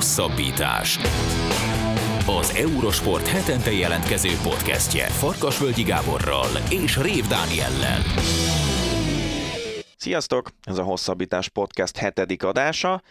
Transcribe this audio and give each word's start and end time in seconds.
Hosszabbítás. 0.00 0.98
Az 2.26 2.54
Eurosport 2.56 3.26
hetente 3.26 3.72
jelentkező 3.72 4.28
podcastje 4.42 5.06
Farkasvölgyi 5.06 5.82
Gáborral 5.82 6.46
és 6.70 6.96
Rév 6.96 7.26
Dániellel. 7.26 8.00
Sziasztok! 9.96 10.48
Ez 10.62 10.78
a 10.78 10.82
Hosszabbítás 10.82 11.48
podcast 11.48 11.96
hetedik 11.96 12.44
adása. 12.44 13.02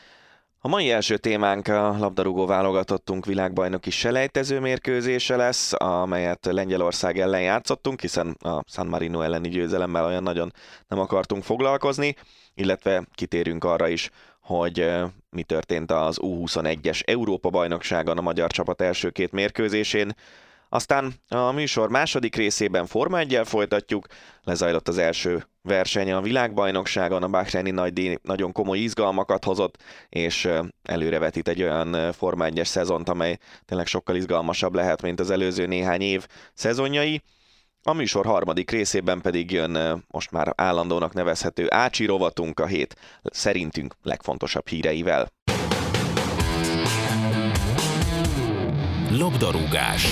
A 0.60 0.68
mai 0.68 0.92
első 0.92 1.18
témánk 1.18 1.68
a 1.68 1.98
labdarúgó 1.98 2.46
válogatottunk 2.46 3.26
világbajnoki 3.26 3.90
selejtező 3.90 4.60
mérkőzése 4.60 5.36
lesz, 5.36 5.74
amelyet 5.78 6.46
Lengyelország 6.52 7.20
ellen 7.20 7.42
játszottunk, 7.42 8.02
hiszen 8.02 8.28
a 8.40 8.64
San 8.68 8.88
Marino 8.88 9.22
elleni 9.22 9.50
győzelemmel 9.50 10.06
olyan 10.06 10.24
nagyon 10.24 10.54
nem 10.88 11.00
akartunk 11.00 11.44
foglalkozni, 11.44 12.16
illetve 12.54 13.08
kitérünk 13.16 13.64
arra 13.64 13.88
is, 13.88 14.10
hogy 14.50 14.92
mi 15.30 15.44
történt 15.44 15.92
az 15.92 16.20
U21-es 16.22 17.02
Európa-bajnokságon 17.06 18.18
a 18.18 18.22
magyar 18.22 18.52
csapat 18.52 18.82
első 18.82 19.10
két 19.10 19.32
mérkőzésén. 19.32 20.14
Aztán 20.70 21.14
a 21.28 21.52
műsor 21.52 21.90
második 21.90 22.36
részében 22.36 22.86
Forma 22.86 23.20
1 23.20 23.40
folytatjuk, 23.44 24.06
lezajlott 24.44 24.88
az 24.88 24.98
első 24.98 25.46
verseny 25.62 26.12
a 26.12 26.22
világbajnokságon, 26.22 27.24
a 27.24 27.28
Bahreini 27.28 27.72
nagydíj 27.72 28.18
nagyon 28.22 28.52
komoly 28.52 28.78
izgalmakat 28.78 29.44
hozott, 29.44 29.78
és 30.10 30.50
előrevetít 30.84 31.48
egy 31.48 31.62
olyan 31.62 32.12
Forma 32.12 32.46
1-es 32.48 32.66
szezont, 32.66 33.10
amely 33.10 33.38
tényleg 33.66 33.88
sokkal 33.88 34.16
izgalmasabb 34.16 34.74
lehet, 34.74 35.02
mint 35.02 35.20
az 35.20 35.30
előző 35.30 35.66
néhány 35.66 36.02
év 36.02 36.28
szezonjai. 36.54 37.22
A 37.84 37.94
műsor 37.94 38.26
harmadik 38.26 38.72
részében 38.72 39.22
pedig 39.22 39.52
jön 39.52 40.04
most 40.08 40.32
már 40.32 40.54
állandónak 40.56 41.14
nevezhető 41.14 41.68
Ácsi 41.70 42.06
rovatunk 42.06 42.60
a 42.60 42.66
hét 42.66 42.96
szerintünk 43.24 43.96
legfontosabb 44.04 44.68
híreivel. 44.68 45.28
Labdarúgás. 49.12 50.08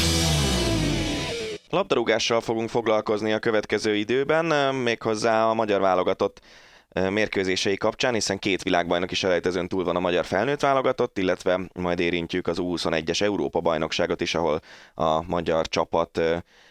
Labdarúgással 1.69 2.41
fogunk 2.41 2.69
foglalkozni 2.69 3.33
a 3.33 3.39
következő 3.39 3.95
időben, 3.95 4.75
méghozzá 4.75 5.49
a 5.49 5.53
magyar 5.53 5.81
válogatott 5.81 6.41
mérkőzései 7.09 7.77
kapcsán, 7.77 8.13
hiszen 8.13 8.39
két 8.39 8.63
világbajnoki 8.63 9.15
selejtezőn 9.15 9.67
túl 9.67 9.83
van 9.83 9.95
a 9.95 9.99
magyar 9.99 10.25
felnőtt 10.25 10.61
válogatott, 10.61 11.17
illetve 11.17 11.59
majd 11.73 11.99
érintjük 11.99 12.47
az 12.47 12.57
U21-es 12.61 13.21
Európa 13.21 13.59
bajnokságot 13.59 14.21
is, 14.21 14.35
ahol 14.35 14.61
a 14.93 15.21
magyar 15.21 15.67
csapat 15.67 16.21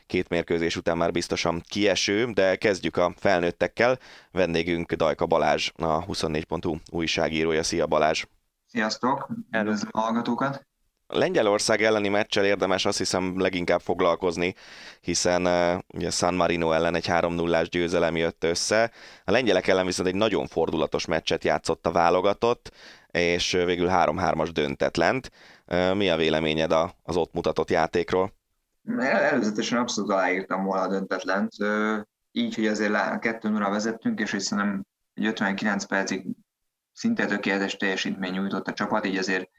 két 0.07 0.29
mérkőzés 0.29 0.77
után 0.77 0.97
már 0.97 1.11
biztosan 1.11 1.63
kieső, 1.69 2.25
de 2.25 2.57
kezdjük 2.57 2.97
a 2.97 3.15
felnőttekkel. 3.17 3.99
Vendégünk 4.31 4.93
Dajka 4.93 5.27
Balázs, 5.27 5.71
a 5.75 6.05
24.hu 6.05 6.77
újságírója. 6.91 7.63
Szia 7.63 7.87
Balázs! 7.87 8.25
Sziasztok! 8.67 9.29
Üdvözlöm 9.51 9.91
a 9.93 10.01
hallgatókat! 10.01 10.67
Lengyelország 11.09 11.83
elleni 11.83 12.09
meccsel 12.09 12.45
érdemes 12.45 12.85
azt 12.85 12.99
hiszem 12.99 13.41
leginkább 13.41 13.81
foglalkozni, 13.81 14.55
hiszen 15.01 15.47
uh, 15.47 15.83
ugye 15.95 16.11
San 16.11 16.35
Marino 16.35 16.73
ellen 16.73 16.95
egy 16.95 17.07
3-0-ás 17.09 17.69
győzelem 17.69 18.17
jött 18.17 18.45
össze. 18.45 18.91
A 19.25 19.31
lengyelek 19.31 19.67
ellen 19.67 19.87
viszont 19.87 20.09
egy 20.09 20.15
nagyon 20.15 20.47
fordulatos 20.47 21.07
meccset 21.07 21.45
játszott 21.45 21.87
a 21.87 21.93
válogatott, 21.93 22.73
és 23.11 23.53
végül 23.53 23.89
3-3-as 23.91 24.49
döntetlent. 24.53 25.31
Uh, 25.67 25.95
mi 25.95 26.11
a 26.11 26.17
véleményed 26.17 26.73
az 27.03 27.17
ott 27.17 27.33
mutatott 27.33 27.71
játékról? 27.71 28.36
Előzetesen 28.99 29.79
abszolút 29.79 30.11
aláírtam 30.11 30.65
volna 30.65 30.83
a 30.83 30.89
döntetlent, 30.89 31.53
így, 32.33 32.55
hogy 32.55 32.67
azért 32.67 33.19
2 33.19 33.49
0 33.49 33.71
vezettünk, 33.71 34.21
és 34.21 34.29
szerintem 34.29 34.85
egy 35.15 35.27
59 35.27 35.85
percig 35.85 36.27
szinte 36.93 37.27
tökéletes 37.27 37.77
teljesítmény 37.77 38.33
nyújtott 38.33 38.69
a 38.69 38.73
csapat, 38.73 39.07
így 39.07 39.17
azért 39.17 39.51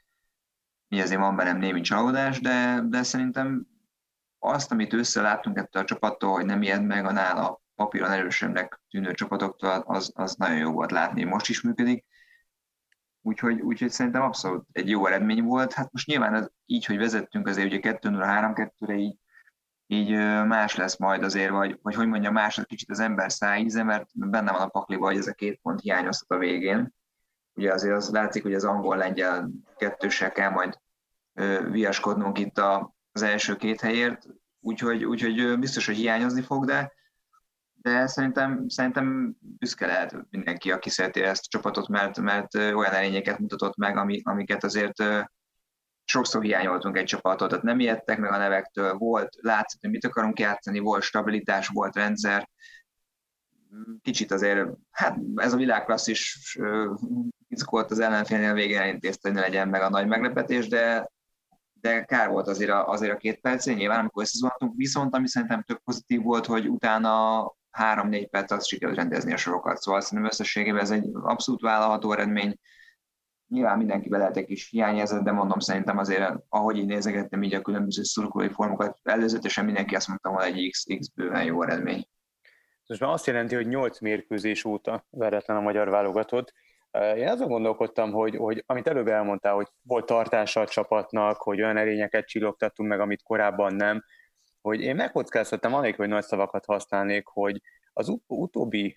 így 0.88 1.00
azért 1.00 1.20
van 1.20 1.36
bennem 1.36 1.58
némi 1.58 1.80
csalódás, 1.80 2.40
de, 2.40 2.80
de 2.84 3.02
szerintem 3.02 3.66
azt, 4.38 4.72
amit 4.72 4.92
összeláttunk 4.92 5.58
ettől 5.58 5.82
a 5.82 5.86
csapattól, 5.86 6.32
hogy 6.32 6.44
nem 6.44 6.62
ijed 6.62 6.84
meg 6.84 7.04
a 7.04 7.12
nála 7.12 7.60
papíron 7.74 8.10
erősebbnek 8.10 8.80
tűnő 8.90 9.12
csapatoktól, 9.12 9.70
az, 9.70 10.12
az 10.14 10.34
nagyon 10.34 10.56
jó 10.56 10.72
volt 10.72 10.90
látni, 10.90 11.24
most 11.24 11.48
is 11.48 11.60
működik. 11.60 12.04
Úgyhogy, 13.28 13.60
úgyhogy 13.60 13.90
szerintem 13.90 14.22
abszolút 14.22 14.66
egy 14.72 14.88
jó 14.88 15.06
eredmény 15.06 15.42
volt. 15.42 15.72
Hát 15.72 15.92
most 15.92 16.06
nyilván 16.06 16.34
az, 16.34 16.50
így, 16.66 16.84
hogy 16.84 16.98
vezettünk 16.98 17.46
azért 17.46 17.66
ugye 17.66 17.78
2 17.78 18.08
0 18.08 18.24
3 18.24 18.54
2 18.54 18.72
re 18.86 18.94
így, 18.94 19.16
így 19.86 20.10
más 20.46 20.76
lesz 20.76 20.98
majd 20.98 21.22
azért, 21.22 21.50
vagy, 21.50 21.78
vagy 21.82 21.94
hogy 21.94 22.06
mondja, 22.06 22.30
más 22.30 22.60
kicsit 22.66 22.90
az 22.90 23.00
ember 23.00 23.32
szájíze, 23.32 23.82
mert 23.82 24.06
benne 24.12 24.52
van 24.52 24.60
a 24.60 24.68
pakliba, 24.68 25.06
hogy 25.06 25.16
ez 25.16 25.26
a 25.26 25.32
két 25.32 25.60
pont 25.62 25.80
hiányoztat 25.80 26.30
a 26.30 26.38
végén 26.38 26.96
ugye 27.58 27.72
azért 27.72 27.96
az 27.96 28.10
látszik, 28.10 28.42
hogy 28.42 28.54
az 28.54 28.64
angol-lengyel 28.64 29.50
kettőssel 29.76 30.32
kell 30.32 30.50
majd 30.50 30.78
viaskodnunk 31.70 32.38
itt 32.38 32.58
a, 32.58 32.94
az 33.12 33.22
első 33.22 33.56
két 33.56 33.80
helyért, 33.80 34.26
úgyhogy, 34.60 35.04
úgyhogy 35.04 35.58
biztos, 35.58 35.86
hogy 35.86 35.96
hiányozni 35.96 36.42
fog, 36.42 36.64
de, 36.64 36.92
de 37.82 38.06
szerintem, 38.06 38.68
szerintem 38.68 39.36
büszke 39.40 39.86
lehet 39.86 40.16
mindenki, 40.30 40.72
aki 40.72 40.90
szereti 40.90 41.20
ezt 41.20 41.44
a 41.44 41.48
csapatot, 41.48 41.88
mert, 41.88 42.20
mert 42.20 42.54
olyan 42.54 42.92
elényeket 42.92 43.38
mutatott 43.38 43.76
meg, 43.76 43.96
ami, 43.96 44.20
amiket 44.24 44.64
azért 44.64 45.02
sokszor 46.04 46.42
hiányoltunk 46.42 46.96
egy 46.96 47.04
csapatot, 47.04 47.48
tehát 47.48 47.64
nem 47.64 47.80
ijedtek 47.80 48.18
meg 48.18 48.32
a 48.32 48.38
nevektől, 48.38 48.94
volt, 48.94 49.36
látszott, 49.40 49.80
hogy 49.80 49.90
mit 49.90 50.04
akarunk 50.04 50.38
játszani, 50.38 50.78
volt 50.78 51.02
stabilitás, 51.02 51.68
volt 51.68 51.96
rendszer, 51.96 52.48
kicsit 54.02 54.32
azért, 54.32 54.68
hát 54.90 55.18
ez 55.34 55.52
a 55.52 55.56
világklasszis 55.56 56.58
izgolt 57.48 57.90
az 57.90 57.98
ellenfélnél 57.98 58.52
végén 58.52 58.78
elintézte, 58.78 59.28
hogy 59.28 59.38
ne 59.38 59.44
legyen 59.44 59.68
meg 59.68 59.82
a 59.82 59.88
nagy 59.88 60.06
meglepetés, 60.06 60.68
de, 60.68 61.10
de 61.72 62.04
kár 62.04 62.28
volt 62.30 62.48
azért 62.48 62.70
a, 62.70 62.88
azért 62.88 63.12
a 63.12 63.16
két 63.16 63.40
perc, 63.40 63.66
nyilván 63.66 63.98
amikor 63.98 64.22
összezontunk, 64.22 64.72
viszont 64.76 65.14
ami 65.14 65.28
szerintem 65.28 65.62
tök 65.62 65.78
pozitív 65.84 66.22
volt, 66.22 66.46
hogy 66.46 66.68
utána 66.68 67.42
három-négy 67.70 68.28
perc 68.28 68.50
azt 68.50 68.66
sikerült 68.66 68.98
rendezni 68.98 69.32
a 69.32 69.36
sorokat, 69.36 69.76
szóval 69.76 70.00
szerintem 70.00 70.28
összességében 70.28 70.80
ez 70.80 70.90
egy 70.90 71.08
abszolút 71.12 71.60
vállalható 71.60 72.12
eredmény, 72.12 72.58
Nyilván 73.48 73.78
mindenki 73.78 74.08
lehet 74.10 74.36
egy 74.36 74.44
kis 74.44 74.70
hiányérzet, 74.70 75.24
de 75.24 75.32
mondom 75.32 75.58
szerintem 75.58 75.98
azért, 75.98 76.32
ahogy 76.48 76.76
így 76.76 76.86
nézegettem 76.86 77.42
így 77.42 77.54
a 77.54 77.60
különböző 77.60 78.02
szurkolói 78.02 78.48
formokat, 78.48 78.98
előzetesen 79.02 79.64
mindenki 79.64 79.94
azt 79.94 80.08
mondta, 80.08 80.30
hogy 80.30 80.44
egy 80.46 80.70
X, 80.70 80.84
X 80.98 81.08
bőven 81.08 81.44
jó 81.44 81.62
eredmény. 81.62 82.06
Most 82.86 83.00
már 83.00 83.10
azt 83.10 83.26
jelenti, 83.26 83.54
hogy 83.54 83.66
8 83.66 84.00
mérkőzés 84.00 84.64
óta 84.64 85.06
veretlen 85.10 85.56
a 85.56 85.60
magyar 85.60 85.88
válogatott. 85.88 86.52
Én 87.16 87.28
azon 87.28 87.48
gondolkodtam, 87.48 88.12
hogy, 88.12 88.36
hogy 88.36 88.62
amit 88.66 88.88
előbb 88.88 89.08
elmondtál, 89.08 89.54
hogy 89.54 89.68
volt 89.82 90.06
tartása 90.06 90.60
a 90.60 90.66
csapatnak, 90.66 91.36
hogy 91.36 91.62
olyan 91.62 91.76
erényeket 91.76 92.26
csillogtattunk 92.26 92.88
meg, 92.88 93.00
amit 93.00 93.22
korábban 93.22 93.74
nem, 93.74 94.04
hogy 94.68 94.80
én 94.80 94.94
megkockáztattam, 94.94 95.74
anélkül, 95.74 96.04
hogy 96.04 96.14
nagy 96.14 96.24
szavakat 96.24 96.64
használnék, 96.64 97.26
hogy 97.26 97.62
az 97.92 98.12
utóbbi, 98.26 98.96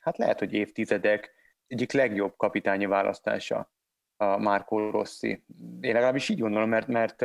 hát 0.00 0.18
lehet, 0.18 0.38
hogy 0.38 0.52
évtizedek 0.52 1.34
egyik 1.66 1.92
legjobb 1.92 2.36
kapitányi 2.36 2.86
választása 2.86 3.72
a 4.16 4.36
Marco 4.36 4.90
Rossi. 4.90 5.44
Én 5.80 5.92
legalábbis 5.92 6.28
így 6.28 6.40
gondolom, 6.40 6.68
mert, 6.68 6.86
mert 6.86 7.24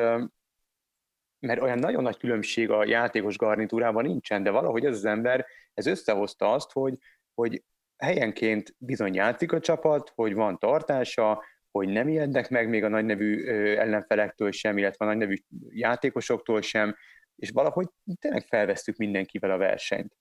mert 1.40 1.62
olyan 1.62 1.80
nagyon 1.80 2.04
nagy 2.04 2.18
különbség 2.18 2.70
a 2.70 2.86
játékos 2.86 3.38
garnitúrában 3.38 4.06
nincsen, 4.06 4.44
de 4.44 4.50
valahogy 4.50 4.86
ez 4.86 4.96
az 4.96 5.06
ember, 5.06 5.46
ez 5.74 5.86
összehozta 5.86 6.52
azt, 6.52 6.72
hogy, 6.72 6.98
hogy 7.34 7.64
helyenként 7.98 8.76
bizony 8.78 9.14
játszik 9.14 9.52
a 9.52 9.60
csapat, 9.60 10.12
hogy 10.16 10.34
van 10.34 10.58
tartása, 10.58 11.44
hogy 11.74 11.90
nem 11.90 12.08
ijednek 12.08 12.50
meg 12.50 12.70
még 12.70 12.84
a 12.84 12.88
nagynevű 12.88 13.46
ellenfelektől 13.76 14.52
sem, 14.52 14.78
illetve 14.78 15.06
a 15.06 15.08
nagynevű 15.08 15.36
játékosoktól 15.70 16.62
sem, 16.62 16.96
és 17.36 17.50
valahogy 17.50 17.88
tényleg 18.20 18.46
felvesztük 18.48 18.98
mindenkivel 18.98 19.52
a 19.52 19.58
versenyt. 19.58 20.14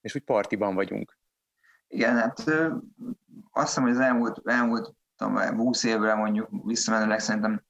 És 0.00 0.14
úgy 0.14 0.24
partiban 0.24 0.74
vagyunk. 0.74 1.18
Igen, 1.88 2.16
hát 2.16 2.38
azt 3.50 3.66
hiszem, 3.66 3.82
hogy 3.82 3.92
az 3.92 3.98
elmúlt, 3.98 4.40
elmúlt 4.44 4.94
tudom, 5.16 5.56
20 5.56 5.84
évre 5.84 6.14
mondjuk 6.14 6.48
visszamenőleg 6.64 7.20
szerintem, 7.20 7.64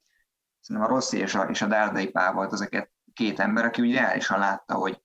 szerintem 0.59 0.91
a 0.91 0.93
Rossi 0.93 1.17
és 1.17 1.35
a, 1.35 1.43
és 1.43 1.61
a 1.61 1.67
Dárdai 1.67 2.09
Pál 2.09 2.33
volt 2.33 2.51
az 2.51 2.61
a 2.61 2.89
két 3.13 3.39
ember, 3.39 3.65
aki 3.65 3.81
úgy 3.81 3.93
reálisan 3.93 4.39
látta, 4.39 4.73
hogy 4.73 5.01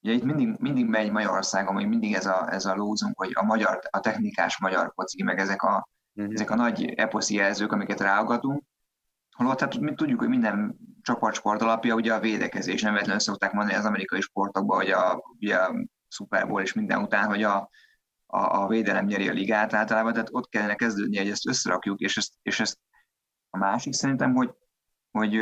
ugye 0.00 0.12
itt 0.12 0.24
mindig, 0.24 0.54
mindig 0.58 0.86
megy 0.86 1.10
Magyarországon, 1.10 1.74
hogy 1.74 1.88
mindig 1.88 2.14
ez 2.14 2.26
a, 2.26 2.52
ez 2.52 2.64
a 2.64 2.74
lózunk, 2.74 3.18
hogy 3.18 3.30
a 3.34 3.44
magyar, 3.44 3.80
a 3.90 4.00
technikás 4.00 4.58
magyar 4.58 4.92
foci, 4.94 5.22
meg 5.22 5.38
ezek 5.38 5.62
a, 5.62 5.88
uh-huh. 6.14 6.32
ezek 6.34 6.50
a 6.50 6.54
nagy 6.54 6.84
eposzi 6.84 7.34
jelzők, 7.34 7.72
amiket 7.72 8.00
ráagatunk, 8.00 8.62
holott 9.34 9.60
hát 9.60 9.78
mi 9.78 9.94
tudjuk, 9.94 10.18
hogy 10.18 10.28
minden 10.28 10.76
csapatsport 11.02 11.62
alapja 11.62 11.94
ugye 11.94 12.14
a 12.14 12.20
védekezés, 12.20 12.82
nem 12.82 12.92
véletlenül 12.92 13.20
szokták 13.20 13.52
mondani 13.52 13.78
az 13.78 13.84
amerikai 13.84 14.20
sportokban, 14.20 14.76
hogy 14.76 14.90
a, 14.90 15.22
ugye 15.38 15.56
a 15.56 15.74
Super 16.08 16.46
Bowl 16.46 16.62
és 16.62 16.72
minden 16.72 17.02
után, 17.02 17.26
hogy 17.26 17.42
a, 17.42 17.70
a, 18.26 18.62
a 18.62 18.66
védelem 18.68 19.04
nyeri 19.04 19.28
a 19.28 19.32
ligát 19.32 19.74
általában, 19.74 20.12
tehát 20.12 20.28
ott 20.32 20.48
kellene 20.48 20.74
kezdődni, 20.74 21.18
hogy 21.18 21.28
ezt 21.28 21.48
összerakjuk, 21.48 22.00
és 22.00 22.16
ezt, 22.16 22.32
és 22.42 22.60
ezt 22.60 22.78
a 23.50 23.58
másik 23.58 23.92
szerintem, 23.92 24.34
hogy, 24.34 24.50
hogy 25.10 25.40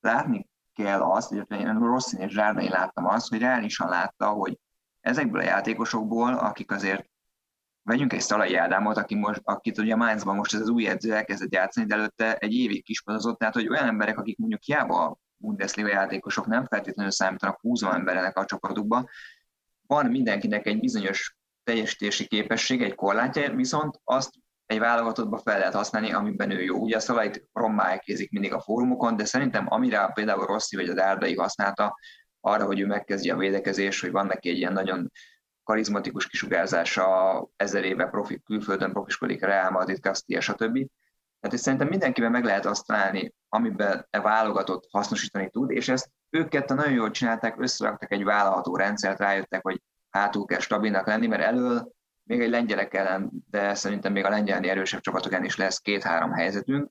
látni 0.00 0.48
kell 0.74 1.00
azt, 1.00 1.28
hogy 1.28 1.60
én 1.60 1.78
Rosszin 1.78 2.20
és 2.20 2.32
Zsárdai 2.32 2.68
láttam 2.68 3.06
azt, 3.06 3.28
hogy 3.28 3.38
reálisan 3.38 3.88
látta, 3.88 4.28
hogy 4.28 4.58
ezekből 5.00 5.40
a 5.40 5.44
játékosokból, 5.44 6.34
akik 6.34 6.70
azért 6.70 7.08
vegyünk 7.86 8.12
egy 8.12 8.20
Szalai 8.20 8.54
Ádámot, 8.54 8.96
aki 8.96 9.14
most, 9.14 9.40
akit 9.44 9.78
ugye 9.78 9.96
Mainzban 9.96 10.36
most 10.36 10.54
ez 10.54 10.60
az 10.60 10.68
új 10.68 10.86
edző 10.86 11.14
elkezdett 11.14 11.52
játszani, 11.52 11.86
de 11.86 11.94
előtte 11.94 12.36
egy 12.36 12.54
évig 12.54 12.84
kispadozott, 12.84 13.38
tehát 13.38 13.54
hogy 13.54 13.68
olyan 13.68 13.86
emberek, 13.86 14.18
akik 14.18 14.38
mondjuk 14.38 14.62
hiába 14.62 15.18
Bundesliga 15.36 15.88
játékosok 15.88 16.46
nem 16.46 16.64
feltétlenül 16.64 17.12
számítanak 17.12 17.60
húzó 17.60 17.90
emberek 17.90 18.38
a 18.38 18.44
csapatukba, 18.44 19.08
van 19.86 20.06
mindenkinek 20.06 20.66
egy 20.66 20.80
bizonyos 20.80 21.36
teljesítési 21.64 22.26
képesség, 22.26 22.82
egy 22.82 22.94
korlátja, 22.94 23.54
viszont 23.54 24.00
azt 24.04 24.30
egy 24.66 24.78
válogatottba 24.78 25.38
fel 25.38 25.58
lehet 25.58 25.74
használni, 25.74 26.12
amiben 26.12 26.50
ő 26.50 26.62
jó. 26.62 26.78
Ugye 26.78 26.96
a 26.96 27.00
szavait 27.00 27.48
rommá 27.52 27.90
elkézik 27.90 28.30
mindig 28.30 28.52
a 28.52 28.60
fórumokon, 28.60 29.16
de 29.16 29.24
szerintem 29.24 29.66
amire 29.68 30.10
például 30.14 30.46
Rossi 30.46 30.76
vagy 30.76 30.88
a 30.88 30.94
Dárdai 30.94 31.34
használta, 31.34 31.98
arra, 32.40 32.64
hogy 32.64 32.80
ő 32.80 32.86
megkezdje 32.86 33.34
a 33.34 33.36
védekezés, 33.36 34.00
hogy 34.00 34.10
van 34.10 34.26
neki 34.26 34.48
egy 34.48 34.56
ilyen 34.56 34.72
nagyon 34.72 35.10
karizmatikus 35.66 36.26
kisugárzása, 36.26 37.48
ezer 37.56 37.84
éve 37.84 38.06
profi, 38.06 38.42
külföldön 38.44 38.92
profiskodik, 38.92 39.44
Real 39.44 39.70
Madrid, 39.70 40.00
Castilla, 40.00 40.40
stb. 40.40 40.78
Tehát 41.40 41.58
szerintem 41.58 41.88
mindenkiben 41.88 42.30
meg 42.30 42.44
lehet 42.44 42.66
azt 42.66 42.86
találni, 42.86 43.34
amiben 43.48 44.06
e 44.10 44.20
válogatott 44.20 44.88
hasznosítani 44.90 45.50
tud, 45.50 45.70
és 45.70 45.88
ezt 45.88 46.10
ők 46.30 46.48
ketten 46.48 46.76
nagyon 46.76 46.92
jól 46.92 47.10
csinálták, 47.10 47.60
összeraktak 47.60 48.12
egy 48.12 48.24
vállalható 48.24 48.76
rendszert, 48.76 49.18
rájöttek, 49.18 49.62
hogy 49.62 49.82
hátul 50.10 50.44
kell 50.44 50.60
stabilnak 50.60 51.06
lenni, 51.06 51.26
mert 51.26 51.42
elől 51.42 51.92
még 52.22 52.40
egy 52.40 52.50
lengyelek 52.50 52.94
ellen, 52.94 53.30
de 53.50 53.74
szerintem 53.74 54.12
még 54.12 54.24
a 54.24 54.28
lengyelni 54.28 54.68
erősebb 54.68 55.00
csapatok 55.00 55.44
is 55.44 55.56
lesz 55.56 55.78
két-három 55.78 56.32
helyzetünk. 56.32 56.90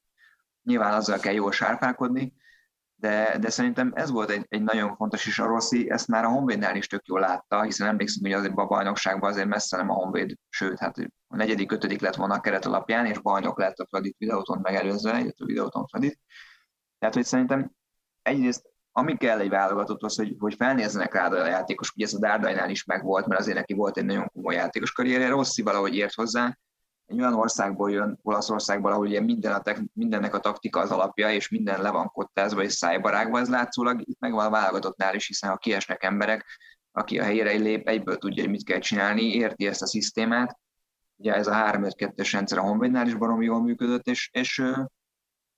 Nyilván 0.63 0.93
azzal 0.93 1.19
kell 1.19 1.33
jól 1.33 1.51
sárpálkodni, 1.51 2.33
de, 3.05 3.37
de 3.37 3.49
szerintem 3.49 3.91
ez 3.95 4.11
volt 4.11 4.29
egy, 4.29 4.45
egy 4.49 4.63
nagyon 4.63 4.95
fontos, 4.95 5.27
és 5.27 5.39
a 5.39 5.45
Rossi 5.45 5.89
ezt 5.89 6.07
már 6.07 6.23
a 6.23 6.29
Honvédnál 6.29 6.75
is 6.75 6.87
tök 6.87 7.05
jól 7.05 7.19
látta, 7.19 7.61
hiszen 7.61 7.87
emlékszem, 7.87 8.23
hogy 8.23 8.39
azért 8.39 8.57
a 8.57 8.65
bajnokságban 8.65 9.29
azért 9.29 9.47
messze 9.47 9.77
nem 9.77 9.89
a 9.89 9.93
Honvéd, 9.93 10.35
sőt, 10.49 10.79
hát 10.79 10.97
a 11.27 11.35
negyedik, 11.35 11.71
ötödik 11.71 12.01
lett 12.01 12.15
volna 12.15 12.33
a 12.33 12.39
keret 12.39 12.65
alapján, 12.65 13.05
és 13.05 13.19
bajnok 13.19 13.59
lett 13.59 13.77
a 13.77 13.85
Fradit 13.89 14.15
videóton 14.17 14.59
megelőzve, 14.61 15.19
illetve 15.19 15.43
a 15.43 15.45
videóton 15.45 15.87
Fradit. 15.87 16.19
Tehát, 16.99 17.15
hogy 17.15 17.25
szerintem 17.25 17.71
egyrészt 18.21 18.73
ami 18.91 19.17
kell 19.17 19.39
egy 19.39 19.53
az, 19.53 20.15
hogy, 20.15 20.35
hogy 20.39 20.55
felnézzenek 20.55 21.13
rá 21.13 21.27
a 21.27 21.47
játékos, 21.47 21.91
ugye 21.95 22.05
ez 22.05 22.13
a 22.13 22.19
Dárdajnál 22.19 22.69
is 22.69 22.83
megvolt, 22.83 23.25
mert 23.25 23.39
azért 23.39 23.57
neki 23.57 23.73
volt 23.73 23.97
egy 23.97 24.05
nagyon 24.05 24.29
komoly 24.33 24.55
játékos 24.55 24.91
karrierje, 24.91 25.29
Rossi 25.29 25.61
valahogy 25.61 25.95
ért 25.95 26.13
hozzá, 26.13 26.57
egy 27.05 27.19
olyan 27.19 27.33
országból 27.33 27.91
jön, 27.91 28.19
Olaszországból, 28.21 28.91
ahol 28.91 29.05
ugye 29.05 29.21
minden 29.21 29.53
a 29.53 29.61
tek, 29.61 29.81
mindennek 29.93 30.33
a 30.33 30.39
taktika 30.39 30.79
az 30.79 30.91
alapja, 30.91 31.31
és 31.31 31.49
minden 31.49 31.81
le 31.81 31.89
van 31.91 32.07
kottázva 32.07 32.63
és 32.63 32.73
szájbarágva, 32.73 33.39
ez 33.39 33.49
látszólag 33.49 34.01
itt 34.09 34.19
megvan 34.19 34.45
a 34.45 34.49
válogatottnál 34.49 35.15
is, 35.15 35.27
hiszen 35.27 35.49
ha 35.49 35.57
kiesnek 35.57 36.03
emberek, 36.03 36.45
aki 36.91 37.19
a 37.19 37.23
helyére 37.23 37.51
lép, 37.51 37.87
egyből 37.87 38.17
tudja, 38.17 38.43
hogy 38.43 38.51
mit 38.51 38.63
kell 38.63 38.79
csinálni, 38.79 39.33
érti 39.33 39.67
ezt 39.67 39.81
a 39.81 39.87
szisztémát. 39.87 40.57
Ugye 41.15 41.33
ez 41.33 41.47
a 41.47 41.53
3-5-2-es 41.53 42.29
rendszer 42.31 42.57
a 42.57 42.61
Honvédnál 42.61 43.07
is 43.07 43.13
baromi 43.13 43.45
jól 43.45 43.61
működött, 43.61 44.05
és, 44.05 44.29
és, 44.33 44.63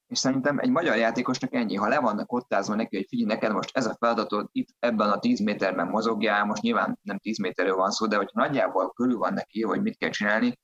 és 0.08 0.20
szerintem 0.20 0.60
egy 0.60 0.70
magyar 0.70 0.96
játékosnak 0.98 1.54
ennyi, 1.54 1.76
ha 1.76 1.88
le 1.88 2.00
vannak 2.00 2.28
kottázva 2.28 2.76
neki, 2.76 2.96
hogy 2.96 3.06
figyelj, 3.10 3.28
neked 3.28 3.52
most 3.52 3.78
ez 3.78 3.86
a 3.86 3.96
feladatod, 4.00 4.50
itt 4.52 4.68
ebben 4.80 5.10
a 5.10 5.20
10 5.20 5.40
méterben 5.40 5.88
mozogjál, 5.88 6.46
most 6.46 6.62
nyilván 6.62 7.00
nem 7.02 7.18
10 7.18 7.40
méterről 7.40 7.76
van 7.76 7.92
szó, 7.92 8.08
de 8.08 8.16
hogy 8.16 8.30
nagyjából 8.34 8.92
körül 8.92 9.18
van 9.18 9.34
neki, 9.34 9.64
hogy 9.64 9.82
mit 9.82 9.98
kell 9.98 10.10
csinálni, 10.10 10.60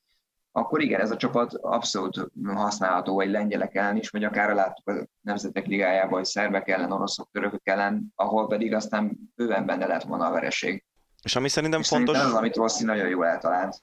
akkor 0.55 0.81
igen, 0.81 0.99
ez 0.99 1.11
a 1.11 1.15
csapat 1.15 1.53
abszolút 1.53 2.31
használható 2.45 3.19
egy 3.19 3.29
lengyelek 3.29 3.75
ellen 3.75 3.97
is, 3.97 4.09
vagy 4.09 4.23
akár 4.23 4.53
láttuk 4.53 4.89
a 4.89 5.07
Nemzetek 5.21 5.65
Ligájában, 5.65 6.13
hogy 6.13 6.25
szerbek 6.25 6.67
ellen, 6.67 6.91
oroszok, 6.91 7.29
törökök 7.31 7.67
ellen, 7.67 8.13
ahol 8.15 8.47
pedig 8.47 8.73
aztán 8.73 9.17
bőven 9.35 9.65
benne 9.65 9.85
lett 9.85 10.03
volna 10.03 10.25
a 10.25 10.31
vereség. 10.31 10.83
És 11.23 11.35
ami 11.35 11.49
szerintem 11.49 11.79
és 11.79 11.87
fontos... 11.87 12.15
Szerintem 12.15 12.35
az, 12.35 12.41
amit 12.41 12.55
Rossi 12.55 12.83
nagyon 12.83 13.07
jól 13.07 13.25
eltalált. 13.25 13.81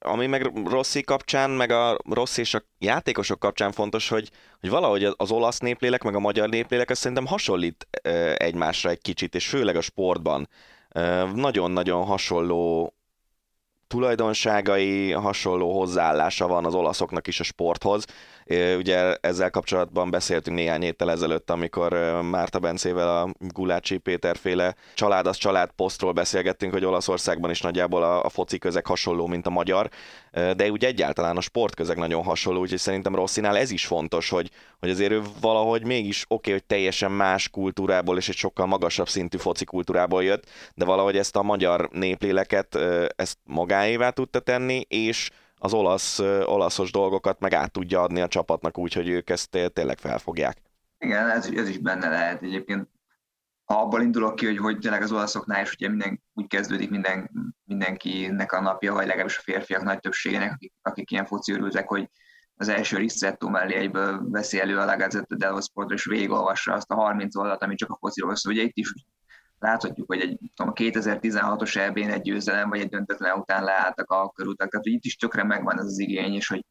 Ami 0.00 0.26
meg 0.26 0.66
Rossi 0.68 1.02
kapcsán, 1.02 1.50
meg 1.50 1.70
a 1.70 1.98
Rossi 2.10 2.40
és 2.40 2.54
a 2.54 2.62
játékosok 2.78 3.38
kapcsán 3.38 3.72
fontos, 3.72 4.08
hogy, 4.08 4.30
hogy 4.60 4.70
valahogy 4.70 5.14
az 5.16 5.30
olasz 5.30 5.58
néplélek, 5.58 6.02
meg 6.02 6.14
a 6.14 6.18
magyar 6.18 6.48
néplélek, 6.48 6.90
ez 6.90 6.98
szerintem 6.98 7.26
hasonlít 7.26 7.88
egymásra 8.34 8.90
egy 8.90 9.00
kicsit, 9.00 9.34
és 9.34 9.48
főleg 9.48 9.76
a 9.76 9.80
sportban. 9.80 10.48
Nagyon-nagyon 11.34 12.04
hasonló 12.04 12.94
tulajdonságai, 13.94 15.12
hasonló 15.12 15.78
hozzáállása 15.78 16.46
van 16.46 16.64
az 16.64 16.74
olaszoknak 16.74 17.26
is 17.26 17.40
a 17.40 17.44
sporthoz. 17.44 18.04
Ugye 18.78 19.14
ezzel 19.14 19.50
kapcsolatban 19.50 20.10
beszéltünk 20.10 20.56
néhány 20.56 20.82
héttel 20.82 21.10
ezelőtt, 21.10 21.50
amikor 21.50 21.92
Márta 22.30 22.58
Bencével 22.58 23.08
a 23.08 23.34
Gulácsi 23.38 23.98
Péter 23.98 24.36
féle 24.36 24.74
család 24.94 25.26
az 25.26 25.36
család 25.36 25.70
posztról 25.76 26.12
beszélgettünk, 26.12 26.72
hogy 26.72 26.84
Olaszországban 26.84 27.50
is 27.50 27.60
nagyjából 27.60 28.02
a, 28.02 28.24
a 28.24 28.28
foci 28.28 28.58
közeg 28.58 28.86
hasonló, 28.86 29.26
mint 29.26 29.46
a 29.46 29.50
magyar, 29.50 29.88
de 30.32 30.70
úgy 30.70 30.84
egyáltalán 30.84 31.36
a 31.36 31.40
sportközeg 31.40 31.96
nagyon 31.96 32.22
hasonló, 32.22 32.60
úgyhogy 32.60 32.78
szerintem 32.78 33.14
Rosszinál 33.14 33.56
ez 33.56 33.70
is 33.70 33.86
fontos, 33.86 34.28
hogy, 34.28 34.50
hogy 34.78 34.90
azért 34.90 35.12
ő 35.12 35.22
valahogy 35.40 35.84
mégis 35.84 36.24
oké, 36.24 36.34
okay, 36.34 36.52
hogy 36.52 36.64
teljesen 36.64 37.10
más 37.10 37.48
kultúrából 37.48 38.16
és 38.16 38.28
egy 38.28 38.36
sokkal 38.36 38.66
magasabb 38.66 39.08
szintű 39.08 39.38
foci 39.38 39.64
kultúrából 39.64 40.24
jött, 40.24 40.44
de 40.74 40.84
valahogy 40.84 41.16
ezt 41.16 41.36
a 41.36 41.42
magyar 41.42 41.88
népléleket, 41.92 42.78
ezt 43.16 43.38
magáévá 43.44 44.10
tudta 44.10 44.40
tenni, 44.40 44.84
és 44.88 45.30
az 45.64 45.72
olasz, 45.74 46.18
olaszos 46.44 46.90
dolgokat 46.90 47.40
meg 47.40 47.52
át 47.52 47.72
tudja 47.72 48.02
adni 48.02 48.20
a 48.20 48.28
csapatnak 48.28 48.78
úgy, 48.78 48.92
hogy 48.92 49.08
ők 49.08 49.30
ezt 49.30 49.70
tényleg 49.72 49.98
felfogják. 49.98 50.62
Igen, 50.98 51.30
ez, 51.30 51.46
ez 51.46 51.68
is 51.68 51.78
benne 51.78 52.08
lehet 52.08 52.42
egyébként. 52.42 52.88
Ha 53.64 53.80
abból 53.80 54.02
indulok 54.02 54.34
ki, 54.34 54.46
hogy, 54.46 54.58
hogy 54.58 54.78
tényleg 54.78 55.02
az 55.02 55.12
olaszoknál 55.12 55.62
is 55.62 55.72
ugye 55.72 55.88
minden, 55.88 56.22
úgy 56.34 56.46
kezdődik 56.46 56.90
minden, 56.90 57.30
mindenkinek 57.64 58.52
a 58.52 58.60
napja, 58.60 58.92
vagy 58.92 59.06
legalábbis 59.06 59.38
a 59.38 59.42
férfiak 59.42 59.82
nagy 59.82 59.98
többségének, 59.98 60.52
akik, 60.52 60.72
akik 60.82 61.10
ilyen 61.10 61.26
foci 61.26 61.52
örültek, 61.52 61.88
hogy 61.88 62.10
az 62.56 62.68
első 62.68 62.96
Ristretto 62.96 63.48
mellé 63.48 63.74
egyből 63.74 64.30
veszi 64.30 64.60
elő 64.60 64.78
a 64.78 64.84
La 64.84 64.96
Gazzetta 64.96 65.36
dello 65.36 65.60
Sport, 65.60 65.90
és 65.90 66.04
végigolvassa 66.04 66.72
azt 66.72 66.90
a 66.90 66.94
30 66.94 67.36
oldalt, 67.36 67.62
ami 67.62 67.74
csak 67.74 67.90
a 67.90 67.96
fociról 68.00 68.36
szól. 68.36 68.52
Ugye 68.52 68.62
itt 68.62 68.76
is 68.76 68.92
láthatjuk, 69.64 70.06
hogy 70.06 70.20
egy, 70.20 70.38
tudom, 70.54 70.72
a 70.76 70.80
2016-os 70.80 71.76
EB-n 71.76 72.10
egy 72.10 72.22
győzelem 72.22 72.68
vagy 72.68 72.80
egy 72.80 72.88
döntetlen 72.88 73.38
után 73.38 73.64
leálltak 73.64 74.10
a 74.10 74.30
körutak, 74.30 74.70
tehát 74.70 74.84
hogy 74.84 74.94
itt 74.94 75.04
is 75.04 75.16
tökre 75.16 75.44
megvan 75.44 75.78
ez 75.78 75.84
az 75.84 75.98
igény, 75.98 76.34
és 76.34 76.48
hogy, 76.48 76.64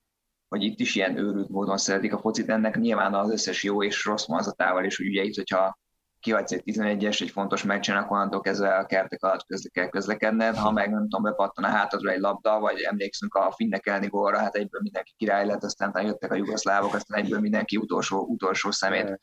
hogy 0.48 0.64
itt 0.64 0.80
is 0.80 0.96
ilyen 0.96 1.18
őrült 1.18 1.50
módon 1.50 1.78
szeretik 1.78 2.14
a 2.14 2.20
focit, 2.20 2.50
ennek 2.50 2.80
nyilván 2.80 3.14
az 3.14 3.32
összes 3.32 3.64
jó 3.64 3.84
és 3.84 4.06
rossz 4.06 4.28
mazatával, 4.28 4.86
és 4.86 4.98
hogy 4.98 5.08
ugye 5.08 5.24
itt, 5.24 5.36
hogyha 5.36 5.78
kihagysz 6.20 6.52
egy 6.52 6.64
11-es, 6.66 7.22
egy 7.22 7.30
fontos 7.30 7.64
meccsen, 7.64 7.98
akkor 7.98 8.18
onnantól 8.18 8.42
kezdve 8.42 8.78
a 8.78 8.86
kertek 8.86 9.24
alatt 9.24 9.46
közle 9.46 9.70
kell 9.70 9.90
közlekedned, 9.90 10.56
ha 10.56 10.72
meg 10.72 10.90
nem 10.90 11.02
tudom, 11.02 11.24
bepattan 11.24 11.64
a 11.64 11.68
hátadra 11.68 12.12
egy 12.12 12.20
labda, 12.20 12.60
vagy 12.60 12.82
emlékszünk 12.82 13.36
a 13.36 13.54
finnek 13.56 13.88
elni 13.88 14.08
gólra, 14.08 14.38
hát 14.38 14.56
egyből 14.56 14.82
mindenki 14.82 15.14
király 15.18 15.46
lett, 15.46 15.64
aztán 15.64 16.06
jöttek 16.06 16.32
a 16.32 16.36
jugoszlávok, 16.36 16.94
aztán 16.94 17.20
egyből 17.20 17.40
mindenki 17.40 17.78
utolsó, 17.78 18.26
utolsó 18.30 18.72
szemét 18.72 19.20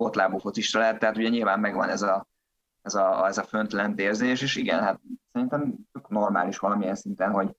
botlábú 0.00 0.38
focista 0.38 0.78
lett, 0.78 0.98
tehát 0.98 1.16
ugye 1.16 1.28
nyilván 1.28 1.60
megvan 1.60 1.88
ez 1.88 2.02
a, 2.02 2.26
ez 2.82 2.94
a, 2.94 3.26
ez 3.26 3.38
a 3.38 3.42
föntlent 3.42 4.00
érzés, 4.00 4.42
és 4.42 4.56
igen, 4.56 4.80
hát 4.82 5.00
szerintem 5.32 5.74
normális 6.08 6.58
valamilyen 6.58 6.94
szinten, 6.94 7.30
hogy, 7.30 7.50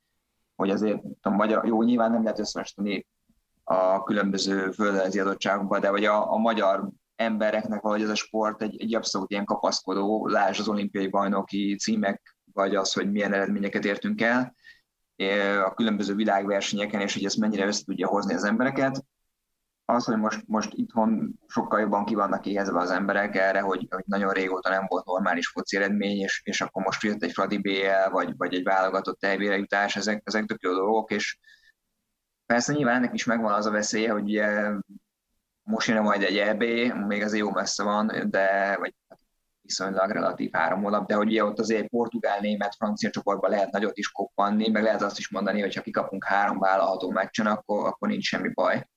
hogy 0.56 0.70
azért 0.70 1.02
a 1.22 1.30
magyar, 1.30 1.66
jó, 1.66 1.84
nyilván 1.84 2.12
nem 2.12 2.24
lehet 2.24 2.40
összehasonlítani 2.40 3.08
a 3.64 4.04
különböző 4.04 4.72
földrajzi 4.72 5.20
adottságokba, 5.20 5.80
de 5.80 5.88
hogy 5.88 6.06
a, 6.06 6.32
a 6.32 6.38
magyar 6.38 6.90
embereknek 7.16 7.82
valahogy 7.82 8.04
ez 8.04 8.10
a 8.10 8.16
sport 8.16 8.62
egy, 8.62 8.82
egy 8.82 8.96
abszolút 8.96 9.32
ilyen 9.32 9.46
kapaszkodó, 9.46 10.28
lásd 10.28 10.60
az 10.60 10.68
olimpiai 10.68 11.08
bajnoki 11.08 11.76
címek, 11.76 12.36
vagy 12.54 12.76
az, 12.76 12.94
hogy 12.94 13.12
milyen 13.12 13.34
eredményeket 13.34 13.86
értünk 13.86 14.22
el 14.22 14.54
a 15.66 15.74
különböző 15.74 16.16
világversenyeken, 16.16 17.02
és 17.02 17.14
hogy 17.14 17.26
ezt 17.26 17.38
mennyire 17.38 17.66
össze 17.66 17.84
tudja 17.84 18.08
hozni 18.08 18.34
az 18.34 18.44
embereket 18.44 19.04
az, 19.92 20.06
hogy 20.06 20.18
most, 20.18 20.44
most 20.48 20.74
itthon 20.74 21.40
sokkal 21.48 21.80
jobban 21.80 22.06
ki 22.06 22.16
vannak 22.16 22.46
éhezve 22.46 22.80
az 22.80 22.90
emberek 22.90 23.36
erre, 23.36 23.60
hogy, 23.60 23.88
hogy 23.90 24.04
nagyon 24.06 24.34
régóta 24.34 24.70
nem 24.70 24.86
volt 24.88 25.06
normális 25.06 25.48
foci 25.48 25.78
eredmény, 25.78 26.20
és, 26.20 26.42
és 26.44 26.62
akkor 26.62 26.84
most 26.84 27.04
jött 27.04 27.24
egy 27.24 27.32
Fradi 27.32 27.58
BL, 27.58 28.10
vagy, 28.12 28.38
vagy 28.38 28.54
egy 28.54 28.64
válogatott 28.64 29.20
telvére 29.20 29.58
jutás, 29.58 29.96
ezek, 29.96 30.22
ezek 30.26 30.46
tök 30.46 30.62
jó 30.62 30.74
dolgok, 30.74 31.12
és 31.12 31.40
persze 32.46 32.74
nyilván 32.74 32.96
ennek 32.96 33.14
is 33.14 33.26
megvan 33.26 33.54
az 33.54 33.66
a 33.66 33.72
veszélye, 33.72 34.12
hogy 34.12 34.24
ugye 34.24 34.72
most 35.64 35.88
jön 35.88 36.04
majd 36.04 36.24
egy 36.24 36.38
EB, 36.38 36.64
még 37.08 37.22
azért 37.22 37.44
jó 37.44 37.52
messze 37.52 37.84
van, 37.84 38.12
de 38.30 38.78
vagy 38.78 38.96
viszonylag 39.62 40.10
relatív 40.10 40.52
három 40.54 40.82
hónap, 40.82 41.08
de 41.08 41.16
hogy 41.16 41.28
ugye 41.28 41.44
ott 41.44 41.60
azért 41.60 41.88
portugál, 41.88 42.40
német, 42.40 42.76
francia 42.76 43.10
csoportban 43.10 43.50
lehet 43.50 43.72
nagyot 43.72 43.98
is 43.98 44.12
koppanni, 44.12 44.70
meg 44.70 44.84
lehet 44.84 45.02
azt 45.02 45.18
is 45.18 45.30
mondani, 45.30 45.62
hogy 45.62 45.76
ha 45.76 45.82
kikapunk 45.82 46.24
három 46.24 46.60
vállalható 46.60 47.12
meccsen, 47.12 47.46
akkor, 47.46 47.88
akkor 47.88 48.08
nincs 48.08 48.26
semmi 48.26 48.50
baj. 48.54 48.88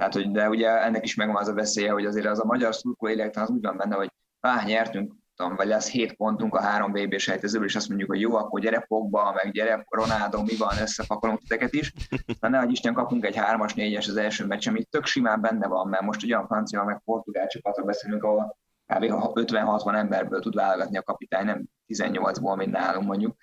Tehát, 0.00 0.14
hogy, 0.14 0.30
de 0.30 0.48
ugye 0.48 0.82
ennek 0.82 1.04
is 1.04 1.14
megvan 1.14 1.36
az 1.36 1.48
a 1.48 1.54
veszélye, 1.54 1.90
hogy 1.90 2.06
azért 2.06 2.26
az 2.26 2.40
a 2.40 2.44
magyar 2.44 2.74
szurkoló 2.74 3.12
élektan 3.12 3.42
az 3.42 3.50
úgy 3.50 3.60
van 3.60 3.76
benne, 3.76 3.94
hogy 3.94 4.10
ah, 4.40 4.64
nyertünk, 4.64 5.12
tudom, 5.34 5.56
vagy 5.56 5.66
lesz 5.66 5.90
7 5.90 6.12
pontunk 6.12 6.54
a 6.54 6.60
három 6.60 6.92
vb 6.92 7.18
sejtezőből, 7.18 7.66
és 7.66 7.76
azt 7.76 7.88
mondjuk, 7.88 8.10
hogy 8.10 8.20
jó, 8.20 8.34
akkor 8.34 8.60
gyere 8.60 8.84
Pogba, 8.88 9.32
meg 9.32 9.52
gyere 9.52 9.84
Ronaldo, 9.88 10.42
mi 10.42 10.56
van, 10.56 10.78
összepakolunk 10.80 11.38
titeket 11.38 11.72
is. 11.72 11.92
Na 12.40 12.48
ne, 12.48 12.58
hogy 12.58 12.70
Isten 12.70 12.94
kapunk 12.94 13.24
egy 13.24 13.36
3-as, 13.36 13.72
4-es 13.74 14.08
az 14.08 14.16
első 14.16 14.46
meccs, 14.46 14.68
ami 14.68 14.84
tök 14.84 15.04
simán 15.04 15.40
benne 15.40 15.66
van, 15.66 15.88
mert 15.88 16.02
most 16.02 16.32
a 16.32 16.44
francia, 16.46 16.84
meg 16.84 17.00
portugál 17.04 17.46
csapatra 17.46 17.84
beszélünk, 17.84 18.22
ahol 18.22 18.56
kb. 18.86 19.04
50-60 19.04 19.96
emberből 19.96 20.40
tud 20.40 20.54
válogatni 20.54 20.96
a 20.96 21.02
kapitány, 21.02 21.44
nem 21.44 21.64
18-ból, 21.88 22.56
mint 22.56 22.72
nálunk 22.72 23.06
mondjuk. 23.06 23.36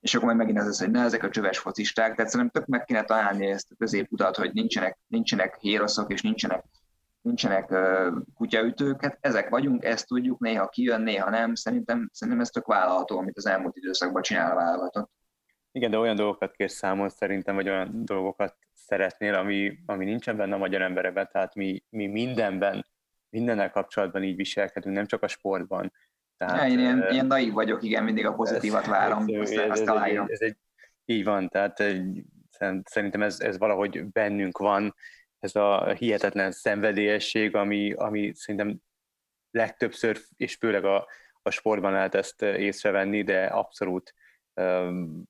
És 0.00 0.14
akkor 0.14 0.26
majd 0.26 0.38
megint 0.38 0.58
az 0.58 0.64
lesz, 0.66 0.80
hogy 0.80 0.90
ne, 0.90 1.02
ezek 1.02 1.22
a 1.22 1.30
csöves 1.30 1.58
focisták, 1.58 2.14
tehát 2.14 2.30
szerintem 2.30 2.60
tök 2.60 2.70
meg 2.70 2.84
kéne 2.84 3.04
találni 3.04 3.46
ezt 3.46 3.70
a 3.70 3.74
középutat, 3.78 4.36
hogy 4.36 4.50
nincsenek, 4.52 4.98
nincsenek 5.06 5.56
héroszok, 5.60 6.12
és 6.12 6.22
nincsenek, 6.22 6.64
nincsenek 7.20 7.70
uh, 7.70 8.16
kutyaütők, 8.34 9.02
hát 9.02 9.18
ezek 9.20 9.48
vagyunk, 9.48 9.84
ezt 9.84 10.06
tudjuk, 10.06 10.38
néha 10.38 10.68
kijön, 10.68 11.00
néha 11.00 11.30
nem, 11.30 11.54
szerintem, 11.54 12.10
szerintem 12.12 12.42
ez 12.42 12.48
tök 12.48 12.66
vállalható, 12.66 13.18
amit 13.18 13.36
az 13.36 13.46
elmúlt 13.46 13.76
időszakban 13.76 14.22
csinál 14.22 14.50
a 14.50 14.54
válogatott. 14.54 15.10
Igen, 15.72 15.90
de 15.90 15.98
olyan 15.98 16.16
dolgokat 16.16 16.52
kér 16.52 16.70
számon 16.70 17.08
szerintem, 17.08 17.54
vagy 17.54 17.68
olyan 17.68 18.04
dolgokat 18.04 18.56
szeretnél, 18.74 19.34
ami, 19.34 19.78
ami 19.86 20.04
nincsen 20.04 20.36
benne 20.36 20.54
a 20.54 20.58
magyar 20.58 20.82
emberekben, 20.82 21.28
tehát 21.32 21.54
mi, 21.54 21.84
mi 21.88 22.06
mindenben, 22.06 22.86
mindennel 23.28 23.70
kapcsolatban 23.70 24.22
így 24.22 24.36
viselkedünk, 24.36 24.94
nem 24.94 25.06
csak 25.06 25.22
a 25.22 25.28
sportban. 25.28 25.92
Tehát, 26.40 26.62
ja, 26.62 26.68
én 26.68 26.78
ilyen, 26.78 27.06
ilyen 27.10 27.26
naív 27.26 27.52
vagyok, 27.52 27.82
igen, 27.82 28.04
mindig 28.04 28.26
a 28.26 28.34
pozitívat 28.34 28.82
ez, 28.82 28.88
várom, 28.88 29.26
ez, 29.28 29.40
azt, 29.40 29.52
ez, 29.52 29.70
azt 29.70 29.88
Ez, 29.88 30.28
ez 30.28 30.40
egy, 30.40 30.56
így 31.04 31.24
van, 31.24 31.48
tehát 31.48 31.82
szerintem 32.84 33.22
ez, 33.22 33.40
ez 33.40 33.58
valahogy 33.58 34.04
bennünk 34.04 34.58
van, 34.58 34.94
ez 35.38 35.56
a 35.56 35.92
hihetetlen 35.92 36.52
szenvedélyesség, 36.52 37.54
ami, 37.54 37.92
ami 37.92 38.32
szerintem 38.34 38.80
legtöbbször, 39.50 40.20
és 40.36 40.54
főleg 40.54 40.84
a, 40.84 41.06
a 41.42 41.50
sportban 41.50 41.92
lehet 41.92 42.14
ezt 42.14 42.42
észrevenni, 42.42 43.22
de 43.22 43.44
abszolút 43.44 44.14
um, 44.54 45.22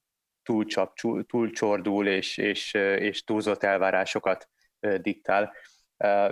túlcsap, 0.42 0.94
túlcsordul 1.26 2.06
és, 2.06 2.36
és, 2.36 2.74
és 2.74 3.24
túlzott 3.24 3.62
elvárásokat 3.62 4.48
diktál. 5.00 5.52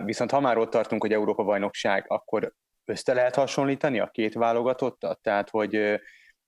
Viszont 0.04 0.30
ha 0.30 0.40
már 0.40 0.58
ott 0.58 0.70
tartunk, 0.70 1.02
hogy 1.02 1.12
Európa-bajnokság, 1.12 2.04
akkor 2.08 2.54
össze 2.88 3.14
lehet 3.14 3.34
hasonlítani 3.34 4.00
a 4.00 4.10
két 4.10 4.34
válogatottat? 4.34 5.20
Tehát, 5.22 5.50
hogy 5.50 6.00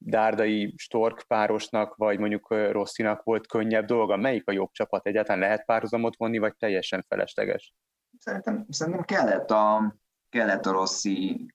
Dárdai 0.02 0.74
Stork 0.76 1.24
párosnak, 1.28 1.96
vagy 1.96 2.18
mondjuk 2.18 2.50
Rosszinak 2.50 3.22
volt 3.22 3.46
könnyebb 3.46 3.84
dolga? 3.84 4.16
Melyik 4.16 4.48
a 4.48 4.52
jobb 4.52 4.70
csapat? 4.72 5.06
Egyáltalán 5.06 5.40
lehet 5.40 5.64
párhuzamot 5.64 6.16
vonni, 6.16 6.38
vagy 6.38 6.56
teljesen 6.56 7.04
felesleges? 7.08 7.74
Szerintem, 8.18 8.66
szerintem 8.68 9.02
kellett, 9.02 9.50
a, 9.50 9.96
kellett 10.28 10.66
a 10.66 10.72
Rossi, 10.72 11.46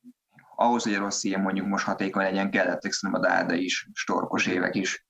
ahhoz, 0.55 0.83
hogy 0.83 0.93
a 0.93 0.99
Rossi 0.99 1.35
mondjuk 1.35 1.67
most 1.67 1.85
hatékony 1.85 2.23
legyen, 2.23 2.51
kellett 2.51 2.81
szerintem 2.81 3.21
a 3.21 3.27
Dárda 3.27 3.53
is, 3.53 3.89
Storkos 3.93 4.47
évek 4.47 4.75
is. 4.75 5.05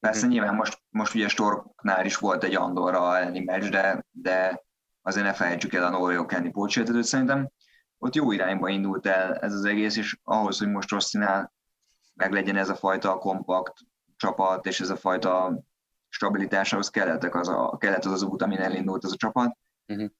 Persze 0.00 0.26
mm. 0.26 0.28
nyilván 0.28 0.54
most, 0.54 0.78
most 0.88 1.14
ugye 1.14 1.28
Storknál 1.28 2.04
is 2.04 2.16
volt 2.16 2.44
egy 2.44 2.54
Andorra 2.54 3.18
elleni 3.18 3.40
meccs, 3.40 3.68
de, 3.70 4.04
de 4.10 4.62
azért 5.02 5.26
ne 5.26 5.32
felejtsük 5.32 5.74
el 5.74 5.84
a 5.84 5.90
Norjó 5.90 6.26
elleni 6.28 6.50
pótsértetőt. 6.50 7.04
Szerintem 7.04 7.50
ott 7.98 8.14
jó 8.14 8.32
irányba 8.32 8.68
indult 8.68 9.06
el 9.06 9.34
ez 9.34 9.52
az 9.52 9.64
egész, 9.64 9.96
és 9.96 10.18
ahhoz, 10.22 10.58
hogy 10.58 10.68
most 10.68 10.90
Rosszinál 10.90 11.52
meg 12.14 12.32
legyen 12.32 12.56
ez 12.56 12.68
a 12.68 12.74
fajta 12.74 13.18
kompakt 13.18 13.74
csapat, 14.16 14.66
és 14.66 14.80
ez 14.80 14.90
a 14.90 14.96
fajta 14.96 15.60
stabilitás, 16.08 16.72
ahhoz 16.72 16.90
kellettek 16.90 17.34
az, 17.34 17.48
a, 17.48 17.76
kellett 17.76 18.04
az 18.04 18.12
az 18.12 18.22
út, 18.22 18.42
amin 18.42 18.58
elindult 18.58 19.04
az 19.04 19.12
a 19.12 19.16
csapat. 19.16 19.56
Uh-huh. 19.86 20.10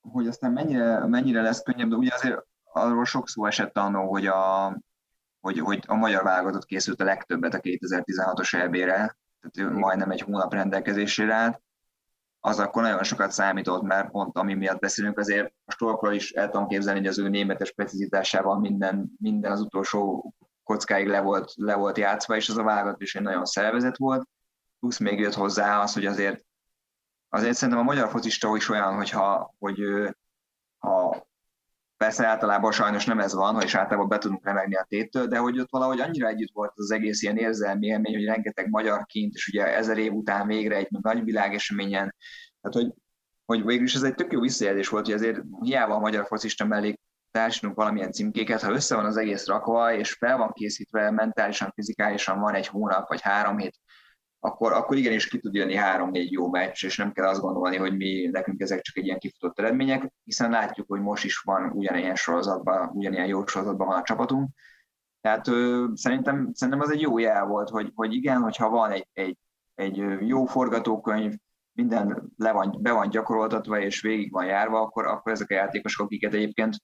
Hogy 0.00 0.26
aztán 0.26 0.52
mennyire, 0.52 1.06
mennyire 1.06 1.42
lesz 1.42 1.62
könnyebb, 1.62 1.88
de 1.88 1.96
ugye 1.96 2.14
azért 2.14 2.46
arról 2.72 3.04
sok 3.04 3.28
szó 3.28 3.46
esett 3.46 3.76
annó, 3.76 4.10
hogy 4.10 4.26
a, 4.26 4.66
hogy, 5.40 5.58
hogy 5.58 5.84
a 5.86 5.94
magyar 5.94 6.22
válogatott 6.22 6.64
készült 6.64 7.00
a 7.00 7.04
legtöbbet 7.04 7.54
a 7.54 7.60
2016-os 7.60 8.54
EB-re, 8.54 9.16
tehát 9.40 9.72
majdnem 9.72 10.10
egy 10.10 10.20
hónap 10.20 10.52
rendelkezésére 10.52 11.34
állt, 11.34 11.62
az 12.44 12.58
akkor 12.58 12.82
nagyon 12.82 13.02
sokat 13.02 13.32
számított, 13.32 13.82
mert 13.82 14.10
pont 14.10 14.36
ami 14.36 14.54
miatt 14.54 14.80
beszélünk, 14.80 15.18
azért 15.18 15.52
a 15.64 15.72
Storkról 15.72 16.12
is 16.12 16.32
el 16.32 16.50
tudom 16.50 16.68
képzelni, 16.68 16.98
hogy 16.98 17.08
az 17.08 17.18
ő 17.18 17.28
németes 17.28 17.72
precizitásával 17.72 18.58
minden, 18.58 19.12
minden 19.18 19.52
az 19.52 19.60
utolsó 19.60 20.32
kockáig 20.62 21.06
le 21.06 21.20
volt, 21.20 21.52
le 21.56 21.74
volt 21.74 21.98
játszva, 21.98 22.36
és 22.36 22.48
az 22.48 22.56
a 22.56 22.62
válogatott 22.62 23.02
is 23.02 23.14
egy 23.14 23.22
nagyon 23.22 23.44
szervezet 23.44 23.96
volt, 23.96 24.28
plusz 24.80 24.98
még 24.98 25.18
jött 25.18 25.34
hozzá 25.34 25.80
az, 25.80 25.92
hogy 25.94 26.06
azért 26.06 26.44
azért 27.28 27.54
szerintem 27.54 27.82
a 27.82 27.86
magyar 27.86 28.08
focista 28.08 28.56
is 28.56 28.68
olyan, 28.68 28.94
hogyha, 28.94 29.54
hogy 29.58 29.78
ha 30.78 31.26
Persze 32.02 32.26
általában 32.26 32.72
sajnos 32.72 33.04
nem 33.04 33.18
ez 33.18 33.34
van, 33.34 33.60
és 33.60 33.74
általában 33.74 34.08
be 34.08 34.18
tudunk 34.18 34.44
remegni 34.44 34.74
a 34.74 34.86
téttől, 34.88 35.26
de 35.26 35.38
hogy 35.38 35.60
ott 35.60 35.70
valahogy 35.70 36.00
annyira 36.00 36.28
együtt 36.28 36.52
volt 36.52 36.72
az 36.74 36.90
egész 36.90 37.22
ilyen 37.22 37.36
érzelmi 37.36 37.86
élmény, 37.86 38.14
hogy 38.14 38.24
rengeteg 38.24 38.68
magyar 38.70 39.06
kint, 39.06 39.34
és 39.34 39.48
ugye 39.48 39.76
ezer 39.76 39.98
év 39.98 40.12
után 40.12 40.46
végre 40.46 40.76
egy 40.76 40.88
nagy 40.90 41.24
világeseményen, 41.24 42.14
tehát 42.60 42.76
hogy, 42.76 42.94
hogy 43.44 43.64
végül 43.64 43.84
is 43.84 43.94
ez 43.94 44.02
egy 44.02 44.14
tök 44.14 44.32
jó 44.32 44.40
visszajelzés 44.40 44.88
volt, 44.88 45.04
hogy 45.04 45.14
azért 45.14 45.40
hiába 45.60 45.94
a 45.94 45.98
magyar 45.98 46.26
focista 46.26 46.64
mellé 46.64 46.98
társadunk 47.30 47.76
valamilyen 47.76 48.12
címkéket, 48.12 48.62
ha 48.62 48.72
össze 48.72 48.94
van 48.94 49.04
az 49.04 49.16
egész 49.16 49.46
rakva, 49.46 49.94
és 49.94 50.12
fel 50.12 50.36
van 50.36 50.52
készítve 50.52 51.10
mentálisan, 51.10 51.72
fizikálisan 51.74 52.40
van 52.40 52.54
egy 52.54 52.66
hónap 52.66 53.08
vagy 53.08 53.20
három 53.20 53.58
hét 53.58 53.78
akkor, 54.44 54.72
akkor 54.72 54.96
igenis 54.96 55.28
ki 55.28 55.38
tud 55.38 55.54
jönni 55.54 55.74
három-négy 55.74 56.32
jó 56.32 56.48
meccs, 56.50 56.84
és 56.84 56.96
nem 56.96 57.12
kell 57.12 57.26
azt 57.26 57.40
gondolni, 57.40 57.76
hogy 57.76 57.96
mi 57.96 58.28
nekünk 58.32 58.60
ezek 58.60 58.80
csak 58.80 58.96
egy 58.96 59.04
ilyen 59.04 59.18
kifutott 59.18 59.58
eredmények, 59.58 60.12
hiszen 60.24 60.50
látjuk, 60.50 60.88
hogy 60.88 61.00
most 61.00 61.24
is 61.24 61.38
van 61.38 61.70
ugyanilyen 61.70 62.14
sorozatban, 62.14 62.88
ugyanilyen 62.88 63.26
jó 63.26 63.46
sorozatban 63.46 63.86
van 63.86 63.98
a 63.98 64.02
csapatunk. 64.02 64.50
Tehát 65.20 65.48
ö, 65.48 65.86
szerintem, 65.94 66.50
szerintem 66.52 66.82
az 66.82 66.92
egy 66.92 67.00
jó 67.00 67.18
jel 67.18 67.46
volt, 67.46 67.68
hogy, 67.68 67.92
hogy 67.94 68.14
igen, 68.14 68.40
hogyha 68.40 68.68
van 68.68 68.90
egy, 68.90 69.08
egy, 69.12 69.38
egy 69.74 69.96
jó 70.20 70.44
forgatókönyv, 70.44 71.34
minden 71.72 72.32
le 72.36 72.52
van, 72.52 72.78
be 72.80 72.92
van 72.92 73.10
gyakoroltatva 73.10 73.80
és 73.80 74.00
végig 74.00 74.32
van 74.32 74.44
járva, 74.44 74.80
akkor, 74.80 75.06
akkor 75.06 75.32
ezek 75.32 75.50
a 75.50 75.54
játékosok, 75.54 76.06
akiket 76.06 76.34
egyébként 76.34 76.76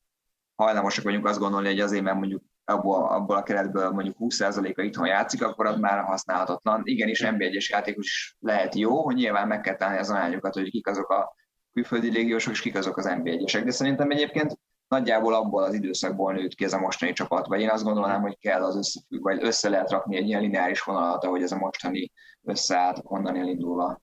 hajlamosak 0.55 1.05
vagyunk 1.05 1.27
azt 1.27 1.39
gondolni, 1.39 1.69
hogy 1.69 1.81
azért, 1.81 2.03
mert 2.03 2.17
mondjuk 2.17 2.43
abból, 2.69 3.09
abból 3.09 3.37
a 3.37 3.43
keretből 3.43 3.91
mondjuk 3.91 4.17
20%-a 4.19 4.83
itthon 4.83 5.07
játszik, 5.07 5.43
akkor 5.43 5.67
az 5.67 5.79
már 5.79 6.05
használhatatlan. 6.05 6.81
Igenis, 6.85 7.21
nb 7.21 7.41
1 7.41 7.67
játékos 7.69 8.07
is 8.07 8.37
lehet 8.41 8.75
jó, 8.75 9.03
hogy 9.03 9.15
nyilván 9.15 9.49
meg 9.49 9.61
kell 9.61 9.77
találni 9.77 10.01
az 10.01 10.11
arányokat, 10.11 10.55
hogy 10.55 10.71
kik 10.71 10.87
azok 10.87 11.11
a 11.11 11.35
külföldi 11.73 12.11
légiósok, 12.11 12.53
és 12.53 12.61
kik 12.61 12.77
azok 12.77 12.97
az 12.97 13.05
nb 13.05 13.27
1 13.27 13.63
De 13.65 13.71
szerintem 13.71 14.11
egyébként 14.11 14.59
nagyjából 14.89 15.35
abból 15.35 15.63
az 15.63 15.75
időszakból 15.75 16.33
nőtt 16.33 16.55
ki 16.55 16.65
ez 16.65 16.73
a 16.73 16.79
mostani 16.79 17.13
csapat, 17.13 17.47
vagy 17.47 17.61
én 17.61 17.71
azt 17.71 17.85
gondolnám, 17.85 18.21
hogy 18.21 18.39
kell 18.39 18.65
az 18.65 18.77
összefügg, 18.77 19.23
vagy 19.23 19.43
össze 19.43 19.69
lehet 19.69 19.91
rakni 19.91 20.17
egy 20.17 20.27
ilyen 20.27 20.41
lineáris 20.41 20.81
vonalat, 20.81 21.25
ahogy 21.25 21.43
ez 21.43 21.53
a 21.53 21.59
mostani 21.59 22.13
összeállt 22.43 23.01
onnan 23.03 23.37
elindulva 23.37 24.01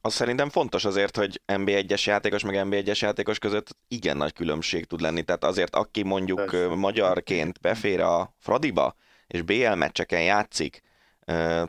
az 0.00 0.14
szerintem 0.14 0.48
fontos 0.50 0.84
azért, 0.84 1.16
hogy 1.16 1.40
NB1-es 1.46 2.04
játékos 2.04 2.42
meg 2.42 2.60
NB1-es 2.64 2.98
játékos 2.98 3.38
között 3.38 3.76
igen 3.88 4.16
nagy 4.16 4.32
különbség 4.32 4.84
tud 4.84 5.00
lenni. 5.00 5.22
Tehát 5.22 5.44
azért, 5.44 5.74
aki 5.76 6.02
mondjuk 6.02 6.44
Persze. 6.50 6.74
magyarként 6.74 7.60
befér 7.60 8.00
a 8.00 8.34
Fradiba, 8.38 8.94
és 9.26 9.42
BL 9.42 9.72
meccseken 9.74 10.22
játszik, 10.22 10.82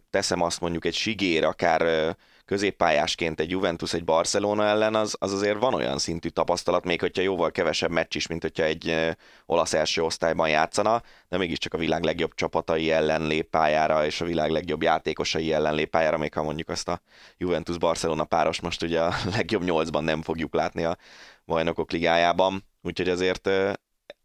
teszem 0.10 0.42
azt 0.42 0.60
mondjuk 0.60 0.86
egy 0.86 0.96
Sigér, 0.96 1.44
akár 1.44 2.16
középpályásként 2.50 3.40
egy 3.40 3.50
Juventus, 3.50 3.94
egy 3.94 4.04
Barcelona 4.04 4.66
ellen, 4.66 4.96
az, 4.96 5.16
az 5.20 5.34
azért 5.34 5.60
van 5.60 5.74
olyan 5.74 5.98
szintű 5.98 6.30
tapasztalat, 6.30 6.84
még 6.84 7.00
hogyha 7.00 7.22
jóval 7.22 7.52
kevesebb 7.52 7.92
meccs 7.92 8.16
is, 8.16 8.28
mint 8.28 8.42
hogyha 8.42 8.64
egy 8.64 9.16
olasz 9.46 9.74
első 9.74 10.02
osztályban 10.02 10.50
játszana, 10.50 11.02
de 11.28 11.38
mégiscsak 11.38 11.74
a 11.74 11.78
világ 11.78 12.04
legjobb 12.04 12.34
csapatai 12.34 12.92
ellen 12.92 13.28
lép 13.28 13.50
pályára, 13.50 14.06
és 14.06 14.22
a 14.22 14.26
világ 14.26 14.50
legjobb 14.50 14.82
játékosai 14.82 15.54
ellen 15.54 15.76
lép 15.76 15.90
pályára, 15.90 16.18
még 16.18 16.34
ha 16.34 16.44
mondjuk 16.44 16.70
azt 16.70 16.88
a 16.88 17.02
Juventus-Barcelona 17.38 18.24
páros 18.24 18.62
most 18.62 18.84
ugye 18.84 19.02
a 19.02 19.14
legjobb 19.38 19.64
nyolcban 19.64 20.04
nem 20.04 20.22
fogjuk 20.22 20.54
látni 20.54 20.84
a 20.84 20.98
bajnokok 21.46 21.92
ligájában, 21.92 22.64
úgyhogy 22.82 23.10
azért 23.10 23.50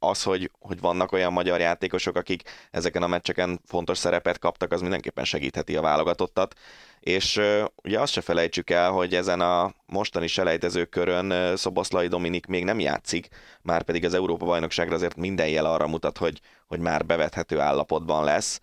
az, 0.09 0.23
hogy, 0.23 0.51
hogy 0.59 0.81
vannak 0.81 1.13
olyan 1.13 1.33
magyar 1.33 1.61
játékosok, 1.61 2.17
akik 2.17 2.43
ezeken 2.71 3.03
a 3.03 3.07
meccseken 3.07 3.61
fontos 3.65 3.99
szerepet 3.99 4.39
kaptak, 4.39 4.73
az 4.73 4.81
mindenképpen 4.81 5.25
segítheti 5.25 5.77
a 5.77 5.81
válogatottat. 5.81 6.55
És 7.01 7.41
ugye 7.83 8.01
azt 8.01 8.13
se 8.13 8.21
felejtsük 8.21 8.71
el, 8.71 8.91
hogy 8.91 9.15
ezen 9.15 9.41
a 9.41 9.73
mostani 9.87 10.27
selejtező 10.27 10.85
körön 10.85 11.31
uh, 11.31 11.55
Szoboszlai 11.55 12.09
Dominik 12.09 12.47
még 12.47 12.65
nem 12.65 12.81
játszik, 12.81 13.29
már 13.63 13.83
pedig 13.83 14.05
az 14.05 14.15
Európa-bajnokságra 14.15 14.95
azért 14.95 15.17
minden 15.17 15.49
jel 15.49 15.65
arra 15.65 15.87
mutat, 15.87 16.19
hogy, 16.19 16.41
hogy 16.67 16.81
már 16.81 17.07
bevethető 17.07 17.61
állapotban 17.61 18.25
lesz. 18.25 18.61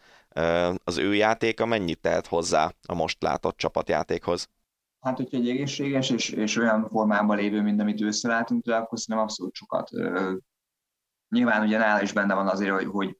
Az 0.83 0.97
ő 0.97 1.15
játéka 1.15 1.65
mennyit 1.65 1.99
tehet 1.99 2.27
hozzá 2.27 2.71
a 2.87 2.93
most 2.93 3.23
látott 3.23 3.57
csapatjátékhoz? 3.57 4.49
Hát, 5.01 5.17
hogyha 5.17 5.37
egy 5.37 5.49
egészséges 5.49 6.09
és, 6.09 6.29
és 6.29 6.57
olyan 6.57 6.87
formában 6.89 7.37
lévő, 7.37 7.61
mint 7.61 7.81
amit 7.81 8.01
ősszel 8.01 8.31
látunk 8.31 8.63
tőle, 8.63 8.77
akkor 8.77 8.99
szerintem 8.99 9.25
abszolút 9.25 9.55
sokat 9.55 9.89
Nyilván 11.31 11.61
ugye 11.61 11.77
nála 11.77 12.01
is 12.01 12.13
benne 12.13 12.33
van 12.33 12.47
azért, 12.47 12.71
hogy, 12.71 12.85
hogy 12.85 13.17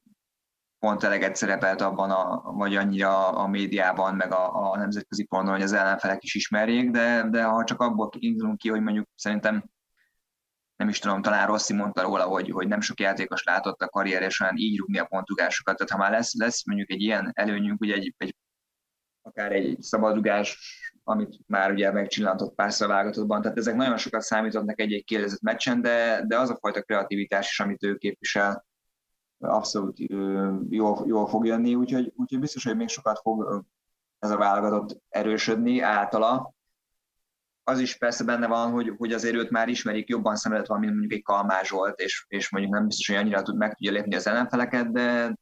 pont 0.79 1.03
eleget 1.03 1.35
szerepelt 1.35 1.81
abban, 1.81 2.11
a, 2.11 2.51
vagy 2.51 2.75
annyira 2.75 3.29
a 3.29 3.47
médiában, 3.47 4.15
meg 4.15 4.33
a, 4.33 4.71
a 4.71 4.77
nemzetközi 4.77 5.23
ponton, 5.23 5.53
hogy 5.53 5.61
az 5.61 5.73
ellenfelek 5.73 6.23
is 6.23 6.35
ismerjék, 6.35 6.89
de, 6.89 7.27
de 7.29 7.43
ha 7.43 7.63
csak 7.63 7.81
abból 7.81 8.09
indulunk 8.17 8.57
ki, 8.57 8.69
hogy 8.69 8.81
mondjuk 8.81 9.07
szerintem 9.15 9.63
nem 10.75 10.89
is 10.89 10.99
tudom, 10.99 11.21
talán 11.21 11.47
Rossi 11.47 11.73
mondta 11.73 12.01
róla, 12.01 12.23
hogy, 12.23 12.49
hogy 12.49 12.67
nem 12.67 12.81
sok 12.81 12.99
játékos 12.99 13.43
látott 13.43 13.81
a 13.81 13.89
karrieresen 13.89 14.55
így 14.55 14.77
rúgni 14.77 14.97
a 14.97 15.05
pontugásokat, 15.05 15.77
tehát 15.77 15.91
ha 15.91 15.97
már 15.97 16.11
lesz, 16.11 16.33
lesz 16.35 16.65
mondjuk 16.65 16.91
egy 16.91 17.01
ilyen 17.01 17.31
előnyünk, 17.33 17.81
ugye 17.81 17.93
egy, 17.93 18.13
egy 18.17 18.35
akár 19.21 19.51
egy 19.51 19.81
szabadrugás 19.81 20.57
amit 21.03 21.39
már 21.47 21.71
ugye 21.71 21.91
megcsillantott 21.91 22.55
párszor 22.55 22.87
válogatottban, 22.87 23.41
tehát 23.41 23.57
ezek 23.57 23.75
nagyon 23.75 23.97
sokat 23.97 24.21
számítottak 24.21 24.79
egy-egy 24.79 25.03
kérdezett 25.03 25.41
meccsen, 25.41 25.81
de, 25.81 26.23
de 26.27 26.39
az 26.39 26.49
a 26.49 26.57
fajta 26.61 26.81
kreativitás 26.81 27.49
is, 27.49 27.59
amit 27.59 27.83
ő 27.83 27.95
képvisel, 27.95 28.65
abszolút 29.39 29.99
jól, 30.69 31.03
jól 31.07 31.27
fog 31.27 31.45
jönni, 31.45 31.75
úgyhogy, 31.75 32.13
úgyhogy 32.15 32.39
biztos, 32.39 32.63
hogy 32.63 32.75
még 32.75 32.87
sokat 32.87 33.19
fog 33.19 33.65
ez 34.19 34.31
a 34.31 34.37
válogatott 34.37 35.01
erősödni 35.09 35.79
általa. 35.79 36.53
Az 37.63 37.79
is 37.79 37.97
persze 37.97 38.23
benne 38.23 38.47
van, 38.47 38.71
hogy, 38.71 38.93
hogy 38.97 39.13
azért 39.13 39.35
őt 39.35 39.49
már 39.49 39.67
ismerik, 39.67 40.09
jobban 40.09 40.35
szemelet 40.35 40.67
van, 40.67 40.79
mint 40.79 40.91
mondjuk 40.91 41.13
egy 41.13 41.23
Kalmás 41.23 41.69
volt, 41.69 41.99
és, 41.99 42.25
és 42.27 42.51
mondjuk 42.51 42.73
nem 42.73 42.87
biztos, 42.87 43.07
hogy 43.07 43.15
annyira 43.15 43.41
tud, 43.41 43.57
meg 43.57 43.73
tudja 43.73 43.91
lépni 43.91 44.15
az 44.15 44.27
ellenfeleket, 44.27 44.91
de 44.91 45.35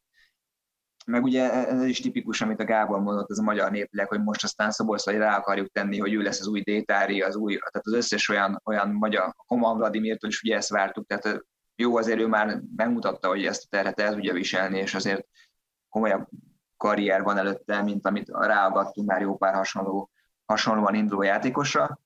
meg 1.09 1.23
ugye 1.23 1.51
ez 1.67 1.83
is 1.83 1.99
tipikus, 1.99 2.41
amit 2.41 2.59
a 2.59 2.65
Gábor 2.65 2.99
mondott, 2.99 3.31
ez 3.31 3.37
a 3.37 3.43
magyar 3.43 3.71
népileg, 3.71 4.07
hogy 4.07 4.23
most 4.23 4.43
aztán 4.43 4.71
Szoboszlai 4.71 5.17
rá 5.17 5.37
akarjuk 5.37 5.71
tenni, 5.71 5.99
hogy 5.99 6.13
ő 6.13 6.21
lesz 6.21 6.39
az 6.39 6.47
új 6.47 6.61
Détári, 6.61 7.21
az 7.21 7.35
új, 7.35 7.55
tehát 7.55 7.85
az 7.87 7.93
összes 7.93 8.29
olyan, 8.29 8.61
olyan 8.65 8.89
magyar, 8.89 9.33
Koman 9.47 9.77
Vladimirtől 9.77 10.29
is 10.29 10.41
ugye 10.41 10.55
ezt 10.55 10.69
vártuk, 10.69 11.07
tehát 11.07 11.43
jó, 11.75 11.97
azért 11.97 12.19
ő 12.19 12.27
már 12.27 12.61
megmutatta, 12.75 13.27
hogy 13.27 13.45
ezt 13.45 13.63
a 13.63 13.67
terhet 13.69 13.99
el 13.99 14.13
tudja 14.13 14.33
viselni, 14.33 14.77
és 14.79 14.95
azért 14.95 15.27
komolyabb 15.89 16.27
karrier 16.77 17.23
van 17.23 17.37
előtte, 17.37 17.81
mint 17.81 18.05
amit 18.05 18.29
ráagadtunk 18.29 19.07
már 19.07 19.21
jó 19.21 19.37
pár 19.37 19.53
hasonló, 19.53 20.09
hasonlóan 20.45 20.95
induló 20.95 21.21
játékosra. 21.21 21.99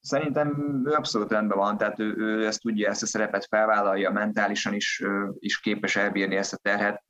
Szerintem 0.00 0.82
ő 0.86 0.92
abszolút 0.92 1.30
rendben 1.30 1.58
van, 1.58 1.78
tehát 1.78 1.98
ő, 1.98 2.14
ő 2.16 2.46
ezt 2.46 2.60
tudja, 2.60 2.90
ezt 2.90 3.02
a 3.02 3.06
szerepet 3.06 3.46
felvállalja, 3.46 4.10
mentálisan 4.10 4.74
is, 4.74 5.02
is 5.38 5.60
képes 5.60 5.96
elbírni 5.96 6.36
ezt 6.36 6.52
a 6.52 6.56
terhet. 6.56 7.02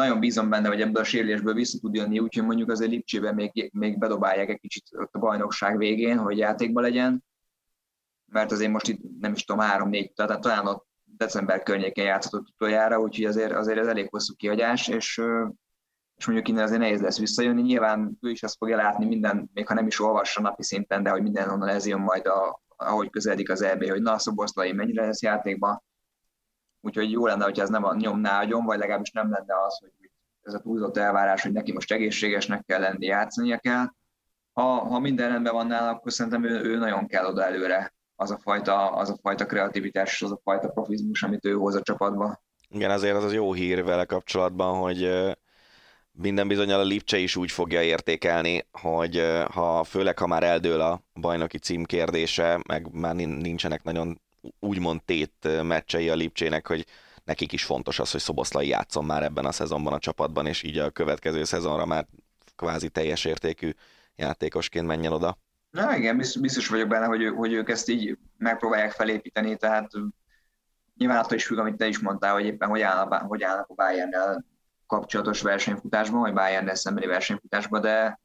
Nagyon 0.00 0.20
bízom 0.20 0.48
benne, 0.48 0.68
hogy 0.68 0.80
ebből 0.80 1.02
a 1.02 1.04
sérülésből 1.04 1.54
vissza 1.54 1.78
tud 1.78 1.94
jönni, 1.94 2.18
úgyhogy 2.18 2.44
mondjuk 2.44 2.70
azért 2.70 2.90
Lipcsében 2.90 3.34
még, 3.34 3.70
még 3.72 3.98
bedobálják 3.98 4.48
egy 4.48 4.60
kicsit 4.60 4.84
ott 4.92 5.14
a 5.14 5.18
bajnokság 5.18 5.76
végén, 5.78 6.18
hogy 6.18 6.38
játékba 6.38 6.80
legyen, 6.80 7.24
mert 8.26 8.52
azért 8.52 8.70
most 8.70 8.88
itt 8.88 9.00
nem 9.20 9.32
is 9.32 9.44
tudom, 9.44 9.62
három-négy, 9.62 10.12
tehát 10.12 10.40
talán 10.40 10.66
ott 10.66 10.86
december 11.04 11.62
környékén 11.62 12.04
játszhatott 12.04 12.48
utoljára, 12.48 13.00
úgyhogy 13.00 13.24
azért, 13.24 13.52
azért 13.52 13.78
ez 13.78 13.86
elég 13.86 14.08
hosszú 14.08 14.34
kihagyás, 14.34 14.88
és, 14.88 15.22
és 16.16 16.26
mondjuk 16.26 16.48
innen 16.48 16.64
azért 16.64 16.80
nehéz 16.80 17.00
lesz 17.00 17.18
visszajönni. 17.18 17.62
Nyilván 17.62 18.18
ő 18.20 18.30
is 18.30 18.42
azt 18.42 18.56
fogja 18.56 18.76
látni 18.76 19.06
minden, 19.06 19.50
még 19.54 19.66
ha 19.66 19.74
nem 19.74 19.86
is 19.86 20.00
olvassa 20.00 20.40
napi 20.40 20.62
szinten, 20.62 21.02
de 21.02 21.10
hogy 21.10 21.22
minden 21.22 21.48
onnan 21.48 21.68
ez 21.68 21.86
jön 21.86 22.00
majd, 22.00 22.26
a, 22.26 22.62
ahogy 22.76 23.10
közeledik 23.10 23.50
az 23.50 23.62
EB, 23.62 23.88
hogy 23.88 24.02
na, 24.02 24.18
Szoboszlai 24.18 24.72
mennyire 24.72 25.06
lesz 25.06 25.22
játékban. 25.22 25.82
Úgyhogy 26.80 27.10
jó 27.10 27.26
lenne, 27.26 27.44
hogyha 27.44 27.62
ez 27.62 27.68
nem 27.68 27.84
a 27.84 27.94
nyomná 27.94 28.40
agyon, 28.40 28.64
vagy 28.64 28.78
legalábbis 28.78 29.10
nem 29.10 29.30
lenne 29.30 29.54
az, 29.66 29.78
hogy 29.78 30.10
ez 30.42 30.54
a 30.54 30.58
túlzott 30.58 30.96
elvárás, 30.96 31.42
hogy 31.42 31.52
neki 31.52 31.72
most 31.72 31.92
egészségesnek 31.92 32.64
kell 32.64 32.80
lenni, 32.80 33.06
játszania 33.06 33.58
kell. 33.58 33.84
Ha, 34.52 34.62
ha 34.62 34.98
minden 34.98 35.28
rendben 35.28 35.52
van 35.52 35.66
nála, 35.66 35.90
akkor 35.90 36.12
szerintem 36.12 36.44
ő, 36.44 36.62
ő 36.62 36.76
nagyon 36.76 37.06
kell 37.06 37.26
oda 37.26 37.44
előre 37.44 37.94
az 38.16 38.30
a 38.30 38.38
fajta, 38.42 38.90
az 38.90 39.10
a 39.10 39.18
fajta 39.22 39.46
kreativitás, 39.46 40.22
az 40.22 40.32
a 40.32 40.40
fajta 40.42 40.68
profizmus, 40.68 41.22
amit 41.22 41.44
ő 41.44 41.52
hoz 41.52 41.74
a 41.74 41.82
csapatba. 41.82 42.42
Igen, 42.68 42.90
azért 42.90 43.16
az 43.16 43.24
az 43.24 43.32
jó 43.32 43.52
hír 43.52 43.84
vele 43.84 44.04
kapcsolatban, 44.04 44.78
hogy 44.78 45.10
minden 46.12 46.48
bizonyal 46.48 46.80
a 46.80 46.84
Lipcse 46.84 47.18
is 47.18 47.36
úgy 47.36 47.50
fogja 47.50 47.82
értékelni, 47.82 48.66
hogy 48.72 49.22
ha 49.52 49.84
főleg 49.84 50.18
ha 50.18 50.26
már 50.26 50.42
eldől 50.42 50.80
a 50.80 51.02
bajnoki 51.20 51.58
cím 51.58 51.84
kérdése, 51.84 52.62
meg 52.68 52.92
már 52.92 53.14
nincsenek 53.14 53.82
nagyon 53.82 54.20
úgymond 54.58 55.02
tét 55.04 55.62
meccsei 55.62 56.08
a 56.08 56.14
Lipcsének, 56.14 56.66
hogy 56.66 56.86
nekik 57.24 57.52
is 57.52 57.64
fontos 57.64 57.98
az, 57.98 58.10
hogy 58.10 58.20
Szoboszlai 58.20 58.68
játszon 58.68 59.04
már 59.04 59.22
ebben 59.22 59.44
a 59.44 59.52
szezonban 59.52 59.92
a 59.92 59.98
csapatban, 59.98 60.46
és 60.46 60.62
így 60.62 60.78
a 60.78 60.90
következő 60.90 61.44
szezonra 61.44 61.86
már 61.86 62.06
kvázi 62.56 62.88
teljes 62.88 63.24
értékű 63.24 63.70
játékosként 64.16 64.86
menjen 64.86 65.12
oda. 65.12 65.38
Na 65.70 65.96
igen, 65.96 66.16
biztos, 66.16 66.68
vagyok 66.68 66.88
benne, 66.88 67.06
hogy, 67.06 67.28
hogy 67.36 67.52
ők 67.52 67.68
ezt 67.68 67.88
így 67.88 68.18
megpróbálják 68.36 68.92
felépíteni, 68.92 69.56
tehát 69.56 69.90
nyilván 70.96 71.18
attól 71.18 71.36
is 71.36 71.46
függ, 71.46 71.58
amit 71.58 71.76
te 71.76 71.86
is 71.86 71.98
mondtál, 71.98 72.32
hogy 72.32 72.44
éppen 72.44 72.68
hogy 72.68 72.80
állnak, 72.80 73.12
hogy 73.12 73.42
állnak 73.42 73.68
a 73.68 73.74
bayern 73.74 74.44
kapcsolatos 74.86 75.42
versenyfutásban, 75.42 76.20
vagy 76.20 76.32
bayern 76.32 76.74
szembeni 76.74 77.06
versenyfutásban, 77.06 77.80
de 77.80 78.20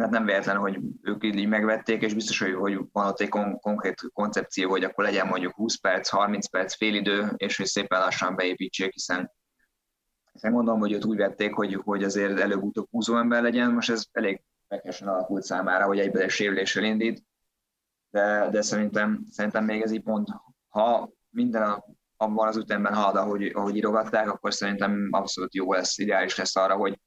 hát 0.00 0.10
nem 0.10 0.24
véletlen, 0.24 0.56
hogy 0.56 0.78
ők 1.02 1.24
így 1.24 1.48
megvették, 1.48 2.02
és 2.02 2.14
biztos, 2.14 2.38
hogy, 2.38 2.54
hogy 2.54 2.78
van 2.92 3.06
ott 3.06 3.20
egy 3.20 3.28
kon- 3.28 3.60
konkrét 3.60 4.00
koncepció, 4.12 4.70
hogy 4.70 4.84
akkor 4.84 5.04
legyen 5.04 5.26
mondjuk 5.26 5.54
20 5.54 5.76
perc, 5.76 6.08
30 6.08 6.48
perc, 6.48 6.76
félidő, 6.76 7.32
és 7.36 7.56
hogy 7.56 7.66
szépen 7.66 8.00
lassan 8.00 8.36
beépítsék, 8.36 8.92
hiszen 8.92 9.30
hiszen 10.32 10.52
gondolom, 10.52 10.80
hogy 10.80 10.92
őt 10.92 11.04
úgy 11.04 11.16
vették, 11.16 11.54
hogy, 11.54 11.74
hogy 11.74 12.04
azért 12.04 12.38
előbb-utóbb 12.38 12.86
húzó 12.90 13.16
ember 13.16 13.42
legyen, 13.42 13.72
most 13.72 13.90
ez 13.90 14.04
elég 14.12 14.42
megesen 14.68 15.08
alakult 15.08 15.42
számára, 15.42 15.84
hogy 15.84 15.98
egyben 15.98 16.22
egy 16.22 16.30
sérüléssel 16.30 16.84
indít, 16.84 17.24
de, 18.10 18.48
de 18.50 18.62
szerintem, 18.62 19.24
szerintem 19.30 19.64
még 19.64 19.82
ez 19.82 19.90
így 19.92 20.02
pont, 20.02 20.28
ha 20.68 21.10
minden 21.30 21.84
abban 22.16 22.48
az 22.48 22.56
ütemben 22.56 22.94
halad, 22.94 23.16
ahogy, 23.16 23.46
ahogy 23.46 23.76
írogatták, 23.76 24.30
akkor 24.30 24.54
szerintem 24.54 25.08
abszolút 25.10 25.54
jó 25.54 25.72
lesz, 25.72 25.98
ideális 25.98 26.36
lesz 26.36 26.56
arra, 26.56 26.76
hogy 26.76 27.00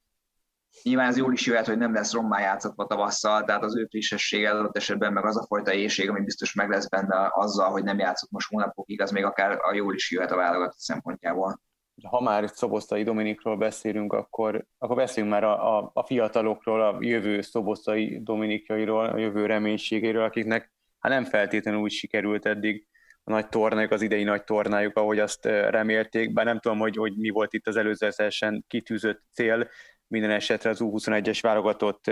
Nyilván 0.83 1.07
ez 1.07 1.17
jól 1.17 1.33
is 1.33 1.45
jöhet, 1.45 1.65
hogy 1.65 1.77
nem 1.77 1.93
lesz 1.93 2.13
rommá 2.13 2.39
játszatva 2.39 2.85
tavasszal, 2.85 3.43
tehát 3.43 3.63
az 3.63 3.77
ő 3.77 3.85
frissesség 3.89 4.45
adott 4.45 4.77
esetben, 4.77 5.13
meg 5.13 5.25
az 5.25 5.37
a 5.37 5.45
fajta 5.45 5.73
éjség, 5.73 6.09
ami 6.09 6.21
biztos 6.21 6.53
meg 6.53 6.69
lesz 6.69 6.89
benne 6.89 7.29
azzal, 7.31 7.69
hogy 7.69 7.83
nem 7.83 7.99
játszott 7.99 8.31
most 8.31 8.49
hónapokig, 8.49 9.01
az 9.01 9.11
még 9.11 9.23
akár 9.23 9.59
a 9.61 9.73
jól 9.73 9.93
is 9.93 10.11
jöhet 10.11 10.31
a 10.31 10.35
válogatott 10.35 10.79
szempontjából. 10.79 11.61
Ha 12.09 12.21
már 12.21 12.49
Szobosztai 12.49 13.03
Dominikról 13.03 13.57
beszélünk, 13.57 14.13
akkor, 14.13 14.65
akkor 14.77 14.95
beszéljünk 14.95 15.33
már 15.33 15.43
a, 15.43 15.77
a, 15.77 15.91
a 15.93 16.05
fiatalokról, 16.05 16.81
a 16.81 16.97
jövő 16.99 17.41
Szobosztai 17.41 18.19
Dominikjairól, 18.23 19.05
a 19.05 19.17
jövő 19.17 19.45
reménységéről, 19.45 20.23
akiknek 20.23 20.73
hát 20.99 21.11
nem 21.11 21.23
feltétlenül 21.23 21.79
úgy 21.79 21.91
sikerült 21.91 22.45
eddig 22.45 22.87
a 23.23 23.31
nagy 23.31 23.49
tornájuk, 23.49 23.91
az 23.91 24.01
idei 24.01 24.23
nagy 24.23 24.43
tornájuk, 24.43 24.97
ahogy 24.97 25.19
azt 25.19 25.45
remélték, 25.45 26.33
bár 26.33 26.45
nem 26.45 26.59
tudom, 26.59 26.79
hogy, 26.79 26.95
hogy 26.95 27.17
mi 27.17 27.29
volt 27.29 27.53
itt 27.53 27.67
az 27.67 27.75
előzetesen 27.75 28.65
kitűzött 28.67 29.21
cél, 29.33 29.67
minden 30.11 30.31
esetre 30.31 30.69
az 30.69 30.79
U21-es 30.81 31.39
válogatott 31.41 32.11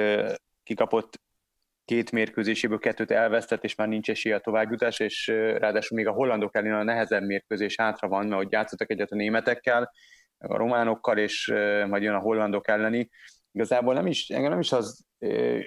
kikapott 0.64 1.22
két 1.86 2.12
mérkőzéséből 2.12 2.80
kettőt 2.80 3.12
elvesztett, 3.12 3.64
és 3.64 3.76
már 3.76 3.88
nincs 3.88 4.10
esélye 4.10 4.36
a 4.36 4.40
továbbjutás, 4.40 5.00
és 5.00 5.28
ráadásul 5.28 5.98
még 5.98 6.08
a 6.08 6.12
hollandok 6.12 6.56
ellen 6.56 6.80
a 6.80 6.84
nehezebb 6.84 7.24
mérkőzés 7.24 7.76
hátra 7.78 8.08
van, 8.08 8.26
mert 8.26 8.42
hogy 8.42 8.52
játszottak 8.52 8.92
egyet 8.92 9.12
a 9.12 9.16
németekkel, 9.16 9.92
a 10.38 10.58
románokkal, 10.58 11.18
és 11.18 11.48
majd 11.88 12.04
jön 12.04 12.14
a 12.14 12.20
hollandok 12.20 12.68
elleni. 12.68 13.10
Igazából 13.52 13.94
nem 13.94 14.08
is, 14.08 14.30
engem 14.30 14.50
nem 14.50 14.60
is 14.60 14.72
az 14.72 15.06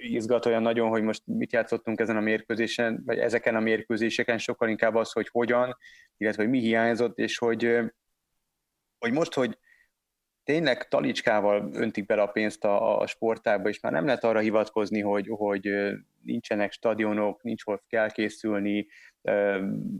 izgat 0.00 0.46
olyan 0.46 0.62
nagyon, 0.62 0.88
hogy 0.88 1.02
most 1.02 1.22
mit 1.24 1.52
játszottunk 1.52 2.00
ezen 2.00 2.16
a 2.16 2.20
mérkőzésen, 2.20 3.02
vagy 3.06 3.18
ezeken 3.18 3.56
a 3.56 3.60
mérkőzéseken, 3.60 4.38
sokkal 4.38 4.68
inkább 4.68 4.94
az, 4.94 5.12
hogy 5.12 5.28
hogyan, 5.30 5.76
illetve 6.16 6.42
hogy 6.42 6.52
mi 6.52 6.60
hiányzott, 6.60 7.18
és 7.18 7.38
hogy, 7.38 7.78
hogy 8.98 9.12
most, 9.12 9.34
hogy 9.34 9.58
tényleg 10.44 10.88
talicskával 10.88 11.70
öntik 11.72 12.06
bele 12.06 12.22
a 12.22 12.26
pénzt 12.26 12.64
a, 12.64 13.00
a 13.00 13.06
sportágba, 13.06 13.68
és 13.68 13.80
már 13.80 13.92
nem 13.92 14.04
lehet 14.04 14.24
arra 14.24 14.38
hivatkozni, 14.38 15.00
hogy, 15.00 15.26
hogy 15.30 15.68
nincsenek 16.22 16.72
stadionok, 16.72 17.42
nincs 17.42 17.64
hol 17.64 17.82
kell 17.88 18.10
készülni, 18.10 18.86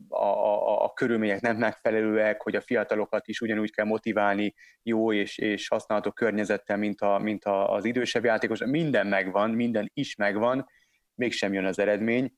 a, 0.09 0.25
a, 0.25 0.85
a 0.85 0.93
körülmények 0.93 1.41
nem 1.41 1.57
megfelelőek, 1.57 2.43
hogy 2.43 2.57
a 2.57 2.61
fiatalokat 2.61 3.29
is 3.29 3.41
ugyanúgy 3.41 3.73
kell 3.73 3.85
motiválni 3.85 4.55
jó 4.83 5.13
és, 5.13 5.39
és 5.39 5.69
használható 5.69 6.11
környezettel, 6.11 6.77
mint, 6.77 7.01
a, 7.01 7.19
mint 7.19 7.45
a, 7.45 7.73
az 7.73 7.85
idősebb 7.85 8.25
játékos. 8.25 8.65
Minden 8.65 9.07
megvan, 9.07 9.51
minden 9.51 9.91
is 9.95 10.17
megvan, 10.17 10.69
mégsem 11.15 11.53
jön 11.53 11.65
az 11.65 11.79
eredmény. 11.79 12.33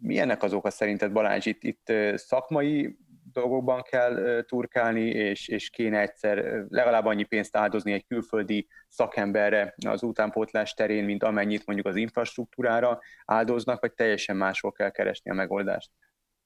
Milyennek 0.00 0.42
az 0.42 0.52
oka 0.52 0.70
szerinted 0.70 1.12
Balázs? 1.12 1.46
Itt, 1.46 1.64
itt 1.64 1.92
szakmai 2.14 2.96
dolgokban 3.40 3.82
kell 3.82 4.42
turkálni, 4.42 5.08
és, 5.08 5.48
és 5.48 5.70
kéne 5.70 6.00
egyszer 6.00 6.64
legalább 6.68 7.04
annyi 7.04 7.24
pénzt 7.24 7.56
áldozni 7.56 7.92
egy 7.92 8.06
külföldi 8.06 8.68
szakemberre 8.88 9.74
az 9.86 10.02
utánpótlás 10.02 10.74
terén, 10.74 11.04
mint 11.04 11.22
amennyit 11.22 11.66
mondjuk 11.66 11.88
az 11.88 11.96
infrastruktúrára 11.96 13.00
áldoznak, 13.24 13.80
vagy 13.80 13.92
teljesen 13.92 14.36
máshol 14.36 14.72
kell 14.72 14.90
keresni 14.90 15.30
a 15.30 15.34
megoldást. 15.34 15.90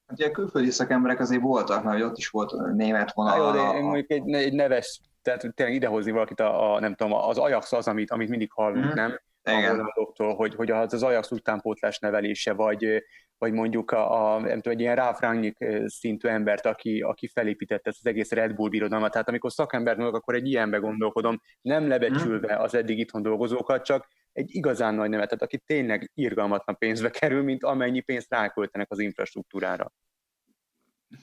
Hát 0.07 0.19
ugye 0.19 0.27
a 0.27 0.31
külföldi 0.31 0.69
szakemberek 0.69 1.19
azért 1.19 1.41
voltak, 1.41 1.83
mert 1.83 2.03
ott 2.03 2.17
is 2.17 2.29
volt 2.29 2.73
német 2.73 3.13
vonal. 3.13 3.37
jó, 3.37 3.51
de 3.51 3.79
mondjuk 3.81 4.11
egy, 4.11 4.33
egy 4.33 4.53
neves, 4.53 5.01
tehát 5.21 5.53
tényleg 5.55 5.75
idehozni 5.75 6.11
valakit, 6.11 6.39
a, 6.39 6.73
a, 6.73 6.79
nem 6.79 6.95
tudom, 6.95 7.13
az 7.13 7.37
Ajax 7.37 7.73
az, 7.73 7.87
amit, 7.87 8.11
amit 8.11 8.29
mindig 8.29 8.51
hallunk, 8.51 8.85
mm. 8.85 8.93
nem? 8.93 9.19
Igen. 9.43 9.91
hogy, 10.15 10.55
hogy 10.55 10.71
az 10.71 11.03
Ajax 11.03 11.31
utánpótlás 11.31 11.99
nevelése, 11.99 12.53
vagy, 12.53 13.03
vagy 13.37 13.53
mondjuk 13.53 13.91
a, 13.91 14.33
a 14.33 14.39
nem 14.39 14.61
tudom, 14.61 14.73
egy 14.73 14.79
ilyen 14.79 15.15
Rangnick 15.19 15.65
szintű 15.85 16.27
embert, 16.27 16.65
aki, 16.65 17.01
aki 17.01 17.27
felépítette 17.27 17.89
ezt 17.89 17.99
az 17.99 18.05
egész 18.05 18.31
Red 18.31 18.55
Bull 18.55 18.69
birodalmat. 18.69 19.11
Tehát 19.11 19.27
amikor 19.27 19.51
szakember 19.51 19.99
akkor 19.99 20.35
egy 20.35 20.47
ilyenbe 20.47 20.77
gondolkodom, 20.77 21.41
nem 21.61 21.87
lebecsülve 21.87 22.55
az 22.55 22.75
eddig 22.75 22.99
itthon 22.99 23.21
dolgozókat, 23.21 23.85
csak 23.85 24.07
egy 24.31 24.55
igazán 24.55 24.95
nagy 24.95 25.09
nevet, 25.09 25.27
tehát 25.27 25.43
aki 25.43 25.57
tényleg 25.57 26.11
irgalmatlan 26.13 26.77
pénzbe 26.77 27.09
kerül, 27.09 27.43
mint 27.43 27.63
amennyi 27.63 28.01
pénzt 28.01 28.31
ráköltenek 28.31 28.91
az 28.91 28.99
infrastruktúrára. 28.99 29.91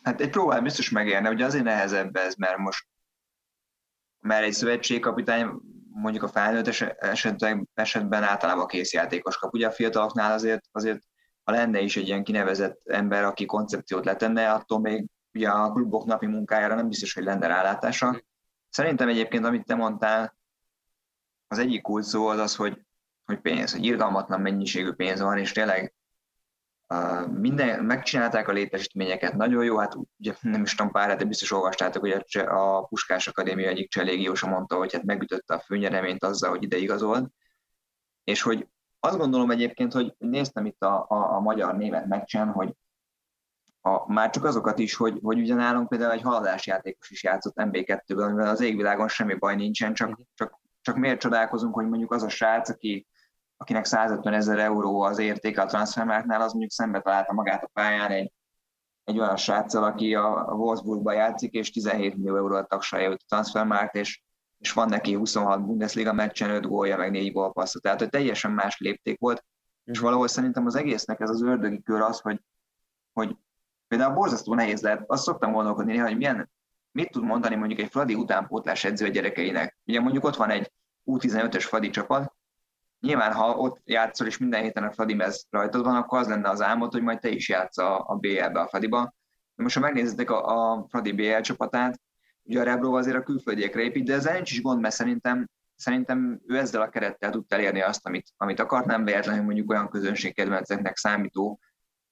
Hát 0.03 0.21
egy 0.21 0.31
próbál 0.31 0.61
biztos 0.61 0.91
megérne, 0.91 1.31
ugye 1.31 1.45
azért 1.45 1.65
nehezebb 1.65 2.17
ez, 2.17 2.35
mert 2.35 2.57
most 2.57 2.87
mert 4.21 4.45
egy 4.45 4.53
szövetségkapitány 4.53 5.49
mondjuk 5.92 6.22
a 6.22 6.29
felnőtt 6.29 6.66
esetben, 6.98 7.68
esetben 7.74 8.22
általában 8.22 8.66
készjátékos 8.66 9.37
kap. 9.37 9.55
Ugye 9.55 9.66
a 9.66 9.70
fiataloknál 9.72 10.33
azért, 10.33 10.64
azért 10.72 11.00
ha 11.44 11.53
lenne 11.53 11.81
is 11.81 11.96
egy 11.96 12.07
ilyen 12.07 12.24
kinevezett 12.24 12.81
ember, 12.88 13.24
aki 13.24 13.46
koncepciót 13.46 14.05
letenne, 14.05 14.53
attól 14.53 14.81
még 14.81 15.07
ugye 15.33 15.48
a 15.48 15.72
klubok 15.72 16.05
napi 16.05 16.26
munkájára 16.26 16.74
nem 16.74 16.88
biztos, 16.88 17.14
hogy 17.14 17.24
lenne 17.24 17.46
rálátása. 17.46 18.22
Szerintem 18.68 19.09
egyébként, 19.09 19.44
amit 19.44 19.64
te 19.64 19.74
mondtál, 19.74 20.37
az 21.48 21.59
egyik 21.59 21.83
kulcs 21.83 22.05
szó 22.05 22.26
az 22.26 22.38
az, 22.38 22.57
hogy, 22.57 22.81
hogy 23.24 23.40
pénz, 23.40 23.72
hogy 23.72 23.85
irgalmatlan 23.85 24.40
mennyiségű 24.40 24.92
pénz 24.92 25.20
van, 25.20 25.38
és 25.38 25.53
tényleg 25.53 25.94
minden, 27.33 27.85
megcsinálták 27.85 28.48
a 28.48 28.53
létesítményeket, 28.53 29.35
nagyon 29.35 29.64
jó, 29.64 29.76
hát 29.76 29.96
ugye 30.18 30.35
nem 30.40 30.62
is 30.62 30.74
tudom 30.74 30.92
pár, 30.92 31.16
de 31.16 31.24
biztos 31.24 31.53
olvastátok, 31.53 32.03
hogy 32.03 32.24
a, 32.38 32.76
a 32.76 32.83
Puskás 32.83 33.29
Akadémia 33.29 33.68
egyik 33.68 33.90
cselégiósa 33.90 34.46
mondta, 34.46 34.76
hogy 34.76 34.92
hát 34.92 35.03
megütötte 35.03 35.55
a 35.55 35.61
főnyereményt 35.61 36.24
azzal, 36.24 36.50
hogy 36.50 36.62
ide 36.62 36.76
igazolt, 36.76 37.31
és 38.24 38.42
hogy 38.42 38.68
azt 39.00 39.18
gondolom 39.18 39.50
egyébként, 39.50 39.92
hogy 39.92 40.14
néztem 40.18 40.66
itt 40.66 40.83
a, 40.83 41.07
a, 41.09 41.35
a 41.35 41.40
magyar 41.40 41.76
német 41.76 42.07
meccsen, 42.07 42.48
hogy 42.48 42.74
a, 43.81 44.12
már 44.12 44.31
csak 44.31 44.44
azokat 44.44 44.79
is, 44.79 44.94
hogy, 44.94 45.18
hogy 45.22 45.38
ugye 45.38 45.55
nálunk 45.55 45.88
például 45.88 46.12
egy 46.12 46.22
haladás 46.22 46.66
játékos 46.66 47.11
is 47.11 47.22
játszott 47.22 47.55
MB2-ből, 47.57 48.24
amivel 48.24 48.48
az 48.48 48.61
égvilágon 48.61 49.09
semmi 49.09 49.35
baj 49.35 49.57
nincsen, 49.57 49.94
csak, 49.94 50.09
mhm. 50.09 50.20
csak, 50.35 50.61
csak 50.81 50.96
miért 50.96 51.20
csodálkozunk, 51.20 51.74
hogy 51.74 51.88
mondjuk 51.88 52.12
az 52.12 52.22
a 52.22 52.29
srác, 52.29 52.68
aki, 52.68 53.07
akinek 53.61 53.85
150 53.85 54.35
ezer 54.35 54.59
euró 54.59 55.01
az 55.01 55.18
értéke 55.18 55.62
a 55.62 55.66
transfermárknál, 55.66 56.40
az 56.40 56.51
mondjuk 56.51 56.70
szembe 56.70 57.01
találta 57.01 57.33
magát 57.33 57.62
a 57.62 57.70
pályán 57.73 58.11
egy, 58.11 58.33
egy 59.05 59.18
olyan 59.18 59.37
sráccal, 59.37 59.85
aki 59.85 60.14
a, 60.14 60.49
a 60.49 60.53
Wolfsburgba 60.53 61.12
játszik, 61.12 61.53
és 61.53 61.70
17 61.70 62.16
millió 62.16 62.37
euró 62.37 62.55
a 62.55 62.64
tagsája 62.64 63.11
a 63.11 63.16
transfermárk, 63.29 63.94
és, 63.94 64.23
és 64.59 64.73
van 64.73 64.88
neki 64.88 65.14
26 65.14 65.66
Bundesliga 65.66 66.12
meccsen, 66.12 66.51
5 66.51 66.66
gólja, 66.66 66.96
meg 66.96 67.11
4 67.11 67.33
gólpassza. 67.33 67.81
Tehát, 67.81 67.99
hogy 67.99 68.09
teljesen 68.09 68.51
más 68.51 68.79
lépték 68.79 69.20
volt, 69.20 69.44
és 69.85 69.96
mhm. 69.96 70.07
valahol 70.07 70.29
szerintem 70.29 70.66
az 70.66 70.75
egésznek 70.75 71.20
ez 71.20 71.31
az 71.31 71.42
ördögi 71.42 71.83
kör 71.83 72.01
az, 72.01 72.20
hogy, 72.20 72.40
hogy 73.12 73.37
Például 73.90 74.14
borzasztó 74.14 74.55
nehéz 74.55 74.83
lehet, 74.83 75.05
azt 75.07 75.23
szoktam 75.23 75.53
gondolkodni 75.53 75.92
néha, 75.92 76.07
hogy 76.07 76.16
milyen, 76.16 76.51
mit 76.92 77.11
tud 77.11 77.25
mondani 77.25 77.55
mondjuk 77.55 77.81
egy 77.81 77.90
Fradi 77.90 78.14
utánpótlás 78.14 78.85
edző 78.85 79.07
a 79.07 79.09
gyerekeinek. 79.09 79.79
Ugye 79.87 80.01
mondjuk 80.01 80.25
ott 80.25 80.37
van 80.37 80.51
egy 80.51 80.73
U15-ös 81.07 81.64
Fradi 81.68 81.90
csapat, 81.90 82.35
nyilván 83.01 83.33
ha 83.33 83.57
ott 83.57 83.81
játszol 83.85 84.27
és 84.27 84.39
minden 84.39 84.63
héten 84.63 84.85
a 84.85 84.93
Fradi 84.93 85.15
mez 85.15 85.47
rajtad 85.51 85.85
van, 85.85 85.97
akkor 85.97 86.19
az 86.19 86.29
lenne 86.29 86.49
az 86.49 86.63
álmod, 86.63 86.93
hogy 86.93 87.03
majd 87.03 87.19
te 87.19 87.29
is 87.29 87.49
játsz 87.49 87.79
a, 87.79 88.05
a 88.09 88.15
BL-be, 88.15 88.61
a 88.61 88.69
Fradiba. 88.69 89.15
De 89.55 89.63
most 89.63 89.75
ha 89.75 89.81
megnézitek 89.81 90.31
a, 90.31 90.73
a 90.73 90.87
Fradi 90.89 91.13
BL 91.13 91.41
csapatát, 91.41 92.01
ugye 92.43 92.61
a 92.61 92.65
Rebro 92.65 92.97
azért 92.97 93.17
a 93.17 93.23
külföldiekre 93.23 93.83
épít, 93.83 94.05
de 94.05 94.15
ezzel 94.15 94.35
nincs 94.35 94.51
is 94.51 94.63
gond, 94.63 94.81
mert 94.81 94.95
szerintem, 94.95 95.49
szerintem 95.77 96.41
ő 96.47 96.59
ezzel 96.59 96.81
a 96.81 96.89
kerettel 96.89 97.31
tudta 97.31 97.57
elérni 97.57 97.81
azt, 97.83 98.07
amit, 98.07 98.29
amit 98.37 98.61
akart, 98.61 98.87
nem 98.87 99.05
véletlenül 99.05 99.45
mondjuk 99.45 99.71
olyan 99.71 99.89
közönségkedvenceknek 99.89 100.97
számító 100.97 101.61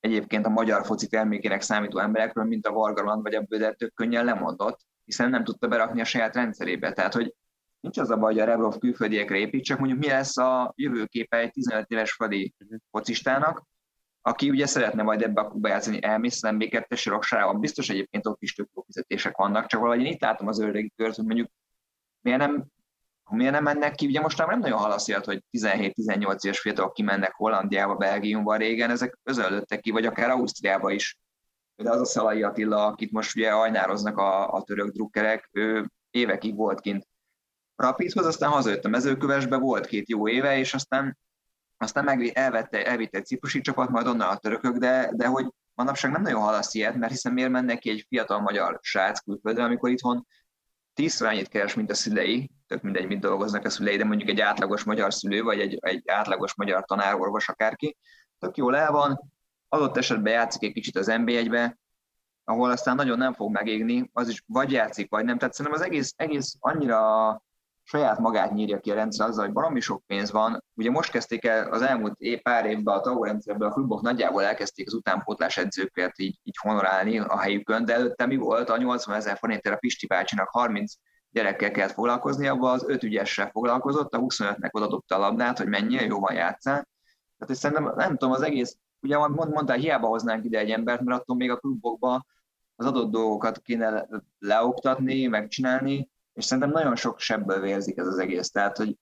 egyébként 0.00 0.46
a 0.46 0.50
magyar 0.50 0.86
foci 0.86 1.06
termékének 1.06 1.60
számító 1.60 1.98
emberekről, 1.98 2.44
mint 2.44 2.66
a 2.66 2.72
Vargaland 2.72 3.22
vagy 3.22 3.34
a 3.34 3.40
Böder 3.40 3.74
tök 3.74 3.94
könnyen 3.94 4.24
lemondott, 4.24 4.80
hiszen 5.04 5.30
nem 5.30 5.44
tudta 5.44 5.68
berakni 5.68 6.00
a 6.00 6.04
saját 6.04 6.34
rendszerébe. 6.34 6.92
Tehát, 6.92 7.14
hogy 7.14 7.34
nincs 7.80 7.98
az 7.98 8.10
a 8.10 8.16
baj, 8.16 8.32
hogy 8.32 8.42
a 8.42 8.44
Rebrov 8.44 8.78
külföldiekre 8.78 9.36
épít, 9.36 9.64
csak 9.64 9.78
mondjuk 9.78 9.98
mi 9.98 10.06
lesz 10.06 10.36
a 10.36 10.72
jövőképe 10.76 11.36
egy 11.36 11.50
15 11.50 11.90
éves 11.90 12.12
fadi 12.12 12.54
focistának, 12.90 13.62
aki 14.22 14.50
ugye 14.50 14.66
szeretne 14.66 15.02
majd 15.02 15.22
ebbe 15.22 15.40
a 15.40 15.48
klubba 15.48 15.68
játszani, 15.68 16.02
elmész 16.02 16.44
az 16.44 16.50
MB2-es 16.54 17.04
raksárában, 17.04 17.60
biztos 17.60 17.88
egyébként 17.88 18.26
ott 18.26 18.42
is 18.42 18.54
több 18.54 18.68
fizetések 18.86 19.36
vannak, 19.36 19.66
csak 19.66 19.80
valahogy 19.80 20.04
én 20.04 20.12
itt 20.12 20.20
látom 20.20 20.48
az 20.48 20.60
ördögi 20.60 20.92
kört, 20.96 21.16
hogy 21.16 21.24
mondjuk 21.24 21.50
miért 22.20 22.38
nem 22.38 22.66
miért 23.30 23.52
nem 23.52 23.62
mennek 23.62 23.94
ki? 23.94 24.06
Ugye 24.06 24.20
most 24.20 24.38
már 24.38 24.48
nem 24.48 24.58
nagyon 24.58 24.78
hallasz 24.78 25.08
ilyet, 25.08 25.24
hogy 25.24 25.44
17-18 25.58 26.44
éves 26.44 26.60
fiatalok 26.60 26.92
kimennek 26.92 27.32
Hollandiába, 27.32 27.94
Belgiumba 27.94 28.56
régen, 28.56 28.90
ezek 28.90 29.18
özöllöttek 29.22 29.80
ki, 29.80 29.90
vagy 29.90 30.06
akár 30.06 30.30
Ausztriába 30.30 30.90
is. 30.90 31.18
De 31.76 31.90
az 31.90 32.00
a 32.00 32.04
Szalai 32.04 32.42
Attila, 32.42 32.86
akit 32.86 33.12
most 33.12 33.36
ugye 33.36 33.50
ajnároznak 33.50 34.16
a, 34.16 34.52
a 34.52 34.62
török 34.62 34.92
drukkerek, 34.92 35.48
ő 35.52 35.90
évekig 36.10 36.56
volt 36.56 36.80
kint 36.80 37.06
Rapidhoz, 37.78 38.26
aztán 38.26 38.50
hazajött 38.50 38.84
a 38.84 38.88
mezőkövesbe, 38.88 39.56
volt 39.56 39.86
két 39.86 40.08
jó 40.08 40.28
éve, 40.28 40.58
és 40.58 40.74
aztán, 40.74 41.18
aztán 41.76 42.04
meg 42.04 42.26
elvette, 42.34 42.86
elvitte 42.86 43.18
egy 43.18 43.26
ciprusi 43.26 43.60
csapat, 43.60 43.88
majd 43.88 44.06
onnan 44.06 44.28
a 44.28 44.36
törökök, 44.36 44.76
de, 44.76 45.10
de 45.14 45.26
hogy 45.26 45.46
manapság 45.74 46.10
nem 46.10 46.22
nagyon 46.22 46.40
hallasz 46.40 46.74
ilyet, 46.74 46.96
mert 46.96 47.12
hiszen 47.12 47.32
miért 47.32 47.50
mennek 47.50 47.78
ki 47.78 47.90
egy 47.90 48.04
fiatal 48.08 48.40
magyar 48.40 48.78
srác 48.82 49.20
külföldre, 49.20 49.64
amikor 49.64 49.90
itthon 49.90 50.26
tízszer 50.94 51.28
annyit 51.28 51.48
keres, 51.48 51.74
mint 51.74 51.90
a 51.90 51.94
szülei, 51.94 52.50
tök 52.66 52.82
mindegy, 52.82 53.06
mit 53.06 53.20
dolgoznak 53.20 53.64
a 53.64 53.70
szülei, 53.70 53.96
de 53.96 54.04
mondjuk 54.04 54.28
egy 54.28 54.40
átlagos 54.40 54.84
magyar 54.84 55.14
szülő, 55.14 55.42
vagy 55.42 55.60
egy, 55.60 55.78
egy 55.80 56.02
átlagos 56.06 56.54
magyar 56.54 56.84
tanárorvos 56.84 57.48
akárki, 57.48 57.96
tök 58.38 58.56
jól 58.56 58.76
el 58.76 58.92
van, 58.92 59.32
adott 59.68 59.96
esetben 59.96 60.32
játszik 60.32 60.62
egy 60.62 60.72
kicsit 60.72 60.96
az 60.96 61.06
NB1-be, 61.10 61.78
ahol 62.44 62.70
aztán 62.70 62.94
nagyon 62.94 63.18
nem 63.18 63.34
fog 63.34 63.50
megégni, 63.52 64.10
az 64.12 64.28
is 64.28 64.42
vagy 64.46 64.72
játszik, 64.72 65.10
vagy 65.10 65.24
nem. 65.24 65.38
Tehát 65.38 65.54
szerintem 65.54 65.80
az 65.80 65.86
egész, 65.86 66.12
egész 66.16 66.56
annyira 66.58 67.42
saját 67.90 68.18
magát 68.18 68.52
nyírja 68.52 68.78
ki 68.78 68.90
a 68.90 68.94
rendszer 68.94 69.28
azzal, 69.28 69.44
hogy 69.44 69.54
valami 69.54 69.80
sok 69.80 70.02
pénz 70.06 70.30
van. 70.30 70.64
Ugye 70.74 70.90
most 70.90 71.10
kezdték 71.10 71.44
el 71.44 71.72
az 71.72 71.82
elmúlt 71.82 72.18
év, 72.18 72.42
pár 72.42 72.66
évben 72.66 72.94
a 72.94 73.00
TAO 73.00 73.24
rendszerben 73.24 73.68
a 73.68 73.72
klubok 73.72 74.02
nagyjából 74.02 74.42
elkezdték 74.42 74.86
az 74.86 74.94
utánpótlás 74.94 75.56
edzőket 75.56 76.18
így, 76.18 76.38
így 76.42 76.56
honorálni 76.62 77.18
a 77.18 77.38
helyükön, 77.38 77.84
de 77.84 77.94
előtte 77.94 78.26
mi 78.26 78.36
volt? 78.36 78.70
A 78.70 78.76
80 78.76 79.14
ezer 79.14 79.36
forintért 79.36 79.74
a 79.74 79.78
Pisti 79.78 80.06
bácsinak 80.06 80.48
30 80.48 80.92
gyerekkel 81.30 81.70
kellett 81.70 81.92
foglalkozni, 81.92 82.46
abban 82.46 82.72
az 82.72 82.84
öt 82.88 83.02
ügyessel 83.02 83.50
foglalkozott, 83.50 84.14
a 84.14 84.18
25-nek 84.18 84.70
odadobta 84.70 85.14
a 85.14 85.18
labdát, 85.18 85.58
hogy 85.58 85.68
mennyire 85.68 86.04
jó 86.04 86.20
van 86.20 86.34
játszál. 86.34 86.88
Tehát 87.38 87.46
hogy 87.46 87.56
szerintem, 87.56 87.92
nem 87.96 88.16
tudom, 88.16 88.34
az 88.34 88.42
egész, 88.42 88.76
ugye 89.00 89.18
mond, 89.18 89.52
mondtál, 89.52 89.76
hiába 89.76 90.06
hoznánk 90.06 90.44
ide 90.44 90.58
egy 90.58 90.70
embert, 90.70 91.00
mert 91.00 91.20
attól 91.20 91.36
még 91.36 91.50
a 91.50 91.56
klubokban 91.56 92.26
az 92.76 92.86
adott 92.86 93.10
dolgokat 93.10 93.58
kéne 93.58 94.08
leoktatni, 94.38 95.26
megcsinálni, 95.26 96.08
és 96.38 96.44
szerintem 96.44 96.72
nagyon 96.72 96.96
sok 96.96 97.18
sebből 97.20 97.60
vérzik 97.60 97.98
ez 97.98 98.06
az 98.06 98.18
egész. 98.18 98.50
Tehát, 98.50 98.76
hogy 98.76 98.96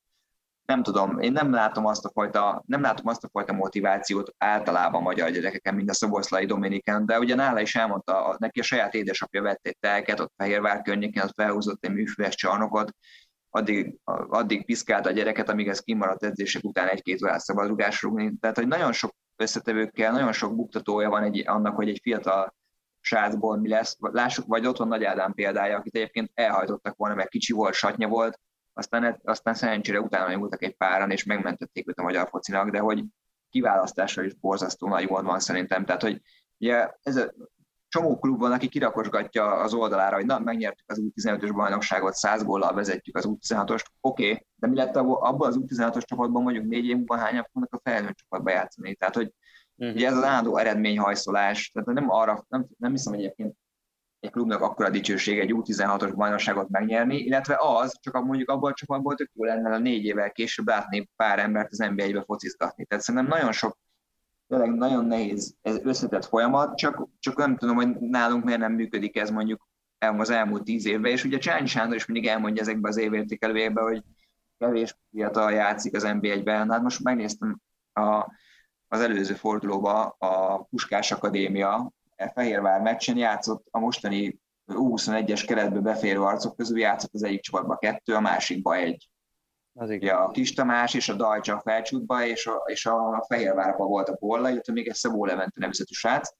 nem 0.64 0.82
tudom, 0.82 1.18
én 1.18 1.32
nem 1.32 1.52
látom 1.52 1.86
azt 1.86 2.04
a 2.04 2.10
fajta, 2.10 2.62
nem 2.66 2.80
látom 2.80 3.06
azt 3.06 3.24
a 3.24 3.28
fajta 3.32 3.52
motivációt 3.52 4.34
általában 4.38 5.02
magyar 5.02 5.30
gyerekeken, 5.30 5.74
mint 5.74 5.90
a 5.90 5.94
Szoboszlai 5.94 6.46
Dominiken, 6.46 7.06
de 7.06 7.18
ugye 7.18 7.34
nála 7.34 7.60
is 7.60 7.74
elmondta, 7.74 8.36
neki 8.38 8.60
a 8.60 8.62
saját 8.62 8.94
édesapja 8.94 9.42
vett 9.42 9.66
egy 9.66 9.76
telket, 9.80 10.20
ott 10.20 10.32
Fehérvár 10.36 10.82
környékén, 10.82 11.22
ott 11.22 11.34
felhúzott 11.34 11.84
egy 11.84 11.92
műfüves 11.92 12.34
csarnokot, 12.34 12.90
addig, 13.50 13.96
addig 14.28 14.64
piszkálta 14.64 15.08
a 15.08 15.12
gyereket, 15.12 15.48
amíg 15.48 15.68
ez 15.68 15.80
kimaradt 15.80 16.24
edzések 16.24 16.64
után 16.64 16.88
egy-két 16.88 17.22
órát 17.22 17.40
szabad 17.40 17.84
rúgni. 18.00 18.36
Tehát, 18.40 18.56
hogy 18.56 18.68
nagyon 18.68 18.92
sok 18.92 19.14
összetevőkkel, 19.36 20.12
nagyon 20.12 20.32
sok 20.32 20.56
buktatója 20.56 21.08
van 21.08 21.22
egy, 21.22 21.42
annak, 21.46 21.76
hogy 21.76 21.88
egy 21.88 22.00
fiatal 22.02 22.54
srácból 23.06 23.56
mi 23.56 23.68
lesz. 23.68 23.96
Lássuk, 24.00 24.46
vagy 24.46 24.66
ott 24.66 24.76
van 24.76 24.88
Nagy 24.88 25.04
Ádám 25.04 25.34
példája, 25.34 25.76
akit 25.76 25.94
egyébként 25.94 26.30
elhajtottak 26.34 26.96
volna, 26.96 27.14
mert 27.14 27.28
kicsi 27.28 27.52
volt, 27.52 27.74
satnya 27.74 28.08
volt, 28.08 28.40
aztán, 28.72 29.20
aztán 29.24 29.54
szerencsére 29.54 30.00
utána 30.00 30.34
nyúltak 30.34 30.62
egy 30.62 30.76
páran, 30.76 31.10
és 31.10 31.24
megmentették 31.24 31.88
őt 31.88 31.98
a 31.98 32.02
magyar 32.02 32.28
focinak, 32.28 32.70
de 32.70 32.78
hogy 32.78 33.04
kiválasztásra 33.50 34.22
is 34.22 34.34
borzasztó 34.34 34.88
nagy 34.88 35.06
gond 35.06 35.26
van 35.26 35.40
szerintem. 35.40 35.84
Tehát, 35.84 36.02
hogy 36.02 36.22
ugye 36.58 36.90
ez 37.02 37.16
a 37.16 37.32
csomó 37.88 38.18
klub 38.18 38.38
van, 38.38 38.52
aki 38.52 38.68
kirakosgatja 38.68 39.54
az 39.54 39.74
oldalára, 39.74 40.16
hogy 40.16 40.26
na, 40.26 40.38
megnyertük 40.38 40.90
az 40.90 41.02
U15-ös 41.02 41.50
bajnokságot, 41.54 42.14
100 42.14 42.44
góllal 42.44 42.74
vezetjük 42.74 43.16
az 43.16 43.24
U16-ost, 43.28 43.84
oké, 44.00 44.30
okay, 44.30 44.46
de 44.54 44.66
mi 44.66 44.76
lett 44.76 44.96
abban 44.96 45.48
az 45.48 45.58
U16-os 45.60 46.04
csapatban 46.04 46.42
mondjuk 46.42 46.66
négy 46.66 46.84
év 46.84 46.96
múlva 46.96 47.16
hányan 47.16 47.48
fognak 47.52 47.74
a 47.74 47.80
felnőtt 47.90 48.16
csapatba 48.16 48.50
játszani? 48.50 48.94
Tehát, 48.94 49.14
hogy 49.14 49.32
uh-huh. 49.76 49.96
ugye 49.96 50.06
ez 50.06 50.16
az 50.16 50.22
állandó 50.22 50.56
eredményhajszolás, 50.56 51.70
tehát 51.70 51.88
nem 51.88 52.10
arra, 52.10 52.44
nem, 52.48 52.66
nem 52.78 52.90
hiszem 52.90 53.12
egyébként 53.12 53.56
egy 54.20 54.30
klubnak 54.30 54.60
akkora 54.60 54.90
dicsőség 54.90 55.38
egy 55.38 55.50
U16-os 55.52 56.12
bajnokságot 56.16 56.68
megnyerni, 56.68 57.16
illetve 57.16 57.56
az, 57.58 57.98
csak 58.00 58.24
mondjuk 58.24 58.50
abban 58.50 58.70
a 58.70 58.74
csapatból 58.74 59.14
tök 59.14 59.30
jó 59.34 59.44
lenne 59.44 59.74
a 59.74 59.78
négy 59.78 60.04
évvel 60.04 60.30
később 60.30 60.66
látni 60.66 61.10
pár 61.16 61.38
embert 61.38 61.70
az 61.70 61.78
NBA-be 61.78 62.22
focizgatni. 62.22 62.84
Tehát 62.84 63.04
szerintem 63.04 63.38
nagyon 63.38 63.52
sok, 63.52 63.78
tényleg 64.48 64.74
nagyon 64.74 65.04
nehéz, 65.04 65.56
ez 65.62 65.78
összetett 65.82 66.24
folyamat, 66.24 66.76
csak, 66.76 67.08
csak 67.18 67.36
nem 67.36 67.56
tudom, 67.56 67.76
hogy 67.76 67.88
nálunk 67.98 68.44
miért 68.44 68.60
nem 68.60 68.72
működik 68.72 69.16
ez 69.16 69.30
mondjuk 69.30 69.68
az 69.98 70.30
elmúlt 70.30 70.64
tíz 70.64 70.86
évben, 70.86 71.10
és 71.10 71.24
ugye 71.24 71.38
Csányi 71.38 71.66
Sándor 71.66 71.96
is 71.96 72.06
mindig 72.06 72.28
elmondja 72.28 72.62
ezekbe 72.62 72.88
az 72.88 72.96
évértékelőjekben, 72.96 73.84
hogy 73.84 74.02
kevés 74.58 74.96
fiatal 75.10 75.52
játszik 75.52 75.94
az 75.94 76.02
NBA-ben. 76.02 76.70
Hát 76.70 76.82
most 76.82 77.02
megnéztem 77.02 77.60
a, 77.92 78.26
az 78.88 79.00
előző 79.00 79.34
fordulóba 79.34 80.04
a 80.18 80.62
Puskás 80.62 81.12
Akadémia, 81.12 81.92
Fehérvár 82.34 82.80
meccsen 82.80 83.16
játszott 83.16 83.66
a 83.70 83.78
mostani 83.78 84.40
U21-es 84.66 85.44
keretbe 85.46 85.80
beférő 85.80 86.22
arcok 86.22 86.56
közül 86.56 86.78
játszott 86.78 87.14
az 87.14 87.22
egyik 87.22 87.40
csapatba 87.40 87.76
kettő, 87.76 88.14
a 88.14 88.20
másikba 88.20 88.76
egy. 88.76 89.10
Az 89.72 89.90
igen. 89.90 90.08
Ja, 90.08 90.24
a 90.24 90.30
Kis 90.30 90.52
Tamás 90.52 90.94
és 90.94 91.08
a 91.08 91.14
Dajcsa 91.14 91.56
a 91.56 91.60
felcsútba, 91.60 92.26
és 92.26 92.46
a, 92.46 92.62
és 92.66 92.86
a 92.86 93.24
Fehérvárba 93.28 93.84
volt 93.84 94.08
a 94.08 94.16
Bolla, 94.20 94.50
illetve 94.50 94.72
még 94.72 94.88
egy 94.88 94.94
Szabó 94.94 95.24
Levente 95.24 95.60
nevezetű 95.60 95.92
srác. 95.92 96.30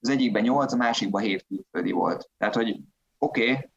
Az 0.00 0.08
egyikben 0.08 0.42
nyolc, 0.42 0.72
a 0.72 0.76
másikban 0.76 1.22
hét 1.22 1.46
külföldi 1.46 1.92
volt. 1.92 2.30
Tehát, 2.38 2.54
hogy 2.54 2.80
oké, 3.18 3.50
okay, 3.50 3.70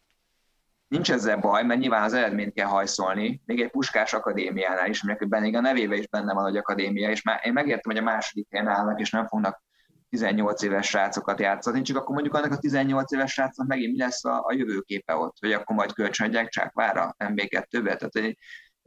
nincs 0.89 1.12
ezzel 1.12 1.38
baj, 1.38 1.63
mert 1.63 1.80
nyilván 1.80 2.04
az 2.04 2.13
eredményt 2.13 2.54
kell 2.54 2.67
hajszolni, 2.67 3.41
még 3.45 3.62
egy 3.62 3.71
Puskás 3.71 4.13
akadémiánál 4.13 4.89
is, 4.89 5.02
aminek 5.02 5.28
benne 5.28 5.58
a 5.58 5.62
nevébe 5.62 5.95
is 5.95 6.08
benne 6.08 6.34
van, 6.34 6.43
hogy 6.43 6.58
akadémia, 6.58 7.10
és 7.10 7.21
már 7.21 7.39
én 7.43 7.54
megértem, 7.54 7.91
hogy 7.91 7.97
a 7.97 8.04
második 8.04 8.47
helyen 8.49 8.67
állnak, 8.67 8.99
és 8.99 9.10
nem 9.10 9.28
fognak 9.28 9.63
18 10.10 10.62
éves 10.62 10.88
srácokat 10.88 11.39
játszani, 11.39 11.82
csak 11.82 11.97
akkor 11.97 12.13
mondjuk 12.13 12.36
annak 12.36 12.52
a 12.52 12.58
18 12.58 13.12
éves 13.12 13.32
srácnak 13.32 13.67
megint 13.67 13.91
mi 13.91 13.97
lesz 13.97 14.25
a, 14.25 14.43
a 14.45 14.54
jövőképe 14.54 15.15
ott, 15.15 15.36
hogy 15.39 15.52
akkor 15.52 15.75
majd 15.75 15.93
kölcsönadják 15.93 16.49
Csákvára, 16.49 17.15
MB2-be, 17.17 17.95
tehát 17.95 18.13
hogy 18.13 18.38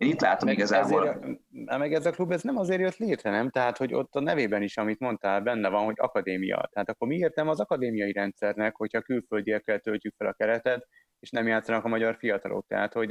Én 0.03 0.09
itt 0.09 0.21
látom 0.21 0.49
meg 0.49 0.57
igazából. 0.57 1.09
Ezért, 1.09 1.79
meg 1.79 1.93
ez 1.93 2.07
a 2.07 2.11
klub 2.11 2.33
ez 2.33 2.43
nem 2.43 2.57
azért 2.57 2.81
jött 2.81 2.97
létre, 2.97 3.31
nem? 3.31 3.51
Tehát, 3.51 3.77
hogy 3.77 3.95
ott 3.95 4.15
a 4.15 4.21
nevében 4.21 4.63
is, 4.63 4.77
amit 4.77 4.99
mondtál, 4.99 5.41
benne 5.41 5.69
van, 5.69 5.85
hogy 5.85 5.97
akadémia. 5.99 6.69
Tehát 6.73 6.89
akkor 6.89 7.09
mi 7.09 7.17
értem 7.17 7.49
az 7.49 7.61
akadémiai 7.61 8.13
rendszernek, 8.13 8.77
hogyha 8.77 9.01
külföldiekkel 9.01 9.79
töltjük 9.79 10.15
fel 10.17 10.27
a 10.27 10.33
keretet, 10.33 10.87
és 11.23 11.31
nem 11.31 11.47
játszanak 11.47 11.85
a 11.85 11.89
magyar 11.89 12.17
fiatalok. 12.19 12.67
Tehát, 12.67 12.93
hogy 12.93 13.11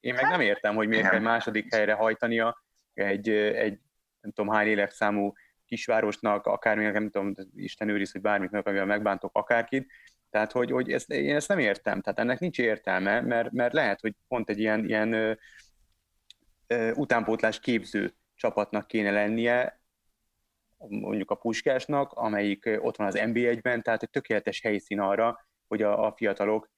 én 0.00 0.14
meg 0.14 0.22
nem 0.22 0.40
értem, 0.40 0.74
hogy 0.74 0.88
miért 0.88 1.08
kell 1.08 1.20
második 1.20 1.74
helyre 1.74 1.92
hajtania 1.92 2.62
egy, 2.94 3.28
egy 3.28 3.78
nem 4.20 4.32
tudom 4.32 4.54
hány 4.54 4.66
életszámú 4.66 5.32
kisvárosnak, 5.64 6.46
akármilyen, 6.46 6.92
nem 6.92 7.10
tudom, 7.10 7.34
Isten 7.54 7.88
őriz, 7.88 8.12
hogy 8.12 8.20
bármit 8.20 8.50
meg, 8.50 8.66
amivel 8.66 8.86
megbántok 8.86 9.36
akárkit. 9.36 9.92
Tehát, 10.30 10.52
hogy, 10.52 10.70
hogy 10.70 10.92
ezt, 10.92 11.10
én 11.10 11.34
ezt 11.34 11.48
nem 11.48 11.58
értem. 11.58 12.00
Tehát 12.00 12.18
ennek 12.18 12.38
nincs 12.38 12.58
értelme, 12.58 13.20
mert, 13.20 13.52
mert 13.52 13.72
lehet, 13.72 14.00
hogy 14.00 14.14
pont 14.28 14.50
egy 14.50 14.58
ilyen, 14.58 14.84
ilyen 14.84 15.12
ö, 15.12 15.32
ö, 16.66 16.92
utánpótlás 16.92 17.60
képző 17.60 18.14
csapatnak 18.34 18.86
kéne 18.86 19.10
lennie, 19.10 19.80
mondjuk 20.88 21.30
a 21.30 21.34
Puskásnak, 21.34 22.12
amelyik 22.12 22.78
ott 22.80 22.96
van 22.96 23.06
az 23.06 23.18
NB1-ben, 23.18 23.82
tehát 23.82 24.02
egy 24.02 24.10
tökéletes 24.10 24.60
helyszín 24.60 25.00
arra, 25.00 25.46
hogy 25.68 25.82
a, 25.82 26.06
a 26.06 26.12
fiatalok 26.16 26.70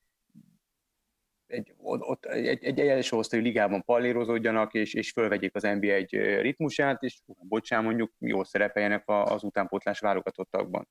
egy, 1.50 1.74
ott, 1.82 2.24
egy, 2.24 2.64
egy 2.64 2.80
első 2.80 3.16
osztályú 3.16 3.42
ligában 3.42 3.84
pallérozódjanak, 3.84 4.74
és, 4.74 4.94
és 4.94 5.10
fölvegyék 5.10 5.54
az 5.54 5.62
NBA 5.62 5.92
egy 5.92 6.10
ritmusát, 6.40 7.02
és 7.02 7.18
bocsán, 7.26 7.84
mondjuk 7.84 8.12
jól 8.18 8.44
szerepeljenek 8.44 9.02
az 9.06 9.42
utánpótlás 9.42 10.00
válogatottakban. 10.00 10.88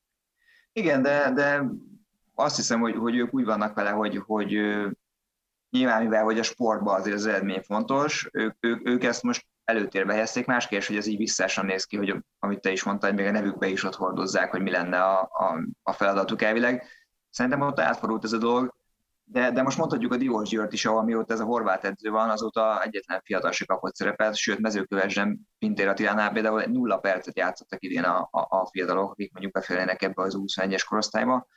Igen, 0.71 1.01
de, 1.01 1.31
de 1.33 1.63
azt 2.33 2.55
hiszem, 2.55 2.79
hogy, 2.79 2.95
hogy 2.95 3.17
ők 3.17 3.33
úgy 3.33 3.45
vannak 3.45 3.75
vele, 3.75 3.89
hogy, 3.89 4.17
hogy 4.25 4.49
nyilván 5.69 6.03
mivel, 6.03 6.23
hogy 6.23 6.39
a 6.39 6.43
sportban 6.43 6.99
azért 6.99 7.15
az 7.15 7.25
eredmény 7.25 7.61
fontos, 7.61 8.29
ők, 8.31 8.55
ők, 8.59 8.87
ők 8.87 9.03
ezt 9.03 9.23
most 9.23 9.47
előtérbe 9.63 10.13
helyezték, 10.13 10.45
más 10.45 10.67
kérdés, 10.67 10.87
hogy 10.87 10.97
ez 10.97 11.05
így 11.05 11.17
visszásan 11.17 11.65
néz 11.65 11.83
ki, 11.83 11.97
hogy 11.97 12.15
amit 12.39 12.59
te 12.59 12.71
is 12.71 12.83
mondtad, 12.83 13.15
még 13.15 13.25
a 13.25 13.31
nevükbe 13.31 13.67
is 13.67 13.83
ott 13.83 13.95
hordozzák, 13.95 14.51
hogy 14.51 14.61
mi 14.61 14.71
lenne 14.71 15.03
a, 15.03 15.21
a, 15.21 15.63
a 15.83 15.93
feladatuk 15.93 16.41
elvileg. 16.41 16.83
Szerintem 17.29 17.61
ott 17.61 17.79
átfordult 17.79 18.23
ez 18.23 18.31
a 18.31 18.37
dolog, 18.37 18.75
de, 19.31 19.51
de 19.51 19.61
most 19.61 19.77
mondhatjuk 19.77 20.13
a 20.13 20.17
Diós 20.17 20.49
Győrt 20.49 20.73
is, 20.73 20.85
ahol 20.85 21.03
mióta 21.03 21.33
ez 21.33 21.39
a 21.39 21.45
horvát 21.45 21.83
edző 21.83 22.09
van, 22.09 22.29
azóta 22.29 22.83
egyetlen 22.83 23.21
fiatal 23.23 23.51
se 23.51 23.65
kapott 23.65 23.95
szerepet, 23.95 24.35
sőt 24.35 24.59
mezőkövesden 24.59 25.39
Pintér 25.59 25.87
Attilánál 25.87 26.31
például 26.31 26.63
nulla 26.63 26.97
percet 26.97 27.37
játszottak 27.37 27.83
idén 27.83 28.03
a, 28.03 28.27
a, 28.31 28.39
a 28.49 28.67
fiatalok, 28.71 29.11
akik 29.11 29.31
mondjuk 29.31 29.53
beférjenek 29.53 30.01
ebbe 30.01 30.21
az 30.21 30.37
21-es 30.37 30.83
korosztályba. 30.87 31.47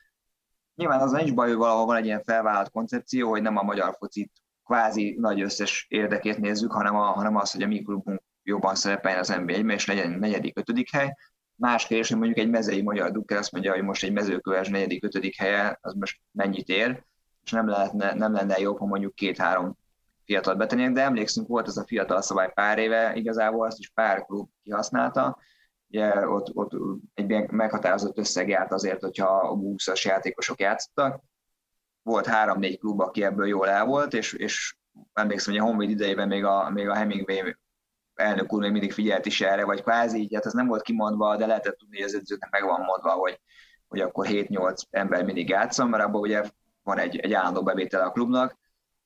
Nyilván 0.74 1.00
az 1.00 1.11
nincs 1.11 1.35
baj, 1.35 1.48
hogy 1.48 1.56
valahol 1.56 1.87
van 1.87 1.96
egy 1.96 2.04
ilyen 2.04 2.22
felvállalt 2.22 2.70
koncepció, 2.70 3.30
hogy 3.30 3.42
nem 3.42 3.56
a 3.56 3.62
magyar 3.62 3.94
focit 3.98 4.32
kvázi 4.64 5.16
nagy 5.20 5.42
összes 5.42 5.87
érdekét 5.88 6.38
nézzük, 6.38 6.72
hanem, 6.72 6.96
a, 6.96 7.04
hanem 7.04 7.37
az, 7.37 7.52
hogy 7.52 7.62
a 7.62 7.66
mi 7.66 7.82
klubunk 7.82 8.22
jobban 8.42 8.74
szerepeljen 8.74 9.20
az 9.20 9.28
nba 9.28 9.52
és 9.52 9.87
legyen 9.87 10.11
negyedik, 10.11 10.58
ötödik 10.58 10.92
hely. 10.92 11.14
Más 11.54 11.87
kérdés, 11.87 12.08
hogy 12.08 12.18
mondjuk 12.18 12.38
egy 12.38 12.50
mezei 12.50 12.82
magyar 12.82 13.11
dukkel 13.11 13.38
azt 13.38 13.52
mondja, 13.52 13.72
hogy 13.72 13.82
most 13.82 14.04
egy 14.04 14.12
mezőköves 14.12 14.68
negyedik, 14.68 15.04
ötödik 15.04 15.37
helye, 15.37 15.78
az 15.80 15.94
most 15.94 16.20
mennyit 16.32 16.68
ér 16.68 17.04
és 17.44 17.50
nem, 17.50 17.68
lehetne, 17.68 18.14
nem 18.14 18.33
lenne 18.33 18.59
jobb, 18.59 18.78
ha 18.78 18.87
mondjuk 18.87 19.14
két-három 19.14 19.76
fiatal 20.24 20.55
betennénk, 20.55 20.94
de 20.94 21.02
emlékszünk, 21.02 21.48
volt 21.48 21.66
ez 21.66 21.76
a 21.76 21.87
fiatal 21.87 22.22
szabály 22.22 22.52
pár 22.52 22.78
éve, 22.78 23.14
igazából 23.14 23.66
azt 23.66 23.78
is 23.78 23.88
pár 23.88 24.24
klub 24.24 24.48
kihasználta, 24.62 25.38
ugye 25.88 26.28
ott, 26.28 26.55
ott 26.55 26.70
egy 27.14 27.50
meghatározott 27.50 28.18
összeg 28.18 28.48
járt 28.48 28.72
azért, 28.72 29.00
hogyha 29.00 29.26
a 29.26 29.55
20-as 29.55 30.02
játékosok 30.02 30.61
játszottak, 30.61 31.22
volt 32.02 32.26
három-négy 32.26 32.78
klub, 32.78 33.00
aki 33.00 33.24
ebből 33.24 33.46
jól 33.46 33.68
el 33.68 33.85
volt, 33.85 34.14
és, 34.14 34.33
és 34.33 34.76
emlékszem, 35.12 35.52
hogy 35.52 35.62
a 35.62 35.66
Honvéd 35.66 35.90
idejében 35.90 36.28
még 36.28 36.44
a, 36.44 36.70
még 36.70 36.88
a 36.88 36.94
Hemingway 36.94 37.55
elnök 38.14 38.52
úr 38.52 38.61
még 38.61 38.70
mindig 38.70 38.92
figyelt 38.92 39.26
is 39.26 39.40
erre, 39.40 39.64
vagy 39.64 39.83
kvázi 39.83 40.18
így, 40.18 40.35
hát 40.35 40.46
ez 40.46 40.52
nem 40.52 40.66
volt 40.66 40.83
kimondva, 40.83 41.37
de 41.37 41.46
lehetett 41.46 41.76
tudni, 41.76 41.96
hogy 41.96 42.07
az 42.07 42.14
edzőknek 42.14 42.50
meg 42.50 42.62
van 42.62 42.81
mondva, 42.81 43.11
hogy, 43.11 43.40
hogy 43.88 44.00
akkor 44.00 44.26
7-8 44.28 44.83
ember 44.90 45.24
mindig 45.24 45.48
játszom, 45.48 45.88
mert 45.88 46.05
abban 46.05 46.20
ugye 46.20 46.42
van 46.83 46.99
egy, 46.99 47.16
egy 47.16 47.33
állandó 47.33 47.62
bevétele 47.62 48.05
a 48.05 48.11
klubnak, 48.11 48.59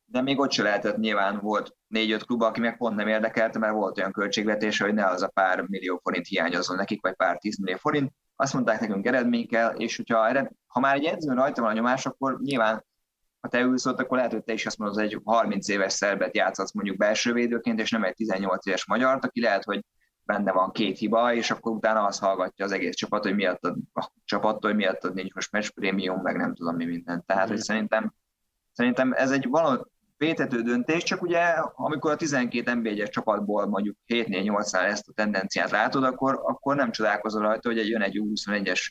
de 0.04 0.22
még 0.22 0.38
ott 0.38 0.52
se 0.52 0.62
lehetett, 0.62 0.96
nyilván 0.96 1.38
volt 1.40 1.76
négy-öt 1.86 2.24
klub, 2.24 2.42
aki 2.42 2.60
meg 2.60 2.76
pont 2.76 2.96
nem 2.96 3.08
érdekelte, 3.08 3.58
mert 3.58 3.72
volt 3.72 3.98
olyan 3.98 4.12
költségvetése, 4.12 4.84
hogy 4.84 4.94
ne 4.94 5.06
az 5.06 5.22
a 5.22 5.28
pár 5.28 5.60
millió 5.60 6.00
forint 6.02 6.26
hiányozzon 6.26 6.76
nekik, 6.76 7.02
vagy 7.02 7.14
pár 7.14 7.38
tízmillió 7.38 7.76
forint. 7.76 8.12
Azt 8.36 8.54
mondták 8.54 8.80
nekünk 8.80 9.06
eredmény 9.06 9.48
kell, 9.48 9.74
és 9.74 9.96
hogyha 9.96 10.48
ha 10.66 10.80
már 10.80 10.94
egy 10.94 11.04
edző 11.04 11.34
rajta 11.34 11.60
van 11.60 11.70
a 11.70 11.74
nyomás, 11.74 12.06
akkor 12.06 12.40
nyilván 12.40 12.84
ha 13.40 13.48
te 13.48 13.60
ülsz 13.60 13.86
ott, 13.86 14.00
akkor 14.00 14.16
lehet, 14.16 14.32
hogy 14.32 14.44
te 14.44 14.52
is 14.52 14.66
azt 14.66 14.78
mondod, 14.78 14.96
hogy 14.96 15.12
egy 15.12 15.20
30 15.24 15.68
éves 15.68 15.92
szerbet 15.92 16.36
játszhatsz 16.36 16.72
mondjuk 16.72 16.96
belső 16.96 17.32
védőként, 17.32 17.80
és 17.80 17.90
nem 17.90 18.04
egy 18.04 18.14
18 18.14 18.66
éves 18.66 18.86
magyart, 18.86 19.24
aki 19.24 19.40
lehet, 19.40 19.64
hogy 19.64 19.84
benne 20.26 20.52
van 20.52 20.72
két 20.72 20.98
hiba, 20.98 21.34
és 21.34 21.50
akkor 21.50 21.72
utána 21.72 22.06
azt 22.06 22.20
hallgatja 22.20 22.64
az 22.64 22.72
egész 22.72 22.94
csapat, 22.94 23.22
hogy 23.22 23.34
miatt 23.34 23.64
a, 23.92 24.12
csapattól, 24.24 24.70
hogy 24.70 24.78
miatt 24.78 25.12
nincs 25.12 25.34
most 25.34 25.52
match 25.52 25.70
prémium, 25.70 26.20
meg 26.22 26.36
nem 26.36 26.54
tudom 26.54 26.76
mi 26.76 26.84
minden. 26.84 27.24
Tehát, 27.26 27.48
hogy 27.48 27.58
szerintem, 27.58 28.14
szerintem 28.72 29.12
ez 29.12 29.30
egy 29.30 29.46
valami 29.48 29.78
vétető 30.16 30.62
döntés, 30.62 31.02
csak 31.02 31.22
ugye 31.22 31.42
amikor 31.74 32.10
a 32.10 32.16
12 32.16 32.74
nb 32.74 32.86
1 32.86 33.08
csapatból 33.10 33.66
mondjuk 33.66 33.96
7-4-8-nál 34.06 34.84
ezt 34.84 35.08
a 35.08 35.12
tendenciát 35.12 35.70
látod, 35.70 36.04
akkor, 36.04 36.40
akkor 36.42 36.76
nem 36.76 36.90
csodálkozol 36.90 37.42
rajta, 37.42 37.68
hogy 37.68 37.78
egy 37.78 37.88
jön 37.88 38.02
egy 38.02 38.22
21-es 38.24 38.88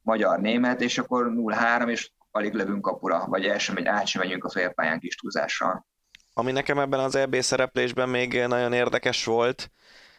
magyar-német, 0.00 0.80
és 0.80 0.98
akkor 0.98 1.32
0-3, 1.34 1.88
és 1.88 2.10
alig 2.30 2.54
lövünk 2.54 2.82
kapura, 2.82 3.24
vagy 3.26 3.44
el 3.44 3.58
sem, 3.58 3.76
át 3.84 4.06
sem 4.06 4.22
megyünk 4.22 4.44
a 4.44 4.50
félpályán 4.50 4.98
kis 4.98 5.14
túlzással. 5.14 5.86
Ami 6.34 6.52
nekem 6.52 6.78
ebben 6.78 7.00
az 7.00 7.14
EB 7.14 7.36
szereplésben 7.36 8.08
még 8.08 8.44
nagyon 8.46 8.72
érdekes 8.72 9.24
volt, 9.24 9.70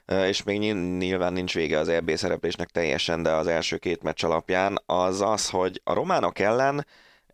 és 0.06 0.44
még 0.44 0.60
nyilván 0.98 1.34
nincs 1.34 1.54
vége 1.54 1.80
az 1.80 1.88
EB 1.88 2.16
szereplésnek 2.16 2.70
teljesen, 2.70 3.24
de 3.24 3.32
az 3.32 3.48
első 3.48 3.78
két 3.78 4.04
meccs 4.04 4.24
alapján, 4.24 4.82
az 4.86 5.22
az, 5.22 5.50
hogy 5.50 5.82
a 5.84 5.94
románok 5.94 6.40
ellen 6.40 6.86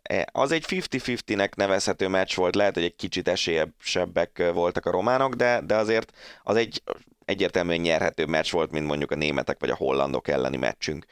e, 0.02 0.26
az 0.32 0.52
egy 0.52 0.64
50-50-nek 0.68 1.54
nevezhető 1.54 2.08
meccs 2.08 2.34
volt, 2.34 2.54
lehet, 2.54 2.74
hogy 2.74 2.84
egy 2.84 2.96
kicsit 2.96 3.28
esélyesebbek 3.28 4.50
voltak 4.52 4.86
a 4.86 4.90
románok, 4.90 5.34
de, 5.34 5.60
de 5.60 5.76
azért 5.76 6.12
az 6.42 6.56
egy 6.56 6.82
egyértelműen 7.24 7.80
nyerhető 7.80 8.26
meccs 8.26 8.50
volt, 8.50 8.70
mint 8.70 8.86
mondjuk 8.86 9.10
a 9.10 9.14
németek 9.14 9.60
vagy 9.60 9.70
a 9.70 9.76
hollandok 9.76 10.28
elleni 10.28 10.56
meccsünk. 10.56 11.04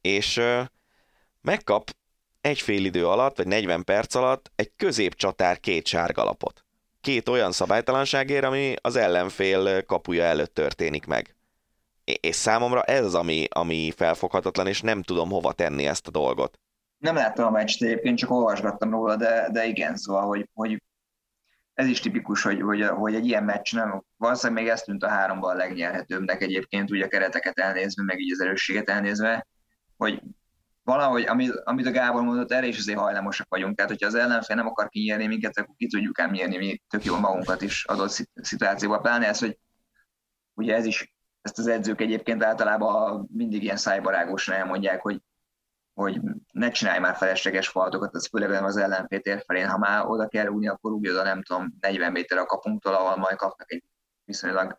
És 0.00 0.40
megkap 1.40 1.90
egy 2.40 2.60
fél 2.60 2.84
idő 2.84 3.06
alatt, 3.06 3.36
vagy 3.36 3.46
40 3.46 3.84
perc 3.84 4.14
alatt 4.14 4.50
egy 4.56 4.72
középcsatár 4.76 5.60
két 5.60 5.86
sárgalapot 5.86 6.67
két 7.08 7.28
olyan 7.28 7.52
szabálytalanságért, 7.52 8.44
ami 8.44 8.74
az 8.80 8.96
ellenfél 8.96 9.82
kapuja 9.82 10.24
előtt 10.24 10.54
történik 10.54 11.06
meg. 11.06 11.34
És 12.04 12.36
számomra 12.36 12.82
ez 12.82 13.04
az, 13.04 13.14
ami, 13.14 13.46
ami 13.50 13.92
felfoghatatlan, 13.96 14.66
és 14.66 14.80
nem 14.80 15.02
tudom 15.02 15.30
hova 15.30 15.52
tenni 15.52 15.86
ezt 15.86 16.06
a 16.06 16.10
dolgot. 16.10 16.58
Nem 16.98 17.14
láttam 17.14 17.46
a 17.46 17.50
meccset 17.50 17.88
egyébként, 17.88 18.18
csak 18.18 18.30
olvasgattam 18.30 18.90
róla, 18.90 19.16
de, 19.16 19.48
de 19.52 19.66
igen, 19.66 19.96
szóval, 19.96 20.26
hogy, 20.26 20.48
hogy 20.54 20.82
ez 21.74 21.86
is 21.86 22.00
tipikus, 22.00 22.42
hogy, 22.42 22.60
hogy, 22.60 22.82
hogy 22.82 23.14
egy 23.14 23.26
ilyen 23.26 23.44
meccs 23.44 23.74
nem, 23.74 24.04
valószínűleg 24.16 24.62
még 24.62 24.72
ezt 24.72 24.84
tűnt 24.84 25.02
a 25.02 25.08
háromban 25.08 25.50
a 25.50 25.58
legnyerhetőbbnek 25.58 26.42
egyébként, 26.42 26.90
ugye 26.90 27.04
a 27.04 27.08
kereteket 27.08 27.58
elnézve, 27.58 28.02
meg 28.02 28.20
így 28.20 28.32
az 28.32 28.40
erősséget 28.40 28.88
elnézve, 28.88 29.46
hogy 29.96 30.22
valahogy, 30.88 31.24
amit, 31.26 31.52
amit 31.64 31.86
a 31.86 31.90
Gábor 31.90 32.22
mondott, 32.22 32.52
erre 32.52 32.66
is 32.66 32.78
azért 32.78 32.98
hajlamosak 32.98 33.46
vagyunk. 33.48 33.76
Tehát, 33.76 33.90
hogyha 33.90 34.06
az 34.06 34.14
ellenfél 34.14 34.56
nem 34.56 34.66
akar 34.66 34.88
kinyerni 34.88 35.26
minket, 35.26 35.58
akkor 35.58 35.74
ki 35.76 35.86
tudjuk 35.86 36.18
ám 36.18 36.30
nyerni 36.30 36.56
mi 36.56 36.82
tök 36.88 37.04
jól 37.04 37.18
magunkat 37.18 37.62
is 37.62 37.84
adott 37.84 38.26
szituációban. 38.34 39.02
Pláne 39.02 39.26
ez, 39.26 39.38
hogy 39.38 39.58
ugye 40.54 40.74
ez 40.74 40.84
is, 40.84 41.14
ezt 41.40 41.58
az 41.58 41.66
edzők 41.66 42.00
egyébként 42.00 42.42
általában 42.42 43.28
mindig 43.32 43.62
ilyen 43.62 43.76
szájbarágosan 43.76 44.54
elmondják, 44.54 45.00
hogy 45.00 45.22
hogy 45.94 46.20
ne 46.52 46.70
csinálj 46.70 46.98
már 46.98 47.16
felesleges 47.16 47.68
faltokat, 47.68 48.14
az 48.14 48.28
főleg 48.28 48.62
az 48.62 48.76
ellenfél 48.76 49.20
tér 49.20 49.42
felén, 49.46 49.68
ha 49.68 49.78
már 49.78 50.06
oda 50.06 50.28
kell 50.28 50.44
rúgni, 50.44 50.68
akkor 50.68 50.92
úgy 50.92 51.08
oda 51.08 51.22
nem 51.22 51.42
tudom, 51.42 51.76
40 51.80 52.12
méter 52.12 52.38
a 52.38 52.44
kapunktól, 52.44 52.94
ahol 52.94 53.16
majd 53.16 53.36
kapnak 53.36 53.72
egy 53.72 53.84
viszonylag 54.24 54.76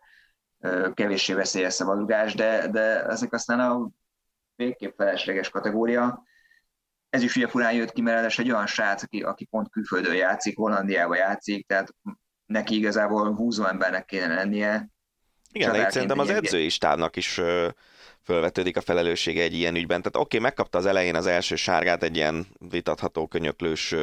kevéssé 0.94 1.32
veszélyes 1.32 1.72
szabadrugást, 1.72 2.36
de, 2.36 2.68
de 2.68 3.04
ezek 3.04 3.32
aztán 3.32 3.60
a 3.60 3.90
végképp 4.60 4.96
felesleges 4.96 5.48
kategória. 5.48 6.22
Ez 7.10 7.22
is 7.22 7.36
ugye 7.36 7.48
furán 7.48 7.72
jött 7.72 7.92
ki, 7.92 8.00
mert 8.00 8.38
egy 8.38 8.50
olyan 8.50 8.66
srác, 8.66 9.02
aki, 9.02 9.22
aki 9.22 9.44
pont 9.44 9.70
külföldön 9.70 10.14
játszik, 10.14 10.56
Hollandiába 10.56 11.16
játszik, 11.16 11.66
tehát 11.66 11.94
neki 12.46 12.76
igazából 12.76 13.34
húzó 13.34 13.64
embernek 13.64 14.04
kéne 14.04 14.34
lennie. 14.34 14.88
Igen, 15.52 15.74
itt 15.74 15.90
szerintem 15.90 16.18
az 16.18 16.30
edzői 16.30 16.68
stábnak 16.68 17.16
is 17.16 17.40
fölvetődik 18.22 18.76
a 18.76 18.80
felelőssége 18.80 19.42
egy 19.42 19.54
ilyen 19.54 19.74
ügyben. 19.74 20.02
Tehát 20.02 20.16
oké, 20.16 20.36
okay, 20.36 20.40
megkapta 20.40 20.78
az 20.78 20.86
elején 20.86 21.14
az 21.14 21.26
első 21.26 21.56
sárgát 21.56 22.02
egy 22.02 22.16
ilyen 22.16 22.46
vitatható 22.58 23.26
könyöklős 23.26 23.94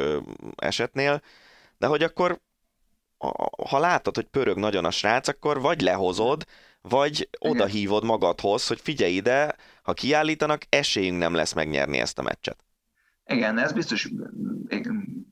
esetnél, 0.56 1.22
de 1.78 1.86
hogy 1.86 2.02
akkor 2.02 2.40
ha 3.68 3.78
látod, 3.78 4.14
hogy 4.14 4.26
pörög 4.26 4.58
nagyon 4.58 4.84
a 4.84 4.90
srác, 4.90 5.28
akkor 5.28 5.60
vagy 5.60 5.80
lehozod, 5.80 6.44
vagy 6.88 7.28
oda 7.38 7.64
hívod 7.64 8.04
magadhoz, 8.04 8.66
hogy 8.66 8.80
figyelj 8.80 9.12
ide, 9.12 9.56
ha 9.82 9.92
kiállítanak, 9.92 10.62
esélyünk 10.68 11.18
nem 11.18 11.34
lesz 11.34 11.52
megnyerni 11.52 11.98
ezt 11.98 12.18
a 12.18 12.22
meccset. 12.22 12.64
Igen, 13.24 13.58
ez 13.58 13.72
biztos 13.72 14.08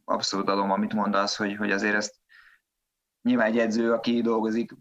abszolút 0.05 0.49
adom, 0.49 0.71
amit 0.71 0.93
mondasz, 0.93 1.37
hogy, 1.37 1.57
hogy 1.57 1.71
azért 1.71 1.95
ezt 1.95 2.15
nyilván 3.23 3.47
egy 3.47 3.59
edző, 3.59 3.93
aki 3.93 4.21
dolgozik 4.21 4.73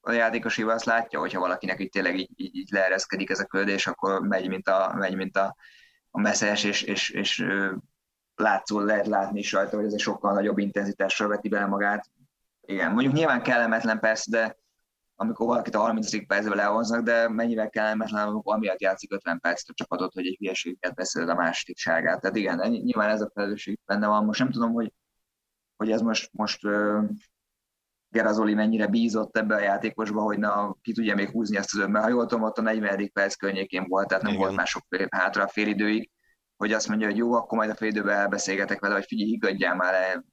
a 0.00 0.12
játékosében 0.12 0.74
azt 0.74 0.84
látja, 0.84 1.18
hogyha 1.18 1.40
valakinek 1.40 1.80
itt 1.80 1.92
tényleg 1.92 2.18
így, 2.18 2.30
így, 2.34 2.56
így 2.56 2.70
leereszkedik 2.70 3.30
ez 3.30 3.40
a 3.40 3.44
küldés, 3.44 3.86
akkor 3.86 4.20
megy, 4.20 4.48
mint 4.48 4.68
a, 4.68 4.94
megy, 4.98 5.16
mint 5.16 5.36
a, 5.36 5.56
a 6.10 6.20
messzes, 6.20 6.64
és, 6.64 6.82
és, 6.82 7.10
és 7.10 7.46
látszól 8.34 8.84
lehet 8.84 9.06
látni 9.06 9.38
is 9.38 9.52
rajta, 9.52 9.76
hogy 9.76 9.84
ez 9.84 9.92
egy 9.92 10.00
sokkal 10.00 10.32
nagyobb 10.32 10.58
intenzitással 10.58 11.28
veti 11.28 11.48
bele 11.48 11.66
magát. 11.66 12.10
Igen, 12.60 12.92
mondjuk 12.92 13.14
nyilván 13.14 13.42
kellemetlen 13.42 14.00
persze, 14.00 14.30
de 14.30 14.58
amikor 15.16 15.46
valakit 15.46 15.74
a 15.74 15.78
30. 15.78 16.26
percben 16.26 16.56
lehoznak, 16.56 17.02
de 17.02 17.28
mennyivel 17.28 17.70
kellemetlen, 17.70 18.28
amikor 18.28 18.54
amiatt 18.54 18.80
játszik 18.80 19.12
50 19.12 19.40
percet 19.40 19.68
a 19.68 19.74
csapatot, 19.74 20.12
hogy 20.12 20.26
egy 20.26 20.36
hülyeséget 20.38 20.94
beszél 20.94 21.30
a 21.30 21.34
második 21.34 21.76
sárgát. 21.76 22.20
Tehát 22.20 22.36
igen, 22.36 22.70
nyilván 22.70 23.10
ez 23.10 23.20
a 23.20 23.30
felelősség 23.34 23.78
benne 23.84 24.06
van. 24.06 24.24
Most 24.24 24.38
nem 24.38 24.50
tudom, 24.50 24.72
hogy, 24.72 24.92
hogy 25.76 25.90
ez 25.90 26.00
most, 26.00 26.30
most 26.32 26.64
uh, 26.64 27.04
Gerazoli 28.08 28.54
mennyire 28.54 28.86
bízott 28.86 29.36
ebbe 29.36 29.54
a 29.54 29.60
játékosba, 29.60 30.22
hogy 30.22 30.38
na, 30.38 30.76
ki 30.82 30.92
tudja 30.92 31.14
még 31.14 31.30
húzni 31.30 31.56
ezt 31.56 31.74
az 31.74 31.80
önben. 31.80 32.02
Ha 32.02 32.08
jól 32.08 32.26
tudom, 32.26 32.44
ott 32.44 32.58
a 32.58 32.62
40. 32.62 33.12
perc 33.12 33.34
környékén 33.34 33.84
volt, 33.88 34.08
tehát 34.08 34.22
nem 34.22 34.32
igen. 34.32 34.44
volt 34.44 34.56
mások 34.56 34.82
hátra 35.10 35.42
a 35.42 35.48
fél 35.48 35.66
időig, 35.66 36.10
hogy 36.56 36.72
azt 36.72 36.88
mondja, 36.88 37.06
hogy 37.06 37.16
jó, 37.16 37.32
akkor 37.32 37.58
majd 37.58 37.70
a 37.70 37.74
fél 37.74 37.88
időben 37.88 38.16
elbeszélgetek 38.16 38.80
vele, 38.80 38.94
hogy 38.94 39.04
figyelj, 39.04 39.30
higgadjál 39.30 39.74
már 39.74 39.92
le, 39.92 40.24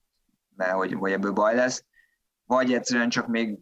mert 0.55 0.71
hogy, 0.71 0.93
hogy 0.93 1.11
ebből 1.11 1.31
baj 1.31 1.55
lesz. 1.55 1.85
Vagy 2.45 2.73
egyszerűen 2.73 3.09
csak 3.09 3.27
még 3.27 3.59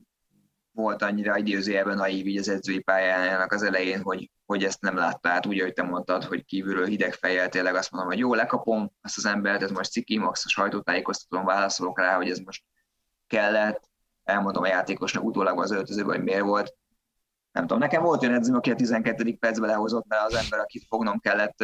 volt 0.73 1.01
annyira 1.01 1.38
időzőjelben 1.38 1.97
naív 1.97 2.25
így 2.25 2.38
az 2.38 2.49
edzői 2.49 2.79
pályájának 2.79 3.51
az 3.51 3.63
elején, 3.63 4.01
hogy, 4.01 4.31
hogy 4.45 4.63
ezt 4.63 4.81
nem 4.81 4.95
látta 4.95 5.29
át, 5.29 5.45
úgy, 5.45 5.60
ahogy 5.60 5.73
te 5.73 5.84
mondtad, 5.84 6.23
hogy 6.23 6.45
kívülről 6.45 6.86
hideg 6.86 7.13
fejjel 7.13 7.49
tényleg 7.49 7.75
azt 7.75 7.91
mondom, 7.91 8.10
hogy 8.10 8.19
jó, 8.19 8.34
lekapom 8.34 8.91
ezt 9.01 9.17
az 9.17 9.25
embert, 9.25 9.62
ez 9.62 9.71
most 9.71 9.91
ciki, 9.91 10.17
max 10.17 10.45
a 10.45 10.49
sajtótájékoztatón 10.49 11.45
válaszolok 11.45 11.99
rá, 11.99 12.15
hogy 12.15 12.29
ez 12.29 12.39
most 12.39 12.63
kellett, 13.27 13.89
elmondom 14.23 14.63
a 14.63 14.67
játékosnak 14.67 15.23
utólag 15.23 15.60
az 15.60 15.71
öltözőben, 15.71 16.15
hogy 16.15 16.23
miért 16.23 16.41
volt. 16.41 16.75
Nem 17.51 17.63
tudom, 17.63 17.79
nekem 17.79 18.03
volt 18.03 18.21
olyan 18.21 18.36
edzőm, 18.36 18.55
aki 18.55 18.71
a 18.71 18.75
12. 18.75 19.36
percben 19.39 19.69
lehozott, 19.69 20.05
mert 20.07 20.23
az 20.23 20.34
ember, 20.34 20.60
akit 20.60 20.86
fognom 20.88 21.19
kellett, 21.19 21.63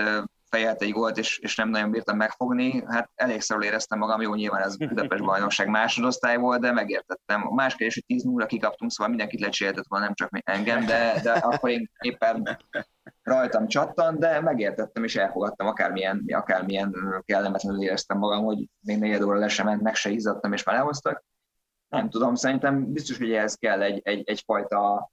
fejelt 0.50 0.82
egy 0.82 0.92
gólt, 0.92 1.18
és, 1.18 1.38
és 1.38 1.56
nem 1.56 1.70
nagyon 1.70 1.92
bírtam 1.92 2.18
megfogni. 2.18 2.84
Hát 2.88 3.10
elég 3.16 3.42
szarul 3.42 3.64
éreztem 3.64 4.00
magam, 4.00 4.22
jó, 4.22 4.36
nyilván 4.36 4.62
ez 4.62 4.78
Budapest 4.78 5.24
bajnokság 5.24 5.68
másodosztály 5.68 6.38
volt, 6.38 6.62
de 6.62 6.72
megértettem. 6.72 7.48
A 7.48 7.54
más 7.54 7.76
kérdés, 7.76 7.94
hogy 7.94 8.06
10 8.06 8.24
0 8.24 8.46
kikaptunk, 8.46 8.92
szóval 8.92 9.08
mindenkit 9.08 9.40
lecséltett 9.40 9.86
volna, 9.88 10.06
nem 10.06 10.14
csak 10.14 10.30
engem, 10.44 10.86
de, 10.86 11.20
de 11.24 11.32
akkor 11.32 11.70
én 11.70 11.92
éppen 12.00 12.58
rajtam 13.24 13.68
csattan, 13.68 14.20
de 14.20 14.42
megértettem 14.42 15.04
és 15.04 15.16
elfogadtam, 15.16 15.68
akármilyen, 15.68 16.24
akármilyen 16.28 16.96
kellemetlenül 17.26 17.82
éreztem 17.82 18.18
magam, 18.18 18.44
hogy 18.44 18.70
még 18.80 19.00
negyed 19.00 19.22
óra 19.22 19.38
le 19.40 19.48
sem 19.48 19.66
ment, 19.66 19.82
meg 19.82 19.96
se 19.96 20.10
izzadtam, 20.10 20.54
és 20.54 20.64
már 20.64 20.76
lehoztak. 20.76 21.24
Nem 21.90 22.10
tudom, 22.10 22.36
szerintem 22.36 22.92
biztos, 22.92 23.18
hogy 23.18 23.32
ehhez 23.32 23.56
kell 23.56 23.82
egy, 23.82 24.02
egy, 24.04 24.30
egyfajta 24.30 25.12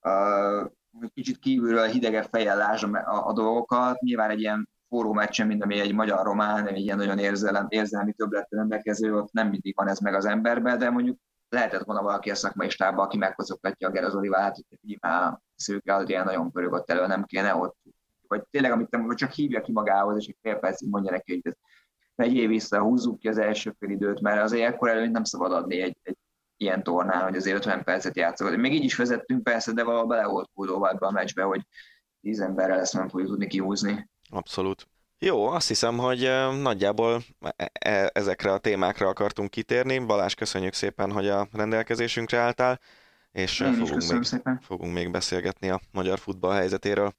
uh, 0.00 0.70
kicsit 1.14 1.38
kívülről 1.38 1.86
hidegebb 1.86 2.26
fejjel 2.30 2.56
lássam 2.56 2.94
a, 2.94 3.26
a 3.28 3.32
dolgokat. 3.32 4.00
Nyilván 4.00 4.30
egy 4.30 4.40
ilyen 4.40 4.68
forró 4.88 5.12
meccsen, 5.12 5.46
mint 5.46 5.62
ami 5.62 5.80
egy 5.80 5.94
magyar-román, 5.94 6.66
egy 6.66 6.78
ilyen 6.78 6.96
nagyon 6.96 7.18
érzelem, 7.18 7.66
érzelmi 7.68 8.12
többlettel 8.12 8.58
rendelkező, 8.58 9.14
ott 9.16 9.32
nem 9.32 9.48
mindig 9.48 9.74
van 9.76 9.88
ez 9.88 9.98
meg 9.98 10.14
az 10.14 10.24
emberben, 10.24 10.78
de 10.78 10.90
mondjuk 10.90 11.18
lehetett 11.48 11.84
volna 11.84 12.02
valaki 12.02 12.30
a 12.30 12.34
szakmai 12.34 12.68
stábba, 12.68 13.02
aki 13.02 13.16
megkozogtatja 13.16 13.88
a 13.88 13.90
Gerazolivát, 13.90 14.56
hogy 14.68 14.98
már 15.00 15.38
szőke 15.56 16.02
ilyen 16.06 16.24
nagyon 16.24 16.50
pörög 16.52 16.72
ott 16.72 16.90
elő, 16.90 17.06
nem 17.06 17.24
kéne 17.24 17.54
ott. 17.54 17.76
Vagy 18.28 18.42
tényleg, 18.50 18.72
amit 18.72 18.90
te 18.90 18.96
mondod, 18.96 19.16
csak 19.16 19.30
hívja 19.30 19.60
ki 19.60 19.72
magához, 19.72 20.16
és 20.16 20.26
egy 20.26 20.36
fél 20.42 20.56
percig 20.56 20.88
mondja 20.88 21.10
neki, 21.10 21.32
hogy 21.32 21.40
ez 21.42 21.58
vegyél 22.14 22.48
vissza, 22.48 22.80
húzzuk 22.80 23.18
ki 23.18 23.28
az 23.28 23.38
első 23.38 23.74
fél 23.78 23.90
időt, 23.90 24.20
mert 24.20 24.42
azért 24.42 24.72
ekkor 24.72 24.88
előtt 24.88 25.10
nem 25.10 25.24
szabad 25.24 25.52
adni 25.52 25.80
egy, 25.80 25.96
egy 26.02 26.16
ilyen 26.64 26.82
tornán, 26.82 27.22
hogy 27.22 27.36
azért 27.36 27.56
50 27.56 27.84
percet 27.84 28.16
játszol. 28.16 28.56
Még 28.56 28.72
így 28.72 28.84
is 28.84 28.96
vezettünk 28.96 29.42
persze, 29.42 29.72
de 29.72 29.84
valahol 29.84 30.06
bele 30.06 30.26
volt 30.26 30.50
kódolva 30.54 30.88
a 30.88 31.10
meccsbe, 31.10 31.42
hogy 31.42 31.62
10 32.20 32.40
emberrel 32.40 32.80
ezt 32.80 32.92
nem 32.92 33.08
fogjuk 33.08 33.28
tudni 33.28 33.46
kihúzni. 33.46 34.08
Abszolút. 34.30 34.88
Jó, 35.18 35.46
azt 35.46 35.68
hiszem, 35.68 35.98
hogy 35.98 36.30
nagyjából 36.60 37.22
e, 37.56 37.70
e, 37.72 38.10
ezekre 38.12 38.52
a 38.52 38.58
témákra 38.58 39.08
akartunk 39.08 39.50
kitérni. 39.50 39.98
Balázs, 39.98 40.34
köszönjük 40.34 40.72
szépen, 40.72 41.12
hogy 41.12 41.28
a 41.28 41.48
rendelkezésünkre 41.52 42.38
álltál, 42.38 42.80
és 43.32 43.56
fogunk 43.56 44.10
még, 44.10 44.22
szépen. 44.22 44.60
fogunk 44.62 44.92
még 44.92 45.10
beszélgetni 45.10 45.70
a 45.70 45.80
magyar 45.92 46.18
futball 46.18 46.54
helyzetéről. 46.54 47.12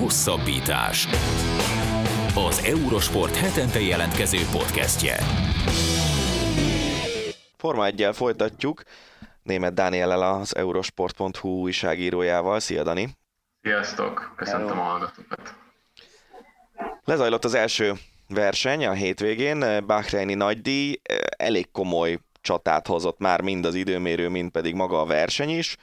Hosszabbítás. 0.00 1.08
Az 2.48 2.62
Eurosport 2.64 3.36
hetente 3.36 3.80
jelentkező 3.80 4.38
podcastje. 4.52 5.16
Forma 7.56 7.86
1 7.86 8.08
folytatjuk. 8.12 8.82
Német 9.42 9.74
Dániellel 9.74 10.22
az 10.22 10.56
eurosport.hu 10.56 11.48
újságírójával. 11.48 12.60
Szia 12.60 12.82
Dani! 12.82 13.16
Sziasztok! 13.62 14.32
Köszöntöm 14.36 14.78
a 14.78 14.82
hallgatókat! 14.82 15.54
Lezajlott 17.04 17.44
az 17.44 17.54
első 17.54 17.92
verseny 18.28 18.86
a 18.86 18.92
hétvégén. 18.92 19.86
Bahreini 19.86 20.34
nagydíj 20.34 21.00
elég 21.36 21.70
komoly 21.70 22.18
csatát 22.40 22.86
hozott 22.86 23.18
már 23.18 23.40
mind 23.40 23.64
az 23.64 23.74
időmérő, 23.74 24.28
mind 24.28 24.50
pedig 24.50 24.74
maga 24.74 25.00
a 25.00 25.06
verseny 25.06 25.50
is. 25.50 25.76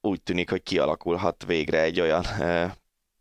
Úgy 0.00 0.22
tűnik, 0.22 0.50
hogy 0.50 0.62
kialakulhat 0.62 1.44
végre 1.46 1.80
egy 1.80 2.00
olyan 2.00 2.24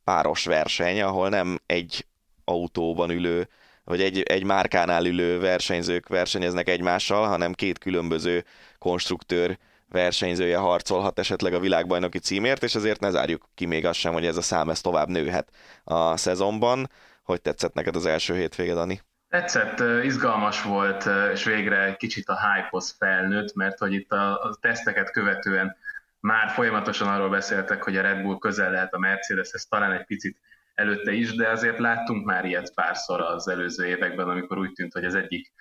páros 0.03 0.45
verseny, 0.45 1.01
ahol 1.01 1.29
nem 1.29 1.59
egy 1.65 2.05
autóban 2.43 3.09
ülő 3.09 3.49
vagy 3.87 4.01
egy, 4.01 4.21
egy 4.21 4.43
márkánál 4.43 5.05
ülő 5.05 5.39
versenyzők 5.39 6.07
versenyeznek 6.07 6.69
egymással, 6.69 7.27
hanem 7.27 7.53
két 7.53 7.77
különböző 7.77 8.43
konstruktőr 8.77 9.57
versenyzője 9.89 10.57
harcolhat 10.57 11.19
esetleg 11.19 11.53
a 11.53 11.59
világbajnoki 11.59 12.19
címért, 12.19 12.63
és 12.63 12.75
ezért 12.75 12.99
ne 12.99 13.09
zárjuk 13.09 13.49
ki 13.55 13.65
még 13.65 13.85
azt 13.85 13.99
sem, 13.99 14.13
hogy 14.13 14.25
ez 14.25 14.37
a 14.37 14.41
szám 14.41 14.69
ez 14.69 14.81
tovább 14.81 15.07
nőhet 15.07 15.49
a 15.83 16.17
szezonban. 16.17 16.89
Hogy 17.23 17.41
tetszett 17.41 17.73
neked 17.73 17.95
az 17.95 18.05
első 18.05 18.35
hétvége, 18.35 18.73
Dani? 18.73 19.01
Tetszett, 19.29 20.03
izgalmas 20.03 20.61
volt, 20.61 21.09
és 21.33 21.43
végre 21.43 21.83
egy 21.83 21.97
kicsit 21.97 22.29
a 22.29 22.39
hype-hoz 22.39 22.95
felnőtt, 22.99 23.53
mert 23.53 23.77
hogy 23.77 23.93
itt 23.93 24.11
a, 24.11 24.31
a 24.31 24.57
teszteket 24.61 25.11
követően 25.11 25.75
már 26.19 26.49
folyamatosan 26.49 27.07
arról 27.07 27.29
beszéltek, 27.29 27.83
hogy 27.83 27.97
a 27.97 28.01
Red 28.01 28.21
Bull 28.21 28.37
közel 28.37 28.71
lehet 28.71 28.93
a 28.93 28.99
Mercedeshez, 28.99 29.67
talán 29.67 29.91
egy 29.91 30.05
picit 30.05 30.37
előtte 30.77 31.11
is, 31.11 31.35
de 31.35 31.49
azért 31.49 31.79
láttunk 31.79 32.25
már 32.25 32.45
ilyet 32.45 32.73
párszor 32.73 33.21
az 33.21 33.47
előző 33.47 33.85
években, 33.85 34.29
amikor 34.29 34.57
úgy 34.57 34.71
tűnt, 34.71 34.93
hogy 34.93 35.05
az 35.05 35.15
egyik 35.15 35.53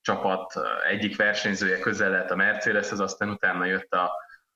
csapat 0.00 0.52
egyik 0.88 1.16
versenyzője 1.16 1.78
közel 1.78 2.10
lehet 2.10 2.30
a 2.30 2.36
Mercedeshez, 2.36 3.00
aztán 3.00 3.30
utána 3.30 3.64
jött 3.64 3.92
a, 3.92 4.12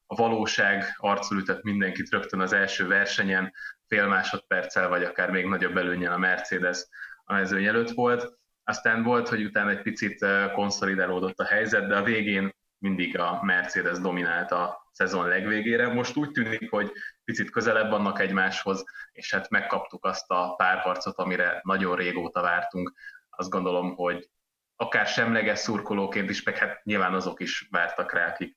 a 0.06 0.14
valóság, 0.14 0.84
arcul 0.96 1.38
ütött 1.38 1.62
mindenkit 1.62 2.10
rögtön 2.10 2.40
az 2.40 2.52
első 2.52 2.86
versenyen, 2.86 3.52
fél 3.86 4.06
másodperccel, 4.06 4.88
vagy 4.88 5.04
akár 5.04 5.30
még 5.30 5.46
nagyobb 5.46 5.76
előnyen 5.76 6.12
a 6.12 6.18
Mercedes 6.18 6.86
a 7.24 7.32
mezőny 7.32 7.64
előtt 7.64 7.90
volt. 7.90 8.38
Aztán 8.64 9.02
volt, 9.02 9.28
hogy 9.28 9.44
utána 9.44 9.70
egy 9.70 9.82
picit 9.82 10.26
konszolidálódott 10.52 11.38
a 11.38 11.44
helyzet, 11.44 11.86
de 11.86 11.96
a 11.96 12.02
végén 12.02 12.54
mindig 12.78 13.18
a 13.18 13.42
Mercedes 13.42 13.98
dominált 13.98 14.50
a 14.50 14.85
szezon 14.96 15.28
legvégére. 15.28 15.92
Most 15.92 16.16
úgy 16.16 16.30
tűnik, 16.30 16.70
hogy 16.70 16.92
picit 17.24 17.50
közelebb 17.50 17.90
vannak 17.90 18.20
egymáshoz, 18.20 18.84
és 19.12 19.32
hát 19.32 19.50
megkaptuk 19.50 20.04
azt 20.04 20.30
a 20.30 20.54
párharcot, 20.54 21.18
amire 21.18 21.60
nagyon 21.62 21.96
régóta 21.96 22.40
vártunk. 22.40 22.92
Azt 23.30 23.50
gondolom, 23.50 23.94
hogy 23.94 24.30
akár 24.76 25.06
semleges 25.06 25.58
szurkolóként 25.58 26.30
is, 26.30 26.42
meg 26.42 26.56
hát 26.56 26.84
nyilván 26.84 27.14
azok 27.14 27.40
is 27.40 27.68
vártak 27.70 28.12
rá, 28.12 28.28
akik 28.28 28.56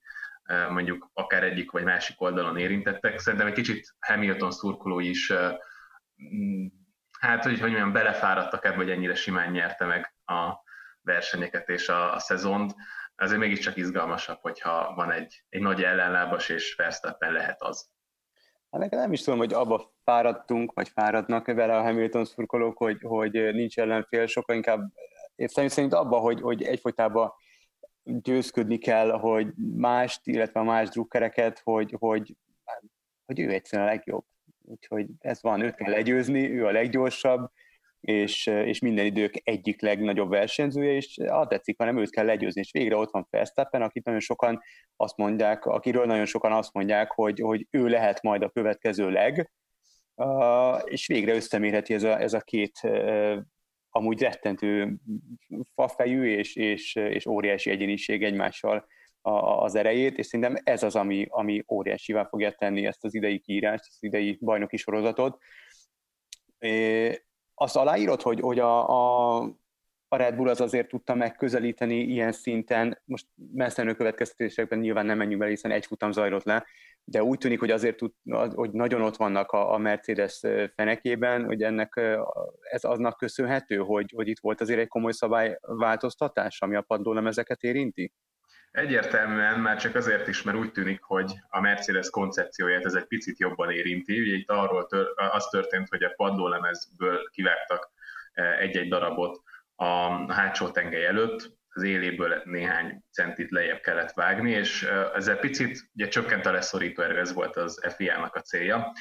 mondjuk 0.69 1.09
akár 1.13 1.43
egyik 1.43 1.71
vagy 1.71 1.83
másik 1.83 2.21
oldalon 2.21 2.57
érintettek. 2.57 3.19
Szerintem 3.19 3.47
egy 3.47 3.53
kicsit 3.53 3.95
Hamilton 3.99 4.51
szurkolói 4.51 5.09
is 5.09 5.33
mm, 6.33 6.65
hát, 7.19 7.43
hogy, 7.43 7.59
hogy 7.59 7.69
mondjam, 7.69 7.91
belefáradtak 7.91 8.65
ebbe, 8.65 8.75
hogy 8.75 8.89
ennyire 8.89 9.15
simán 9.15 9.51
nyerte 9.51 9.85
meg 9.85 10.13
a 10.25 10.53
versenyeket 11.01 11.69
és 11.69 11.89
a, 11.89 12.13
a 12.13 12.19
szezont 12.19 12.73
azért 13.19 13.39
mégiscsak 13.39 13.77
izgalmasabb, 13.77 14.37
hogyha 14.41 14.93
van 14.95 15.11
egy, 15.11 15.43
egy 15.49 15.61
nagy 15.61 15.83
ellenlábas, 15.83 16.49
és 16.49 16.75
Verstappen 16.75 17.31
lehet 17.31 17.61
az. 17.61 17.89
Hát 18.71 18.81
nekem 18.81 18.99
nem 18.99 19.11
is 19.11 19.21
tudom, 19.21 19.39
hogy 19.39 19.53
abba 19.53 19.93
fáradtunk, 20.03 20.73
vagy 20.73 20.89
fáradnak 20.89 21.45
vele 21.45 21.77
a 21.77 21.81
Hamilton 21.81 22.25
szurkolók, 22.25 22.77
hogy, 22.77 23.01
hogy 23.01 23.31
nincs 23.31 23.79
ellenfél, 23.79 24.27
sokkal 24.27 24.55
inkább 24.55 24.91
én 25.35 25.47
szerint 25.47 25.93
abba, 25.93 26.17
hogy, 26.17 26.41
hogy 26.41 26.63
egyfolytában 26.63 27.33
győzködni 28.03 28.77
kell, 28.77 29.09
hogy 29.11 29.53
mást, 29.75 30.27
illetve 30.27 30.61
más 30.61 30.89
drukkereket, 30.89 31.61
hogy, 31.63 31.95
hogy, 31.99 32.35
hogy 33.25 33.39
ő 33.39 33.49
egyszerűen 33.49 33.87
a 33.87 33.91
legjobb. 33.91 34.25
Úgyhogy 34.61 35.07
ez 35.19 35.41
van, 35.41 35.61
őt 35.61 35.75
kell 35.75 35.91
legyőzni, 35.91 36.51
ő 36.51 36.65
a 36.65 36.71
leggyorsabb, 36.71 37.51
és, 38.01 38.45
és 38.45 38.79
minden 38.79 39.05
idők 39.05 39.41
egyik 39.43 39.81
legnagyobb 39.81 40.29
versenyzője, 40.29 40.91
és 40.91 41.17
a 41.17 41.47
tetszik, 41.47 41.77
hanem 41.77 41.97
őt 41.97 42.09
kell 42.09 42.25
legyőzni, 42.25 42.61
és 42.61 42.71
végre 42.71 42.95
ott 42.95 43.11
van 43.11 43.27
Verstappen, 43.29 43.81
akit 43.81 44.03
nagyon 44.03 44.19
sokan 44.19 44.61
azt 44.95 45.17
mondják, 45.17 45.65
akiről 45.65 46.05
nagyon 46.05 46.25
sokan 46.25 46.51
azt 46.51 46.73
mondják, 46.73 47.11
hogy, 47.11 47.39
hogy 47.39 47.67
ő 47.71 47.87
lehet 47.87 48.21
majd 48.21 48.41
a 48.43 48.49
következő 48.49 49.09
leg, 49.09 49.51
és 50.83 51.07
végre 51.07 51.35
összemérheti 51.35 51.93
ez 51.93 52.03
a, 52.03 52.19
ez 52.21 52.33
a 52.33 52.41
két 52.41 52.79
amúgy 53.89 54.21
rettentő 54.21 54.95
fafejű 55.75 56.23
és, 56.23 56.55
és, 56.55 56.95
és 56.95 57.25
óriási 57.25 57.69
egyéniség 57.69 58.23
egymással 58.23 58.87
az 59.21 59.75
erejét, 59.75 60.17
és 60.17 60.25
szerintem 60.25 60.55
ez 60.63 60.83
az, 60.83 60.95
ami, 60.95 61.25
ami 61.29 61.63
óriásivá 61.71 62.25
fogja 62.25 62.51
tenni 62.51 62.85
ezt 62.85 63.03
az 63.03 63.15
idei 63.15 63.39
kiírást, 63.39 63.85
az 63.87 63.97
idei 63.99 64.37
bajnoki 64.41 64.77
sorozatot. 64.77 65.37
É, 66.59 67.23
azt 67.61 67.75
aláírod, 67.75 68.21
hogy, 68.21 68.39
hogy 68.39 68.59
a, 68.59 68.89
a, 68.89 69.37
a 70.07 70.15
Red 70.15 70.35
Bull 70.35 70.49
az 70.49 70.61
azért 70.61 70.87
tudta 70.87 71.15
megközelíteni 71.15 71.99
ilyen 71.99 72.31
szinten, 72.31 73.01
most 73.05 73.25
messzenő 73.53 73.93
következtetésekben 73.93 74.79
nyilván 74.79 75.05
nem 75.05 75.17
menjünk 75.17 75.39
bele, 75.39 75.51
hiszen 75.51 75.71
egy 75.71 75.85
futam 75.85 76.11
zajlott 76.11 76.43
le, 76.43 76.65
de 77.03 77.23
úgy 77.23 77.37
tűnik, 77.37 77.59
hogy 77.59 77.71
azért 77.71 77.97
tud, 77.97 78.11
hogy 78.55 78.71
nagyon 78.71 79.01
ott 79.01 79.15
vannak 79.15 79.51
a, 79.51 79.73
a 79.73 79.77
Mercedes 79.77 80.39
fenekében, 80.75 81.45
hogy 81.45 81.63
ennek 81.63 82.01
ez 82.71 82.83
aznak 82.83 83.17
köszönhető, 83.17 83.77
hogy, 83.77 84.11
hogy 84.15 84.27
itt 84.27 84.39
volt 84.39 84.61
azért 84.61 84.79
egy 84.79 84.87
komoly 84.87 85.11
szabályváltoztatás, 85.11 86.61
ami 86.61 86.75
a 86.75 86.81
padlólemezeket 86.81 87.61
érinti? 87.61 88.13
Egyértelműen 88.71 89.59
már 89.59 89.77
csak 89.77 89.95
azért 89.95 90.27
is, 90.27 90.41
mert 90.41 90.57
úgy 90.57 90.71
tűnik, 90.71 91.01
hogy 91.01 91.33
a 91.49 91.59
Mercedes 91.59 92.09
koncepcióját 92.09 92.85
ez 92.85 92.93
egy 92.93 93.07
picit 93.07 93.39
jobban 93.39 93.71
érinti. 93.71 94.21
Ugye 94.21 94.35
itt 94.35 94.49
arról 94.49 94.85
tör, 94.85 95.07
az 95.15 95.45
történt, 95.45 95.89
hogy 95.89 96.03
a 96.03 96.13
padlólemezből 96.15 97.29
kivágtak 97.31 97.91
egy-egy 98.59 98.89
darabot 98.89 99.41
a 99.75 100.33
hátsó 100.33 100.69
tengely 100.69 101.05
előtt, 101.05 101.57
az 101.69 101.83
éléből 101.83 102.41
néhány 102.45 103.03
centit 103.11 103.51
lejjebb 103.51 103.79
kellett 103.79 104.11
vágni, 104.11 104.51
és 104.51 104.83
ezzel 105.13 105.37
picit 105.37 105.89
ugye 105.93 106.07
csökkent 106.07 106.45
a 106.45 106.51
leszorító 106.51 107.01
erő, 107.01 107.19
ez 107.19 107.33
volt 107.33 107.55
az 107.55 107.93
FIA-nak 107.95 108.35
a 108.35 108.41
célja. 108.41 108.91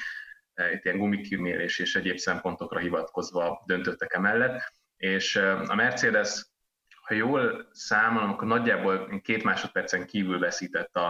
Itt 0.73 0.85
ilyen 0.85 0.97
gumikimérés 0.97 1.79
és 1.79 1.95
egyéb 1.95 2.17
szempontokra 2.17 2.79
hivatkozva 2.79 3.63
döntöttek 3.65 4.13
emellett, 4.13 4.73
és 4.97 5.35
a 5.67 5.75
Mercedes, 5.75 6.45
ha 7.09 7.15
jól 7.15 7.67
számolom, 7.71 8.29
akkor 8.29 8.47
nagyjából 8.47 9.21
két 9.21 9.43
másodpercen 9.43 10.05
kívül 10.05 10.39
veszített 10.39 10.95
a, 10.95 11.07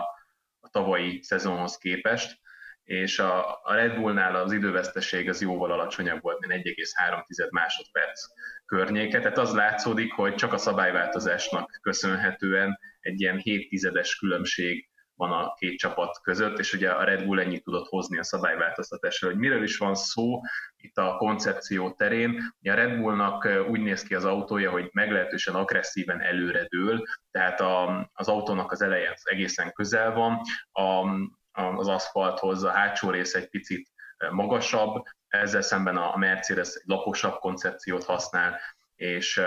a 0.60 0.70
tavalyi 0.70 1.22
szezonhoz 1.22 1.78
képest, 1.78 2.40
és 2.84 3.20
a, 3.20 3.62
a 3.64 3.74
Red 3.74 3.96
Bullnál 3.96 4.36
az 4.36 4.52
időveszteség 4.52 5.30
az 5.30 5.42
jóval 5.42 5.72
alacsonyabb 5.72 6.22
volt, 6.22 6.46
mint 6.46 6.64
1,3 6.64 7.50
másodperc 7.50 8.22
környéke. 8.66 9.20
Tehát 9.20 9.38
az 9.38 9.54
látszódik, 9.54 10.14
hogy 10.14 10.36
csak 10.36 10.54
a 10.54 10.58
szabályváltozásnak 10.58 11.80
köszönhetően 11.82 12.80
egy 13.00 13.22
ilyen 13.22 13.38
7 13.38 13.70
tizedes 13.70 14.16
különbség 14.16 14.90
van 15.20 15.32
a 15.32 15.54
két 15.54 15.78
csapat 15.78 16.20
között, 16.22 16.60
és 16.60 16.74
ugye 16.74 16.90
a 16.90 17.04
Red 17.04 17.26
Bull 17.26 17.40
ennyit 17.40 17.64
tudott 17.64 17.88
hozni 17.88 18.18
a 18.18 18.24
szabályváltoztatásra, 18.24 19.28
hogy 19.28 19.38
miről 19.38 19.64
is 19.64 19.78
van 19.78 19.96
szó 19.96 20.42
itt 20.78 20.98
a 20.98 21.16
koncepció 21.18 21.92
terén. 21.92 22.54
Ugye 22.62 22.72
a 22.72 22.76
Red 22.76 22.98
Bullnak 22.98 23.48
úgy 23.70 23.82
néz 23.82 24.04
ki 24.04 24.16
az 24.16 24.26
autója, 24.26 24.72
hogy 24.72 24.90
meglehetősen 24.94 25.56
agresszíven 25.56 26.22
előre 26.22 26.68
dől, 26.70 27.04
tehát 27.32 27.60
a, 27.62 28.10
az 28.14 28.28
autónak 28.28 28.72
az 28.72 28.82
eleje 28.82 29.18
egészen 29.24 29.72
közel 29.74 30.14
van, 30.14 30.42
a, 30.72 31.06
az 31.52 31.88
aszfalthoz, 31.88 32.64
a 32.64 32.72
hátsó 32.72 33.10
rész 33.10 33.34
egy 33.34 33.50
picit 33.50 33.88
magasabb, 34.32 35.04
ezzel 35.28 35.62
szemben 35.62 35.98
a 35.98 36.18
Mercedes 36.18 36.76
egy 36.76 36.84
laposabb 36.86 37.40
koncepciót 37.40 38.04
használ, 38.04 38.60
és 38.96 39.42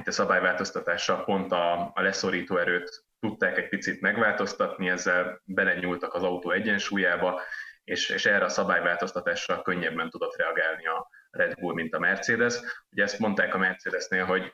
itt 0.00 0.06
a 0.06 0.12
szabályváltoztatással 0.12 1.24
pont 1.24 1.52
a, 1.52 1.90
a 1.94 2.00
leszorító 2.02 2.56
erőt 2.56 3.04
tudták 3.22 3.58
egy 3.58 3.68
picit 3.68 4.00
megváltoztatni, 4.00 4.88
ezzel 4.88 5.40
belenyúltak 5.44 6.14
az 6.14 6.22
autó 6.22 6.50
egyensúlyába, 6.50 7.40
és, 7.84 8.08
és 8.08 8.26
erre 8.26 8.44
a 8.44 8.48
szabályváltoztatásra 8.48 9.62
könnyebben 9.62 10.10
tudott 10.10 10.36
reagálni 10.36 10.86
a 10.86 11.08
Red 11.30 11.54
Bull, 11.60 11.74
mint 11.74 11.94
a 11.94 11.98
Mercedes. 11.98 12.54
Ugye 12.90 13.02
ezt 13.02 13.18
mondták 13.18 13.54
a 13.54 13.58
Mercedesnél, 13.58 14.24
hogy 14.24 14.52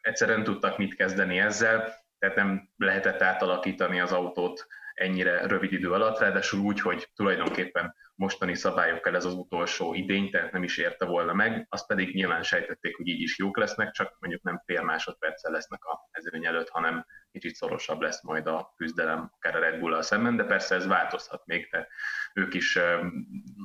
egyszerűen 0.00 0.44
tudtak 0.44 0.78
mit 0.78 0.94
kezdeni 0.94 1.38
ezzel, 1.38 2.04
tehát 2.18 2.36
nem 2.36 2.68
lehetett 2.76 3.22
átalakítani 3.22 4.00
az 4.00 4.12
autót 4.12 4.66
ennyire 4.94 5.46
rövid 5.46 5.72
idő 5.72 5.92
alatt, 5.92 6.18
ráadásul 6.18 6.60
úgy, 6.60 6.80
hogy 6.80 7.08
tulajdonképpen 7.14 7.94
mostani 8.14 8.54
szabályokkal 8.54 9.16
ez 9.16 9.24
az 9.24 9.34
utolsó 9.34 9.94
idény, 9.94 10.30
tehát 10.30 10.52
nem 10.52 10.62
is 10.62 10.76
érte 10.76 11.04
volna 11.04 11.32
meg, 11.32 11.66
azt 11.68 11.86
pedig 11.86 12.14
nyilván 12.14 12.42
sejtették, 12.42 12.96
hogy 12.96 13.06
így 13.06 13.20
is 13.20 13.38
jók 13.38 13.56
lesznek, 13.56 13.90
csak 13.90 14.16
mondjuk 14.20 14.42
nem 14.42 14.62
fél 14.64 14.82
másodperccel 14.82 15.52
lesznek 15.52 15.84
a 15.84 16.08
mezőny 16.12 16.46
előtt, 16.46 16.68
hanem 16.68 17.06
kicsit 17.32 17.54
szorosabb 17.54 18.00
lesz 18.00 18.22
majd 18.22 18.46
a 18.46 18.72
küzdelem 18.76 19.30
akár 19.34 19.56
a 19.56 19.58
Red 19.58 19.80
bull 19.80 20.02
szemben, 20.02 20.36
de 20.36 20.44
persze 20.44 20.74
ez 20.74 20.86
változhat 20.86 21.46
még, 21.46 21.68
de 21.70 21.88
ők 22.34 22.54
is 22.54 22.78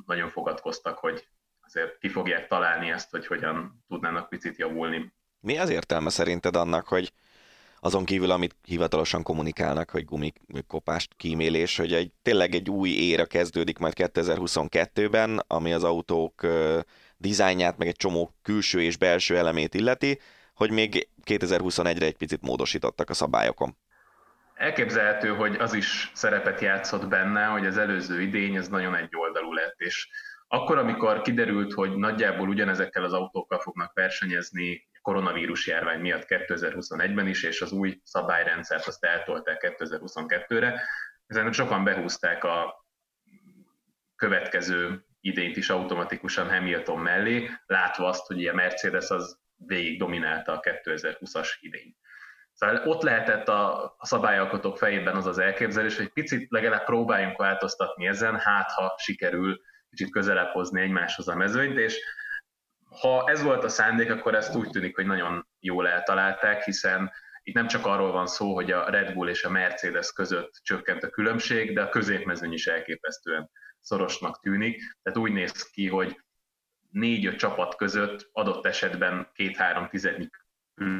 nagyon 0.06 0.30
fogadkoztak, 0.30 0.98
hogy 0.98 1.28
azért 1.60 1.98
ki 1.98 2.08
fogják 2.08 2.46
találni 2.46 2.90
ezt, 2.90 3.10
hogy 3.10 3.26
hogyan 3.26 3.84
tudnának 3.88 4.28
picit 4.28 4.56
javulni. 4.56 5.12
Mi 5.40 5.58
az 5.58 5.70
értelme 5.70 6.10
szerinted 6.10 6.56
annak, 6.56 6.88
hogy 6.88 7.12
azon 7.80 8.04
kívül, 8.04 8.30
amit 8.30 8.56
hivatalosan 8.64 9.22
kommunikálnak, 9.22 9.90
hogy 9.90 10.04
gumikopást 10.04 11.14
kímélés, 11.16 11.76
hogy 11.76 11.92
egy, 11.92 12.12
tényleg 12.22 12.54
egy 12.54 12.70
új 12.70 12.90
éra 12.90 13.26
kezdődik 13.26 13.78
majd 13.78 13.92
2022-ben, 13.96 15.42
ami 15.46 15.72
az 15.72 15.84
autók 15.84 16.46
dizájnját, 17.16 17.78
meg 17.78 17.88
egy 17.88 17.96
csomó 17.96 18.34
külső 18.42 18.82
és 18.82 18.96
belső 18.96 19.36
elemét 19.36 19.74
illeti, 19.74 20.20
hogy 20.54 20.70
még 20.70 21.08
2021-re 21.24 22.04
egy 22.04 22.16
picit 22.16 22.42
módosítottak 22.42 23.10
a 23.10 23.14
szabályokon. 23.14 23.76
Elképzelhető, 24.54 25.28
hogy 25.28 25.54
az 25.54 25.74
is 25.74 26.10
szerepet 26.14 26.60
játszott 26.60 27.08
benne, 27.08 27.44
hogy 27.44 27.66
az 27.66 27.76
előző 27.76 28.20
idény 28.20 28.54
ez 28.54 28.68
nagyon 28.68 28.94
egyoldalú 28.94 29.52
lett, 29.52 29.74
és 29.78 30.08
akkor, 30.48 30.78
amikor 30.78 31.20
kiderült, 31.20 31.72
hogy 31.72 31.96
nagyjából 31.96 32.48
ugyanezekkel 32.48 33.04
az 33.04 33.12
autókkal 33.12 33.58
fognak 33.58 33.92
versenyezni 33.94 34.88
koronavírus 35.02 35.66
járvány 35.66 36.00
miatt 36.00 36.24
2021-ben 36.28 37.26
is, 37.26 37.42
és 37.42 37.60
az 37.60 37.72
új 37.72 38.00
szabályrendszert 38.04 38.86
azt 38.86 39.04
eltolták 39.04 39.74
2022-re. 39.78 40.82
Ezen 41.26 41.52
sokan 41.52 41.84
behúzták 41.84 42.44
a 42.44 42.86
következő 44.16 45.04
idényt 45.20 45.56
is 45.56 45.70
automatikusan 45.70 46.50
Hamilton 46.50 46.98
mellé, 46.98 47.50
látva 47.66 48.08
azt, 48.08 48.26
hogy 48.26 48.46
a 48.46 48.54
Mercedes 48.54 49.08
az 49.08 49.38
végig 49.56 49.98
dominálta 49.98 50.52
a 50.52 50.60
2020-as 50.60 51.48
idény. 51.60 51.96
Szóval 52.52 52.88
ott 52.88 53.02
lehetett 53.02 53.48
a, 53.48 53.84
a 53.98 54.06
szabályalkotók 54.06 54.78
fejében 54.78 55.16
az 55.16 55.26
az 55.26 55.38
elképzelés, 55.38 55.96
hogy 55.96 56.12
picit 56.12 56.50
legalább 56.50 56.84
próbáljunk 56.84 57.36
változtatni 57.36 58.06
ezen, 58.06 58.38
hát 58.38 58.70
ha 58.70 58.94
sikerül 58.98 59.60
kicsit 59.90 60.10
közelebb 60.10 60.52
hozni 60.52 60.80
egymáshoz 60.80 61.28
a 61.28 61.34
mezőnyt, 61.34 61.78
és 61.78 62.00
ha 63.00 63.24
ez 63.26 63.42
volt 63.42 63.64
a 63.64 63.68
szándék, 63.68 64.10
akkor 64.10 64.34
ezt 64.34 64.54
úgy 64.54 64.70
tűnik, 64.70 64.94
hogy 64.94 65.06
nagyon 65.06 65.46
jól 65.60 65.88
eltalálták, 65.88 66.62
hiszen 66.62 67.12
itt 67.42 67.54
nem 67.54 67.66
csak 67.66 67.86
arról 67.86 68.12
van 68.12 68.26
szó, 68.26 68.54
hogy 68.54 68.70
a 68.70 68.90
Red 68.90 69.12
Bull 69.12 69.28
és 69.28 69.44
a 69.44 69.50
Mercedes 69.50 70.12
között 70.12 70.60
csökkent 70.62 71.02
a 71.02 71.10
különbség, 71.10 71.74
de 71.74 71.82
a 71.82 71.88
középmezőny 71.88 72.52
is 72.52 72.66
elképesztően 72.66 73.50
szorosnak 73.80 74.40
tűnik. 74.40 74.82
Tehát 75.02 75.18
úgy 75.18 75.32
néz 75.32 75.70
ki, 75.70 75.88
hogy 75.88 76.20
négy-öt 76.90 77.38
csapat 77.38 77.76
között 77.76 78.28
adott 78.32 78.66
esetben 78.66 79.30
két-három 79.34 79.88
tizednyi 79.88 80.28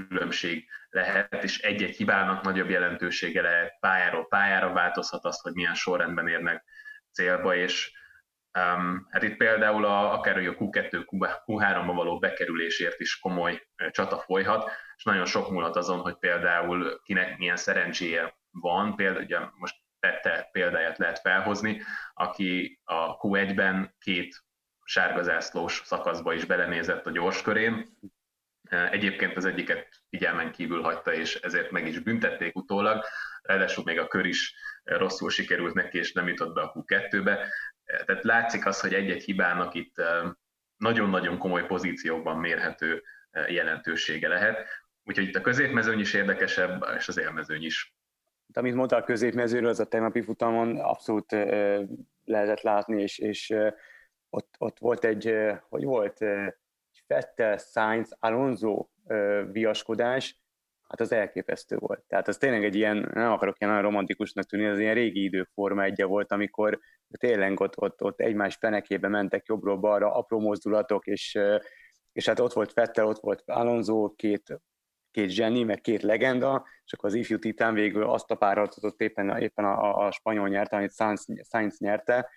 különbség 0.09 0.69
lehet, 0.91 1.43
és 1.45 1.59
egy-egy 1.59 1.97
hibának 1.97 2.43
nagyobb 2.43 2.71
jelentősége 2.71 3.43
lehet, 3.43 3.77
pályáról 3.81 4.27
pályára 4.27 4.73
változhat 4.73 5.25
az, 5.25 5.41
hogy 5.41 5.53
milyen 5.53 5.75
sorrendben 5.75 6.29
érnek 6.29 6.65
célba, 7.13 7.55
és 7.55 7.93
Um, 8.59 9.07
hát 9.11 9.23
itt 9.23 9.37
például 9.37 9.85
a, 9.85 10.13
akár 10.13 10.37
a 10.37 10.41
Q2, 10.41 11.05
Q3-ba 11.47 11.93
való 11.95 12.19
bekerülésért 12.19 13.01
is 13.01 13.19
komoly 13.19 13.63
csata 13.91 14.19
folyhat, 14.19 14.71
és 14.97 15.05
nagyon 15.05 15.25
sok 15.25 15.51
múlhat 15.51 15.77
azon, 15.77 16.01
hogy 16.01 16.19
például 16.19 17.01
kinek 17.03 17.39
milyen 17.39 17.57
szerencséje 17.57 18.35
van, 18.51 18.97
például 18.97 19.25
ugye 19.25 19.39
most 19.55 19.75
Tette 20.01 20.49
példáját 20.53 20.99
lehet 20.99 21.19
felhozni, 21.19 21.83
aki 22.15 22.81
a 22.85 23.17
Q1-ben 23.17 23.95
két 23.99 24.45
sárgazászlós 24.85 25.83
szakaszba 25.85 26.35
is 26.35 26.45
belenézett 26.45 27.07
a 27.07 27.11
gyors 27.11 27.43
körén. 27.43 27.99
Egyébként 28.91 29.37
az 29.37 29.45
egyiket 29.45 29.89
figyelmen 30.11 30.53
kívül 30.53 30.83
hagyta, 30.83 31.13
és 31.13 31.35
ezért 31.35 31.71
meg 31.71 31.87
is 31.87 31.99
büntették 31.99 32.57
utólag, 32.57 33.05
ráadásul 33.43 33.85
még 33.85 33.99
a 33.99 34.07
kör 34.07 34.27
is 34.27 34.55
rosszul 34.85 35.31
sikerült 35.31 35.75
neki, 35.75 35.99
és 35.99 36.13
nem 36.13 36.29
jutott 36.29 36.55
be 36.55 36.61
a 36.61 36.73
Q2-be 36.73 37.49
tehát 38.07 38.25
látszik 38.25 38.67
az, 38.67 38.81
hogy 38.81 38.95
egy-egy 38.95 39.23
hibának 39.23 39.75
itt 39.75 39.95
nagyon-nagyon 40.77 41.39
komoly 41.39 41.67
pozíciókban 41.67 42.39
mérhető 42.39 43.03
jelentősége 43.49 44.29
lehet. 44.29 44.67
Úgyhogy 45.05 45.27
itt 45.27 45.37
a 45.37 45.41
középmezőny 45.41 45.99
is 45.99 46.15
érdekesebb, 46.15 46.85
és 46.97 47.09
az 47.09 47.19
élmezőny 47.19 47.65
is. 47.65 47.95
Amit 48.53 48.75
mondta 48.75 48.97
a 48.97 49.05
középmezőről, 49.05 49.69
az 49.69 49.81
a 49.81 49.87
tegnapi 49.87 50.23
futamon 50.23 50.79
abszolút 50.79 51.31
lehetett 52.25 52.61
látni, 52.61 53.03
és, 53.03 53.19
és 53.19 53.55
ott, 54.31 54.55
ott 54.59 54.79
volt 54.79 55.05
egy, 55.05 55.35
hogy 55.69 55.85
volt, 55.85 56.19
Fettel, 57.07 57.57
Sainz, 57.57 58.17
Alonso 58.19 58.87
viaskodás, 59.51 60.40
hát 60.91 61.01
az 61.01 61.13
elképesztő 61.13 61.77
volt. 61.77 62.03
Tehát 62.09 62.29
az 62.29 62.37
tényleg 62.37 62.65
egy 62.65 62.75
ilyen, 62.75 63.11
nem 63.15 63.33
akarok 63.33 63.61
ilyen 63.61 63.73
nagyon 63.73 63.91
romantikusnak 63.91 64.45
tűnni, 64.45 64.67
az 64.67 64.79
ilyen 64.79 64.95
régi 64.95 65.23
idők 65.23 65.49
forma 65.55 65.83
egye 65.83 66.05
volt, 66.05 66.33
amikor 66.33 66.79
tényleg 67.19 67.61
ott, 67.61 67.81
ott, 67.81 68.03
ott 68.03 68.21
egymás 68.21 68.57
fenekébe 68.57 69.09
mentek 69.09 69.47
jobbról 69.47 69.77
balra, 69.77 70.15
apró 70.15 70.41
mozdulatok, 70.41 71.07
és 71.07 71.39
és 72.13 72.27
hát 72.27 72.41
ott 72.41 72.53
volt 72.53 72.73
Fettel, 72.73 73.07
ott 73.07 73.21
volt 73.21 73.43
Alonso, 73.47 74.15
két, 74.15 74.61
két 75.11 75.31
zseni, 75.31 75.63
meg 75.63 75.81
két 75.81 76.03
legenda, 76.03 76.67
és 76.85 76.93
akkor 76.93 77.09
az 77.09 77.15
ifjú 77.15 77.39
titán 77.39 77.75
végül 77.75 78.03
azt 78.03 78.31
a 78.31 78.35
párharcot 78.35 79.01
éppen, 79.01 79.39
éppen 79.39 79.65
a, 79.65 80.07
a 80.07 80.11
spanyol 80.11 80.49
nyerte, 80.49 80.77
amit 80.77 80.95
Sainz, 80.95 81.27
Sainz 81.51 81.79
nyerte, 81.79 82.31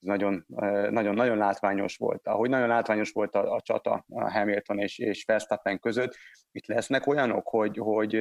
ez 0.00 0.06
nagyon, 0.08 0.44
nagyon, 0.90 1.14
nagyon 1.14 1.36
látványos 1.36 1.96
volt. 1.96 2.26
Ahogy 2.26 2.50
nagyon 2.50 2.68
látványos 2.68 3.10
volt 3.10 3.34
a, 3.34 3.52
a 3.52 3.60
csata 3.60 4.04
a 4.08 4.30
Hamilton 4.30 4.78
és, 4.78 4.98
és 4.98 5.24
Verstappen 5.24 5.78
között, 5.78 6.16
itt 6.52 6.66
lesznek 6.66 7.06
olyanok, 7.06 7.48
hogy, 7.48 7.76
hogy 7.76 8.14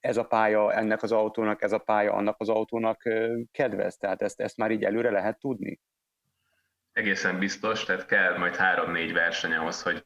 ez 0.00 0.16
a 0.16 0.24
pálya 0.24 0.72
ennek 0.72 1.02
az 1.02 1.12
autónak, 1.12 1.62
ez 1.62 1.72
a 1.72 1.78
pálya 1.78 2.12
annak 2.12 2.36
az 2.38 2.48
autónak 2.48 3.02
kedvez, 3.50 3.96
tehát 3.96 4.22
ezt, 4.22 4.40
ezt 4.40 4.56
már 4.56 4.70
így 4.70 4.84
előre 4.84 5.10
lehet 5.10 5.38
tudni? 5.38 5.80
Egészen 6.92 7.38
biztos, 7.38 7.84
tehát 7.84 8.06
kell 8.06 8.38
majd 8.38 8.56
három-négy 8.56 9.12
verseny 9.12 9.52
ahhoz, 9.52 9.82
hogy 9.82 10.04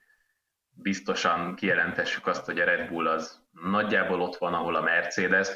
biztosan 0.68 1.54
kijelentessük 1.54 2.26
azt, 2.26 2.44
hogy 2.44 2.60
a 2.60 2.64
Red 2.64 2.88
Bull 2.88 3.08
az 3.08 3.42
nagyjából 3.50 4.20
ott 4.20 4.36
van, 4.36 4.54
ahol 4.54 4.74
a 4.74 4.82
Mercedes. 4.82 5.48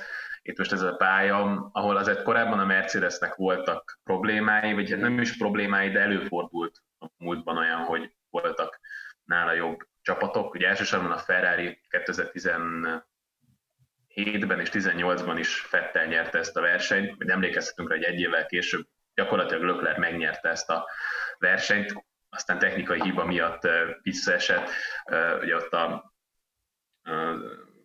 Itt 0.43 0.59
most 0.59 0.73
ez 0.73 0.83
a 0.83 0.97
pálya, 0.97 1.69
ahol 1.73 1.97
azért 1.97 2.23
korábban 2.23 2.59
a 2.59 2.65
Mercedesnek 2.65 3.35
voltak 3.35 4.01
problémái, 4.05 4.73
vagy 4.73 4.99
nem 4.99 5.21
is 5.21 5.37
problémái, 5.37 5.91
de 5.91 6.01
előfordult 6.01 6.83
a 6.99 7.07
múltban 7.17 7.57
olyan, 7.57 7.79
hogy 7.79 8.15
voltak 8.31 8.81
nála 9.25 9.53
jobb 9.53 9.79
csapatok. 10.03 10.55
Ugye 10.55 10.69
elsősorban 10.69 11.11
a 11.11 11.19
Ferrari 11.19 11.81
2017-ben 11.91 14.61
és 14.61 14.69
18-ban 14.73 15.37
is 15.39 15.61
Fettel 15.61 16.07
nyerte 16.07 16.39
ezt 16.39 16.57
a 16.57 16.61
versenyt, 16.61 17.17
hogy 17.17 17.29
emlékezhetünk 17.29 17.89
rá, 17.89 17.97
hogy 17.97 18.05
egy 18.05 18.21
évvel 18.21 18.47
később 18.47 18.87
gyakorlatilag 19.15 19.63
Lökler 19.63 19.99
megnyerte 19.99 20.49
ezt 20.49 20.71
a 20.71 20.87
versenyt, 21.39 22.05
aztán 22.29 22.59
technikai 22.59 23.03
hiba 23.03 23.25
miatt 23.25 23.69
visszaesett, 24.03 24.71
ugye 25.41 25.57
ott 25.57 25.73
a 25.73 26.13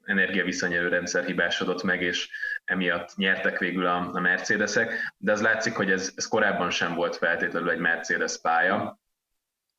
energiaviszonyelő 0.06 0.88
rendszer 0.88 1.26
hibásodott 1.26 1.84
meg, 1.84 2.02
és 2.02 2.30
emiatt 2.64 3.16
nyertek 3.16 3.60
végül 3.60 3.86
a, 3.86 4.10
a 4.14 4.20
Mercedesek, 4.20 5.14
de 5.18 5.32
az 5.32 5.42
látszik, 5.42 5.76
hogy 5.76 5.92
ez, 5.92 6.12
ez 6.16 6.28
korábban 6.28 6.70
sem 6.70 6.94
volt 6.94 7.16
feltétlenül 7.16 7.70
egy 7.70 7.80
Mercedes 7.80 8.40
pálya, 8.42 9.00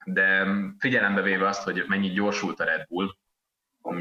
de 0.05 0.47
figyelembe 0.79 1.23
véve 1.23 1.49
azt, 1.49 1.63
hogy 1.63 1.85
mennyi 1.87 2.09
gyorsult 2.09 2.61
a 2.61 2.65
Red 2.65 2.87
Bull, 2.89 3.09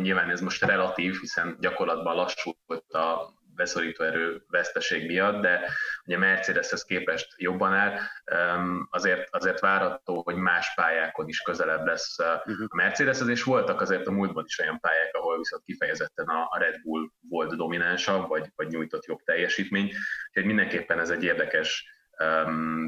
nyilván 0.01 0.29
ez 0.29 0.41
most 0.41 0.65
relatív, 0.65 1.19
hiszen 1.19 1.57
gyakorlatban 1.59 2.15
lassult 2.15 2.57
a 2.87 3.33
beszorító 3.55 4.03
erő 4.03 4.43
veszteség 4.47 5.05
miatt, 5.05 5.41
de 5.41 5.69
ugye 6.05 6.17
Mercedeshez 6.17 6.83
képest 6.83 7.33
jobban 7.37 7.73
áll, 7.73 7.97
azért, 8.89 9.27
azért 9.35 9.59
várható, 9.59 10.21
hogy 10.21 10.35
más 10.35 10.73
pályákon 10.75 11.27
is 11.27 11.41
közelebb 11.41 11.85
lesz 11.85 12.19
uh-huh. 12.19 12.65
a 12.67 12.75
Mercedeshez, 12.75 13.27
és 13.27 13.43
voltak 13.43 13.81
azért 13.81 14.07
a 14.07 14.11
múltban 14.11 14.43
is 14.47 14.59
olyan 14.59 14.79
pályák, 14.79 15.15
ahol 15.15 15.37
viszont 15.37 15.63
kifejezetten 15.63 16.27
a 16.27 16.57
Red 16.57 16.81
Bull 16.81 17.09
volt 17.29 17.55
dominánsabb, 17.55 18.27
vagy, 18.27 18.51
vagy 18.55 18.67
nyújtott 18.67 19.05
jobb 19.05 19.23
teljesítmény, 19.23 19.91
úgyhogy 20.27 20.45
mindenképpen 20.45 20.99
ez 20.99 21.09
egy 21.09 21.23
érdekes 21.23 21.93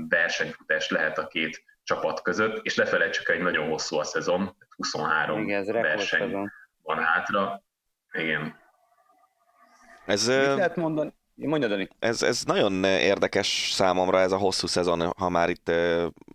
versenyfutás 0.08 0.90
lehet 0.90 1.18
a 1.18 1.28
két 1.28 1.64
csapat 1.84 2.22
között, 2.22 2.66
és 2.66 2.76
lefelejtsük, 2.76 3.30
egy 3.30 3.42
nagyon 3.42 3.68
hosszú 3.68 3.98
a 3.98 4.04
szezon, 4.04 4.56
23 4.76 5.42
Igen, 5.42 5.60
ez 5.60 5.68
verseny 5.68 6.20
szezon. 6.20 6.52
van 6.84 6.98
hátra. 6.98 7.62
Igen. 8.12 8.56
Ez, 10.06 10.28
Mit 10.28 10.38
lehet 10.38 10.76
mondani? 10.76 11.14
Mondja, 11.46 11.68
Dani. 11.68 11.88
Ez, 12.00 12.22
ez 12.22 12.44
nagyon 12.44 12.84
érdekes 12.84 13.72
számomra 13.74 14.20
ez 14.20 14.32
a 14.32 14.38
hosszú 14.38 14.68
szezon, 14.68 15.14
ha 15.18 15.30
már 15.30 15.50
itt 15.50 15.72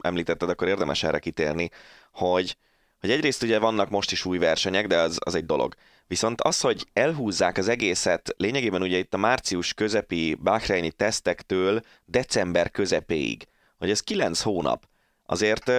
említetted, 0.00 0.48
akkor 0.48 0.68
érdemes 0.68 1.03
erre 1.03 1.18
kitérni, 1.18 1.70
hogy, 2.12 2.57
hogy 3.00 3.11
egyrészt 3.11 3.42
ugye 3.42 3.59
vannak 3.59 3.90
most 3.90 4.12
is 4.12 4.24
új 4.24 4.38
versenyek, 4.38 4.86
de 4.86 4.98
az, 4.98 5.18
az 5.24 5.34
egy 5.34 5.46
dolog. 5.46 5.74
Viszont 6.07 6.40
az, 6.40 6.61
hogy 6.61 6.86
elhúzzák 6.92 7.59
az 7.59 7.68
egészet, 7.68 8.34
lényegében 8.36 8.82
ugye 8.82 8.98
itt 8.98 9.14
a 9.14 9.18
március 9.18 9.74
közepi 9.74 10.34
Bahreini 10.34 10.90
tesztektől 10.90 11.82
december 12.05 12.70
közepéig, 12.70 13.46
hogy 13.78 13.90
ez 13.90 14.00
9 14.00 14.40
hónap, 14.40 14.86
azért 15.26 15.72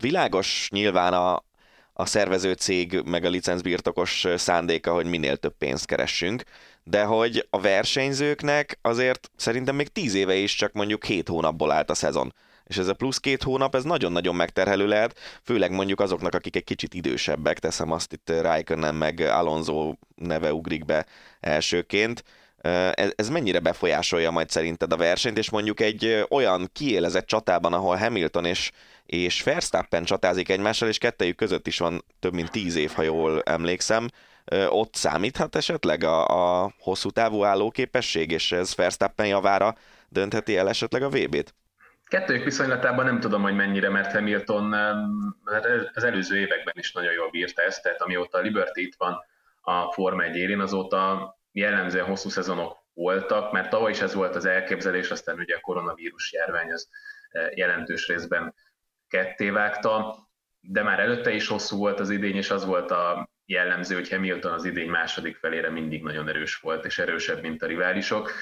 világos 0.00 0.68
nyilván 0.70 1.12
a, 1.12 1.44
a 1.92 2.06
szervező 2.06 2.52
cég 2.52 3.00
meg 3.04 3.24
a 3.24 3.28
licencbirtokos 3.28 4.26
szándéka, 4.36 4.92
hogy 4.92 5.06
minél 5.06 5.36
több 5.36 5.56
pénzt 5.58 5.86
keressünk, 5.86 6.42
de 6.84 7.04
hogy 7.04 7.46
a 7.50 7.60
versenyzőknek 7.60 8.78
azért 8.82 9.30
szerintem 9.36 9.74
még 9.74 9.88
tíz 9.88 10.14
éve 10.14 10.34
is 10.34 10.54
csak 10.54 10.72
mondjuk 10.72 11.04
hét 11.04 11.28
hónapból 11.28 11.70
állt 11.70 11.90
a 11.90 11.94
szezon. 11.94 12.34
És 12.64 12.76
ez 12.76 12.88
a 12.88 12.94
plusz 12.94 13.18
két 13.18 13.42
hónap, 13.42 13.74
ez 13.74 13.84
nagyon-nagyon 13.84 14.34
megterhelő 14.34 14.86
lehet, 14.86 15.18
főleg 15.42 15.70
mondjuk 15.70 16.00
azoknak, 16.00 16.34
akik 16.34 16.56
egy 16.56 16.64
kicsit 16.64 16.94
idősebbek, 16.94 17.58
teszem 17.58 17.90
azt 17.90 18.12
itt 18.12 18.32
Raikkonen 18.40 18.94
meg 18.94 19.20
Alonso 19.20 19.94
neve 20.14 20.52
ugrik 20.52 20.84
be 20.84 21.06
elsőként. 21.40 22.24
Ez, 22.92 23.12
ez 23.16 23.28
mennyire 23.28 23.58
befolyásolja 23.58 24.30
majd 24.30 24.50
szerinted 24.50 24.92
a 24.92 24.96
versenyt, 24.96 25.38
és 25.38 25.50
mondjuk 25.50 25.80
egy 25.80 26.24
olyan 26.30 26.68
kiélezett 26.72 27.26
csatában, 27.26 27.72
ahol 27.72 27.96
Hamilton 27.96 28.44
és, 28.44 28.70
és 29.06 29.42
Verstappen 29.42 30.04
csatázik 30.04 30.48
egymással, 30.48 30.88
és 30.88 30.98
kettejük 30.98 31.36
között 31.36 31.66
is 31.66 31.78
van 31.78 32.04
több 32.20 32.32
mint 32.32 32.50
tíz 32.50 32.76
év, 32.76 32.90
ha 32.90 33.02
jól 33.02 33.42
emlékszem, 33.42 34.08
ott 34.68 34.94
számíthat 34.94 35.56
esetleg 35.56 36.04
a, 36.04 36.26
a 36.62 36.72
hosszú 36.78 37.10
távú 37.10 37.44
állóképesség, 37.44 38.30
és 38.30 38.52
ez 38.52 38.74
Verstappen 38.74 39.26
javára 39.26 39.74
döntheti 40.08 40.56
el 40.56 40.68
esetleg 40.68 41.02
a 41.02 41.08
VB-t? 41.08 41.54
Kettőjük 42.04 42.44
viszonylatában 42.44 43.04
nem 43.04 43.20
tudom, 43.20 43.42
hogy 43.42 43.54
mennyire, 43.54 43.88
mert 43.88 44.12
Hamilton 44.12 44.72
az 45.94 46.04
előző 46.04 46.38
években 46.38 46.74
is 46.78 46.92
nagyon 46.92 47.12
jól 47.12 47.30
bírta 47.30 47.62
ezt, 47.62 47.82
tehát 47.82 48.02
amióta 48.02 48.38
Liberty 48.38 48.78
itt 48.78 48.94
van 48.98 49.24
a 49.60 49.92
Forma 49.92 50.22
1 50.22 50.36
élén, 50.36 50.60
azóta 50.60 51.34
jellemzően 51.52 52.06
hosszú 52.06 52.28
szezonok 52.28 52.76
voltak, 52.94 53.52
mert 53.52 53.70
tavaly 53.70 53.90
is 53.90 54.00
ez 54.00 54.14
volt 54.14 54.34
az 54.34 54.44
elképzelés, 54.44 55.10
aztán 55.10 55.38
ugye 55.38 55.56
a 55.56 55.60
koronavírus 55.60 56.32
járvány 56.32 56.72
az 56.72 56.88
jelentős 57.54 58.08
részben 58.08 58.54
kettévágta, 59.08 60.16
de 60.60 60.82
már 60.82 61.00
előtte 61.00 61.30
is 61.30 61.48
hosszú 61.48 61.76
volt 61.76 62.00
az 62.00 62.10
idény, 62.10 62.36
és 62.36 62.50
az 62.50 62.64
volt 62.64 62.90
a 62.90 63.28
jellemző, 63.46 63.94
hogy 63.94 64.10
Hamilton 64.10 64.52
az 64.52 64.64
idény 64.64 64.90
második 64.90 65.36
felére 65.36 65.70
mindig 65.70 66.02
nagyon 66.02 66.28
erős 66.28 66.56
volt, 66.56 66.84
és 66.84 66.98
erősebb, 66.98 67.40
mint 67.40 67.62
a 67.62 67.66
riválisok. 67.66 68.32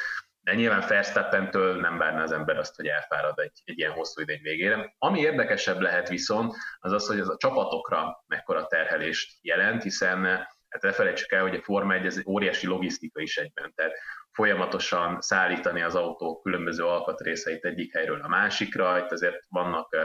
De 0.40 0.54
nyilván 0.54 0.84
Verstappentől 0.88 1.80
nem 1.80 1.98
várna 1.98 2.22
az 2.22 2.32
ember 2.32 2.56
azt, 2.56 2.76
hogy 2.76 2.86
elfárad 2.86 3.38
egy, 3.38 3.62
egy 3.64 3.78
ilyen 3.78 3.92
hosszú 3.92 4.20
idény 4.20 4.40
végére. 4.42 4.94
Ami 4.98 5.20
érdekesebb 5.20 5.80
lehet 5.80 6.08
viszont, 6.08 6.54
az 6.78 6.92
az, 6.92 7.06
hogy 7.06 7.18
ez 7.18 7.28
a 7.28 7.36
csapatokra 7.36 8.24
mekkora 8.26 8.66
terhelést 8.66 9.38
jelent, 9.40 9.82
hiszen 9.82 10.24
hát 10.68 10.82
ne 10.82 10.92
felejtsük 10.92 11.32
el, 11.32 11.42
hogy 11.42 11.54
a 11.54 11.62
Forma 11.62 11.94
1 11.94 12.06
ez 12.06 12.16
egy 12.16 12.26
óriási 12.26 12.66
logisztika 12.66 13.20
is 13.20 13.36
egyben, 13.36 13.72
tehát 13.74 13.92
folyamatosan 14.32 15.20
szállítani 15.20 15.82
az 15.82 15.94
autó 15.94 16.40
különböző 16.40 16.84
alkatrészeit 16.84 17.64
egyik 17.64 17.92
helyről 17.92 18.20
a 18.22 18.28
másikra, 18.28 18.98
itt 18.98 19.12
azért 19.12 19.44
vannak 19.48 19.96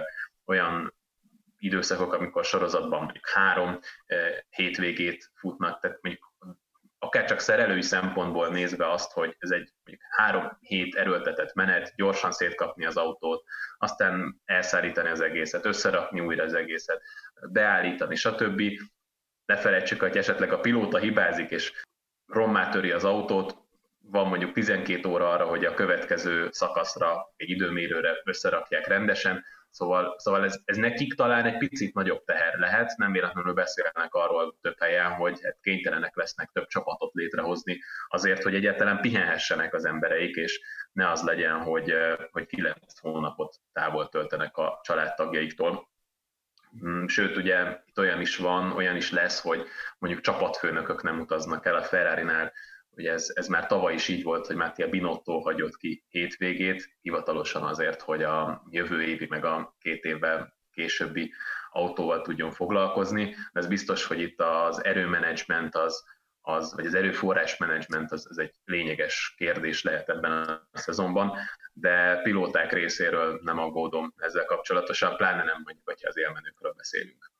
olyan 0.45 0.96
időszakok, 1.57 2.13
amikor 2.13 2.45
sorozatban 2.45 3.03
mondjuk 3.03 3.29
három 3.29 3.79
eh, 4.05 4.19
hétvégét 4.49 5.31
futnak, 5.33 5.79
tehát 5.79 5.99
mondjuk 6.01 6.33
akár 6.99 7.25
csak 7.25 7.39
szerelői 7.39 7.81
szempontból 7.81 8.47
nézve 8.47 8.91
azt, 8.91 9.11
hogy 9.11 9.35
ez 9.39 9.49
egy 9.49 9.73
mondjuk 9.83 10.07
három 10.09 10.57
hét 10.59 10.95
erőltetett 10.95 11.53
menet, 11.53 11.93
gyorsan 11.95 12.31
szétkapni 12.31 12.85
az 12.85 12.97
autót, 12.97 13.43
aztán 13.77 14.41
elszállítani 14.45 15.09
az 15.09 15.21
egészet, 15.21 15.65
összerakni 15.65 16.19
újra 16.19 16.43
az 16.43 16.53
egészet, 16.53 17.01
beállítani, 17.51 18.15
stb. 18.15 18.61
Ne 19.45 19.57
felejtsük, 19.57 19.99
hogy 19.99 20.17
esetleg 20.17 20.51
a 20.51 20.59
pilóta 20.59 20.97
hibázik, 20.97 21.49
és 21.49 21.71
rommá 22.25 22.69
töri 22.69 22.91
az 22.91 23.03
autót, 23.03 23.57
van 23.99 24.27
mondjuk 24.27 24.51
12 24.51 25.09
óra 25.09 25.29
arra, 25.29 25.45
hogy 25.45 25.65
a 25.65 25.73
következő 25.73 26.47
szakaszra 26.51 27.33
egy 27.35 27.49
időmérőre 27.49 28.21
összerakják 28.23 28.87
rendesen, 28.87 29.45
Szóval, 29.69 30.15
szóval 30.17 30.43
ez, 30.43 30.59
ez 30.65 30.77
nekik 30.77 31.13
talán 31.13 31.45
egy 31.45 31.57
picit 31.57 31.93
nagyobb 31.93 32.23
teher 32.23 32.57
lehet, 32.57 32.97
nem 32.97 33.11
véletlenül 33.11 33.53
beszélnek 33.53 34.13
arról 34.13 34.57
több 34.61 34.79
helyen, 34.79 35.11
hogy 35.11 35.39
hát 35.43 35.57
kénytelenek 35.61 36.15
lesznek 36.15 36.49
több 36.53 36.67
csapatot 36.67 37.13
létrehozni 37.13 37.81
azért, 38.07 38.43
hogy 38.43 38.55
egyáltalán 38.55 39.01
pihenhessenek 39.01 39.73
az 39.73 39.85
embereik, 39.85 40.35
és 40.35 40.61
ne 40.91 41.09
az 41.09 41.23
legyen, 41.23 41.61
hogy, 41.61 41.93
hogy 42.31 42.45
9 42.45 42.99
hónapot 42.99 43.55
távol 43.73 44.09
töltenek 44.09 44.57
a 44.57 44.79
családtagjaiktól. 44.83 45.89
Mm, 46.85 47.05
sőt, 47.05 47.37
ugye 47.37 47.81
itt 47.85 47.99
olyan 47.99 48.21
is 48.21 48.37
van, 48.37 48.71
olyan 48.71 48.95
is 48.95 49.11
lesz, 49.11 49.41
hogy 49.41 49.65
mondjuk 49.97 50.23
csapatfőnökök 50.23 51.03
nem 51.03 51.19
utaznak 51.19 51.65
el 51.65 51.75
a 51.75 51.83
Ferrari-nál, 51.83 52.53
Ugye 52.97 53.11
ez, 53.11 53.31
ez 53.33 53.47
már 53.47 53.65
tavaly 53.65 53.93
is 53.93 54.07
így 54.07 54.23
volt, 54.23 54.47
hogy 54.47 54.55
Mattia 54.55 54.89
Binotto 54.89 55.39
hagyott 55.39 55.77
ki 55.77 56.03
hétvégét, 56.09 56.97
hivatalosan 57.01 57.63
azért, 57.63 58.01
hogy 58.01 58.23
a 58.23 58.63
jövő 58.69 59.03
évi, 59.03 59.25
meg 59.29 59.45
a 59.45 59.75
két 59.79 60.03
évvel 60.03 60.55
későbbi 60.71 61.33
autóval 61.71 62.21
tudjon 62.21 62.51
foglalkozni. 62.51 63.25
De 63.25 63.59
ez 63.59 63.67
biztos, 63.67 64.05
hogy 64.05 64.19
itt 64.19 64.41
az 64.41 64.83
erőmenedzsment 64.83 65.75
az, 65.75 66.03
az, 66.41 66.73
vagy 66.75 66.85
az 66.85 66.93
erőforrás 66.93 67.57
menedzsment 67.57 68.11
az, 68.11 68.27
az 68.29 68.37
egy 68.37 68.55
lényeges 68.65 69.33
kérdés 69.37 69.83
lehet 69.83 70.09
ebben 70.09 70.31
a 70.31 70.69
szezonban, 70.73 71.37
de 71.73 72.21
pilóták 72.21 72.71
részéről 72.71 73.39
nem 73.43 73.59
aggódom 73.59 74.13
ezzel 74.17 74.45
kapcsolatosan, 74.45 75.15
pláne 75.15 75.43
nem 75.43 75.61
mondjuk, 75.63 75.85
hogyha 75.85 76.07
az 76.07 76.17
élmenőkről 76.17 76.73
beszélünk. 76.73 77.31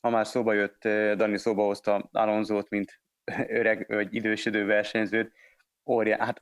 ha 0.00 0.10
már 0.10 0.26
szóba 0.26 0.52
jött, 0.52 0.82
Dani 1.16 1.38
szóba 1.38 1.64
hozta 1.64 2.08
Alonzót, 2.12 2.68
mint 2.68 3.00
öreg, 3.48 3.84
vagy 3.88 4.14
idősödő 4.14 4.64
versenyzőt, 4.64 5.32
óriá, 5.86 6.24
hát 6.24 6.40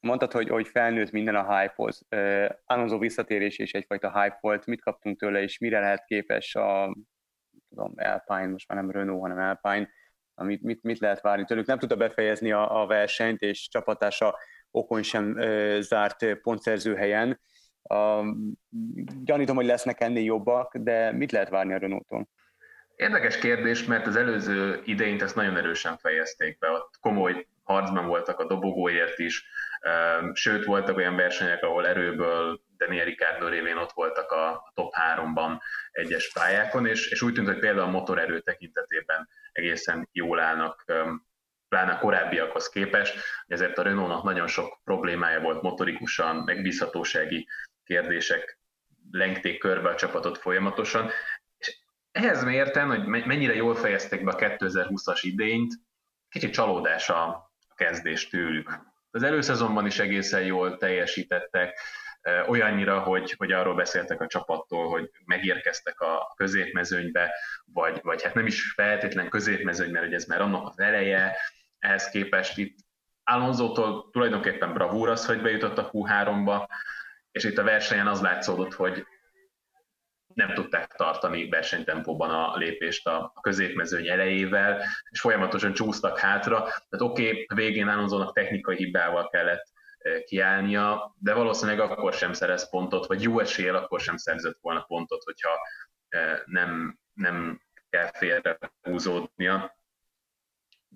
mondtad, 0.00 0.32
hogy, 0.32 0.48
hogy 0.48 0.68
felnőtt 0.68 1.10
minden 1.10 1.34
a 1.34 1.58
hype-hoz. 1.58 2.02
Uh, 2.10 2.48
Alonso 2.64 2.98
visszatérés 2.98 3.58
és 3.58 3.72
egyfajta 3.72 4.22
hype 4.22 4.38
volt. 4.40 4.66
Mit 4.66 4.82
kaptunk 4.82 5.18
tőle, 5.18 5.42
és 5.42 5.58
mire 5.58 5.80
lehet 5.80 6.04
képes 6.04 6.54
a 6.54 6.96
tudom, 7.68 7.94
Alpine, 7.96 8.46
most 8.46 8.68
már 8.68 8.78
nem 8.78 8.90
Renault, 8.90 9.20
hanem 9.20 9.38
Alpine, 9.38 9.88
amit, 10.34 10.62
mit, 10.62 10.82
mit 10.82 10.98
lehet 10.98 11.20
várni 11.20 11.44
tőlük. 11.44 11.66
Nem 11.66 11.78
tudta 11.78 11.96
befejezni 11.96 12.52
a, 12.52 12.82
a 12.82 12.86
versenyt, 12.86 13.40
és 13.40 13.68
csapatása 13.68 14.38
okon 14.70 15.02
sem 15.02 15.30
uh, 15.36 15.78
zárt 15.78 16.40
pontszerző 16.40 16.94
helyen. 16.94 17.40
Uh, 17.82 18.26
gyanítom, 19.24 19.56
hogy 19.56 19.66
lesznek 19.66 20.00
ennél 20.00 20.24
jobbak, 20.24 20.76
de 20.76 21.12
mit 21.12 21.32
lehet 21.32 21.48
várni 21.48 21.74
a 21.74 21.78
Renault-tól? 21.78 22.28
Érdekes 22.96 23.38
kérdés, 23.38 23.84
mert 23.84 24.06
az 24.06 24.16
előző 24.16 24.80
idényt 24.84 25.22
ezt 25.22 25.34
nagyon 25.34 25.56
erősen 25.56 25.96
fejezték 25.96 26.58
be, 26.58 26.70
ott 26.70 26.94
komoly 27.00 27.46
harcban 27.62 28.06
voltak 28.06 28.38
a 28.38 28.46
dobogóért 28.46 29.18
is, 29.18 29.44
sőt 30.32 30.64
voltak 30.64 30.96
olyan 30.96 31.16
versenyek, 31.16 31.62
ahol 31.62 31.86
erőből 31.86 32.60
Daniel 32.76 33.04
Ricciardo 33.04 33.48
révén 33.48 33.76
ott 33.76 33.92
voltak 33.92 34.30
a 34.30 34.72
top 34.74 34.92
3-ban 35.16 35.60
egyes 35.90 36.32
pályákon, 36.32 36.86
és, 36.86 37.10
és 37.10 37.22
úgy 37.22 37.32
tűnt, 37.32 37.46
hogy 37.46 37.58
például 37.58 37.86
a 37.86 37.90
motorerő 37.90 38.40
tekintetében 38.40 39.28
egészen 39.52 40.08
jól 40.12 40.40
állnak, 40.40 40.84
pláne 41.68 41.92
a 41.92 41.98
korábbiakhoz 41.98 42.68
képest, 42.68 43.18
ezért 43.46 43.78
a 43.78 43.82
Renault-nak 43.82 44.22
nagyon 44.22 44.46
sok 44.46 44.80
problémája 44.84 45.40
volt 45.40 45.62
motorikusan, 45.62 46.36
megbízhatósági 46.36 47.48
kérdések 47.84 48.58
lengték 49.10 49.58
körbe 49.58 49.88
a 49.88 49.94
csapatot 49.94 50.38
folyamatosan, 50.38 51.10
ehhez 52.12 52.44
mérten, 52.44 52.88
hogy 52.88 53.06
mennyire 53.06 53.54
jól 53.54 53.74
fejezték 53.74 54.24
be 54.24 54.30
a 54.30 54.36
2020-as 54.36 55.18
idényt, 55.20 55.74
kicsit 56.28 56.52
csalódás 56.52 57.08
a 57.08 57.52
kezdés 57.74 58.28
tőlük. 58.28 58.78
Az 59.10 59.22
előszezonban 59.22 59.86
is 59.86 59.98
egészen 59.98 60.42
jól 60.42 60.76
teljesítettek, 60.76 61.78
olyannyira, 62.46 63.00
hogy, 63.00 63.34
hogy 63.38 63.52
arról 63.52 63.74
beszéltek 63.74 64.20
a 64.20 64.26
csapattól, 64.26 64.88
hogy 64.88 65.10
megérkeztek 65.24 66.00
a 66.00 66.32
középmezőnybe, 66.36 67.30
vagy, 67.64 68.00
vagy 68.02 68.22
hát 68.22 68.34
nem 68.34 68.46
is 68.46 68.72
feltétlen 68.72 69.28
középmezőny, 69.28 69.90
mert 69.90 70.12
ez 70.12 70.24
már 70.24 70.40
annak 70.40 70.68
az 70.68 70.78
eleje, 70.78 71.36
ehhez 71.78 72.08
képest 72.08 72.58
itt 72.58 72.78
Alonso-tól 73.24 74.10
tulajdonképpen 74.10 74.72
bravúr 74.72 75.08
az, 75.08 75.26
hogy 75.26 75.42
bejutott 75.42 75.78
a 75.78 75.90
Q3-ba, 75.90 76.68
és 77.32 77.44
itt 77.44 77.58
a 77.58 77.62
versenyen 77.62 78.06
az 78.06 78.20
látszódott, 78.20 78.74
hogy 78.74 79.06
nem 80.34 80.54
tudták 80.54 80.94
tartani 80.94 81.48
versenytempóban 81.48 82.30
a 82.30 82.56
lépést 82.56 83.06
a 83.06 83.32
középmezőny 83.40 84.08
elejével, 84.08 84.82
és 85.10 85.20
folyamatosan 85.20 85.72
csúsztak 85.72 86.18
hátra. 86.18 86.62
Tehát 86.62 87.00
oké, 87.00 87.28
okay, 87.28 87.46
végén 87.54 87.88
Alonsonak 87.88 88.34
technikai 88.34 88.76
hibával 88.76 89.28
kellett 89.28 89.64
e, 89.98 90.22
kiállnia, 90.22 91.14
de 91.18 91.34
valószínűleg 91.34 91.80
akkor 91.80 92.12
sem 92.12 92.32
szerez 92.32 92.70
pontot, 92.70 93.06
vagy 93.06 93.22
jó 93.22 93.40
eséllyel 93.40 93.74
akkor 93.74 94.00
sem 94.00 94.16
szerzett 94.16 94.58
volna 94.60 94.80
pontot, 94.80 95.22
hogyha 95.22 95.50
e, 96.08 96.42
nem, 96.44 96.98
nem 97.14 97.60
kell 97.90 98.10
félre 98.12 98.58
húzódnia. 98.82 99.76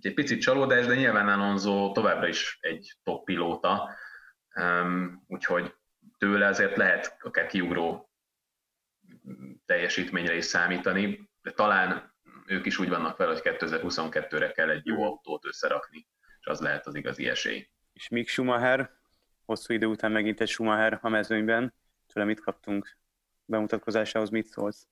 Egy 0.01 0.15
picit 0.15 0.41
csalódás, 0.41 0.87
de 0.87 0.95
nyilván 0.95 1.29
Alonso 1.29 1.93
továbbra 1.93 2.29
is 2.29 2.59
egy 2.61 2.93
top 3.03 3.25
pilóta, 3.25 3.91
úgyhogy 5.27 5.75
tőle 6.19 6.47
azért 6.47 6.77
lehet 6.77 7.17
akár 7.23 7.47
kiugró 7.47 8.11
teljesítményre 9.67 10.37
is 10.37 10.45
számítani, 10.45 11.31
de 11.43 11.51
talán 11.51 12.15
ők 12.47 12.67
is 12.67 12.79
úgy 12.79 12.89
vannak 12.89 13.17
fel, 13.17 13.27
hogy 13.27 13.41
2022-re 13.45 14.53
kell 14.53 14.71
egy 14.71 14.87
jó 14.87 15.05
autót 15.05 15.45
összerakni, 15.45 16.07
és 16.41 16.47
az 16.47 16.61
lehet 16.61 16.87
az 16.87 16.95
igazi 16.95 17.29
esély. 17.29 17.69
És 17.93 18.09
Mick 18.09 18.29
Schumacher, 18.29 18.91
hosszú 19.45 19.75
idő 19.75 19.87
után 19.87 20.13
megint 20.13 20.41
egy 20.41 20.49
Schumacher 20.49 20.99
a 21.03 21.09
mezőnyben, 21.09 21.75
tőle 22.13 22.27
mit 22.27 22.41
kaptunk 22.41 22.99
bemutatkozásához, 23.45 24.31
mit 24.31 24.47
szólsz? 24.47 24.87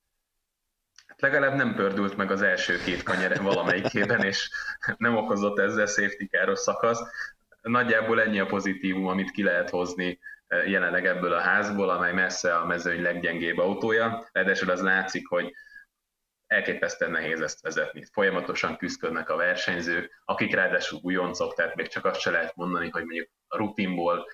Hát 1.07 1.21
legalább 1.21 1.55
nem 1.55 1.75
pördült 1.75 2.17
meg 2.17 2.31
az 2.31 2.41
első 2.41 2.77
két 2.77 3.03
kanyar 3.03 3.41
valamelyikében, 3.41 4.23
és 4.23 4.49
nem 4.97 5.15
okozott 5.15 5.59
ezzel 5.59 5.85
safety 5.85 6.25
káros 6.29 6.59
szakasz. 6.59 6.99
Nagyjából 7.69 8.21
ennyi 8.21 8.39
a 8.39 8.45
pozitívum, 8.45 9.07
amit 9.07 9.31
ki 9.31 9.43
lehet 9.43 9.69
hozni 9.69 10.19
jelenleg 10.65 11.05
ebből 11.05 11.33
a 11.33 11.39
házból, 11.39 11.89
amely 11.89 12.13
messze 12.13 12.55
a 12.55 12.65
mezőny 12.65 13.01
leggyengébb 13.01 13.57
autója. 13.57 14.29
Ráadásul 14.31 14.69
az 14.69 14.81
látszik, 14.81 15.27
hogy 15.27 15.53
elképesztően 16.47 17.11
nehéz 17.11 17.41
ezt 17.41 17.61
vezetni. 17.61 18.03
Folyamatosan 18.11 18.77
küzdködnek 18.77 19.29
a 19.29 19.35
versenyzők, 19.35 20.21
akik 20.25 20.53
ráadásul 20.53 20.99
újoncok, 21.03 21.53
tehát 21.53 21.75
még 21.75 21.87
csak 21.87 22.05
azt 22.05 22.19
se 22.19 22.31
lehet 22.31 22.55
mondani, 22.55 22.89
hogy 22.89 23.03
mondjuk 23.03 23.29
a 23.47 23.57
rutinból 23.57 24.25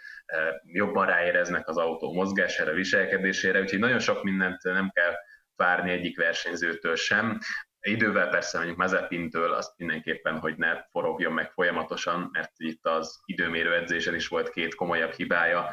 jobban 0.62 1.06
ráéreznek 1.06 1.68
az 1.68 1.78
autó 1.78 2.14
mozgására, 2.14 2.74
viselkedésére, 2.74 3.60
úgyhogy 3.62 3.80
nagyon 3.80 4.00
sok 4.00 4.24
mindent 4.24 4.64
nem 4.64 4.90
kell 4.94 5.14
várni 5.56 5.92
egyik 5.92 6.18
versenyzőtől 6.18 6.96
sem. 6.96 7.40
Idővel 7.82 8.28
persze 8.28 8.58
mondjuk 8.58 8.78
Mazepintől 8.78 9.54
azt 9.54 9.78
mindenképpen, 9.78 10.40
hogy 10.40 10.58
ne 10.58 10.84
forogjon 10.92 11.34
meg 11.34 11.52
folyamatosan, 11.52 12.30
mert 12.32 12.52
itt 12.58 12.86
az 12.86 13.22
időmérő 13.26 13.74
edzésen 13.74 14.16
is 14.16 14.28
volt 14.28 14.50
két 14.50 14.76
komolyabb 14.76 15.12
hibája, 15.12 15.70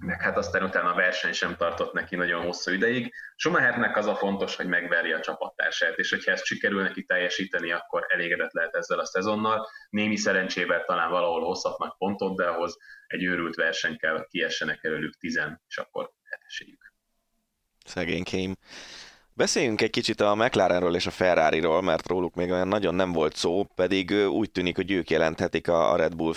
meg 0.00 0.22
hát 0.22 0.36
aztán 0.36 0.62
utána 0.62 0.92
a 0.92 0.94
verseny 0.94 1.32
sem 1.32 1.56
tartott 1.56 1.92
neki 1.92 2.16
nagyon 2.16 2.44
hosszú 2.44 2.72
ideig. 2.72 3.14
Schumachernek 3.36 3.96
az 3.96 4.06
a 4.06 4.16
fontos, 4.16 4.56
hogy 4.56 4.66
megverje 4.66 5.16
a 5.16 5.20
csapattársát, 5.20 5.98
és 5.98 6.10
hogyha 6.10 6.32
ezt 6.32 6.44
sikerül 6.44 6.82
neki 6.82 7.04
teljesíteni, 7.04 7.72
akkor 7.72 8.06
elégedett 8.08 8.52
lehet 8.52 8.74
ezzel 8.74 8.98
a 8.98 9.04
szezonnal. 9.04 9.68
Némi 9.90 10.16
szerencsével 10.16 10.84
talán 10.84 11.10
valahol 11.10 11.44
hozhatnak 11.44 11.98
pontot, 11.98 12.36
de 12.36 12.44
ahhoz 12.44 12.76
egy 13.06 13.24
őrült 13.24 13.54
verseny 13.54 13.96
kell, 13.96 14.26
kiessenek 14.28 14.84
előlük 14.84 15.14
tizen, 15.14 15.62
és 15.68 15.78
akkor 15.78 16.10
lehet 16.22 16.46
Szegénykeim. 17.84 18.54
Beszéljünk 19.36 19.80
egy 19.80 19.90
kicsit 19.90 20.20
a 20.20 20.34
McLarenről 20.34 20.94
és 20.94 21.06
a 21.06 21.10
Ferrari-ról, 21.10 21.82
mert 21.82 22.08
róluk 22.08 22.34
még 22.34 22.50
olyan 22.50 22.68
nagyon 22.68 22.94
nem 22.94 23.12
volt 23.12 23.36
szó, 23.36 23.64
pedig 23.74 24.10
úgy 24.10 24.50
tűnik, 24.50 24.76
hogy 24.76 24.90
ők 24.90 25.10
jelenthetik 25.10 25.68
a 25.68 25.96
Red 25.96 26.14
Bull 26.14 26.34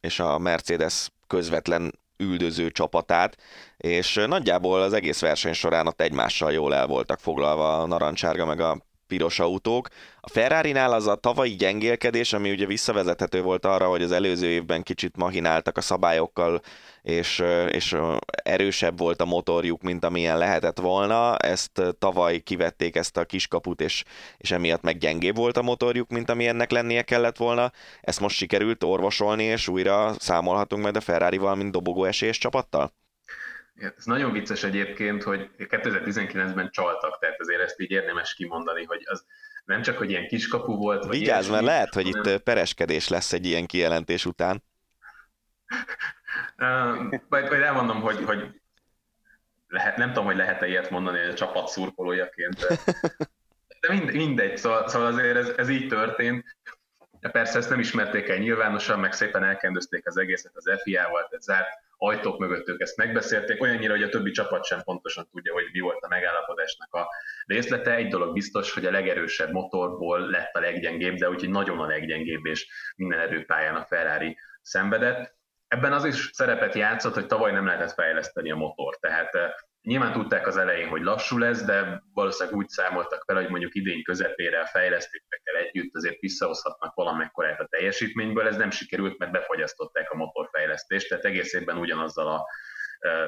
és 0.00 0.20
a 0.20 0.38
Mercedes 0.38 1.10
közvetlen 1.26 1.98
üldöző 2.16 2.70
csapatát, 2.70 3.36
és 3.76 4.24
nagyjából 4.26 4.82
az 4.82 4.92
egész 4.92 5.20
verseny 5.20 5.52
során 5.52 5.86
ott 5.86 6.00
egymással 6.00 6.52
jól 6.52 6.74
el 6.74 6.86
voltak 6.86 7.20
foglalva 7.20 7.78
a 7.78 7.86
narancsárga 7.86 8.44
meg 8.44 8.60
a 8.60 8.78
piros 9.06 9.38
autók. 9.38 9.88
A 10.20 10.30
Ferrari-nál 10.30 10.92
az 10.92 11.06
a 11.06 11.14
tavalyi 11.14 11.54
gyengélkedés, 11.54 12.32
ami 12.32 12.50
ugye 12.50 12.66
visszavezethető 12.66 13.42
volt 13.42 13.64
arra, 13.64 13.88
hogy 13.88 14.02
az 14.02 14.12
előző 14.12 14.46
évben 14.46 14.82
kicsit 14.82 15.16
mahináltak 15.16 15.76
a 15.76 15.80
szabályokkal, 15.80 16.60
és, 17.02 17.42
és 17.68 17.96
erősebb 18.26 18.98
volt 18.98 19.20
a 19.20 19.24
motorjuk, 19.24 19.82
mint 19.82 20.04
amilyen 20.04 20.38
lehetett 20.38 20.78
volna. 20.78 21.36
Ezt 21.36 21.82
tavaly 21.98 22.38
kivették 22.38 22.96
ezt 22.96 23.16
a 23.16 23.24
kiskaput, 23.24 23.80
és, 23.80 24.04
és 24.36 24.50
emiatt 24.50 24.82
meg 24.82 24.98
gyengébb 24.98 25.36
volt 25.36 25.56
a 25.56 25.62
motorjuk, 25.62 26.10
mint 26.10 26.30
amilyennek 26.30 26.70
lennie 26.70 27.02
kellett 27.02 27.36
volna. 27.36 27.72
Ezt 28.00 28.20
most 28.20 28.36
sikerült 28.36 28.84
orvosolni, 28.84 29.44
és 29.44 29.68
újra 29.68 30.12
számolhatunk 30.18 30.82
majd 30.82 30.96
a 30.96 31.00
Ferrari-val, 31.00 31.54
mint 31.54 31.72
dobogó 31.72 32.04
esélyes 32.04 32.38
csapattal? 32.38 32.92
Ez 33.74 34.04
nagyon 34.04 34.32
vicces 34.32 34.62
egyébként, 34.62 35.22
hogy 35.22 35.50
2019-ben 35.58 36.70
csaltak, 36.70 37.18
tehát 37.18 37.40
azért 37.40 37.60
ezt 37.60 37.80
így 37.80 37.90
érdemes 37.90 38.34
kimondani, 38.34 38.84
hogy 38.84 39.02
az 39.04 39.24
nem 39.64 39.82
csak, 39.82 39.98
hogy 39.98 40.10
ilyen 40.10 40.26
kiskapu 40.26 40.76
volt. 40.76 41.06
Vigyázz, 41.06 41.50
mert 41.50 41.64
lehet, 41.64 41.94
hogy 41.94 42.06
itt 42.06 42.38
pereskedés 42.38 43.08
lesz 43.08 43.32
egy 43.32 43.46
ilyen 43.46 43.66
kijelentés 43.66 44.26
után. 44.26 44.62
majd, 47.28 47.48
majd 47.48 47.62
elmondom, 47.62 48.00
hogy, 48.00 48.24
hogy 48.24 48.60
lehet, 49.68 49.96
nem 49.96 50.08
tudom, 50.08 50.24
hogy 50.24 50.36
lehet-e 50.36 50.66
ilyet 50.66 50.90
mondani 50.90 51.18
a 51.18 51.34
csapat 51.34 51.68
szurkolójaként, 51.68 52.66
de 53.80 53.88
mindegy, 53.94 54.16
mindegy 54.16 54.56
szóval, 54.56 54.88
szóval 54.88 55.06
azért 55.08 55.36
ez, 55.36 55.48
ez 55.56 55.68
így 55.68 55.88
történt. 55.88 56.56
Persze 57.32 57.58
ezt 57.58 57.70
nem 57.70 57.80
ismerték 57.80 58.28
el 58.28 58.36
nyilvánosan, 58.36 59.00
meg 59.00 59.12
szépen 59.12 59.44
elkendőzték 59.44 60.06
az 60.06 60.16
egészet 60.16 60.52
az 60.54 60.80
FIA-val, 60.82 61.26
tehát 61.28 61.42
zárt 61.42 61.68
ajtók 62.06 62.38
mögött 62.38 62.68
ők 62.68 62.80
ezt 62.80 62.96
megbeszélték, 62.96 63.62
olyannyira, 63.62 63.92
hogy 63.92 64.02
a 64.02 64.08
többi 64.08 64.30
csapat 64.30 64.64
sem 64.64 64.82
pontosan 64.82 65.28
tudja, 65.30 65.52
hogy 65.52 65.64
mi 65.72 65.80
volt 65.80 66.02
a 66.02 66.08
megállapodásnak 66.08 66.94
a 66.94 67.08
részlete. 67.46 67.94
Egy 67.94 68.08
dolog 68.08 68.32
biztos, 68.32 68.72
hogy 68.72 68.86
a 68.86 68.90
legerősebb 68.90 69.50
motorból 69.50 70.30
lett 70.30 70.54
a 70.54 70.60
leggyengébb, 70.60 71.16
de 71.16 71.28
úgyhogy 71.28 71.50
nagyon 71.50 71.78
a 71.78 71.86
leggyengébb, 71.86 72.46
és 72.46 72.66
minden 72.96 73.18
erőpályán 73.18 73.74
a 73.74 73.84
Ferrari 73.84 74.36
szenvedett. 74.62 75.34
Ebben 75.68 75.92
az 75.92 76.04
is 76.04 76.30
szerepet 76.32 76.74
játszott, 76.74 77.14
hogy 77.14 77.26
tavaly 77.26 77.52
nem 77.52 77.66
lehetett 77.66 77.92
fejleszteni 77.92 78.50
a 78.50 78.56
motor. 78.56 78.96
Tehát 78.96 79.34
eh, 79.34 79.50
nyilván 79.84 80.12
tudták 80.12 80.46
az 80.46 80.56
elején, 80.56 80.88
hogy 80.88 81.02
lassú 81.02 81.38
lesz, 81.38 81.64
de 81.64 82.02
valószínűleg 82.14 82.58
úgy 82.58 82.68
számoltak 82.68 83.22
fel, 83.26 83.36
hogy 83.36 83.48
mondjuk 83.48 83.74
idény 83.74 84.02
közepére 84.02 84.60
a 84.60 84.66
fejlesztésekkel 84.66 85.54
együtt 85.54 85.94
azért 85.94 86.20
visszahozhatnak 86.20 86.94
valamekkorát 86.94 87.60
a 87.60 87.66
teljesítményből. 87.66 88.46
Ez 88.46 88.56
nem 88.56 88.70
sikerült, 88.70 89.18
mert 89.18 89.32
befogyasztották 89.32 90.10
a 90.10 90.16
motorfejlesztést, 90.16 91.08
tehát 91.08 91.24
egész 91.24 91.52
évben 91.52 91.76
ugyanazzal 91.76 92.28
a 92.28 92.46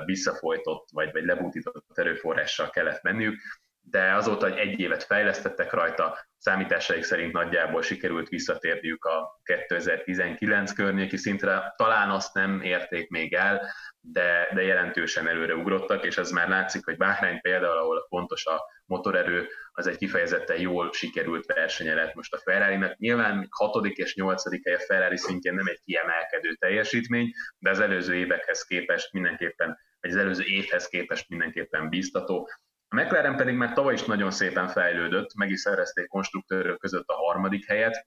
visszafolytott 0.04 0.88
vagy, 0.92 1.12
vagy 1.12 1.24
lebutított 1.24 1.98
erőforrással 1.98 2.70
kellett 2.70 3.02
menniük, 3.02 3.40
de 3.80 4.14
azóta 4.14 4.56
egy 4.56 4.80
évet 4.80 5.02
fejlesztettek 5.02 5.72
rajta, 5.72 6.18
számításaik 6.46 7.02
szerint 7.02 7.32
nagyjából 7.32 7.82
sikerült 7.82 8.28
visszatérniük 8.28 9.04
a 9.04 9.40
2019 9.44 10.72
környéki 10.72 11.16
szintre, 11.16 11.74
talán 11.76 12.10
azt 12.10 12.34
nem 12.34 12.60
érték 12.60 13.08
még 13.08 13.34
el, 13.34 13.70
de, 14.00 14.48
de 14.54 14.62
jelentősen 14.62 15.28
előre 15.28 15.54
ugrottak, 15.54 16.04
és 16.04 16.18
ez 16.18 16.30
már 16.30 16.48
látszik, 16.48 16.84
hogy 16.84 16.96
Bahrein 16.96 17.40
például, 17.40 17.76
ahol 17.78 18.06
fontos 18.08 18.46
a 18.46 18.64
motorerő, 18.84 19.46
az 19.72 19.86
egy 19.86 19.96
kifejezetten 19.96 20.60
jól 20.60 20.92
sikerült 20.92 21.46
versenye 21.46 21.94
lett 21.94 22.14
most 22.14 22.34
a 22.34 22.38
ferrari 22.38 22.76
-nek. 22.76 22.96
Nyilván 22.96 23.46
6. 23.50 23.86
és 23.86 24.14
8. 24.14 24.64
hely 24.64 24.74
a 24.74 24.78
Ferrari 24.78 25.16
szintjén 25.16 25.54
nem 25.54 25.66
egy 25.66 25.80
kiemelkedő 25.84 26.54
teljesítmény, 26.54 27.30
de 27.58 27.70
az 27.70 27.80
előző 27.80 28.14
évekhez 28.14 28.62
képest 28.62 29.12
mindenképpen, 29.12 29.78
vagy 30.00 30.10
az 30.10 30.16
előző 30.16 30.44
évhez 30.44 30.86
képest 30.88 31.28
mindenképpen 31.28 31.88
biztató. 31.88 32.48
McLaren 32.96 33.36
pedig 33.36 33.54
már 33.54 33.72
tavaly 33.72 33.94
is 33.94 34.04
nagyon 34.04 34.30
szépen 34.30 34.68
fejlődött, 34.68 35.34
meg 35.34 35.50
is 35.50 35.60
szerezték 35.60 36.06
konstruktőrök 36.08 36.78
között 36.78 37.08
a 37.08 37.14
harmadik 37.14 37.66
helyet, 37.66 38.06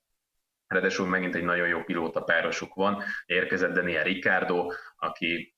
Ráadásul 0.70 1.08
megint 1.08 1.36
egy 1.36 1.44
nagyon 1.44 1.68
jó 1.68 1.84
pilóta 1.84 2.22
párosuk 2.22 2.74
van. 2.74 3.04
Érkezett 3.26 3.74
Daniel 3.74 4.04
Ricardo, 4.04 4.68
aki 4.96 5.56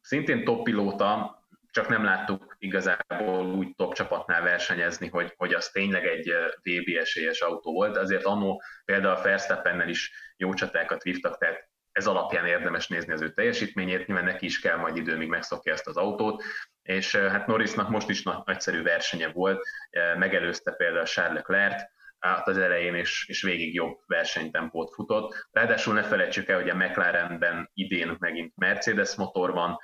szintén 0.00 0.44
top 0.44 0.64
pilóta, 0.64 1.38
csak 1.70 1.88
nem 1.88 2.04
láttuk 2.04 2.56
igazából 2.58 3.46
úgy 3.46 3.74
top 3.74 3.94
csapatnál 3.94 4.42
versenyezni, 4.42 5.08
hogy, 5.08 5.32
hogy 5.36 5.54
az 5.54 5.68
tényleg 5.68 6.06
egy 6.06 6.32
VB 6.62 6.96
esélyes 6.98 7.40
autó 7.40 7.72
volt. 7.72 7.96
Azért 7.96 8.24
annó 8.24 8.62
például 8.84 9.16
a 9.16 9.22
Verstappennel 9.22 9.88
is 9.88 10.12
jó 10.36 10.54
csatákat 10.54 11.02
vívtak, 11.02 11.38
tehát 11.38 11.68
ez 11.94 12.06
alapján 12.06 12.46
érdemes 12.46 12.88
nézni 12.88 13.12
az 13.12 13.22
ő 13.22 13.32
teljesítményét, 13.32 14.06
nyilván 14.06 14.24
neki 14.24 14.44
is 14.46 14.60
kell 14.60 14.76
majd 14.76 14.96
idő, 14.96 15.16
míg 15.16 15.28
megszokja 15.28 15.72
ezt 15.72 15.86
az 15.86 15.96
autót, 15.96 16.42
és 16.82 17.16
hát 17.16 17.46
Norrisnak 17.46 17.88
most 17.88 18.08
is 18.08 18.22
nagyszerű 18.22 18.82
versenye 18.82 19.28
volt, 19.28 19.66
megelőzte 20.18 20.72
például 20.72 21.04
Charles 21.04 21.34
Leclerc, 21.34 21.82
az 22.44 22.58
elején 22.58 22.94
és, 22.94 23.26
és 23.28 23.42
végig 23.42 23.74
jobb 23.74 23.98
versenytempót 24.06 24.94
futott. 24.94 25.46
Ráadásul 25.50 25.94
ne 25.94 26.02
felejtsük 26.02 26.48
el, 26.48 26.60
hogy 26.60 26.68
a 26.68 26.74
McLarenben 26.74 27.70
idén 27.74 28.16
megint 28.18 28.52
Mercedes 28.56 29.14
motor 29.14 29.52
van, 29.52 29.78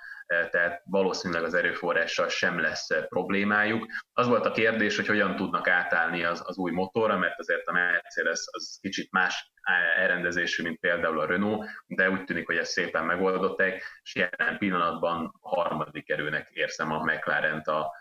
tehát 0.51 0.83
valószínűleg 0.85 1.43
az 1.45 1.55
erőforrással 1.55 2.29
sem 2.29 2.61
lesz 2.61 2.89
problémájuk. 3.09 3.87
Az 4.13 4.27
volt 4.27 4.47
a 4.47 4.51
kérdés, 4.53 4.97
hogy 4.97 5.07
hogyan 5.07 5.37
tudnak 5.37 5.69
átállni 5.69 6.25
az, 6.25 6.43
az 6.45 6.57
új 6.57 6.71
motorra, 6.71 7.19
mert 7.19 7.39
azért 7.39 7.67
a 7.67 7.73
Mercedes 7.73 8.41
az 8.51 8.79
kicsit 8.81 9.13
más 9.13 9.53
elrendezésű, 9.97 10.63
mint 10.63 10.81
például 10.81 11.21
a 11.21 11.27
Renault, 11.27 11.69
de 11.87 12.11
úgy 12.11 12.25
tűnik, 12.25 12.47
hogy 12.47 12.57
ezt 12.57 12.71
szépen 12.71 13.05
megoldották, 13.05 13.83
és 14.03 14.15
jelen 14.15 14.59
pillanatban 14.59 15.35
harmadik 15.41 16.11
erőnek 16.11 16.49
érzem 16.53 16.93
a 16.93 17.05
McLaren-t 17.05 17.67
a 17.67 17.93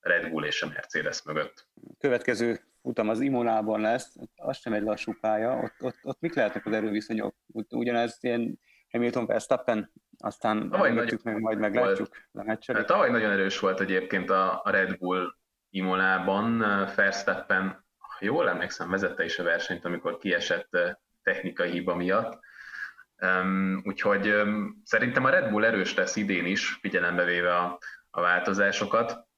Red 0.00 0.30
Bull 0.30 0.44
és 0.44 0.62
a 0.62 0.66
Mercedes 0.66 1.22
mögött. 1.22 1.68
Következő 1.98 2.60
utam 2.82 3.08
az 3.08 3.20
Imolában 3.20 3.80
lesz, 3.80 4.14
az 4.36 4.58
sem 4.58 4.72
egy 4.72 4.82
lassú 4.82 5.12
pálya, 5.20 5.56
ott, 5.56 5.74
ott, 5.78 5.98
ott 6.02 6.20
mik 6.20 6.34
lehetnek 6.34 6.66
az 6.66 6.72
erőviszonyok? 6.72 7.34
Ugyanez 7.68 8.18
ilyen 8.20 8.58
Hamilton 8.90 9.26
Verstappen, 9.26 9.92
aztán 10.20 10.70
tavaly 10.70 10.92
meg, 10.92 11.40
majd 11.40 11.58
meglátjuk. 11.58 12.08
Tavaly 12.84 13.10
nagyon 13.10 13.30
erős 13.30 13.58
volt 13.58 13.80
egyébként 13.80 14.30
a 14.30 14.62
Red 14.64 14.98
Bull 14.98 15.34
Imolában, 15.70 16.58
Verstappen, 16.96 17.84
jól 18.20 18.48
emlékszem, 18.48 18.90
vezette 18.90 19.24
is 19.24 19.38
a 19.38 19.42
versenyt, 19.42 19.84
amikor 19.84 20.18
kiesett 20.18 20.68
technikai 21.22 21.70
hiba 21.70 21.94
miatt. 21.94 22.38
Um, 23.22 23.82
úgyhogy 23.84 24.28
um, 24.28 24.80
szerintem 24.84 25.24
a 25.24 25.30
Red 25.30 25.50
Bull 25.50 25.64
erős 25.64 25.94
lesz 25.94 26.16
idén 26.16 26.46
is, 26.46 26.78
figyelembe 26.80 27.24
véve 27.24 27.56
a, 27.56 27.78
a 28.10 28.20
változásokat, 28.20 29.28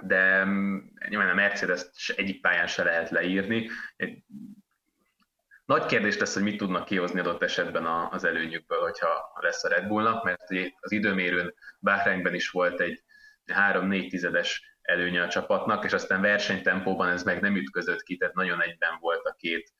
de 0.00 0.42
um, 0.42 0.92
nyilván 1.08 1.30
a 1.30 1.34
Mercedes 1.34 2.08
egyik 2.16 2.40
pályán 2.40 2.66
se 2.66 2.84
lehet 2.84 3.10
leírni. 3.10 3.70
Egy, 3.96 4.24
nagy 5.64 5.86
kérdés 5.86 6.18
lesz, 6.18 6.34
hogy 6.34 6.42
mit 6.42 6.56
tudnak 6.56 6.84
kihozni 6.84 7.20
adott 7.20 7.42
esetben 7.42 7.86
az 7.86 8.24
előnyükből, 8.24 8.80
hogyha 8.80 9.32
lesz 9.40 9.64
a 9.64 9.68
Red 9.68 9.86
Bullnak, 9.86 10.24
mert 10.24 10.42
az 10.80 10.92
időmérőn 10.92 11.54
Bahreinben 11.80 12.34
is 12.34 12.50
volt 12.50 12.80
egy 12.80 13.02
3-4 13.46 14.08
tizedes 14.10 14.78
előnye 14.82 15.22
a 15.22 15.28
csapatnak, 15.28 15.84
és 15.84 15.92
aztán 15.92 16.20
versenytempóban 16.20 17.08
ez 17.08 17.22
meg 17.22 17.40
nem 17.40 17.56
ütközött 17.56 18.02
ki, 18.02 18.16
tehát 18.16 18.34
nagyon 18.34 18.62
egyben 18.62 18.98
volt 19.00 19.24
a 19.24 19.34
két, 19.38 19.72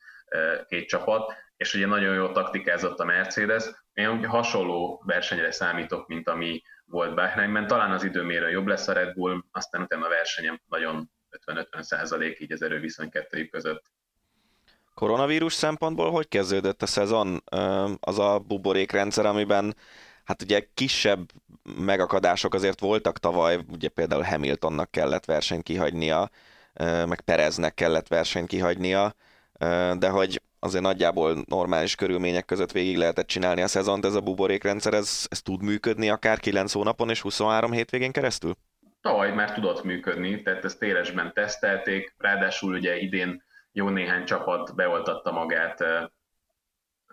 két 0.67 0.89
csapat, 0.89 1.35
és 1.57 1.75
ugye 1.75 1.87
nagyon 1.87 2.15
jól 2.15 2.33
taktikázott 2.33 2.99
a 2.99 3.05
Mercedes. 3.05 3.65
Én 3.93 4.09
ugye 4.09 4.27
hasonló 4.27 5.03
versenyre 5.07 5.51
számítok, 5.51 6.07
mint 6.09 6.29
ami 6.29 6.63
volt 6.85 7.15
Bahreinben. 7.15 7.67
Talán 7.67 7.91
az 7.91 8.05
időmérő 8.05 8.51
jobb 8.51 8.67
lesz 8.67 8.89
a 8.89 8.93
Red 8.93 9.15
Bull, 9.15 9.43
aztán 9.51 9.83
utána 9.83 10.07
a 10.07 10.09
versenyem 10.09 10.61
nagyon 10.69 11.11
50-50 11.47 11.83
százalék 11.83 12.41
így 12.41 12.53
az 12.53 12.63
erőviszony 12.63 13.11
kettőjük 13.11 13.51
között. 13.51 13.83
Koronavírus 14.95 15.53
szempontból 15.53 16.11
hogy 16.11 16.29
kezdődött 16.29 16.83
a 16.83 16.87
szezon? 16.87 17.43
Az 18.01 18.19
a 18.19 18.39
buborékrendszer, 18.39 19.27
amiben 19.27 19.77
hát 20.25 20.43
ugye 20.43 20.69
kisebb 20.75 21.31
megakadások 21.79 22.55
azért 22.55 22.81
voltak 22.81 23.19
tavaly, 23.19 23.59
ugye 23.73 23.89
például 23.89 24.23
Hamiltonnak 24.23 24.91
kellett 24.91 25.25
versenyt 25.25 25.63
kihagynia, 25.63 26.31
meg 26.81 27.21
Pereznek 27.21 27.75
kellett 27.75 28.09
versenyt 28.09 28.49
kihagynia, 28.49 29.15
de 29.99 30.09
hogy 30.09 30.43
azért 30.59 30.83
nagyjából 30.83 31.45
normális 31.49 31.95
körülmények 31.95 32.45
között 32.45 32.73
végig 32.73 32.97
lehetett 32.97 33.27
csinálni 33.27 33.63
a 33.63 33.67
szezont, 33.69 34.05
ez 34.05 34.15
a 34.15 34.21
buborékrendszer, 34.21 34.95
ez, 34.95 35.27
ez 35.31 35.43
tud 35.43 35.63
működni 35.63 36.11
akár 36.11 36.39
9 36.39 36.73
hónapon 36.73 37.11
és 37.11 37.21
23 37.21 37.73
hétvégén 37.73 38.13
keresztül? 38.13 38.57
Tavaly 39.01 39.33
már 39.33 39.53
tudott 39.53 39.85
működni, 39.85 40.43
tehát 40.43 40.65
ezt 40.65 40.79
téresben 40.79 41.33
tesztelték, 41.33 42.15
ráadásul 42.19 42.75
ugye 42.75 42.97
idén 42.97 43.44
jó 43.75 43.89
néhány 43.89 44.25
csapat 44.25 44.75
beoltatta 44.75 45.33
magát, 45.33 45.81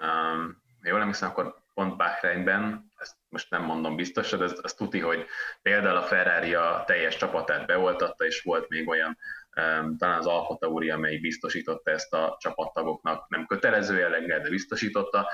um, 0.02 0.62
jól 0.82 1.00
nem 1.00 1.08
hiszem, 1.08 1.30
akkor 1.30 1.56
pont 1.74 1.98
Bahreinben, 1.98 2.92
ezt 2.98 3.16
most 3.30 3.50
nem 3.50 3.64
mondom 3.64 3.96
biztos, 3.96 4.30
de 4.30 4.44
az, 4.44 4.60
az 4.62 4.74
tuti, 4.74 5.00
hogy 5.00 5.26
például 5.62 5.98
a 5.98 6.02
Ferrari 6.02 6.54
a 6.54 6.84
teljes 6.86 7.18
csapatát 7.18 7.66
beoltatta, 7.66 8.26
és 8.26 8.42
volt 8.42 8.70
még 8.70 8.88
olyan, 8.88 9.18
um, 9.56 9.98
talán 9.98 10.18
az 10.18 10.26
Alfa 10.26 10.56
Tauri, 10.56 10.90
amely 10.90 11.18
biztosította 11.18 11.92
ezt 11.92 12.14
a 12.14 12.38
csapattagoknak, 12.40 13.30
nem 13.30 13.46
kötelező 13.46 13.98
jelleggel, 13.98 14.40
de 14.40 14.50
biztosította, 14.50 15.28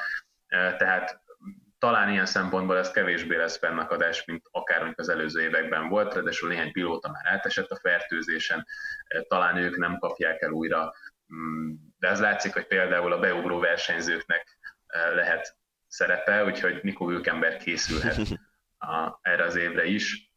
tehát 0.77 1.21
talán 1.79 2.09
ilyen 2.09 2.25
szempontból 2.25 2.77
ez 2.77 2.91
kevésbé 2.91 3.35
lesz 3.35 3.57
fennakadás, 3.57 4.25
mint 4.25 4.43
akár 4.51 4.93
az 4.95 5.09
előző 5.09 5.41
években 5.41 5.89
volt, 5.89 6.13
ráadásul 6.13 6.49
néhány 6.49 6.71
pilóta 6.71 7.11
már 7.11 7.25
átesett 7.25 7.69
a 7.69 7.79
fertőzésen, 7.81 8.65
talán 9.27 9.57
ők 9.57 9.77
nem 9.77 9.97
kapják 9.97 10.41
el 10.41 10.51
újra 10.51 10.93
de 11.99 12.09
az 12.09 12.19
látszik, 12.19 12.53
hogy 12.53 12.67
például 12.67 13.13
a 13.13 13.19
beugró 13.19 13.59
versenyzőknek 13.59 14.57
eh, 14.85 15.15
lehet 15.15 15.57
szerepe, 15.87 16.43
úgyhogy 16.43 16.79
Nico 16.83 17.07
Hülkenberg 17.07 17.57
készülhet 17.57 18.17
a, 18.77 19.19
erre 19.21 19.43
az 19.43 19.55
évre 19.55 19.85
is. 19.85 20.31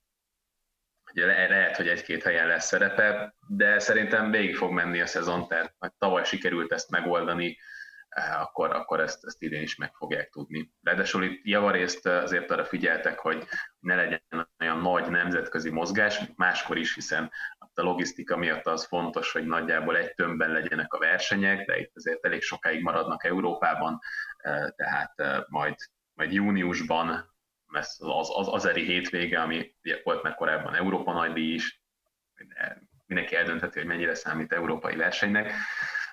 Ugye 1.12 1.26
le, 1.26 1.48
lehet, 1.48 1.76
hogy 1.76 1.88
egy-két 1.88 2.22
helyen 2.22 2.46
lesz 2.46 2.66
szerepe, 2.66 3.34
de 3.48 3.78
szerintem 3.78 4.30
végig 4.30 4.56
fog 4.56 4.72
menni 4.72 5.00
a 5.00 5.06
szezon, 5.06 5.48
tehát 5.48 5.74
tavaly 5.98 6.24
sikerült 6.24 6.72
ezt 6.72 6.90
megoldani, 6.90 7.58
eh, 8.08 8.40
akkor, 8.40 8.70
akkor 8.70 9.00
ezt, 9.00 9.24
ezt 9.24 9.42
idén 9.42 9.62
is 9.62 9.76
meg 9.76 9.94
fogják 9.94 10.30
tudni. 10.30 10.72
Ráadásul 10.82 11.24
itt 11.24 11.44
javarészt 11.44 12.06
azért 12.06 12.50
arra 12.50 12.64
figyeltek, 12.64 13.18
hogy 13.18 13.46
ne 13.78 13.94
legyen 13.94 14.50
olyan 14.58 14.78
nagy 14.78 15.10
nemzetközi 15.10 15.70
mozgás, 15.70 16.20
máskor 16.36 16.78
is, 16.78 16.94
hiszen 16.94 17.30
a 17.80 17.82
logisztika 17.82 18.36
miatt 18.36 18.66
az 18.66 18.86
fontos, 18.86 19.32
hogy 19.32 19.46
nagyjából 19.46 19.96
egy 19.96 20.14
tömbben 20.14 20.50
legyenek 20.50 20.92
a 20.92 20.98
versenyek, 20.98 21.66
de 21.66 21.78
itt 21.78 21.92
azért 21.94 22.24
elég 22.24 22.42
sokáig 22.42 22.82
maradnak 22.82 23.24
Európában, 23.24 23.98
e, 24.36 24.70
tehát 24.76 25.20
e, 25.20 25.44
majd, 25.48 25.74
majd 26.14 26.32
júniusban 26.32 27.34
lesz 27.66 28.00
az, 28.00 28.30
az 28.34 28.48
azeri 28.48 28.84
hétvége, 28.84 29.40
ami 29.40 29.74
volt 30.02 30.22
már 30.22 30.34
korábban 30.34 30.74
Európa 30.74 31.12
nagydíj 31.12 31.54
is, 31.54 31.82
mindenki 33.06 33.36
eldöntheti, 33.36 33.78
hogy 33.78 33.88
mennyire 33.88 34.14
számít 34.14 34.52
európai 34.52 34.96
versenynek, 34.96 35.52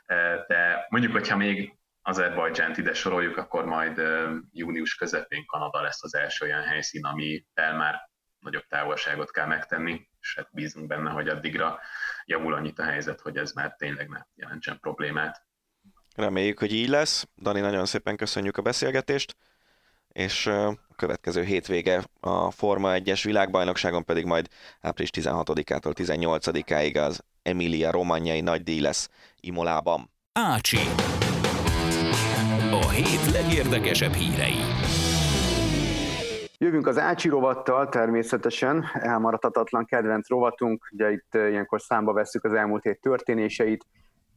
e, 0.06 0.46
de 0.48 0.86
mondjuk, 0.90 1.12
hogyha 1.12 1.38
még 1.38 1.76
Azerbajdzsánt 2.02 2.78
ide 2.78 2.94
soroljuk, 2.94 3.38
akkor 3.38 3.66
majd 3.66 4.02
június 4.52 4.96
közepén 4.96 5.46
Kanada 5.46 5.82
lesz 5.82 6.04
az 6.04 6.16
első 6.16 6.46
olyan 6.46 6.64
helyszín, 6.64 7.06
ami 7.06 7.46
már 7.54 8.10
nagyobb 8.40 8.66
távolságot 8.68 9.32
kell 9.32 9.46
megtenni, 9.46 10.08
és 10.28 10.36
hát 10.36 10.48
bízunk 10.52 10.88
benne, 10.88 11.10
hogy 11.10 11.28
addigra 11.28 11.80
javul 12.26 12.54
annyit 12.54 12.80
a 12.80 12.84
helyzet, 12.84 13.22
hogy 13.22 13.38
ez 13.38 13.52
már 13.52 13.76
tényleg 13.78 14.10
ne 14.10 14.20
jelentsen 14.36 14.80
problémát. 14.80 15.46
Reméljük, 16.16 16.60
hogy 16.60 16.74
így 16.74 16.90
lesz. 16.90 17.28
Dani, 17.42 17.60
nagyon 17.60 17.86
szépen 17.86 18.16
köszönjük 18.16 18.58
a 18.58 18.62
beszélgetést, 18.62 19.36
és 20.08 20.46
a 20.46 20.78
következő 20.96 21.44
hétvége 21.44 22.04
a 22.20 22.52
Forma 22.52 22.92
1-es 22.94 23.22
világbajnokságon 23.24 24.06
pedig 24.06 24.26
majd 24.26 24.48
április 24.82 25.10
16-ától 25.14 25.94
18-áig 25.96 27.06
az 27.06 27.24
Emilia 27.42 27.92
Romagnai 27.92 28.42
nagy 28.42 28.64
díj 28.64 28.80
lesz 28.80 29.10
Imolában. 29.40 30.10
Ácsi. 30.32 30.80
A 32.72 32.90
hét 32.90 33.32
legérdekesebb 33.32 34.14
hírei. 34.14 34.56
Jövünk 36.60 36.88
az 36.88 36.98
Ácsi 36.98 37.30
rovattal 37.30 37.90
természetesen, 37.90 38.86
elmaradhatatlan 38.94 39.86
kedvenc 39.86 40.30
rovatunk, 40.30 40.88
ugye 40.92 41.12
itt 41.12 41.34
ilyenkor 41.34 41.82
számba 41.82 42.14
vesszük 42.14 42.44
az 42.44 42.54
elmúlt 42.54 42.84
hét 42.84 43.02
történéseit, 43.02 43.86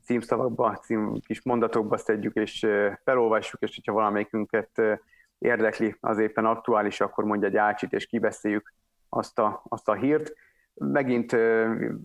címszavakba, 0.05 0.77
cím, 0.77 1.21
kis 1.27 1.43
mondatokba 1.43 1.97
szedjük 1.97 2.35
és 2.35 2.66
felolvassuk, 3.05 3.61
és 3.61 3.75
hogyha 3.75 3.93
valamelyikünket 3.93 4.71
érdekli, 5.39 5.97
az 6.01 6.18
éppen 6.18 6.45
aktuális, 6.45 7.01
akkor 7.01 7.25
mondja 7.25 7.49
egy 7.49 7.57
ácsit, 7.57 7.93
és 7.93 8.07
kibeszéljük 8.07 8.73
azt 9.09 9.39
a, 9.39 9.62
azt 9.68 9.89
a 9.89 9.95
hírt. 9.95 10.33
Megint 10.75 11.37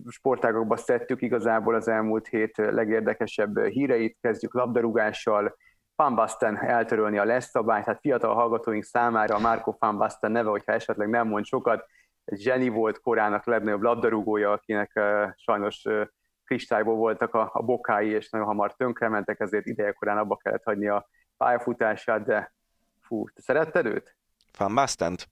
sportágokba 0.08 0.76
szedtük 0.76 1.22
igazából 1.22 1.74
az 1.74 1.88
elmúlt 1.88 2.26
hét 2.26 2.56
legérdekesebb 2.56 3.58
híreit, 3.58 4.16
kezdjük 4.20 4.54
labdarúgással, 4.54 5.56
Van 5.96 6.14
Basten 6.14 6.58
eltörölni 6.58 7.18
a 7.18 7.24
lesz 7.24 7.48
szabályt, 7.48 7.84
hát 7.84 8.00
fiatal 8.00 8.34
hallgatóink 8.34 8.84
számára 8.84 9.34
a 9.34 9.38
Marco 9.38 9.76
Van 9.78 9.98
Basten 9.98 10.32
neve, 10.32 10.50
hogyha 10.50 10.72
esetleg 10.72 11.08
nem 11.08 11.28
mond 11.28 11.44
sokat, 11.44 11.86
egy 12.24 12.40
zseni 12.40 12.68
volt 12.68 13.00
korának 13.00 13.46
legnagyobb 13.46 13.82
labdarúgója, 13.82 14.52
akinek 14.52 14.90
uh, 14.94 15.30
sajnos 15.36 15.84
uh, 15.84 16.06
kristályból 16.44 16.94
voltak 16.94 17.34
a, 17.34 17.50
a 17.52 17.62
bokái, 17.62 18.08
és 18.08 18.30
nagyon 18.30 18.46
hamar 18.46 18.74
tönkrementek, 18.74 19.40
ezért 19.40 19.66
idejekorán 19.66 20.18
abba 20.18 20.36
kellett 20.36 20.64
hagyni 20.64 20.88
a 20.88 21.08
pályafutását, 21.36 22.24
de 22.24 22.54
fú, 23.00 23.28
te 23.28 23.40
szeretted 23.40 23.86
őt? 23.86 24.16
Van 24.58 24.74
Bastent? 24.74 25.28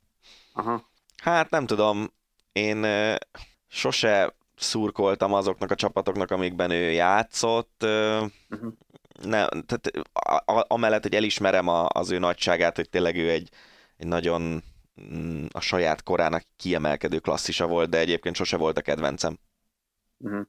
Aha. 0.53 0.83
Hát 1.23 1.51
nem 1.51 1.67
tudom, 1.67 2.07
én 2.53 2.85
uh, 2.85 3.15
sose 3.67 4.35
szurkoltam 4.57 5.33
azoknak 5.33 5.71
a 5.71 5.75
csapatoknak, 5.75 6.31
amikben 6.31 6.71
ő 6.71 6.91
játszott. 6.91 7.83
Uh, 7.83 8.23
uh-huh. 8.51 8.73
Ne, 9.23 9.47
tehát 9.49 9.91
a, 10.13 10.53
a, 10.53 10.65
amellett, 10.69 11.03
hogy 11.03 11.15
elismerem 11.15 11.69
a, 11.69 11.87
az 11.89 12.11
ő 12.11 12.19
nagyságát, 12.19 12.77
hogy 12.77 12.89
tényleg 12.89 13.17
ő 13.17 13.31
egy, 13.31 13.49
egy 13.97 14.07
nagyon 14.07 14.63
mm, 15.15 15.45
a 15.53 15.61
saját 15.61 16.03
korának 16.03 16.43
kiemelkedő 16.57 17.19
klasszisa 17.19 17.67
volt, 17.67 17.91
de 17.91 17.99
egyébként 17.99 18.35
sose 18.35 18.57
volt 18.57 18.79
a 18.79 18.83
kedvencem. 18.83 19.39
Uh-huh 20.19 20.47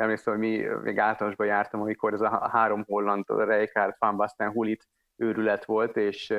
emlékszem, 0.00 0.32
hogy 0.32 0.42
mi 0.42 0.56
még 0.82 0.98
általánosban 0.98 1.46
jártam, 1.46 1.80
amikor 1.80 2.12
ez 2.12 2.20
a 2.20 2.48
három 2.52 2.84
holland, 2.84 3.24
Rijkaard, 3.26 3.94
Van 3.98 4.16
Basten, 4.16 4.50
Hulit 4.50 4.88
őrület 5.16 5.64
volt, 5.64 5.96
és, 5.96 6.34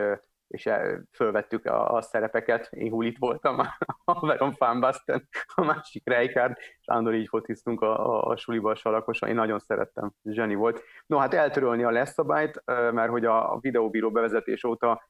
és 0.49 0.69
fölvettük 1.11 1.65
a, 1.65 1.93
a 1.93 2.01
szerepeket. 2.01 2.67
Én 2.71 2.91
Hulit 2.91 3.17
voltam, 3.17 3.59
a 4.05 4.25
Veron 4.25 4.55
Van 4.57 4.79
Basten, 4.79 5.27
a 5.55 5.63
másik 5.63 6.03
Rijkaard, 6.05 6.57
és 6.57 6.87
Andor 6.87 7.13
így 7.13 7.27
fotiztunk 7.27 7.81
a, 7.81 8.15
a, 8.15 8.31
a 8.31 8.37
suliba 8.37 8.71
a 8.71 8.75
salakosan. 8.75 9.29
Én 9.29 9.35
nagyon 9.35 9.59
szerettem, 9.59 10.11
zseni 10.23 10.55
volt. 10.55 10.83
No, 11.05 11.17
hát 11.17 11.33
eltörölni 11.33 11.83
a 11.83 11.91
leszabályt, 11.91 12.63
mert 12.65 13.09
hogy 13.09 13.25
a 13.25 13.57
videóbíró 13.61 14.11
bevezetés 14.11 14.63
óta 14.63 15.09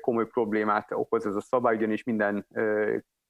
komoly 0.00 0.26
problémát 0.26 0.92
okoz 0.92 1.26
ez 1.26 1.34
a 1.34 1.40
szabály, 1.40 1.76
ugyanis 1.76 2.04
minden 2.04 2.46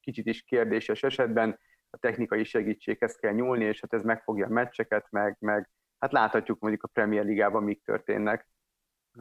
kicsit 0.00 0.26
is 0.26 0.42
kérdéses 0.42 1.02
esetben 1.02 1.58
a 1.90 1.96
technikai 1.96 2.44
segítséghez 2.44 3.14
kell 3.14 3.32
nyúlni, 3.32 3.64
és 3.64 3.80
hát 3.80 3.92
ez 3.92 4.02
megfogja 4.02 4.46
a 4.46 4.50
meccseket, 4.50 5.06
meg, 5.10 5.36
meg 5.38 5.70
hát 5.98 6.12
láthatjuk 6.12 6.60
mondjuk 6.60 6.82
a 6.82 6.90
Premier 6.92 7.24
Ligában 7.24 7.62
mik 7.62 7.82
történnek. 7.84 8.48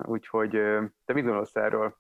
Úgyhogy 0.04 0.50
te 1.06 1.14
mit 1.14 1.24
gondolsz 1.24 1.56
erről? 1.56 1.98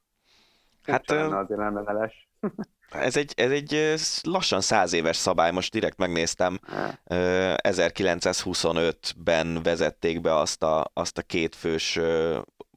Hát 0.83 1.11
azért 1.11 1.59
nem 1.59 2.11
ez 2.89 3.17
egy, 3.17 3.33
ez 3.35 3.51
egy 3.51 3.93
lassan 4.21 4.61
száz 4.61 4.93
éves 4.93 5.15
szabály, 5.15 5.51
most 5.51 5.71
direkt 5.71 5.97
megnéztem. 5.97 6.59
1925-ben 7.07 9.63
vezették 9.63 10.21
be 10.21 10.35
azt 10.35 10.63
a, 10.63 10.91
azt 10.93 11.17
a 11.17 11.21
kétfős 11.21 11.99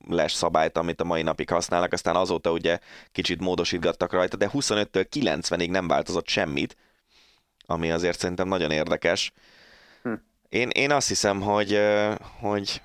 les 0.08 0.32
szabályt, 0.32 0.78
amit 0.78 1.00
a 1.00 1.04
mai 1.04 1.22
napig 1.22 1.50
használnak, 1.50 1.92
aztán 1.92 2.16
azóta 2.16 2.50
ugye 2.50 2.78
kicsit 3.12 3.40
módosítgattak 3.40 4.12
rajta, 4.12 4.36
de 4.36 4.50
25-től 4.52 5.06
90-ig 5.14 5.70
nem 5.70 5.88
változott 5.88 6.28
semmit, 6.28 6.76
ami 7.66 7.90
azért 7.90 8.18
szerintem 8.18 8.48
nagyon 8.48 8.70
érdekes. 8.70 9.32
Hm. 10.02 10.12
Én, 10.48 10.68
én 10.68 10.90
azt 10.90 11.08
hiszem, 11.08 11.40
hogy, 11.40 11.80
hogy 12.40 12.82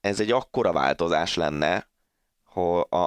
ez 0.00 0.20
egy 0.20 0.30
akkora 0.30 0.72
változás 0.72 1.34
lenne, 1.34 1.86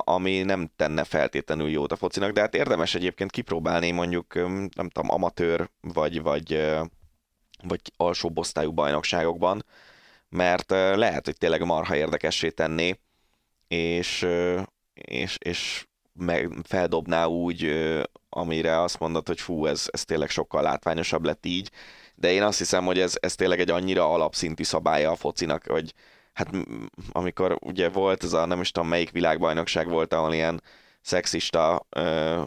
ami 0.04 0.42
nem 0.42 0.72
tenne 0.76 1.04
feltétlenül 1.04 1.70
jót 1.70 1.92
a 1.92 1.96
focinak, 1.96 2.32
de 2.32 2.42
hát 2.42 2.56
érdemes 2.56 2.96
egyébként 2.96 3.32
kipróbálni 3.32 3.92
mondjuk, 3.92 4.34
nem 4.76 4.90
tudom, 4.90 5.12
amatőr 5.12 5.70
vagy, 5.82 6.22
vagy, 6.22 6.68
vagy 7.64 7.82
alsóbb 7.98 8.38
osztályú 8.38 8.72
bajnokságokban, 8.72 9.66
mert 10.30 10.70
lehet, 10.72 11.26
hogy 11.26 11.38
tényleg 11.38 11.66
marha 11.66 11.96
érdekessé 11.96 12.50
tenni, 12.50 13.00
és, 13.68 14.28
és, 14.94 15.38
és 15.40 15.88
meg 16.14 16.52
feldobná 16.64 17.26
úgy 17.26 17.72
amire 18.30 18.82
azt 18.82 19.00
mondod, 19.00 19.28
hogy 19.28 19.40
fú, 19.42 19.66
ez, 19.66 19.88
ez 19.92 20.06
tényleg 20.06 20.30
sokkal 20.30 20.62
látványosabb 20.62 21.24
lett 21.26 21.46
így, 21.46 21.72
de 22.16 22.32
én 22.32 22.44
azt 22.44 22.58
hiszem, 22.58 22.86
hogy 22.86 23.00
ez, 23.00 23.18
ez 23.20 23.36
tényleg 23.36 23.60
egy 23.60 23.72
annyira 23.72 24.14
alapszintű 24.14 24.64
szabálya 24.64 25.12
a 25.12 25.16
focinak, 25.16 25.66
hogy 25.68 25.94
hát 26.40 26.50
amikor 27.12 27.58
ugye 27.62 27.90
volt 27.90 28.24
ez 28.24 28.34
a 28.34 28.46
nem 28.46 28.62
is 28.62 28.72
tudom 28.72 28.90
melyik 28.90 29.12
világbajnokság 29.12 29.90
volt, 29.90 30.14
ahol 30.14 30.34
ilyen 30.34 30.62
szexista 31.02 31.86
ö, 31.90 32.42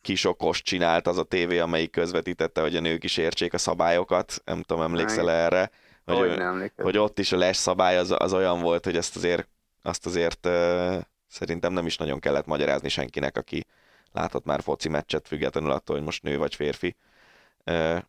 kisokos 0.00 0.62
csinált 0.62 1.06
az 1.06 1.18
a 1.18 1.22
tévé, 1.22 1.58
amelyik 1.58 1.90
közvetítette, 1.90 2.60
hogy 2.60 2.76
a 2.76 2.80
nők 2.80 3.04
is 3.04 3.16
értsék 3.16 3.54
a 3.54 3.58
szabályokat, 3.58 4.42
nem 4.44 4.62
tudom, 4.62 4.82
emlékszel 4.82 5.30
erre? 5.30 5.70
Hogy, 6.04 6.16
hogy, 6.16 6.72
hogy 6.76 6.98
ott 6.98 7.18
is 7.18 7.32
a 7.32 7.36
les 7.36 7.56
szabály 7.56 7.96
az, 7.96 8.14
az 8.18 8.32
olyan 8.32 8.60
volt, 8.60 8.84
hogy 8.84 8.96
ezt 8.96 9.16
azért, 9.16 9.48
azt 9.82 10.06
azért 10.06 10.46
ö, 10.46 10.98
szerintem 11.28 11.72
nem 11.72 11.86
is 11.86 11.96
nagyon 11.96 12.18
kellett 12.18 12.46
magyarázni 12.46 12.88
senkinek, 12.88 13.36
aki, 13.36 13.66
láthat 14.12 14.44
már 14.44 14.62
foci 14.62 14.88
meccset, 14.88 15.28
függetlenül 15.28 15.70
attól, 15.70 15.96
hogy 15.96 16.04
most 16.04 16.22
nő 16.22 16.38
vagy 16.38 16.54
férfi. 16.54 16.96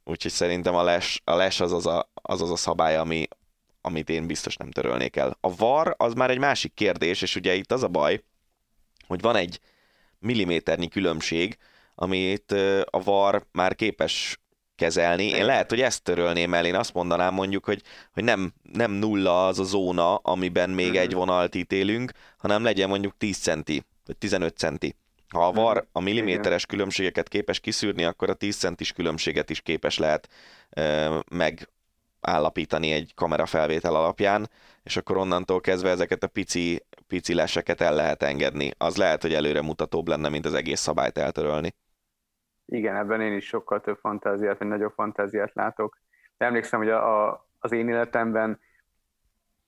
Úgyhogy 0.03 0.32
szerintem 0.32 0.76
a 0.76 0.84
les, 0.84 1.22
a 1.24 1.36
les 1.36 1.59
az, 1.59 1.72
az, 1.72 1.86
a, 1.86 2.09
az 2.13 2.41
az 2.41 2.51
a 2.51 2.55
szabály, 2.55 2.97
ami, 2.97 3.28
amit 3.82 4.10
én 4.10 4.28
biztos 4.28 4.58
nem 4.58 4.72
törölnék 4.72 5.16
el. 5.16 5.38
A 5.40 5.56
var 5.56 5.96
az 5.98 6.14
már 6.14 6.30
egy 6.30 6.40
másik 6.40 6.74
kérdés, 6.74 7.22
és 7.22 7.36
ugye 7.36 7.54
itt 7.54 7.72
az 7.72 7.84
a 7.84 7.88
baj, 7.88 8.24
hogy 9.08 9.22
van 9.22 9.36
egy 9.36 9.60
milliméternyi 10.20 10.88
különbség, 10.88 11.58
amit 11.96 12.52
a 12.86 13.04
var 13.04 13.46
már 13.52 13.76
képes 13.76 14.40
kezelni. 14.76 15.26
Én 15.26 15.46
lehet, 15.46 15.70
hogy 15.70 15.82
ezt 15.82 16.04
törölném 16.04 16.54
el, 16.54 16.66
én 16.66 16.76
azt 16.76 16.94
mondanám 16.94 17.34
mondjuk, 17.34 17.66
hogy, 17.66 17.82
hogy 18.14 18.24
nem, 18.24 18.54
nem 18.74 18.92
nulla 18.92 19.48
az 19.48 19.60
a 19.60 19.64
zóna, 19.64 20.16
amiben 20.16 20.70
még 20.70 20.88
mm-hmm. 20.88 21.02
egy 21.02 21.14
vonalt 21.14 21.56
ítélünk, 21.56 22.12
hanem 22.38 22.64
legyen 22.64 22.90
mondjuk 22.90 23.18
10 23.18 23.38
centi, 23.38 23.84
vagy 24.06 24.18
15 24.18 24.58
centi. 24.58 24.96
Ha 25.28 25.46
a 25.46 25.52
VAR 25.52 25.88
a 25.92 26.00
milliméteres 26.00 26.66
különbségeket 26.66 27.28
képes 27.28 27.60
kiszűrni, 27.60 28.04
akkor 28.04 28.30
a 28.30 28.34
10 28.34 28.58
centis 28.58 28.92
különbséget 28.92 29.50
is 29.50 29.62
képes 29.62 29.98
lehet 29.98 30.30
e, 30.70 31.10
megállapítani 32.22 32.91
egy 32.91 33.13
kamerafelvétel 33.15 33.95
alapján, 33.95 34.49
és 34.84 34.97
akkor 34.97 35.17
onnantól 35.17 35.61
kezdve 35.61 35.89
ezeket 35.89 36.24
a 36.24 36.28
pici, 36.28 36.86
pici 37.07 37.34
leseket 37.34 37.82
el 37.82 37.95
lehet 37.95 38.24
engedni. 38.24 38.72
Az 38.78 38.97
lehet, 38.97 39.22
hogy 39.22 39.34
előre 39.34 39.61
mutatóbb 39.61 40.07
lenne, 40.07 40.30
mint 40.30 40.45
az 40.45 40.53
egész 40.53 40.80
szabályt 40.80 41.17
eltörölni. 41.17 41.76
Igen, 42.65 42.95
ebben 42.95 43.22
én 43.22 43.34
is 43.34 43.45
sokkal 43.45 43.82
több 43.82 43.97
fantáziát, 43.97 44.57
vagy 44.57 44.67
nagyobb 44.67 44.93
fantáziát 44.93 45.53
látok. 45.53 45.97
De 46.38 46.45
emlékszem, 46.45 46.80
hogy 46.80 46.89
a, 46.89 47.28
a, 47.28 47.47
az 47.59 47.72
én 47.72 47.89
életemben, 47.89 48.59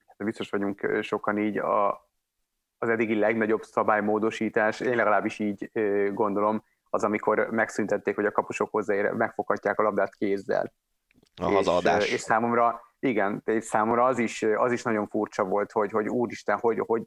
hát 0.05 0.27
biztos 0.27 0.49
vagyunk 0.49 0.97
sokan 1.01 1.37
így, 1.37 1.57
a, 1.57 2.09
az 2.77 2.89
eddigi 2.89 3.15
legnagyobb 3.15 3.63
szabálymódosítás, 3.63 4.79
én 4.79 4.95
legalábbis 4.95 5.39
így 5.39 5.71
gondolom, 6.13 6.63
az, 6.89 7.03
amikor 7.03 7.47
megszüntették, 7.51 8.15
hogy 8.15 8.25
a 8.25 8.31
kapusok 8.31 8.71
hozzáér, 8.71 9.11
megfoghatják 9.11 9.79
a 9.79 9.83
labdát 9.83 10.15
kézzel. 10.15 10.73
A 11.41 11.45
hazaadás. 11.45 12.05
És, 12.05 12.11
és 12.13 12.21
számomra, 12.21 12.81
igen, 12.99 13.41
és 13.45 13.63
számomra 13.63 14.05
az 14.05 14.19
is, 14.19 14.43
az 14.55 14.71
is 14.71 14.84
nagyon 14.84 15.07
furcsa 15.07 15.43
volt, 15.43 15.71
hogy, 15.71 15.91
hogy 15.91 16.07
úristen, 16.07 16.57
hogy, 16.59 16.79
hogy 16.86 17.03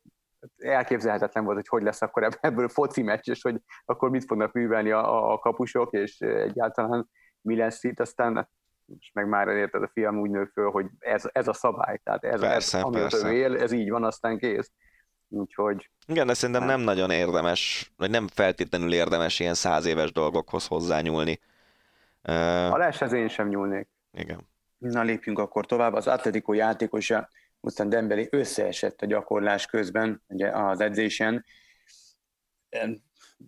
elképzelhetetlen 0.57 1.45
volt, 1.45 1.57
hogy 1.57 1.68
hogy 1.68 1.83
lesz 1.83 2.03
akkor 2.03 2.29
ebből 2.41 2.68
foci 2.68 3.03
meccs, 3.03 3.29
és 3.29 3.43
hogy 3.43 3.61
akkor 3.85 4.11
mit 4.11 4.24
fognak 4.24 4.53
művelni 4.53 4.91
a, 4.91 5.33
a 5.33 5.39
kapusok, 5.39 5.93
és 5.93 6.20
egyáltalán 6.20 7.11
mi 7.41 7.57
lesz 7.57 7.85
itt, 7.85 8.01
aztán 8.01 8.49
és 8.99 9.11
meg 9.12 9.29
már 9.29 9.49
érted, 9.49 9.83
a 9.83 9.91
fiam 9.93 10.18
úgy 10.18 10.31
nő 10.31 10.51
föl, 10.53 10.70
hogy 10.70 10.87
ez, 10.99 11.22
ez 11.33 11.49
a 11.49 11.53
szabály, 11.53 12.01
tehát 12.05 12.24
ez, 12.24 12.41
persze, 12.41 12.79
ez 12.79 12.91
persze. 12.91 13.33
él, 13.33 13.57
ez 13.57 13.72
így 13.72 13.91
van, 13.91 14.05
aztán 14.05 14.39
kész. 14.39 14.70
Úgyhogy... 15.29 15.91
Igen, 16.07 16.27
de 16.27 16.35
szerintem 16.35 16.66
nem. 16.66 16.77
nem 16.77 16.85
nagyon 16.87 17.11
érdemes, 17.11 17.93
vagy 17.97 18.11
nem 18.11 18.29
feltétlenül 18.29 18.93
érdemes 18.93 19.41
ilyen 19.41 19.55
száz 19.55 19.87
éves 19.87 20.12
dolgokhoz 20.12 20.66
hozzányúlni. 20.66 21.41
A 22.22 22.77
leshez 22.77 23.12
én 23.12 23.29
sem 23.29 23.49
nyúlnék. 23.49 23.89
Igen. 24.17 24.49
Na 24.79 25.03
lépjünk 25.03 25.39
akkor 25.39 25.67
tovább. 25.67 25.93
Az 25.93 26.07
Atletico 26.07 26.53
játékosa 26.53 27.29
Mustang 27.61 27.91
Dembélé 27.91 28.29
összeesett 28.31 29.03
a 29.03 29.07
gyakorlás 29.07 29.67
közben, 29.67 30.23
ugye 30.29 30.49
az 30.51 30.81
edzésen. 30.81 31.45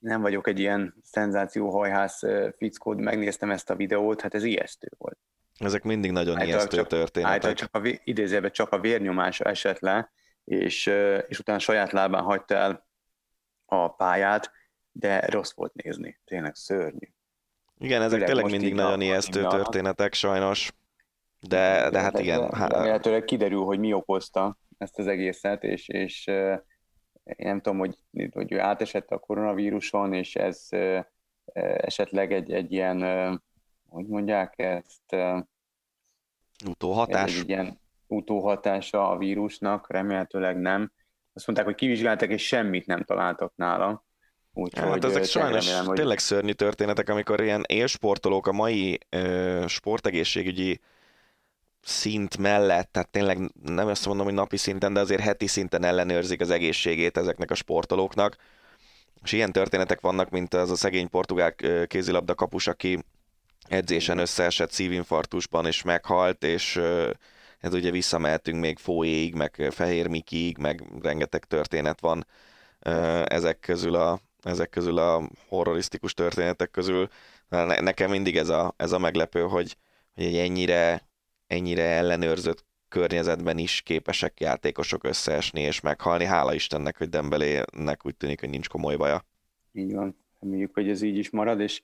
Nem 0.00 0.20
vagyok 0.20 0.46
egy 0.46 0.58
ilyen 0.58 0.94
szenzációhajhász 1.02 2.22
fickód, 2.56 3.00
megnéztem 3.00 3.50
ezt 3.50 3.70
a 3.70 3.76
videót, 3.76 4.20
hát 4.20 4.34
ez 4.34 4.44
ijesztő 4.44 4.88
volt. 4.98 5.18
Ezek 5.58 5.82
mindig 5.82 6.10
nagyon 6.10 6.34
által 6.34 6.48
ijesztő 6.48 6.76
csak, 6.76 6.86
történetek. 6.86 7.34
Által 7.34 7.54
csak 7.54 7.74
a, 7.74 7.98
idézőben 8.04 8.50
csak 8.50 8.72
a 8.72 8.80
vérnyomása 8.80 9.44
esett 9.44 9.78
le, 9.78 10.12
és, 10.44 10.86
és 11.28 11.38
utána 11.38 11.58
saját 11.58 11.92
lábán 11.92 12.22
hagyta 12.22 12.54
el 12.54 12.88
a 13.64 13.88
pályát, 13.88 14.50
de 14.92 15.26
rossz 15.26 15.52
volt 15.54 15.74
nézni, 15.74 16.20
tényleg 16.24 16.54
szörnyű. 16.54 17.08
Igen, 17.78 18.02
ezek 18.02 18.24
tényleg 18.24 18.44
mindig 18.44 18.74
nagyon 18.74 19.00
ijesztő 19.00 19.46
történetek, 19.46 20.14
sajnos. 20.14 20.72
De, 21.40 21.90
de 21.90 22.00
hát 22.00 22.18
igen. 22.18 22.48
Remélhetőleg 22.48 23.24
kiderül, 23.24 23.64
hogy 23.64 23.78
mi 23.78 23.92
okozta 23.92 24.58
ezt 24.78 24.98
az 24.98 25.06
egészet, 25.06 25.64
és, 25.64 25.88
és 25.88 26.26
én 27.22 27.46
nem 27.46 27.60
tudom, 27.60 27.78
hogy, 27.78 27.96
hogy 28.32 28.52
ő 28.52 28.60
átesett 28.60 29.10
a 29.10 29.18
koronavíruson, 29.18 30.12
és 30.12 30.36
ez 30.36 30.68
esetleg 31.76 32.32
egy, 32.32 32.52
egy 32.52 32.72
ilyen, 32.72 33.00
hogy 33.88 34.06
mondják 34.06 34.58
ezt? 34.58 35.16
Utóhatás? 36.68 37.34
Egy, 37.34 37.40
egy 37.40 37.48
ilyen 37.48 37.80
utóhatása 38.06 39.10
a 39.10 39.16
vírusnak, 39.16 39.90
remélhetőleg 39.90 40.58
nem. 40.58 40.92
Azt 41.32 41.46
mondták, 41.46 41.68
hogy 41.68 41.76
kivizsgáltak, 41.76 42.30
és 42.30 42.46
semmit 42.46 42.86
nem 42.86 43.04
találtak 43.04 43.52
nála. 43.56 44.04
Úgy, 44.58 44.78
hát 44.78 45.04
ezek 45.04 45.24
sajnos 45.24 45.64
remélem, 45.64 45.86
hogy... 45.86 45.96
tényleg 45.96 46.18
szörnyű 46.18 46.52
történetek, 46.52 47.08
amikor 47.08 47.40
ilyen 47.40 47.64
élsportolók 47.66 48.46
a 48.46 48.52
mai 48.52 48.98
ö, 49.08 49.64
sportegészségügyi 49.68 50.80
szint 51.82 52.38
mellett, 52.38 52.92
tehát 52.92 53.08
tényleg 53.08 53.38
nem 53.62 53.86
azt 53.86 54.06
mondom, 54.06 54.24
hogy 54.24 54.34
napi 54.34 54.56
szinten, 54.56 54.92
de 54.92 55.00
azért 55.00 55.20
heti 55.20 55.46
szinten 55.46 55.84
ellenőrzik 55.84 56.40
az 56.40 56.50
egészségét 56.50 57.16
ezeknek 57.16 57.50
a 57.50 57.54
sportolóknak. 57.54 58.36
És 59.22 59.32
ilyen 59.32 59.52
történetek 59.52 60.00
vannak, 60.00 60.30
mint 60.30 60.54
az 60.54 60.70
a 60.70 60.76
szegény 60.76 61.08
portugál 61.08 61.54
kézilabda 61.86 62.34
kapus, 62.34 62.66
aki 62.66 63.04
edzésen 63.68 64.18
összeesett 64.18 64.70
szívinfarktusban 64.70 65.66
és 65.66 65.82
meghalt, 65.82 66.44
és 66.44 66.80
ez 67.60 67.74
ugye 67.74 67.90
visszamehetünk 67.90 68.60
még 68.60 68.78
Fóéig, 68.78 69.34
meg 69.34 69.68
Fehér 69.70 70.06
Mikiig, 70.06 70.58
meg 70.58 70.82
rengeteg 71.02 71.44
történet 71.44 72.00
van 72.00 72.26
ezek 73.24 73.60
közül 73.60 73.94
a, 73.94 74.20
ezek 74.48 74.70
közül 74.70 74.98
a 74.98 75.28
horrorisztikus 75.48 76.14
történetek 76.14 76.70
közül. 76.70 77.08
Nekem 77.80 78.10
mindig 78.10 78.36
ez 78.36 78.48
a, 78.48 78.74
ez 78.76 78.92
a 78.92 78.98
meglepő, 78.98 79.40
hogy, 79.40 79.76
hogy 80.14 80.24
egy 80.24 80.36
ennyire 80.36 81.08
ennyire 81.48 81.82
ellenőrzött 81.82 82.64
környezetben 82.88 83.58
is 83.58 83.82
képesek 83.82 84.40
játékosok 84.40 85.04
összeesni 85.04 85.60
és 85.60 85.80
meghalni. 85.80 86.24
Hála 86.24 86.54
Istennek, 86.54 86.96
hogy 86.96 87.08
Dembelének 87.08 88.06
úgy 88.06 88.16
tűnik, 88.16 88.40
hogy 88.40 88.50
nincs 88.50 88.68
komoly 88.68 88.96
baja. 88.96 89.24
Így 89.72 89.92
van. 89.92 90.16
Reméljük, 90.40 90.74
hogy 90.74 90.88
ez 90.88 91.02
így 91.02 91.16
is 91.16 91.30
marad, 91.30 91.60
és 91.60 91.82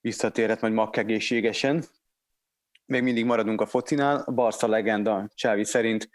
visszatérhet 0.00 0.60
majd 0.60 0.72
Mack 0.72 0.96
egészségesen. 0.96 1.84
Még 2.86 3.02
mindig 3.02 3.24
maradunk 3.24 3.60
a 3.60 3.66
focinál. 3.66 4.22
A 4.26 4.32
Barca 4.32 4.66
legenda 4.66 5.30
Csávi 5.34 5.64
szerint 5.64 6.10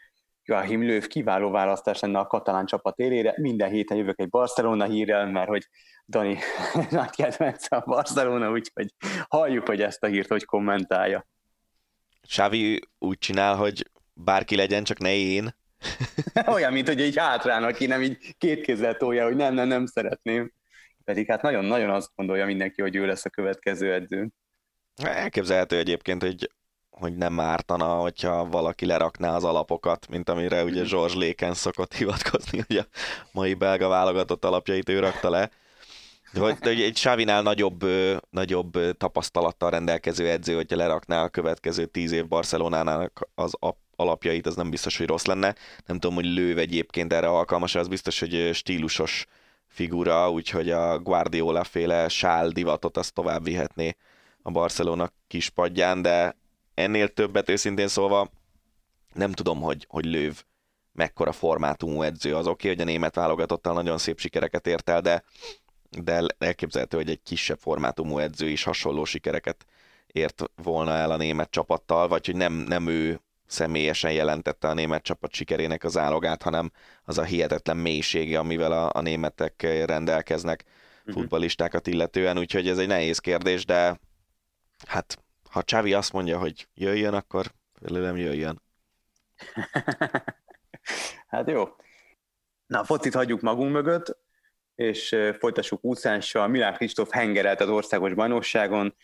Joachim 0.45 0.83
Löw 0.83 0.99
kiváló 1.07 1.49
választás 1.49 1.99
lenne 1.99 2.19
a 2.19 2.27
katalán 2.27 2.65
csapat 2.65 2.99
élére. 2.99 3.33
Minden 3.37 3.69
héten 3.69 3.97
jövök 3.97 4.19
egy 4.19 4.29
Barcelona 4.29 4.85
hírrel, 4.85 5.25
mert 5.25 5.47
hogy 5.47 5.67
Dani 6.07 6.37
nagy 6.89 7.09
kedvenc 7.09 7.71
a 7.71 7.83
Barcelona, 7.85 8.51
úgyhogy 8.51 8.93
halljuk, 9.27 9.67
hogy 9.67 9.81
ezt 9.81 10.03
a 10.03 10.07
hírt 10.07 10.27
hogy 10.27 10.45
kommentálja. 10.45 11.27
Xavi 12.27 12.81
úgy 12.99 13.17
csinál, 13.17 13.55
hogy 13.55 13.91
bárki 14.13 14.55
legyen, 14.55 14.83
csak 14.83 14.97
ne 14.99 15.13
én. 15.13 15.55
Olyan, 16.53 16.73
mint 16.73 16.87
hogy 16.87 17.01
egy 17.01 17.17
hátrán, 17.17 17.63
aki 17.63 17.85
nem 17.85 18.01
így 18.01 18.35
két 18.37 18.61
kézzel 18.61 18.97
tolja, 18.97 19.23
hogy 19.23 19.35
nem, 19.35 19.53
nem, 19.53 19.67
nem 19.67 19.85
szeretném. 19.85 20.53
Pedig 21.03 21.27
hát 21.27 21.41
nagyon-nagyon 21.41 21.89
azt 21.89 22.09
gondolja 22.15 22.45
mindenki, 22.45 22.81
hogy 22.81 22.95
ő 22.95 23.05
lesz 23.05 23.25
a 23.25 23.29
következő 23.29 23.93
edző. 23.93 24.29
Elképzelhető 25.03 25.77
egyébként, 25.77 26.21
hogy, 26.21 26.51
hogy 26.99 27.17
nem 27.17 27.39
ártana, 27.39 27.95
hogyha 27.95 28.45
valaki 28.45 28.85
lerakná 28.85 29.35
az 29.35 29.43
alapokat, 29.43 30.07
mint 30.09 30.29
amire 30.29 30.63
ugye 30.63 30.83
George 30.83 31.17
Léken 31.17 31.53
szokott 31.53 31.93
hivatkozni, 31.93 32.63
hogy 32.67 32.77
a 32.77 32.85
mai 33.31 33.53
belga 33.53 33.87
válogatott 33.87 34.45
alapjait 34.45 34.89
ő 34.89 34.99
rakta 34.99 35.29
le. 35.29 35.49
De 36.33 36.39
hogy, 36.39 36.81
egy 36.81 36.97
Sávinál 36.97 37.41
nagyobb, 37.41 37.85
nagyobb 38.29 38.97
tapasztalattal 38.97 39.69
rendelkező 39.69 40.29
edző, 40.29 40.55
hogyha 40.55 40.75
lerakná 40.75 41.23
a 41.23 41.29
következő 41.29 41.85
tíz 41.85 42.11
év 42.11 42.27
Barcelonának 42.27 43.29
az 43.35 43.53
alapjait, 43.95 44.45
az 44.45 44.55
nem 44.55 44.69
biztos, 44.69 44.97
hogy 44.97 45.07
rossz 45.07 45.25
lenne. 45.25 45.55
Nem 45.85 45.99
tudom, 45.99 46.15
hogy 46.15 46.25
lőv 46.25 46.57
egyébként 46.57 47.13
erre 47.13 47.27
alkalmas, 47.27 47.75
az 47.75 47.87
biztos, 47.87 48.19
hogy 48.19 48.49
stílusos 48.53 49.25
figura, 49.67 50.31
úgyhogy 50.31 50.69
a 50.69 50.99
Guardiola 50.99 51.63
féle 51.63 52.07
sál 52.07 52.49
divatot 52.49 52.97
azt 52.97 53.13
tovább 53.13 53.43
vihetné 53.43 53.95
a 54.41 54.51
Barcelona 54.51 55.09
kispadján, 55.27 56.01
de 56.01 56.35
ennél 56.73 57.13
többet 57.13 57.49
őszintén 57.49 57.87
szólva 57.87 58.29
nem 59.13 59.31
tudom, 59.31 59.61
hogy, 59.61 59.85
hogy 59.89 60.05
lőv 60.05 60.43
mekkora 60.91 61.31
formátumú 61.31 62.01
edző. 62.01 62.35
Az 62.35 62.47
oké, 62.47 62.51
okay, 62.51 62.69
hogy 62.69 62.81
a 62.81 62.91
német 62.91 63.15
válogatottal 63.15 63.73
nagyon 63.73 63.97
szép 63.97 64.19
sikereket 64.19 64.67
ért 64.67 64.89
el, 64.89 65.01
de 65.01 65.23
de 66.01 66.25
elképzelhető, 66.37 66.97
hogy 66.97 67.09
egy 67.09 67.21
kisebb 67.23 67.59
formátumú 67.59 68.17
edző 68.17 68.49
is 68.49 68.63
hasonló 68.63 69.05
sikereket 69.05 69.65
ért 70.07 70.43
volna 70.55 70.91
el 70.91 71.11
a 71.11 71.17
német 71.17 71.51
csapattal, 71.51 72.07
vagy 72.07 72.25
hogy 72.25 72.35
nem, 72.35 72.53
nem 72.53 72.87
ő 72.87 73.21
személyesen 73.45 74.11
jelentette 74.11 74.67
a 74.67 74.73
német 74.73 75.03
csapat 75.03 75.33
sikerének 75.33 75.83
az 75.83 75.97
állogát, 75.97 76.41
hanem 76.41 76.71
az 77.03 77.17
a 77.17 77.23
hihetetlen 77.23 77.77
mélysége, 77.77 78.39
amivel 78.39 78.71
a, 78.71 78.89
a 78.93 79.01
németek 79.01 79.61
rendelkeznek 79.85 80.63
uh-huh. 80.99 81.13
futballistákat 81.13 81.87
illetően, 81.87 82.37
úgyhogy 82.37 82.67
ez 82.67 82.77
egy 82.77 82.87
nehéz 82.87 83.19
kérdés, 83.19 83.65
de 83.65 83.99
hát 84.87 85.22
ha 85.53 85.63
Csávi 85.63 85.93
azt 85.93 86.13
mondja, 86.13 86.37
hogy 86.37 86.67
jöjjön, 86.73 87.13
akkor 87.13 87.45
felőlem 87.73 88.17
jöjjön. 88.17 88.61
hát 91.27 91.49
jó. 91.49 91.67
Na, 92.65 92.79
a 92.79 92.83
focit 92.83 93.13
hagyjuk 93.13 93.41
magunk 93.41 93.71
mögött, 93.71 94.17
és 94.75 95.15
folytassuk 95.39 95.83
úszással. 95.83 96.47
Milán 96.47 96.73
Kristóf 96.73 97.09
hengerelt 97.11 97.61
az 97.61 97.69
országos 97.69 98.13
bajnokságon, 98.13 98.95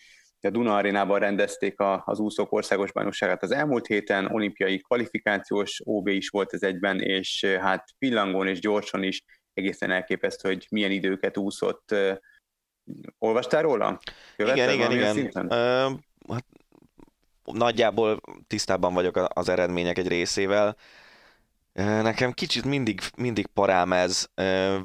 a 0.42 0.50
Duna 0.50 0.76
arénában 0.76 1.20
rendezték 1.20 1.76
az 2.06 2.20
úszók 2.20 2.52
országos 2.52 2.92
bajnokságát 2.92 3.44
az 3.44 3.52
elmúlt 3.52 3.88
héten, 3.88 4.26
olimpiai 4.26 4.82
kvalifikációs 4.82 5.82
OB 5.84 6.08
is 6.08 6.30
volt 6.30 6.54
ez 6.54 6.62
egyben, 6.62 7.00
és 7.00 7.46
hát 7.46 7.90
pillangón 7.98 8.48
és 8.48 8.60
gyorsan 8.60 9.04
is 9.04 9.24
egészen 9.54 9.92
elképesztő, 9.92 10.50
hogy 10.50 10.68
milyen 10.70 10.92
időket 10.92 11.38
úszott. 11.38 11.96
Olvastál 13.18 13.62
róla? 13.62 14.00
Követtel 14.36 14.74
igen, 14.74 14.92
igen, 14.92 15.18
igen. 15.18 16.08
Hát, 16.32 16.46
nagyjából 17.44 18.20
tisztában 18.48 18.94
vagyok 18.94 19.30
az 19.34 19.50
eredmények 19.50 19.98
egy 19.98 20.08
részével. 20.08 20.76
Nekem 21.74 22.32
kicsit 22.32 22.66
mindig, 22.66 23.02
mindig 23.16 23.48
parám 23.48 23.94
ez. 23.94 24.30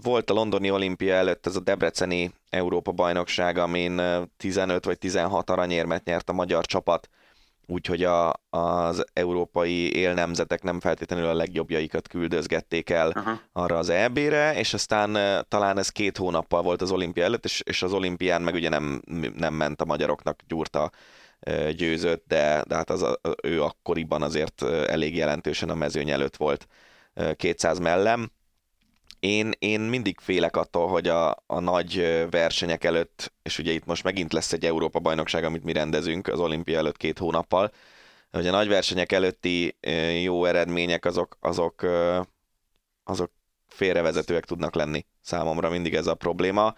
Volt 0.02 0.30
a 0.30 0.34
londoni 0.34 0.70
olimpia 0.70 1.14
előtt 1.14 1.46
ez 1.46 1.56
a 1.56 1.60
Debreceni 1.60 2.32
Európa 2.50 2.92
bajnokság, 2.92 3.58
amin 3.58 4.00
15 4.36 4.84
vagy 4.84 4.98
16 4.98 5.50
aranyérmet 5.50 6.04
nyert 6.04 6.28
a 6.28 6.32
magyar 6.32 6.66
csapat, 6.66 7.08
úgyhogy 7.66 8.04
a, 8.04 8.32
az 8.50 9.04
európai 9.12 9.96
élnemzetek 9.96 10.62
nem 10.62 10.80
feltétlenül 10.80 11.26
a 11.26 11.34
legjobbjaikat 11.34 12.08
küldözgették 12.08 12.90
el 12.90 13.08
uh-huh. 13.08 13.38
arra 13.52 13.78
az 13.78 13.88
EB-re, 13.88 14.58
és 14.58 14.74
aztán 14.74 15.44
talán 15.48 15.78
ez 15.78 15.88
két 15.88 16.16
hónappal 16.16 16.62
volt 16.62 16.82
az 16.82 16.90
olimpia 16.90 17.24
előtt, 17.24 17.44
és, 17.44 17.62
és 17.64 17.82
az 17.82 17.92
olimpián 17.92 18.42
meg 18.42 18.54
ugye 18.54 18.68
nem, 18.68 19.02
nem 19.34 19.54
ment 19.54 19.80
a 19.80 19.84
magyaroknak, 19.84 20.40
gyúrta 20.46 20.90
győzött, 21.76 22.24
de, 22.26 22.64
de 22.68 22.74
hát 22.74 22.90
az 22.90 23.18
ő 23.42 23.62
akkoriban 23.62 24.22
azért 24.22 24.62
elég 24.62 25.16
jelentősen 25.16 25.68
a 25.70 25.74
mezőny 25.74 26.10
előtt 26.10 26.36
volt 26.36 26.66
200 27.36 27.78
mellem. 27.78 28.30
Én, 29.20 29.50
én 29.58 29.80
mindig 29.80 30.18
félek 30.20 30.56
attól, 30.56 30.88
hogy 30.88 31.08
a, 31.08 31.30
a 31.46 31.60
nagy 31.60 31.96
versenyek 32.30 32.84
előtt, 32.84 33.32
és 33.42 33.58
ugye 33.58 33.72
itt 33.72 33.84
most 33.84 34.04
megint 34.04 34.32
lesz 34.32 34.52
egy 34.52 34.64
Európa-bajnokság, 34.64 35.44
amit 35.44 35.64
mi 35.64 35.72
rendezünk 35.72 36.28
az 36.28 36.40
olimpia 36.40 36.78
előtt 36.78 36.96
két 36.96 37.18
hónappal, 37.18 37.70
hogy 38.30 38.46
a 38.46 38.50
nagy 38.50 38.68
versenyek 38.68 39.12
előtti 39.12 39.76
jó 40.22 40.44
eredmények 40.44 41.04
azok, 41.04 41.36
azok, 41.40 41.86
azok 43.04 43.30
félrevezetőek 43.66 44.44
tudnak 44.44 44.74
lenni. 44.74 45.06
Számomra 45.20 45.70
mindig 45.70 45.94
ez 45.94 46.06
a 46.06 46.14
probléma 46.14 46.74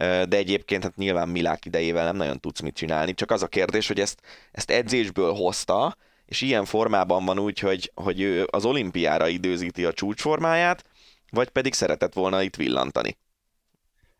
de 0.00 0.36
egyébként 0.36 0.82
hát 0.82 0.96
nyilván 0.96 1.28
Milák 1.28 1.64
idejével 1.64 2.04
nem 2.04 2.16
nagyon 2.16 2.40
tudsz 2.40 2.60
mit 2.60 2.74
csinálni, 2.74 3.14
csak 3.14 3.30
az 3.30 3.42
a 3.42 3.48
kérdés, 3.48 3.88
hogy 3.88 4.00
ezt, 4.00 4.20
ezt 4.52 4.70
edzésből 4.70 5.32
hozta, 5.32 5.96
és 6.26 6.40
ilyen 6.40 6.64
formában 6.64 7.24
van 7.24 7.38
úgy, 7.38 7.58
hogy, 7.58 7.92
hogy 7.94 8.20
ő 8.20 8.46
az 8.50 8.64
olimpiára 8.64 9.28
időzíti 9.28 9.84
a 9.84 9.92
csúcsformáját, 9.92 10.84
vagy 11.30 11.48
pedig 11.48 11.72
szeretett 11.72 12.12
volna 12.12 12.42
itt 12.42 12.56
villantani. 12.56 13.16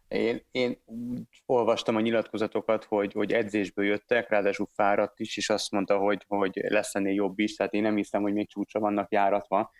Én, 0.09 0.43
én 0.51 0.77
úgy 0.85 1.43
olvastam 1.47 1.97
a 1.97 2.01
nyilatkozatokat, 2.01 2.85
hogy, 2.85 3.13
hogy 3.13 3.33
edzésből 3.33 3.85
jöttek, 3.85 4.29
ráadásul 4.29 4.67
fáradt 4.75 5.21
is, 5.21 5.37
és 5.37 5.51
azt 5.51 5.71
mondta, 5.71 5.99
hogy, 5.99 6.25
hogy 6.29 6.61
lesz 6.69 6.95
ennél 6.95 7.15
jobb 7.15 7.39
is, 7.39 7.55
tehát 7.55 7.73
én 7.73 7.83
nem 7.83 7.97
hiszem, 7.97 8.23
hogy 8.23 8.33
még 8.33 8.49
csúcsra 8.49 8.81
vannak 8.81 9.13
járatva, 9.13 9.71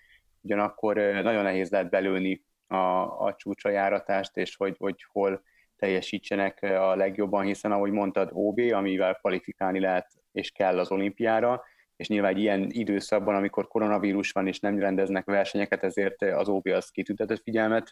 ugyanakkor 0.41 0.97
nagyon 0.97 1.43
nehéz 1.43 1.71
lehet 1.71 1.91
belőni 1.91 2.45
a, 2.67 2.77
a 3.25 3.35
csúcsra 3.39 3.71
járatást, 3.71 4.37
és 4.37 4.57
hogy, 4.57 4.77
hogy 4.79 5.07
hol 5.13 5.43
teljesítsenek 5.81 6.63
a 6.63 6.95
legjobban, 6.95 7.45
hiszen 7.45 7.73
ahogy 7.73 7.91
mondtad, 7.91 8.31
OB, 8.33 8.59
amivel 8.59 9.15
kvalifikálni 9.15 9.81
lehet 9.81 10.07
és 10.33 10.51
kell 10.51 10.79
az 10.79 10.91
olimpiára, 10.91 11.63
és 11.97 12.09
nyilván 12.09 12.31
egy 12.31 12.39
ilyen 12.39 12.67
időszakban, 12.71 13.35
amikor 13.35 13.69
koronavírus 13.69 14.31
van 14.31 14.47
és 14.47 14.61
nem 14.61 14.79
rendeznek 14.79 15.25
versenyeket, 15.25 15.83
ezért 15.83 16.23
az 16.23 16.49
OB 16.49 16.67
az 16.67 16.89
kitüntetett 16.89 17.43
figyelmet 17.43 17.89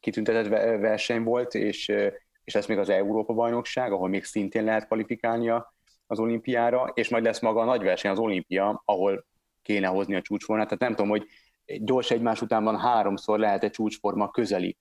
kitüntetett 0.00 0.48
verseny 0.80 1.22
volt, 1.22 1.54
és, 1.54 1.88
és 2.44 2.54
lesz 2.54 2.66
még 2.66 2.78
az 2.78 2.88
Európa-bajnokság, 2.88 3.92
ahol 3.92 4.08
még 4.08 4.24
szintén 4.24 4.64
lehet 4.64 4.86
kvalifikálnia 4.86 5.74
az 6.06 6.18
olimpiára, 6.18 6.90
és 6.94 7.08
majd 7.08 7.24
lesz 7.24 7.40
maga 7.40 7.60
a 7.60 7.64
nagy 7.64 7.82
verseny, 7.82 8.10
az 8.10 8.18
olimpia, 8.18 8.82
ahol 8.84 9.26
kéne 9.62 9.86
hozni 9.86 10.14
a 10.14 10.22
csúcsformát. 10.22 10.64
Tehát 10.64 10.82
nem 10.82 10.94
tudom, 10.94 11.10
hogy 11.10 11.26
gyors 11.64 12.10
egymás 12.10 12.42
után 12.42 12.64
van 12.64 12.78
háromszor 12.78 13.38
lehet 13.38 13.64
egy 13.64 13.70
csúcsforma 13.70 14.30
közeli 14.30 14.76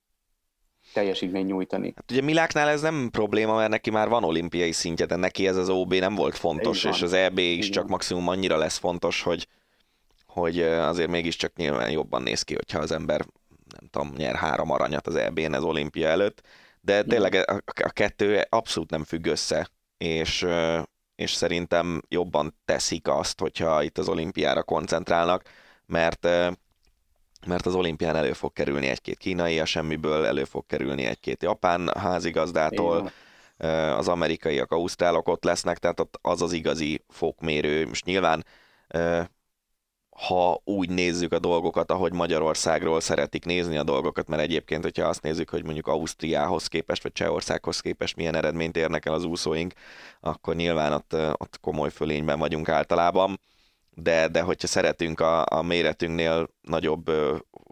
teljesítmény 0.93 1.45
nyújtani. 1.45 1.93
Hát 1.95 2.11
ugye 2.11 2.21
Miláknál 2.21 2.67
ez 2.69 2.81
nem 2.81 3.09
probléma, 3.11 3.55
mert 3.55 3.69
neki 3.69 3.89
már 3.89 4.09
van 4.09 4.23
olimpiai 4.23 4.71
szintje, 4.71 5.05
de 5.05 5.15
neki 5.15 5.47
ez 5.47 5.57
az 5.57 5.69
OB 5.69 5.93
nem 5.93 6.15
volt 6.15 6.37
fontos, 6.37 6.83
és 6.83 7.01
az 7.01 7.13
EB 7.13 7.37
is 7.37 7.57
Igen. 7.57 7.71
csak 7.71 7.87
maximum 7.87 8.27
annyira 8.27 8.57
lesz 8.57 8.77
fontos, 8.77 9.21
hogy, 9.21 9.47
hogy 10.25 10.61
azért 10.61 11.09
mégiscsak 11.09 11.55
nyilván 11.55 11.91
jobban 11.91 12.21
néz 12.21 12.41
ki, 12.41 12.53
hogyha 12.53 12.79
az 12.79 12.91
ember 12.91 13.25
nem 13.79 13.89
tudom, 13.89 14.13
nyer 14.17 14.35
három 14.35 14.71
aranyat 14.71 15.07
az 15.07 15.15
EB-n 15.15 15.53
az 15.53 15.63
olimpia 15.63 16.07
előtt, 16.07 16.41
de 16.81 17.03
tényleg 17.03 17.33
a, 17.33 17.61
a 17.83 17.89
kettő 17.89 18.45
abszolút 18.49 18.89
nem 18.89 19.03
függ 19.03 19.25
össze, 19.25 19.69
és, 19.97 20.45
és 21.15 21.31
szerintem 21.31 22.01
jobban 22.07 22.55
teszik 22.65 23.07
azt, 23.07 23.39
hogyha 23.39 23.83
itt 23.83 23.97
az 23.97 24.07
olimpiára 24.07 24.63
koncentrálnak, 24.63 25.43
mert 25.85 26.27
mert 27.45 27.65
az 27.65 27.75
olimpián 27.75 28.15
elő 28.15 28.33
fog 28.33 28.53
kerülni 28.53 28.87
egy-két 28.87 29.17
kínai, 29.17 29.59
a 29.59 29.65
semmiből 29.65 30.25
elő 30.25 30.43
fog 30.43 30.65
kerülni 30.65 31.05
egy-két 31.05 31.43
japán 31.43 31.91
házigazdától, 31.97 33.11
az 33.97 34.07
amerikaiak, 34.07 34.71
ausztrálok 34.71 35.27
ott 35.27 35.43
lesznek, 35.43 35.77
tehát 35.77 35.99
ott 35.99 36.19
az 36.21 36.41
az 36.41 36.51
igazi 36.51 37.03
fokmérő. 37.07 37.87
Most 37.87 38.05
nyilván 38.05 38.45
ha 40.27 40.61
úgy 40.63 40.89
nézzük 40.89 41.33
a 41.33 41.39
dolgokat, 41.39 41.91
ahogy 41.91 42.13
Magyarországról 42.13 42.99
szeretik 42.99 43.45
nézni 43.45 43.77
a 43.77 43.83
dolgokat, 43.83 44.27
mert 44.27 44.41
egyébként, 44.41 44.83
hogyha 44.83 45.07
azt 45.07 45.21
nézzük, 45.21 45.49
hogy 45.49 45.63
mondjuk 45.63 45.87
Ausztriához 45.87 46.67
képest, 46.67 47.03
vagy 47.03 47.11
Csehországhoz 47.11 47.79
képest 47.79 48.15
milyen 48.15 48.35
eredményt 48.35 48.77
érnek 48.77 49.05
el 49.05 49.13
az 49.13 49.23
úszóink, 49.23 49.73
akkor 50.19 50.55
nyilván 50.55 50.93
ott, 50.93 51.13
ott 51.13 51.59
komoly 51.61 51.89
fölényben 51.89 52.39
vagyunk 52.39 52.69
általában 52.69 53.39
de, 54.01 54.27
de 54.27 54.41
hogyha 54.41 54.67
szeretünk 54.67 55.19
a, 55.19 55.45
a 55.45 55.61
méretünknél 55.61 56.47
nagyobb 56.61 57.11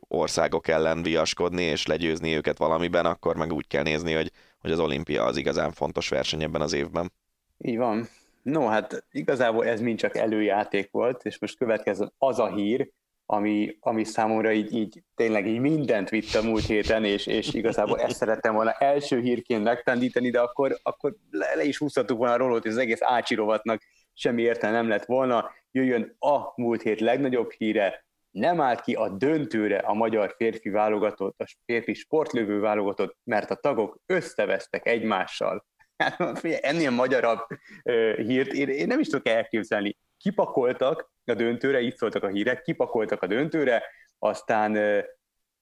országok 0.07 0.67
ellen 0.67 1.03
viaskodni 1.03 1.63
és 1.63 1.85
legyőzni 1.85 2.35
őket 2.35 2.57
valamiben, 2.57 3.05
akkor 3.05 3.35
meg 3.35 3.53
úgy 3.53 3.67
kell 3.67 3.83
nézni, 3.83 4.13
hogy, 4.13 4.31
hogy 4.59 4.71
az 4.71 4.79
olimpia 4.79 5.23
az 5.23 5.37
igazán 5.37 5.71
fontos 5.71 6.09
verseny 6.09 6.43
ebben 6.43 6.61
az 6.61 6.73
évben. 6.73 7.11
Így 7.57 7.77
van. 7.77 8.07
No, 8.41 8.67
hát 8.67 9.05
igazából 9.11 9.65
ez 9.65 9.81
mind 9.81 9.99
csak 9.99 10.17
előjáték 10.17 10.91
volt, 10.91 11.25
és 11.25 11.39
most 11.39 11.57
következzen 11.57 12.13
az 12.17 12.39
a 12.39 12.53
hír, 12.53 12.91
ami, 13.29 13.77
ami 13.79 14.03
számomra 14.03 14.51
így, 14.51 14.73
így 14.73 15.03
tényleg 15.15 15.47
így 15.47 15.59
mindent 15.59 16.09
vitt 16.09 16.35
a 16.35 16.41
múlt 16.41 16.65
héten, 16.65 17.03
és, 17.03 17.25
és 17.25 17.53
igazából 17.53 17.99
ezt 17.99 18.15
szerettem 18.15 18.53
volna 18.53 18.71
első 18.71 19.19
hírként 19.19 19.63
megtendíteni, 19.63 20.29
de 20.29 20.39
akkor, 20.39 20.79
akkor 20.83 21.15
le, 21.31 21.55
le 21.55 21.63
is 21.63 21.77
húzhattuk 21.77 22.17
volna 22.17 22.33
a 22.33 22.37
rolót, 22.37 22.65
és 22.65 22.71
az 22.71 22.77
egész 22.77 23.01
ácsirovatnak 23.01 23.81
semmi 24.17 24.41
értelme 24.41 24.77
nem 24.77 24.87
lett 24.87 25.05
volna. 25.05 25.51
Jöjjön 25.71 26.15
a 26.19 26.61
múlt 26.61 26.81
hét 26.81 26.99
legnagyobb 26.99 27.51
híre, 27.51 28.05
nem 28.31 28.61
állt 28.61 28.81
ki 28.81 28.93
a 28.93 29.09
döntőre 29.09 29.77
a 29.77 29.93
magyar 29.93 30.33
férfi 30.37 30.69
válogatott, 30.69 31.39
a 31.39 31.45
férfi 31.65 31.93
sportlövő 31.93 32.59
válogatott, 32.59 33.17
mert 33.23 33.51
a 33.51 33.55
tagok 33.55 33.99
összevesztek 34.05 34.87
egymással. 34.87 35.65
Hát, 35.97 36.43
ennél 36.43 36.91
magyarabb 36.91 37.39
uh, 37.83 38.17
hírt 38.17 38.51
én, 38.53 38.69
én 38.69 38.87
nem 38.87 38.99
is 38.99 39.07
tudok 39.07 39.27
elképzelni. 39.27 39.97
Kipakoltak 40.17 41.11
a 41.25 41.33
döntőre, 41.33 41.81
így 41.81 41.95
szóltak 41.95 42.23
a 42.23 42.27
hírek, 42.27 42.61
kipakoltak 42.61 43.21
a 43.21 43.27
döntőre, 43.27 43.83
aztán 44.19 44.71
uh, 44.71 45.03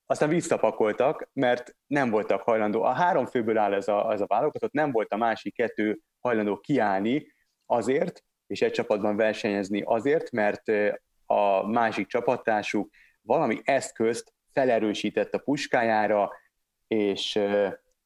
aztán 0.05 0.29
visszapakoltak, 0.29 1.29
mert 1.33 1.75
nem 1.87 2.09
voltak 2.09 2.41
hajlandó. 2.41 2.83
A 2.83 2.93
három 2.93 3.25
főből 3.25 3.57
áll 3.57 3.73
ez 3.73 3.87
a, 3.87 4.11
ez 4.11 4.21
a 4.21 4.27
válogatott, 4.27 4.71
nem 4.71 4.91
volt 4.91 5.13
a 5.13 5.17
másik 5.17 5.55
kettő 5.55 5.99
hajlandó 6.19 6.59
kiállni 6.59 7.33
azért, 7.65 8.23
és 8.47 8.61
egy 8.61 8.71
csapatban 8.71 9.15
versenyezni 9.15 9.81
azért, 9.85 10.31
mert 10.31 10.63
a 11.25 11.67
másik 11.67 12.07
csapattársuk 12.07 12.89
valami 13.21 13.61
eszközt 13.63 14.33
felerősített 14.53 15.33
a 15.33 15.39
puskájára, 15.39 16.31
és, 16.87 17.39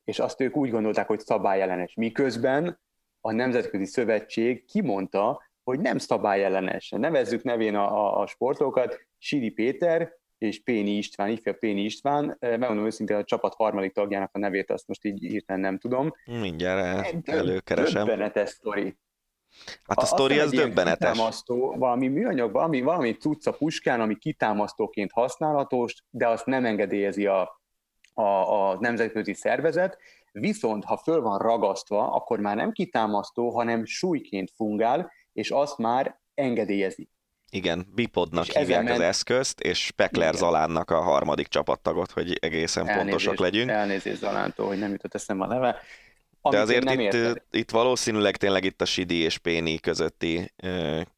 és 0.04 0.20
azt 0.20 0.42
ők 0.42 0.56
úgy 0.56 0.70
gondolták, 0.70 1.08
hogy 1.08 1.20
szabályellenes. 1.20 1.94
Miközben 1.94 2.80
a 3.22 3.32
Nemzetközi 3.32 3.86
Szövetség 3.86 4.66
kimondta, 4.66 5.42
hogy 5.64 5.80
nem 5.80 5.98
szabályellenes. 5.98 6.90
Nevezzük 6.90 7.44
nevén 7.44 7.76
a, 7.76 8.06
a, 8.06 8.22
a 8.22 8.28
sportolókat, 8.28 9.08
Sidi 9.18 9.50
Péter 9.50 10.18
és 10.38 10.64
Péni 10.64 10.92
István, 10.92 11.30
ifja 11.30 11.54
Péni 11.54 11.82
István, 11.84 12.38
megmondom 12.40 12.86
őszintén 12.86 13.18
a 13.18 13.24
csapat 13.24 13.54
harmadik 13.54 13.94
tagjának 13.94 14.30
a 14.34 14.40
nevét, 14.40 14.72
azt 14.72 14.88
most 14.88 15.06
így 15.06 15.20
hirtelen 15.20 15.62
nem 15.62 15.78
tudom. 15.78 16.14
Mindjárt 16.26 17.30
előkeresem. 17.30 18.06
Döbbenetes 18.06 18.50
sztori. 18.50 18.98
Hát 19.84 19.98
a, 19.98 20.02
a 20.02 20.06
sztori 20.06 20.40
az 20.40 20.52
döbbenetes. 20.52 21.12
Kitámasztó, 21.12 21.76
valami 21.78 22.08
műanyag, 22.08 22.52
valami, 22.52 22.82
valami 22.82 23.14
cucc 23.18 23.48
a 23.48 23.52
puskán, 23.52 24.02
ami 24.02 24.16
kitámasztóként 24.16 25.12
használhatós, 25.12 25.96
de 26.10 26.28
azt 26.28 26.46
nem 26.46 26.66
engedélyezi 26.66 27.26
a, 27.26 27.62
a, 28.14 28.22
a 28.22 28.78
nemzetközi 28.80 29.34
szervezet, 29.34 29.98
viszont 30.32 30.84
ha 30.84 30.98
föl 30.98 31.22
van 31.22 31.38
ragasztva, 31.38 32.12
akkor 32.14 32.40
már 32.40 32.56
nem 32.56 32.72
kitámasztó, 32.72 33.50
hanem 33.50 33.86
súlyként 33.86 34.52
fungál, 34.56 35.12
és 35.34 35.52
azt 35.52 35.78
már 35.78 36.20
engedélyezi. 36.34 37.10
Igen, 37.52 37.88
Bipodnak 37.96 38.48
és 38.48 38.56
hívják 38.56 38.84
ment... 38.84 38.96
az 38.96 39.02
eszközt, 39.04 39.60
és 39.60 39.86
Spekler 39.86 40.34
Zalánnak 40.34 40.92
a 40.92 41.02
harmadik 41.02 41.48
csapattagot, 41.48 42.12
hogy 42.12 42.38
egészen 42.42 42.88
elnézést, 42.88 43.10
pontosak 43.10 43.40
legyünk. 43.40 43.70
Elnézést 43.70 44.20
Zalántól, 44.20 44.68
hogy 44.68 44.80
nem 44.80 44.92
jutott 44.92 45.14
eszembe 45.14 45.44
a 45.44 45.48
neve. 45.48 45.82
De 46.42 46.60
azért 46.60 46.90
itt, 46.90 47.44
itt 47.52 47.72
valószínűleg 47.72 48.38
tényleg 48.38 48.64
itt 48.64 48.82
a 48.82 48.86
Sidi 48.86 49.16
és 49.16 49.38
Péni 49.38 49.80
közötti 49.80 50.54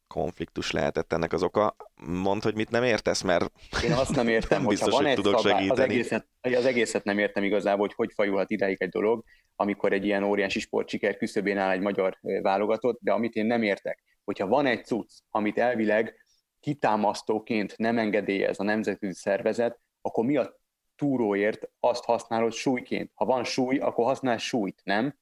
konfliktus 0.06 0.70
lehetett 0.70 1.12
ennek 1.12 1.32
az 1.32 1.42
oka. 1.42 1.76
Mondd, 2.06 2.42
hogy 2.42 2.54
mit 2.54 2.70
nem 2.70 2.82
értesz, 2.82 3.22
mert 3.22 3.52
Én 3.84 3.92
azt 3.92 4.14
nem 4.14 4.28
értem, 4.28 4.58
nem 4.60 4.68
biztos, 4.68 4.92
van 4.92 5.04
hogy 5.04 5.14
tudok 5.14 5.40
szabály, 5.40 5.58
segíteni. 5.58 5.80
Az 5.82 5.90
egészet, 5.90 6.26
az 6.40 6.66
egészet 6.66 7.04
nem 7.04 7.18
értem 7.18 7.42
igazából, 7.42 7.86
hogy 7.86 7.94
hogy 7.94 8.10
fajulhat 8.14 8.50
ideig 8.50 8.76
egy 8.82 8.88
dolog, 8.88 9.24
amikor 9.56 9.92
egy 9.92 10.04
ilyen 10.04 10.22
óriási 10.22 10.60
sportsiker 10.60 11.16
küszöbén 11.16 11.58
áll 11.58 11.70
egy 11.70 11.80
magyar 11.80 12.18
válogatott, 12.42 12.98
de 13.00 13.12
amit 13.12 13.34
én 13.34 13.46
nem 13.46 13.62
értek, 13.62 14.02
hogyha 14.24 14.46
van 14.46 14.66
egy 14.66 14.84
cucc, 14.84 15.10
amit 15.30 15.58
elvileg 15.58 16.14
kitámasztóként 16.60 17.76
nem 17.76 17.98
engedélyez 17.98 18.60
a 18.60 18.62
nemzetközi 18.62 19.14
szervezet, 19.14 19.78
akkor 20.00 20.24
mi 20.24 20.36
a 20.36 20.60
túróért 21.02 21.70
azt 21.80 22.04
használod 22.04 22.52
súlyként. 22.52 23.10
Ha 23.14 23.24
van 23.24 23.44
súly, 23.44 23.78
akkor 23.78 24.04
használ 24.04 24.38
súlyt, 24.38 24.80
nem? 24.84 25.14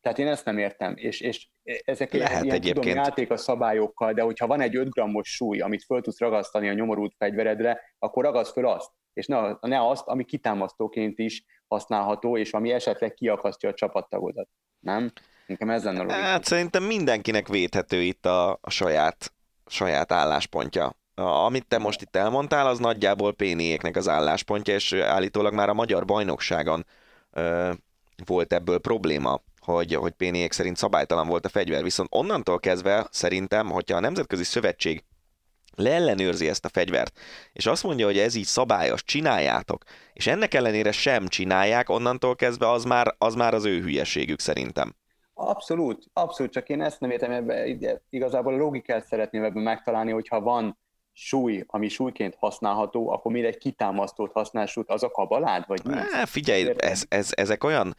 Tehát 0.00 0.18
én 0.18 0.26
ezt 0.26 0.44
nem 0.44 0.58
értem, 0.58 0.94
és, 0.96 1.20
és 1.20 1.48
ezek 1.84 2.12
Lehet 2.12 2.44
ilyen 2.44 2.54
egyébként. 2.54 2.86
tudom, 2.86 3.04
játék 3.04 3.30
a 3.30 3.36
szabályokkal, 3.36 4.12
de 4.12 4.22
hogyha 4.22 4.46
van 4.46 4.60
egy 4.60 4.76
5 4.76 4.88
grammos 4.88 5.28
súly, 5.28 5.60
amit 5.60 5.84
föl 5.84 6.00
tudsz 6.00 6.18
ragasztani 6.18 6.68
a 6.68 6.72
nyomorult 6.72 7.14
fegyveredre, 7.18 7.80
akkor 7.98 8.24
ragaszd 8.24 8.52
föl 8.52 8.66
azt, 8.66 8.90
és 9.12 9.26
ne, 9.26 9.52
ne 9.60 9.88
azt, 9.88 10.06
ami 10.06 10.24
kitámasztóként 10.24 11.18
is 11.18 11.44
használható, 11.66 12.36
és 12.36 12.52
ami 12.52 12.72
esetleg 12.72 13.14
kiakasztja 13.14 13.68
a 13.68 13.74
csapattagodat. 13.74 14.48
Nem? 14.78 15.12
Nekem 15.46 15.70
ez 15.70 15.84
lenne 15.84 16.00
a 16.00 16.12
Hát 16.12 16.44
szerintem 16.44 16.82
mindenkinek 16.82 17.48
védhető 17.48 18.02
itt 18.02 18.26
a, 18.26 18.58
a 18.60 18.70
saját, 18.70 19.32
saját 19.66 20.12
álláspontja. 20.12 20.96
Amit 21.14 21.66
te 21.66 21.78
most 21.78 22.02
itt 22.02 22.16
elmondtál, 22.16 22.66
az 22.66 22.78
nagyjából 22.78 23.32
Péniéknek 23.32 23.96
az 23.96 24.08
álláspontja, 24.08 24.74
és 24.74 24.92
állítólag 24.92 25.54
már 25.54 25.68
a 25.68 25.74
magyar 25.74 26.04
bajnokságon 26.04 26.86
ö, 27.32 27.70
volt 28.26 28.52
ebből 28.52 28.78
probléma, 28.78 29.40
hogy, 29.60 29.94
hogy 29.94 30.12
Péniék 30.12 30.52
szerint 30.52 30.76
szabálytalan 30.76 31.28
volt 31.28 31.44
a 31.44 31.48
fegyver. 31.48 31.82
Viszont 31.82 32.08
onnantól 32.12 32.60
kezdve 32.60 33.06
szerintem, 33.10 33.70
hogyha 33.70 33.96
a 33.96 34.00
Nemzetközi 34.00 34.44
Szövetség 34.44 35.04
leellenőrzi 35.76 36.48
ezt 36.48 36.64
a 36.64 36.68
fegyvert, 36.68 37.18
és 37.52 37.66
azt 37.66 37.82
mondja, 37.82 38.06
hogy 38.06 38.18
ez 38.18 38.34
így 38.34 38.44
szabályos, 38.44 39.04
csináljátok, 39.04 39.82
és 40.12 40.26
ennek 40.26 40.54
ellenére 40.54 40.92
sem 40.92 41.26
csinálják, 41.26 41.88
onnantól 41.88 42.36
kezdve 42.36 42.70
az 42.70 42.84
már 42.84 43.14
az, 43.18 43.34
már 43.34 43.54
az 43.54 43.64
ő 43.64 43.80
hülyeségük 43.80 44.40
szerintem. 44.40 44.94
Abszolút, 45.34 46.04
abszolút, 46.12 46.52
csak 46.52 46.68
én 46.68 46.82
ezt 46.82 47.00
nem 47.00 47.10
értem, 47.10 47.30
ebbe, 47.30 47.66
igazából 48.10 48.54
a 48.54 48.56
logikát 48.56 49.06
szeretném 49.06 49.44
ebben 49.44 49.62
megtalálni, 49.62 50.10
hogyha 50.10 50.40
van 50.40 50.78
súly, 51.16 51.64
ami 51.66 51.88
súlyként 51.88 52.34
használható, 52.38 53.10
akkor 53.10 53.32
miért 53.32 53.54
egy 53.54 53.58
kitámasztót 53.58 54.32
használsz, 54.32 54.76
az 54.86 55.02
a 55.02 55.10
kabalád, 55.10 55.64
vagy 55.66 55.84
mi? 55.84 55.94
Há, 55.94 56.24
figyelj, 56.24 56.72
ez, 56.76 57.04
ez, 57.08 57.30
ezek 57.34 57.64
olyan... 57.64 57.96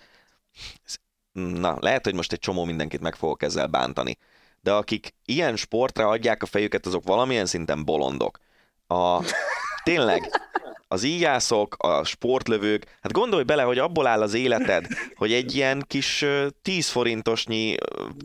Na, 1.32 1.78
lehet, 1.80 2.04
hogy 2.04 2.16
most 2.16 2.32
egy 2.32 2.40
csomó 2.40 2.64
mindenkit 2.64 3.02
meg 3.02 3.16
fogok 3.16 3.44
ezzel 3.44 3.68
bántani, 3.68 4.18
de 4.62 4.74
akik 4.74 5.16
ilyen 5.26 5.56
sportra 5.56 6.08
adják 6.08 6.44
a 6.44 6.46
fejüket, 6.46 6.86
azok 6.86 7.04
valamilyen 7.04 7.46
szinten 7.46 7.86
bolondok. 7.86 8.40
A, 8.88 9.20
tényleg, 9.84 10.30
az 10.96 11.04
íjászok, 11.04 11.76
a 11.78 12.04
sportlövők, 12.04 12.86
hát 13.02 13.12
gondolj 13.12 13.44
bele, 13.44 13.64
hogy 13.64 13.78
abból 13.78 14.08
áll 14.08 14.22
az 14.22 14.34
életed, 14.34 14.88
hogy 15.16 15.34
egy 15.34 15.56
ilyen 15.56 15.84
kis 15.88 16.26
10 16.62 16.88
forintosnyi 16.88 17.76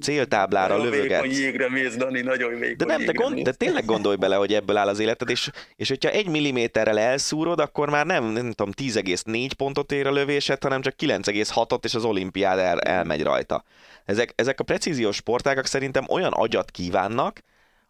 céltáblára 0.00 0.76
nagyon 0.76 0.90
lövögetsz. 0.90 1.20
Nagyon 1.20 1.40
jégre 1.40 1.70
mész, 1.70 1.96
Dani, 1.96 2.20
nagyon 2.20 2.58
vékony 2.58 2.76
de 2.76 2.84
nem, 2.84 3.04
de, 3.04 3.12
gond, 3.12 3.38
de 3.38 3.52
tényleg 3.52 3.84
gondolj 3.84 4.16
bele, 4.16 4.36
hogy 4.36 4.54
ebből 4.54 4.76
áll 4.76 4.88
az 4.88 4.98
életed, 4.98 5.30
és, 5.30 5.50
és 5.76 5.88
hogyha 5.88 6.10
egy 6.10 6.28
milliméterrel 6.28 6.98
elszúrod, 6.98 7.60
akkor 7.60 7.90
már 7.90 8.06
nem, 8.06 8.24
nem 8.24 8.52
tudom, 8.52 8.72
10,4 8.76 9.50
pontot 9.56 9.92
ér 9.92 10.06
a 10.06 10.12
lövésed, 10.12 10.62
hanem 10.62 10.80
csak 10.80 10.94
9,6-ot, 10.98 11.84
és 11.84 11.94
az 11.94 12.04
olimpiád 12.04 12.58
el, 12.58 12.80
elmegy 12.80 13.22
rajta. 13.22 13.64
Ezek, 14.04 14.32
ezek 14.36 14.60
a 14.60 14.64
precíziós 14.64 15.16
sportágak 15.16 15.66
szerintem 15.66 16.04
olyan 16.08 16.32
agyat 16.32 16.70
kívánnak, 16.70 17.42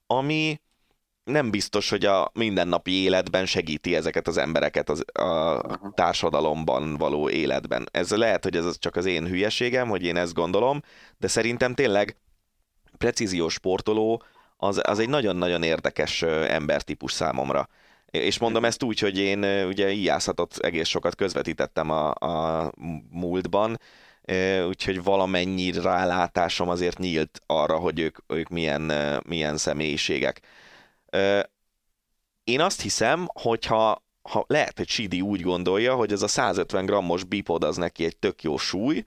ami, 0.07 0.61
nem 1.25 1.51
biztos, 1.51 1.91
hogy 1.91 2.05
a 2.05 2.31
mindennapi 2.35 2.93
életben 2.93 3.47
segíti 3.47 3.95
ezeket 3.95 4.29
az 4.29 4.37
embereket 4.37 4.89
az, 4.91 5.05
a 5.25 5.61
társadalomban 5.95 6.97
való 6.97 7.29
életben. 7.31 7.89
Ez 7.91 8.11
lehet, 8.11 8.45
hogy 8.45 8.57
ez 8.57 8.79
csak 8.79 8.97
az 8.97 9.05
én 9.05 9.27
hülyeségem, 9.27 9.89
hogy 9.89 10.03
én 10.03 10.17
ezt 10.17 10.35
gondolom, 10.35 10.83
de 11.19 11.29
szerintem 11.29 11.75
tényleg 11.75 12.17
precíziós 12.99 13.53
sportoló 13.53 14.23
az, 14.57 14.81
az 14.83 14.99
egy 14.99 15.09
nagyon-nagyon 15.09 15.63
érdekes 15.63 16.23
embertípus 16.23 17.13
számomra. 17.13 17.69
És 18.11 18.39
mondom 18.39 18.65
ezt 18.65 18.83
úgy, 18.83 18.99
hogy 18.99 19.19
én 19.19 19.45
ugye 19.67 19.91
íjászatot 19.91 20.57
egész 20.59 20.89
sokat 20.89 21.15
közvetítettem 21.15 21.91
a, 21.91 22.11
a 22.11 22.73
múltban, 23.11 23.79
úgyhogy 24.67 25.03
valamennyi 25.03 25.73
rálátásom 25.73 26.69
azért 26.69 26.99
nyílt 26.99 27.41
arra, 27.47 27.77
hogy 27.77 28.01
ők, 28.01 28.19
ők 28.27 28.49
milyen, 28.49 28.93
milyen 29.27 29.57
személyiségek. 29.57 30.41
Én 32.45 32.61
azt 32.61 32.81
hiszem, 32.81 33.27
hogyha 33.33 34.05
ha 34.23 34.45
lehet, 34.47 34.77
hogy 34.77 34.89
Sidi 34.89 35.21
úgy 35.21 35.41
gondolja, 35.41 35.95
hogy 35.95 36.13
ez 36.13 36.23
a 36.23 36.29
150 36.29 36.87
grammos 36.87 37.25
bipod 37.25 37.65
az 37.65 37.77
neki 37.77 38.05
egy 38.05 38.17
tök 38.17 38.43
jó 38.43 38.57
súly, 38.57 39.05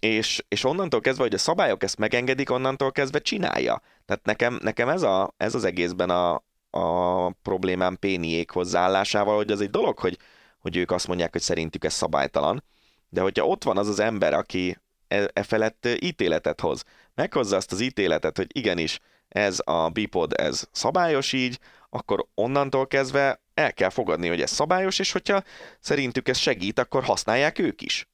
és, 0.00 0.44
és 0.48 0.64
onnantól 0.64 1.00
kezdve, 1.00 1.22
hogy 1.22 1.34
a 1.34 1.38
szabályok 1.38 1.82
ezt 1.82 1.98
megengedik, 1.98 2.50
onnantól 2.50 2.92
kezdve 2.92 3.18
csinálja. 3.18 3.82
Tehát 4.04 4.24
nekem, 4.24 4.58
nekem 4.62 4.88
ez, 4.88 5.02
a, 5.02 5.34
ez 5.36 5.54
az 5.54 5.64
egészben 5.64 6.10
a, 6.10 6.44
a 6.70 7.30
problémám 7.30 7.96
Péniék 7.98 8.50
hozzáállásával, 8.50 9.36
hogy 9.36 9.50
az 9.50 9.60
egy 9.60 9.70
dolog, 9.70 9.98
hogy, 9.98 10.18
hogy 10.58 10.76
ők 10.76 10.90
azt 10.90 11.06
mondják, 11.06 11.32
hogy 11.32 11.40
szerintük 11.40 11.84
ez 11.84 11.92
szabálytalan, 11.92 12.64
de 13.08 13.20
hogyha 13.20 13.46
ott 13.46 13.64
van 13.64 13.78
az 13.78 13.88
az 13.88 13.98
ember, 13.98 14.32
aki 14.32 14.78
e, 15.08 15.30
e 15.32 15.42
felett 15.42 15.88
ítéletet 16.00 16.60
hoz, 16.60 16.82
meghozza 17.14 17.56
azt 17.56 17.72
az 17.72 17.80
ítéletet, 17.80 18.36
hogy 18.36 18.56
igenis, 18.56 18.98
ez 19.34 19.60
a 19.64 19.88
bipod, 19.88 20.32
ez 20.36 20.68
szabályos 20.72 21.32
így, 21.32 21.58
akkor 21.90 22.26
onnantól 22.34 22.86
kezdve 22.86 23.40
el 23.54 23.72
kell 23.72 23.88
fogadni, 23.88 24.28
hogy 24.28 24.40
ez 24.40 24.50
szabályos, 24.50 24.98
és 24.98 25.12
hogyha 25.12 25.42
szerintük 25.80 26.28
ez 26.28 26.38
segít, 26.38 26.78
akkor 26.78 27.02
használják 27.02 27.58
ők 27.58 27.82
is. 27.82 28.08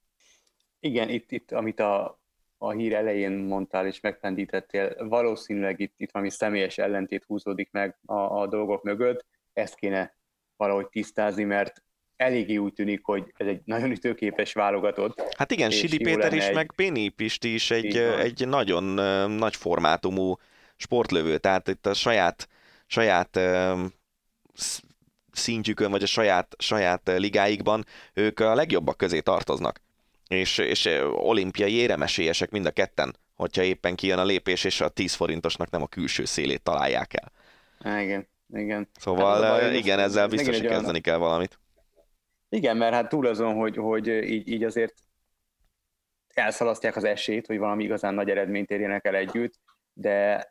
Igen, 0.81 1.09
itt, 1.09 1.33
itt 1.33 1.53
amit 1.53 1.81
a, 1.81 2.21
a 2.59 2.71
hír 2.71 2.95
elején 2.95 3.33
mondtál 3.33 3.87
és 3.87 4.01
megpendítettél, 4.01 5.09
valószínűleg 5.09 5.81
itt, 5.81 5.95
itt 5.97 6.11
valami 6.11 6.31
személyes 6.31 6.79
ellentét 6.79 7.25
húzódik 7.25 7.69
meg 7.71 7.99
a, 8.07 8.15
a 8.15 8.47
dolgok 8.47 8.83
mögött, 8.83 9.25
ezt 9.53 9.75
kéne 9.75 10.17
valahogy 10.57 10.89
tisztázni, 10.89 11.45
mert 11.45 11.83
eléggé 12.17 12.57
úgy 12.57 12.73
tűnik, 12.73 13.05
hogy 13.05 13.33
ez 13.37 13.47
egy 13.47 13.61
nagyon 13.65 13.91
ütőképes 13.91 14.53
válogatott. 14.53 15.35
Hát 15.37 15.51
igen, 15.51 15.71
Sidi 15.71 15.99
Péter 15.99 16.33
is, 16.33 16.45
egy... 16.45 16.55
meg 16.55 16.73
Péni 16.77 17.09
Pisti 17.09 17.55
is 17.55 17.71
egy, 17.71 17.97
egy 17.97 18.49
nagyon 18.49 18.85
nagy 19.31 19.57
formátumú 19.57 20.37
sportlövő, 20.81 21.39
tehát 21.39 21.69
itt 21.69 21.87
a 21.87 21.95
saját, 21.95 22.49
saját 22.87 23.41
szintjükön, 25.33 25.91
vagy 25.91 26.03
a 26.03 26.07
saját, 26.07 26.55
saját 26.59 27.11
ligáikban 27.17 27.85
ők 28.15 28.41
a 28.41 28.55
legjobbak 28.55 28.97
közé 28.97 29.21
tartoznak. 29.21 29.81
És, 30.29 30.59
és 30.59 30.89
olimpiai 31.13 31.73
éremesélyesek 31.73 32.51
mind 32.51 32.67
a 32.67 32.71
ketten, 32.71 33.17
hogyha 33.37 33.63
éppen 33.63 33.95
kijön 33.95 34.19
a 34.19 34.25
lépés, 34.25 34.65
és 34.65 34.81
a 34.81 34.89
10 34.89 35.15
forintosnak 35.15 35.71
nem 35.71 35.83
a 35.83 35.87
külső 35.87 36.25
szélét 36.25 36.63
találják 36.63 37.15
el. 37.15 37.33
Igen, 38.03 38.29
igen. 38.53 38.89
Szóval 38.99 39.43
hát, 39.43 39.61
baj, 39.61 39.77
igen, 39.77 39.99
ezzel 39.99 40.29
biztos, 40.29 40.59
hogy 40.59 40.67
kezdeni 40.67 40.89
olyan... 40.89 41.03
kell 41.03 41.17
valamit. 41.17 41.59
Igen, 42.49 42.77
mert 42.77 42.95
hát 42.95 43.09
túl 43.09 43.27
azon, 43.27 43.55
hogy, 43.55 43.77
hogy 43.77 44.07
így, 44.07 44.49
így 44.49 44.65
azért 44.65 44.95
elszalasztják 46.35 46.97
az 46.97 47.05
esélyt, 47.05 47.47
hogy 47.47 47.59
valami 47.59 47.85
igazán 47.85 48.15
nagy 48.15 48.31
eredményt 48.31 48.71
érjenek 48.71 49.05
el 49.05 49.15
együtt, 49.15 49.55
de 49.93 50.47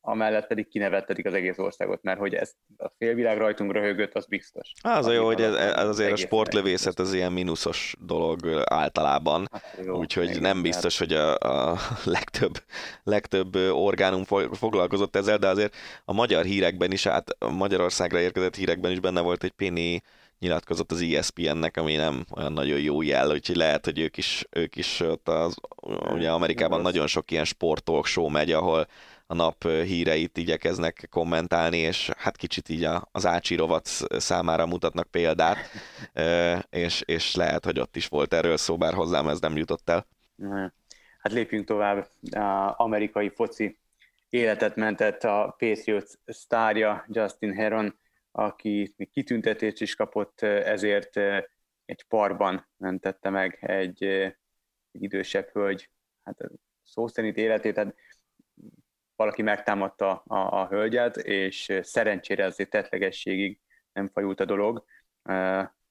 amellett 0.00 0.46
pedig 0.46 0.68
kinevettetik 0.68 1.26
az 1.26 1.34
egész 1.34 1.58
országot, 1.58 2.02
mert 2.02 2.18
hogy 2.18 2.34
ez 2.34 2.52
a 2.76 2.88
félvilág 2.98 3.38
rajtunk 3.38 3.72
röhögött, 3.72 4.14
az 4.14 4.26
biztos. 4.26 4.72
Az 4.82 5.06
a 5.06 5.12
jó, 5.12 5.24
hogy 5.24 5.42
ez, 5.42 5.54
ez 5.54 5.88
azért 5.88 6.12
a 6.12 6.16
sportlövészet 6.16 6.98
az 6.98 7.14
ilyen 7.14 7.32
mínuszos 7.32 7.94
dolog 7.98 8.62
általában, 8.64 9.48
hát 9.52 9.86
úgyhogy 9.86 10.40
nem 10.40 10.62
biztos, 10.62 10.98
hogy 10.98 11.12
a, 11.12 11.36
a 11.36 11.78
legtöbb, 12.04 12.62
legtöbb 13.02 13.56
orgánum 13.56 14.24
foglalkozott 14.52 15.16
ezzel, 15.16 15.38
de 15.38 15.48
azért 15.48 15.76
a 16.04 16.12
magyar 16.12 16.44
hírekben 16.44 16.92
is, 16.92 17.06
hát 17.06 17.36
Magyarországra 17.50 18.20
érkezett 18.20 18.56
hírekben 18.56 18.90
is 18.90 19.00
benne 19.00 19.20
volt 19.20 19.44
egy 19.44 19.52
Péni 19.52 20.02
nyilatkozott 20.38 20.92
az 20.92 21.00
ESPN-nek, 21.00 21.76
ami 21.76 21.94
nem 21.94 22.24
olyan 22.36 22.52
nagyon 22.52 22.80
jó 22.80 23.02
jel, 23.02 23.30
úgyhogy 23.30 23.56
lehet, 23.56 23.84
hogy 23.84 23.98
ők 23.98 24.16
is, 24.16 24.46
ők 24.50 24.76
is 24.76 25.00
ott 25.00 25.28
az, 25.28 25.54
ugye 26.12 26.30
Amerikában 26.30 26.80
nagyon 26.80 27.06
sok 27.06 27.30
ilyen 27.30 27.44
sportolk 27.44 28.06
show 28.06 28.28
megy, 28.28 28.52
ahol 28.52 28.86
a 29.30 29.34
nap 29.34 29.62
híreit 29.64 30.36
igyekeznek 30.36 31.06
kommentálni, 31.10 31.76
és 31.76 32.10
hát 32.16 32.36
kicsit 32.36 32.68
így 32.68 32.86
az 33.12 33.26
Ácsi 33.26 33.54
rovat 33.54 33.86
számára 34.08 34.66
mutatnak 34.66 35.06
példát, 35.10 35.58
és, 36.70 37.02
és 37.06 37.34
lehet, 37.34 37.64
hogy 37.64 37.78
ott 37.78 37.96
is 37.96 38.06
volt 38.06 38.34
erről 38.34 38.56
szó, 38.56 38.76
bár 38.76 38.94
hozzám 38.94 39.28
ez 39.28 39.40
nem 39.40 39.56
jutott 39.56 39.90
el. 39.90 40.06
Hát 41.18 41.32
lépjünk 41.32 41.66
tovább. 41.66 42.10
Amerikai 42.76 43.28
foci 43.28 43.78
életet 44.28 44.76
mentett 44.76 45.24
a 45.24 45.54
Patriots 45.58 46.10
sztárja 46.26 47.04
Justin 47.08 47.52
Heron, 47.54 47.98
aki 48.32 48.94
kitüntetést 49.12 49.80
is 49.80 49.94
kapott 49.94 50.40
ezért 50.42 51.16
egy 51.84 52.04
parban 52.08 52.66
mentette 52.76 53.30
meg 53.30 53.58
egy, 53.60 54.04
egy 54.04 55.02
idősebb 55.02 55.48
hölgy, 55.52 55.90
hát 56.24 56.50
szó 56.84 57.06
szerint 57.06 57.36
életét, 57.36 57.74
tehát 57.74 57.94
valaki 59.20 59.42
megtámadta 59.42 60.22
a, 60.26 60.36
a 60.36 60.66
hölgyet, 60.66 61.16
és 61.16 61.78
szerencsére 61.82 62.44
azért 62.44 62.70
tetlegességig 62.70 63.60
nem 63.92 64.10
fajult 64.12 64.40
a 64.40 64.44
dolog. 64.44 64.84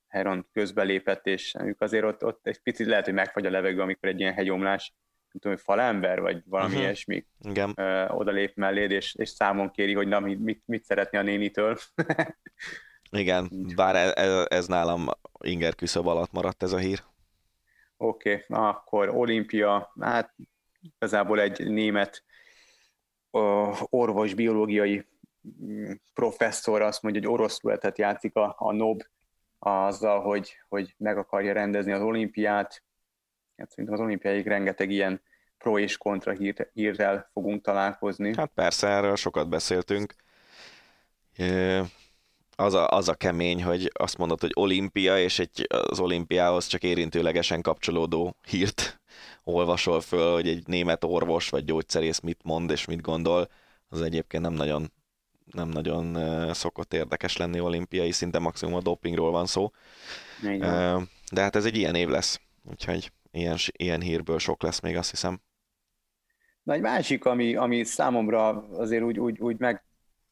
Heron 0.08 0.48
közbelépett, 0.54 1.28
és 1.28 1.56
ők 1.64 1.82
azért 1.82 2.04
ott, 2.04 2.26
ott 2.26 2.48
egy 2.48 2.62
picit 2.62 2.88
lehet, 2.88 3.06
hogy 3.06 3.14
megfagy 3.14 3.46
a 3.46 3.50
levegő, 3.50 3.82
amikor 3.82 4.10
egy 4.10 4.20
ilyen 4.20 4.34
hegyomlás, 4.34 4.94
nem 5.32 5.42
tudom, 5.42 5.56
hogy 5.58 5.66
falember, 5.66 6.22
vagy 6.22 6.42
valami 6.46 6.70
uh-huh. 6.70 6.84
ilyesmi 6.84 7.26
Igen. 7.42 7.70
oda 8.08 8.32
lép 8.32 8.56
melléd, 8.56 8.92
és, 8.92 9.16
és 9.16 9.30
számon 9.30 9.72
kéri, 9.72 9.94
hogy 9.94 10.08
na, 10.08 10.20
mit, 10.20 10.64
mit 10.66 10.84
szeretné 10.84 11.18
a 11.18 11.22
nénitől. 11.22 11.78
Igen, 13.12 13.50
bár 13.76 13.96
ez, 13.96 14.12
e, 14.16 14.46
ez 14.50 14.68
nálam 14.68 15.08
inger 15.40 15.76
küszöb 15.76 16.08
alatt 16.08 16.32
maradt 16.32 16.64
ez 16.64 16.72
a 16.72 16.78
hír. 16.78 17.04
Oké, 17.98 18.34
okay, 18.34 18.68
akkor 18.68 19.10
olimpia, 19.10 19.94
hát 20.00 20.36
igazából 20.82 21.40
egy 21.40 21.72
német 21.72 22.24
orvos, 23.90 24.34
biológiai 24.34 25.06
mm, 25.64 25.92
professzor 26.14 26.82
azt 26.82 27.02
mondja, 27.02 27.22
hogy 27.22 27.30
orosz 27.32 27.62
ruletet 27.62 27.98
játszik 27.98 28.36
a, 28.36 28.56
a 28.58 28.72
NOB 28.72 29.04
azzal, 29.60 30.22
hogy, 30.22 30.56
hogy 30.70 30.96
meg 30.98 31.18
akarja 31.18 31.54
rendezni 31.54 31.92
az 31.92 32.02
olimpiát. 32.02 32.84
Hát 33.58 33.70
szerintem 33.70 33.94
az 33.94 34.00
olimpiáig 34.00 34.48
rengeteg 34.48 34.92
ilyen 34.92 35.22
pro 35.58 35.80
és 35.80 35.98
kontra 35.98 36.32
hír, 36.32 36.70
hírrel 36.74 37.30
fogunk 37.34 37.62
találkozni. 37.64 38.36
Hát 38.36 38.52
persze, 38.54 38.88
erről 38.88 39.16
sokat 39.16 39.50
beszéltünk. 39.50 40.14
Az 42.60 42.74
a, 42.74 42.88
az 42.88 43.10
a 43.10 43.14
kemény, 43.14 43.64
hogy 43.64 43.92
azt 43.94 44.18
mondod, 44.18 44.40
hogy 44.40 44.52
olimpia, 44.54 45.20
és 45.20 45.40
egy, 45.40 45.68
az 45.90 46.00
olimpiához 46.00 46.68
csak 46.68 46.84
érintőlegesen 46.84 47.62
kapcsolódó 47.62 48.36
hírt 48.48 49.02
olvasol 49.44 50.02
föl, 50.02 50.34
hogy 50.34 50.48
egy 50.48 50.68
német 50.68 51.04
orvos 51.04 51.50
vagy 51.50 51.64
gyógyszerész 51.64 52.20
mit 52.20 52.40
mond 52.44 52.72
és 52.72 52.86
mit 52.86 53.02
gondol, 53.02 53.50
az 53.90 54.02
egyébként 54.02 54.44
nem 54.44 54.54
nagyon, 54.54 54.92
nem 55.46 55.70
nagyon 55.70 56.18
szokott 56.54 56.94
érdekes 56.94 57.38
lenni 57.38 57.60
olimpiai 57.60 58.12
szinten, 58.12 58.42
maximum 58.42 58.74
a 58.76 58.82
dopingról 58.82 59.32
van 59.32 59.46
szó. 59.46 59.72
Igen. 60.44 61.10
De 61.32 61.42
hát 61.42 61.56
ez 61.56 61.66
egy 61.66 61.78
ilyen 61.78 61.96
év 61.96 62.08
lesz, 62.08 62.42
úgyhogy 62.70 63.12
ilyen, 63.32 63.58
ilyen 63.72 64.02
hírből 64.02 64.40
sok 64.40 64.64
lesz 64.64 64.80
még, 64.80 64.98
azt 64.98 65.10
hiszem. 65.10 65.42
Na 66.64 66.74
egy 66.74 66.82
másik, 66.82 67.26
ami, 67.26 67.56
ami 67.56 67.84
számomra 67.84 68.68
azért 68.72 69.04
úgy, 69.04 69.20
úgy, 69.20 69.40
úgy 69.40 69.60
meg, 69.60 69.84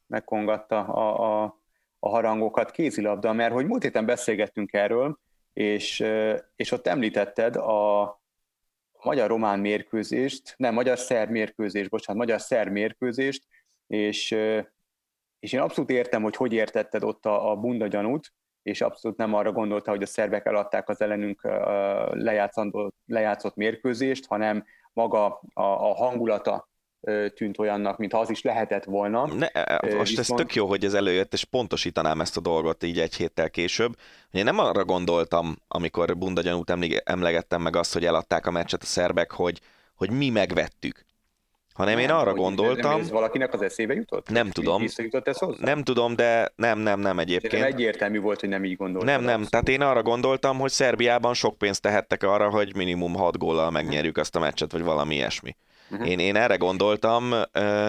megkongatta 0.08 0.80
a, 0.80 1.44
a, 1.44 1.66
a 2.00 2.10
harangokat, 2.10 2.72
kézilabda, 2.72 3.34
mert 3.34 3.54
hogy 3.54 3.66
múlt 3.66 3.84
héten 3.84 4.06
beszélgettünk 4.06 4.74
erről, 4.74 5.20
és, 5.54 6.06
és 6.56 6.72
ott 6.72 6.88
említetted 6.88 7.56
a, 7.56 8.02
magyar-román 9.04 9.60
mérkőzést, 9.60 10.54
nem, 10.58 10.74
magyar-szerb 10.74 11.30
mérkőzést, 11.30 11.90
bocsánat, 11.90 12.22
magyar-szerb 12.22 12.72
mérkőzést, 12.72 13.44
és, 13.88 14.32
és 15.40 15.54
én 15.54 15.60
abszolút 15.60 15.90
értem, 15.90 16.24
hogy 16.24 16.36
hogy 16.36 16.54
értetted 16.54 17.04
ott 17.04 17.26
a, 17.26 17.52
a 17.52 17.56
bunda 17.56 17.88
gyanút, 17.88 18.34
és 18.64 18.82
abszolút 18.82 19.18
nem 19.18 19.34
arra 19.34 19.52
gondolta, 19.52 19.92
hogy 19.92 20.02
a 20.02 20.06
szerbek 20.06 20.46
eladták 20.46 20.90
az 20.90 21.02
ellenünk 21.02 21.42
lejátszott 23.06 23.56
mérkőzést, 23.56 24.26
hanem 24.26 24.66
maga 24.94 25.26
a, 25.54 25.62
a 25.62 25.96
hangulata 25.96 26.70
tűnt 27.36 27.60
olyannak, 27.60 27.98
mint 27.98 28.14
az 28.14 28.30
is 28.30 28.42
lehetett 28.42 28.84
volna. 28.84 29.26
Ne, 29.26 29.48
most 29.96 30.18
Viszont... 30.18 30.20
ez 30.20 30.46
tök 30.46 30.56
jó, 30.56 30.68
hogy 30.68 30.86
ez 30.86 30.94
előjött, 30.94 31.34
és 31.34 31.44
pontosítanám 31.44 32.22
ezt 32.22 32.38
a 32.38 32.42
dolgot 32.42 32.84
így 32.84 33.00
egy 33.00 33.16
héttel 33.16 33.50
később. 33.50 33.96
Én 34.32 34.44
nem 34.44 34.60
arra 34.60 34.86
gondoltam, 34.86 35.56
amikor 35.68 36.18
Bunda 36.18 36.42
gyanút 36.42 36.74
emlegettem 37.04 37.62
meg 37.62 37.76
azt, 37.76 37.94
hogy 37.94 38.06
eladták 38.06 38.46
a 38.46 38.52
meccset 38.52 38.82
a 38.82 38.86
szerbek, 38.86 39.32
hogy, 39.32 39.60
hogy 39.96 40.12
mi 40.12 40.30
megvettük 40.30 41.06
hanem 41.78 41.94
nem, 41.96 42.04
én 42.04 42.10
arra 42.10 42.34
gondoltam... 42.34 42.92
Nem, 42.92 43.00
ez 43.00 43.10
valakinek 43.10 43.54
az 43.54 43.62
eszébe 43.62 43.94
jutott? 43.94 44.30
Nem 44.30 44.50
tudom. 44.50 44.82
Visszajutott 44.82 45.28
ez 45.28 45.38
hozzá? 45.38 45.66
Nem 45.66 45.84
tudom, 45.84 46.16
de 46.16 46.52
nem, 46.56 46.80
nem, 46.80 47.00
nem 47.00 47.20
egyébként. 47.20 47.52
Szerintem 47.52 47.76
egyértelmű 47.76 48.20
volt, 48.20 48.40
hogy 48.40 48.50
nem 48.50 48.64
így 48.64 48.76
gondoltam. 48.76 49.10
Nem, 49.16 49.24
nem, 49.24 49.44
tehát 49.44 49.70
én 49.70 49.82
arra 49.82 50.02
gondoltam, 50.02 50.60
hogy 50.60 50.72
Szerbiában 50.72 51.34
sok 51.34 51.58
pénzt 51.58 51.82
tehettek 51.82 52.24
arra, 52.24 52.50
hogy 52.50 52.76
minimum 52.76 53.16
6 53.16 53.38
góllal 53.38 53.72
megnyerjük 53.72 54.18
azt 54.18 54.36
a 54.36 54.40
meccset, 54.40 54.72
vagy 54.72 54.84
valami 54.84 55.16
ilyesmi. 55.16 55.56
Uh-huh. 55.92 56.10
Én, 56.10 56.20
én 56.20 56.36
erre 56.36 56.56
gondoltam, 56.56 57.34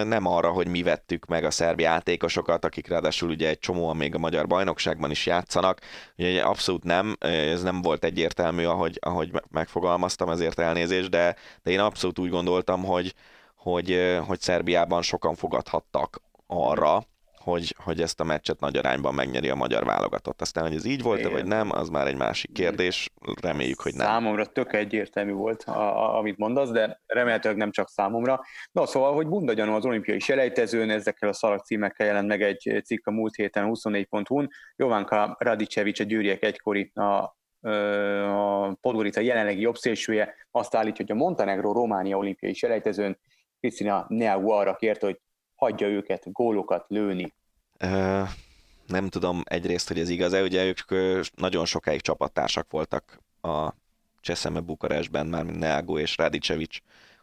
nem 0.05 0.27
arra, 0.27 0.51
hogy 0.51 0.69
mi 0.69 0.83
vettük 0.83 1.27
meg 1.27 1.45
a 1.45 1.51
szerb 1.51 1.81
játékosokat, 1.81 2.65
akik 2.65 2.89
ráadásul 2.89 3.31
ugye 3.31 3.49
egy 3.49 3.59
csomóan 3.59 3.97
még 3.97 4.15
a 4.15 4.19
magyar 4.19 4.47
bajnokságban 4.47 5.11
is 5.11 5.27
játszanak. 5.27 5.81
Ugye 6.17 6.43
abszolút 6.43 6.85
nem, 6.85 7.17
ez 7.21 7.63
nem 7.63 7.83
volt 7.83 8.05
egyértelmű, 8.05 8.65
ahogy, 8.65 8.99
ahogy 9.01 9.31
megfogalmaztam, 9.51 10.29
ezért 10.29 10.59
elnézést, 10.59 11.11
de, 11.11 11.37
de 11.63 11.71
én 11.71 11.81
abszolút 11.81 12.19
úgy 12.19 12.31
gondoltam, 12.31 12.85
hogy, 12.85 13.15
hogy, 13.57 14.19
hogy 14.27 14.41
Szerbiában 14.41 15.03
sokan 15.03 15.35
fogadhattak 15.35 16.21
arra, 16.47 17.07
hogy, 17.49 17.75
hogy 17.85 18.01
ezt 18.01 18.21
a 18.21 18.25
meccset 18.25 18.61
nagy 18.61 18.77
arányban 18.77 19.15
megnyeri 19.15 19.49
a 19.49 19.55
magyar 19.55 19.85
válogatott. 19.85 20.41
Aztán, 20.41 20.67
hogy 20.67 20.75
ez 20.75 20.85
így 20.85 21.03
volt 21.03 21.29
vagy 21.29 21.47
nem, 21.47 21.71
az 21.71 21.89
már 21.89 22.07
egy 22.07 22.17
másik 22.17 22.53
kérdés, 22.53 23.11
reméljük, 23.43 23.81
hogy 23.81 23.95
nem. 23.95 24.07
Számomra 24.07 24.47
tök 24.47 24.73
egyértelmű 24.73 25.33
volt, 25.33 25.63
a, 25.63 25.81
a, 25.81 26.19
amit 26.19 26.37
mondasz, 26.37 26.71
de 26.71 27.01
remélhetőleg 27.07 27.59
nem 27.59 27.71
csak 27.71 27.89
számomra. 27.89 28.41
Na 28.73 28.87
szóval, 28.87 29.15
hogy 29.15 29.27
Bunda 29.27 29.53
gyanú 29.53 29.73
az 29.73 29.85
olimpiai 29.85 30.19
selejtezőn, 30.19 30.91
ezekkel 30.91 31.29
a 31.29 31.33
szalag 31.33 31.61
címekkel 31.61 32.07
jelent 32.07 32.29
meg 32.29 32.43
egy 32.43 32.81
cikk 32.85 33.07
a 33.07 33.11
múlt 33.11 33.35
héten 33.35 33.71
24.hu-n. 33.75 34.49
Jovanka 34.77 35.37
Radicevic, 35.39 36.01
a 36.01 36.05
győriek 36.05 36.43
egykori 36.43 36.93
a 36.95 37.37
a 37.61 38.75
Podgorica 38.81 39.21
jelenlegi 39.21 39.61
jobbszélsője 39.61 40.35
azt 40.51 40.75
állítja, 40.75 41.05
hogy 41.07 41.17
a 41.17 41.25
Montenegro 41.25 41.73
Románia 41.73 42.17
olimpiai 42.17 42.55
selejtezőn 42.55 43.19
Krisztina 43.61 44.07
Neagu 44.09 44.51
arra 44.51 44.77
kért, 44.77 45.03
hogy 45.03 45.21
hagyja 45.59 45.87
őket 45.87 46.33
gólokat 46.33 46.85
lőni. 46.89 47.33
Uh, 47.85 48.29
nem 48.87 49.09
tudom 49.09 49.43
egyrészt, 49.45 49.89
hogy 49.89 49.99
ez 49.99 50.09
igaz-e, 50.09 50.43
ugye 50.43 50.65
ők 50.65 50.79
nagyon 51.35 51.65
sokáig 51.65 52.01
csapattársak 52.01 52.71
voltak 52.71 53.21
a 53.41 53.69
Cseszeme 54.21 54.61
Bukarestben, 54.61 55.27
már 55.27 55.45
mint 55.45 55.59
Neagu 55.59 55.99
és 55.99 56.17
Radicevic, 56.17 56.77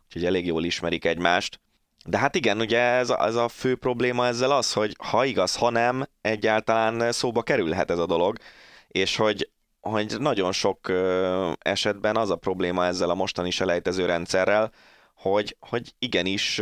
úgyhogy 0.06 0.26
elég 0.26 0.46
jól 0.46 0.64
ismerik 0.64 1.06
egymást. 1.06 1.60
De 2.06 2.18
hát 2.18 2.36
igen, 2.36 2.60
ugye 2.60 2.80
ez 2.80 3.10
a, 3.10 3.26
ez 3.26 3.36
a 3.36 3.48
fő 3.48 3.76
probléma 3.76 4.26
ezzel 4.26 4.52
az, 4.52 4.74
hogy 4.74 4.96
ha 4.98 5.26
igaz, 5.26 5.56
ha 5.56 5.70
nem, 5.70 6.06
egyáltalán 6.22 7.12
szóba 7.12 7.44
kerülhet 7.44 7.92
ez 7.92 8.00
a 8.00 8.06
dolog, 8.06 8.38
és 8.88 9.16
hogy, 9.16 9.50
hogy 9.80 10.16
nagyon 10.20 10.52
sok 10.52 10.92
esetben 11.60 12.18
az 12.18 12.30
a 12.30 12.36
probléma 12.36 12.86
ezzel 12.86 13.10
a 13.10 13.16
mostani 13.16 13.50
selejtező 13.50 14.06
rendszerrel, 14.06 14.72
hogy, 15.16 15.58
hogy 15.60 15.94
igenis 16.00 16.62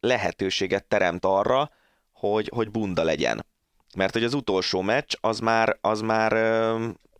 lehetőséget 0.00 0.84
teremt 0.84 1.24
arra, 1.24 1.70
hogy, 2.12 2.50
hogy 2.54 2.70
bunda 2.70 3.02
legyen. 3.02 3.46
Mert 3.96 4.12
hogy 4.12 4.24
az 4.24 4.34
utolsó 4.34 4.80
meccs 4.80 5.14
az 5.20 5.38
már, 5.38 5.78
az 5.80 6.00
már 6.00 6.32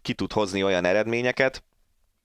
ki 0.03 0.15
tud 0.15 0.33
hozni 0.33 0.65
olyan 0.65 0.85
eredményeket, 0.85 1.65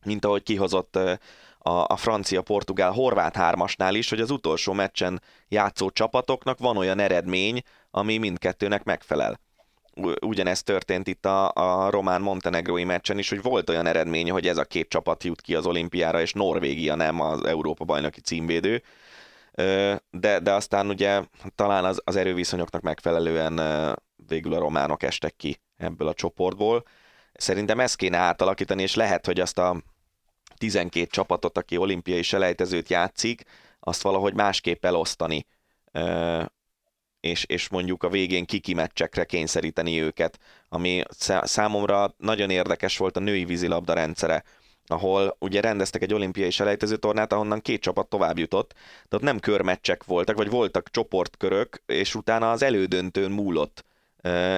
mint 0.05 0.25
ahogy 0.25 0.43
kihozott 0.43 0.95
a, 0.95 1.85
a 1.87 1.95
francia-portugál-horvát 1.95 3.35
hármasnál 3.35 3.95
is, 3.95 4.09
hogy 4.09 4.21
az 4.21 4.31
utolsó 4.31 4.73
meccsen 4.73 5.21
játszó 5.47 5.89
csapatoknak 5.89 6.59
van 6.59 6.77
olyan 6.77 6.99
eredmény, 6.99 7.61
ami 7.91 8.17
mindkettőnek 8.17 8.83
megfelel. 8.83 9.39
Ugyanezt 10.21 10.65
történt 10.65 11.07
itt 11.07 11.25
a, 11.25 11.51
a 11.51 11.89
román-montenegrói 11.89 12.83
meccsen 12.83 13.17
is, 13.17 13.29
hogy 13.29 13.41
volt 13.41 13.69
olyan 13.69 13.85
eredmény, 13.85 14.31
hogy 14.31 14.47
ez 14.47 14.57
a 14.57 14.65
két 14.65 14.89
csapat 14.89 15.23
jut 15.23 15.41
ki 15.41 15.55
az 15.55 15.65
olimpiára, 15.65 16.21
és 16.21 16.33
Norvégia 16.33 16.95
nem 16.95 17.21
az 17.21 17.45
Európa-bajnoki 17.45 18.21
címvédő, 18.21 18.83
de, 20.09 20.39
de 20.39 20.53
aztán 20.53 20.89
ugye 20.89 21.21
talán 21.55 21.85
az, 21.85 22.01
az 22.03 22.15
erőviszonyoknak 22.15 22.81
megfelelően 22.81 23.61
végül 24.27 24.53
a 24.53 24.59
románok 24.59 25.03
estek 25.03 25.35
ki 25.35 25.61
ebből 25.77 26.07
a 26.07 26.13
csoportból. 26.13 26.83
Szerintem 27.33 27.79
ezt 27.79 27.95
kéne 27.95 28.17
átalakítani, 28.17 28.81
és 28.81 28.95
lehet, 28.95 29.25
hogy 29.25 29.39
azt 29.39 29.57
a 29.57 29.81
12 30.57 31.05
csapatot, 31.05 31.57
aki 31.57 31.77
olimpiai 31.77 32.21
selejtezőt 32.21 32.89
játszik, 32.89 33.43
azt 33.79 34.01
valahogy 34.01 34.33
másképp 34.33 34.85
elosztani, 34.85 35.45
és, 37.19 37.43
és 37.43 37.69
mondjuk 37.69 38.03
a 38.03 38.09
végén 38.09 38.45
kiki 38.45 38.73
meccsekre 38.73 39.25
kényszeríteni 39.25 40.01
őket, 40.01 40.39
ami 40.69 41.03
számomra 41.41 42.13
nagyon 42.17 42.49
érdekes 42.49 42.97
volt 42.97 43.17
a 43.17 43.19
női 43.19 43.45
vízilabda 43.45 43.93
rendszere, 43.93 44.43
ahol 44.87 45.35
ugye 45.39 45.61
rendeztek 45.61 46.01
egy 46.01 46.13
olimpiai 46.13 46.49
selejtező 46.49 46.95
tornát, 46.95 47.33
ahonnan 47.33 47.61
két 47.61 47.81
csapat 47.81 48.07
tovább 48.07 48.37
jutott, 48.37 48.73
ott 49.11 49.21
nem 49.21 49.39
körmeccsek 49.39 50.03
voltak, 50.03 50.37
vagy 50.37 50.49
voltak 50.49 50.89
csoportkörök, 50.91 51.81
és 51.85 52.15
utána 52.15 52.51
az 52.51 52.63
elődöntőn 52.63 53.31
múlott 53.31 53.85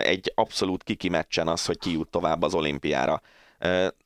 egy 0.03 0.31
abszolút 0.35 0.83
kiki 0.83 1.09
meccsen 1.09 1.47
az, 1.47 1.65
hogy 1.65 1.77
ki 1.77 1.91
jut 1.91 2.09
tovább 2.09 2.41
az 2.41 2.53
olimpiára. 2.53 3.21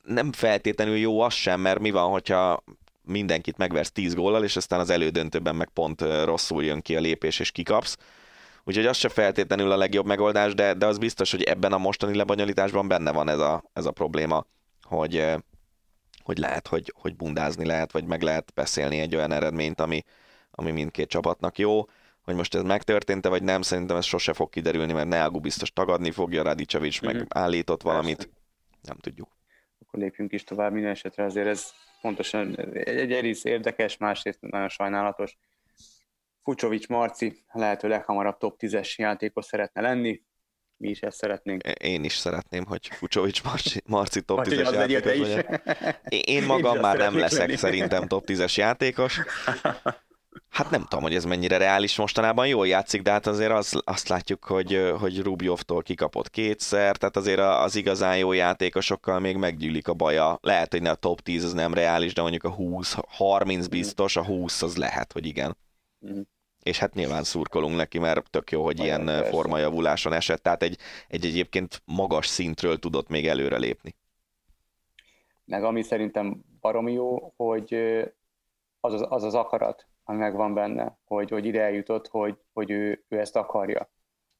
Nem 0.02 0.32
feltétlenül 0.32 0.96
jó 0.96 1.20
az 1.20 1.34
sem, 1.34 1.60
mert 1.60 1.80
mi 1.80 1.90
van, 1.90 2.10
hogyha 2.10 2.64
mindenkit 3.04 3.56
megversz 3.56 3.92
10 3.92 4.14
góllal, 4.14 4.44
és 4.44 4.56
aztán 4.56 4.80
az 4.80 4.90
elődöntőben 4.90 5.56
meg 5.56 5.68
pont 5.68 6.00
rosszul 6.24 6.64
jön 6.64 6.80
ki 6.80 6.96
a 6.96 7.00
lépés, 7.00 7.38
és 7.38 7.50
kikapsz. 7.50 7.96
Úgyhogy 8.64 8.86
az 8.86 8.96
se 8.96 9.08
feltétlenül 9.08 9.70
a 9.70 9.76
legjobb 9.76 10.06
megoldás, 10.06 10.54
de, 10.54 10.74
de 10.74 10.86
az 10.86 10.98
biztos, 10.98 11.30
hogy 11.30 11.42
ebben 11.42 11.72
a 11.72 11.78
mostani 11.78 12.16
lebonyolításban 12.16 12.88
benne 12.88 13.12
van 13.12 13.28
ez 13.28 13.38
a, 13.38 13.62
ez 13.72 13.84
a 13.86 13.90
probléma, 13.90 14.46
hogy, 14.82 15.24
hogy 16.22 16.38
lehet, 16.38 16.66
hogy, 16.66 16.92
hogy 16.96 17.16
bundázni 17.16 17.66
lehet, 17.66 17.92
vagy 17.92 18.04
meg 18.04 18.22
lehet 18.22 18.52
beszélni 18.54 18.98
egy 18.98 19.16
olyan 19.16 19.32
eredményt, 19.32 19.80
ami, 19.80 20.02
ami 20.50 20.70
mindkét 20.70 21.08
csapatnak 21.08 21.58
jó. 21.58 21.84
Hogy 22.22 22.34
most 22.34 22.54
ez 22.54 22.62
megtörtént-e, 22.62 23.28
vagy 23.28 23.42
nem, 23.42 23.62
szerintem 23.62 23.96
ez 23.96 24.04
sose 24.04 24.32
fog 24.32 24.50
kiderülni, 24.50 24.92
mert 24.92 25.08
Neagu 25.08 25.40
biztos 25.40 25.72
tagadni 25.72 26.10
fogja, 26.10 26.42
Radicevic 26.42 27.04
mm-hmm. 27.04 27.16
meg 27.16 27.26
állított 27.28 27.82
valamit. 27.82 28.16
Persze. 28.16 28.32
Nem 28.82 28.96
tudjuk. 28.96 29.28
Akkor 29.86 30.00
lépjünk 30.00 30.32
is 30.32 30.44
tovább, 30.44 30.72
minden 30.72 30.90
esetre 30.90 31.24
azért 31.24 31.46
ez 31.46 31.72
pontosan 32.00 32.56
egy 32.72 33.12
egész 33.12 33.44
érdekes, 33.44 33.96
másrészt 33.96 34.40
nagyon 34.40 34.68
sajnálatos. 34.68 35.36
Fucsovics 36.42 36.88
Marci 36.88 37.42
lehető 37.52 37.88
leghamarabb 37.88 38.38
top 38.38 38.56
10-es 38.58 38.94
játékos 38.94 39.44
szeretne 39.44 39.80
lenni, 39.80 40.22
mi 40.82 40.88
is 40.88 41.00
ezt 41.00 41.16
szeretnénk. 41.16 41.62
Én 41.66 42.04
is 42.04 42.16
szeretném, 42.16 42.64
hogy 42.64 42.88
Fucsovics 42.92 43.42
Marci, 43.42 43.82
Marci 43.86 44.22
top 44.22 44.40
10-es 44.44 44.88
játékos 44.88 45.28
is. 45.28 45.44
Én 46.24 46.42
magam 46.42 46.74
Én 46.74 46.80
már 46.80 46.96
nem 46.96 47.18
leszek 47.18 47.38
lenni. 47.38 47.56
szerintem 47.56 48.06
top 48.06 48.24
10-es 48.26 48.54
játékos. 48.54 49.20
Hát 50.48 50.70
nem 50.70 50.82
tudom, 50.82 51.02
hogy 51.02 51.14
ez 51.14 51.24
mennyire 51.24 51.56
reális 51.56 51.96
mostanában, 51.96 52.46
jól 52.46 52.66
játszik, 52.66 53.02
de 53.02 53.10
hát 53.10 53.26
azért 53.26 53.50
az, 53.50 53.80
azt 53.84 54.08
látjuk, 54.08 54.44
hogy, 54.44 54.92
hogy 54.98 55.20
Rubjovtól 55.22 55.82
kikapott 55.82 56.30
kétszer, 56.30 56.96
tehát 56.96 57.16
azért 57.16 57.40
az 57.40 57.76
igazán 57.76 58.18
jó 58.18 58.32
játékosokkal 58.32 59.20
még 59.20 59.36
meggyűlik 59.36 59.88
a 59.88 59.94
baja. 59.94 60.38
Lehet, 60.42 60.72
hogy 60.72 60.82
ne 60.82 60.90
a 60.90 60.94
top 60.94 61.20
10 61.20 61.44
az 61.44 61.52
nem 61.52 61.74
reális, 61.74 62.14
de 62.14 62.20
mondjuk 62.20 62.44
a 62.44 62.54
20-30 62.56 63.66
biztos, 63.70 64.16
a 64.16 64.24
20 64.24 64.62
az 64.62 64.76
lehet, 64.76 65.12
hogy 65.12 65.26
igen. 65.26 65.56
És 66.62 66.78
hát 66.78 66.94
nyilván 66.94 67.22
szurkolunk 67.22 67.76
neki, 67.76 67.98
mert 67.98 68.30
tök 68.30 68.50
jó, 68.50 68.64
hogy 68.64 68.80
Olyan, 68.80 69.00
ilyen 69.00 69.16
persze. 69.16 69.30
formajavuláson 69.30 70.12
esett, 70.12 70.42
tehát 70.42 70.62
egy, 70.62 70.78
egy 71.08 71.24
egyébként 71.24 71.82
magas 71.84 72.26
szintről 72.26 72.78
tudott 72.78 73.08
még 73.08 73.26
előre 73.26 73.56
lépni. 73.56 73.94
Meg 75.44 75.64
ami 75.64 75.82
szerintem 75.82 76.44
baromi 76.60 76.92
jó, 76.92 77.32
hogy 77.36 77.74
az 78.80 78.92
az, 78.92 79.06
az, 79.08 79.22
az 79.22 79.34
akarat, 79.34 79.86
ami 80.04 80.18
megvan 80.18 80.54
benne, 80.54 80.98
hogy, 81.04 81.30
hogy 81.30 81.46
ide 81.46 81.62
eljutott, 81.62 82.08
hogy, 82.08 82.38
hogy 82.52 82.70
ő, 82.70 83.04
ő 83.08 83.18
ezt 83.18 83.36
akarja. 83.36 83.90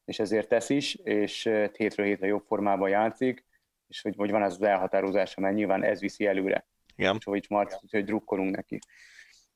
És 0.05 0.19
ezért 0.19 0.47
tesz 0.47 0.69
is, 0.69 0.95
és 0.95 1.43
hétről 1.77 2.05
hétre 2.05 2.27
jobb 2.27 2.43
formában 2.47 2.89
játszik, 2.89 3.45
és 3.87 4.01
hogy, 4.01 4.15
hogy 4.15 4.31
van 4.31 4.43
ez 4.43 4.53
az 4.53 4.61
elhatározása, 4.61 5.41
mert 5.41 5.55
nyilván 5.55 5.83
ez 5.83 5.99
viszi 5.99 6.25
előre. 6.25 6.67
Igen. 6.95 7.15
És 7.19 7.23
hogy 7.23 7.47
hogy 7.89 8.03
drukkolunk 8.03 8.55
neki 8.55 8.79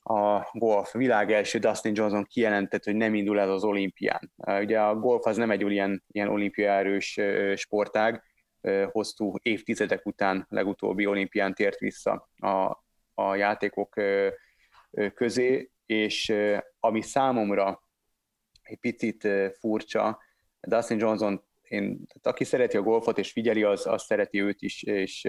a 0.10 0.50
golf 0.54 0.94
világ 0.94 1.32
első 1.32 1.60
Dustin 1.60 1.96
Johnson 1.96 2.24
kijelentett, 2.24 2.84
hogy 2.84 2.96
nem 2.96 3.14
indul 3.14 3.40
el 3.40 3.52
az 3.52 3.64
olimpián. 3.64 4.32
Ugye 4.36 4.80
a 4.80 4.96
golf 4.96 5.26
az 5.26 5.38
nem 5.38 5.52
egy 5.52 5.64
olyan 5.64 6.04
ilyen 6.08 6.28
olimpiárős 6.28 7.20
sportág, 7.56 8.24
hosszú 8.92 9.34
évtizedek 9.42 10.06
után 10.06 10.46
legutóbbi 10.50 11.06
olimpián 11.06 11.54
tért 11.54 11.80
vissza 11.80 12.30
a, 12.38 12.84
a 13.14 13.36
játékok 13.36 14.02
közé, 15.14 15.72
és 15.86 16.34
ami 16.80 17.02
számomra 17.02 17.82
egy 18.62 18.78
picit 18.80 19.28
furcsa, 19.60 20.20
Dustin 20.62 21.00
Johnson 21.00 21.44
én, 21.64 22.06
aki 22.22 22.44
szereti 22.44 22.78
a 22.78 22.82
golfot 22.82 23.18
és 23.18 23.32
figyeli, 23.32 23.64
az, 23.64 23.86
az 23.86 24.04
szereti 24.04 24.42
őt 24.42 24.62
is, 24.62 24.84
és, 24.84 25.28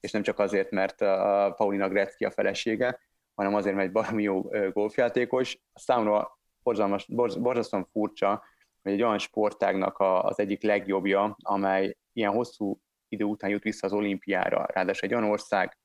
és 0.00 0.10
nem 0.10 0.22
csak 0.22 0.38
azért, 0.38 0.70
mert 0.70 1.00
a 1.00 1.54
Paulina 1.56 1.88
Gretzky 1.88 2.24
a 2.24 2.30
felesége, 2.30 2.98
hanem 3.34 3.54
azért, 3.54 3.74
mert 3.74 3.86
egy 3.86 3.92
baromi 3.92 4.22
jó 4.22 4.40
golfjátékos. 4.72 5.58
Számomra 5.74 6.38
borzalmas, 6.62 7.06
borzasztóan 7.40 7.88
furcsa, 7.92 8.42
hogy 8.82 8.92
egy 8.92 9.02
olyan 9.02 9.18
sportágnak 9.18 9.96
az 9.98 10.38
egyik 10.38 10.62
legjobbja, 10.62 11.36
amely 11.42 11.96
ilyen 12.12 12.32
hosszú 12.32 12.80
idő 13.08 13.24
után 13.24 13.50
jut 13.50 13.62
vissza 13.62 13.86
az 13.86 13.92
olimpiára, 13.92 14.66
ráadásul 14.72 15.08
egy 15.08 15.14
olyan 15.14 15.30
ország 15.30 15.78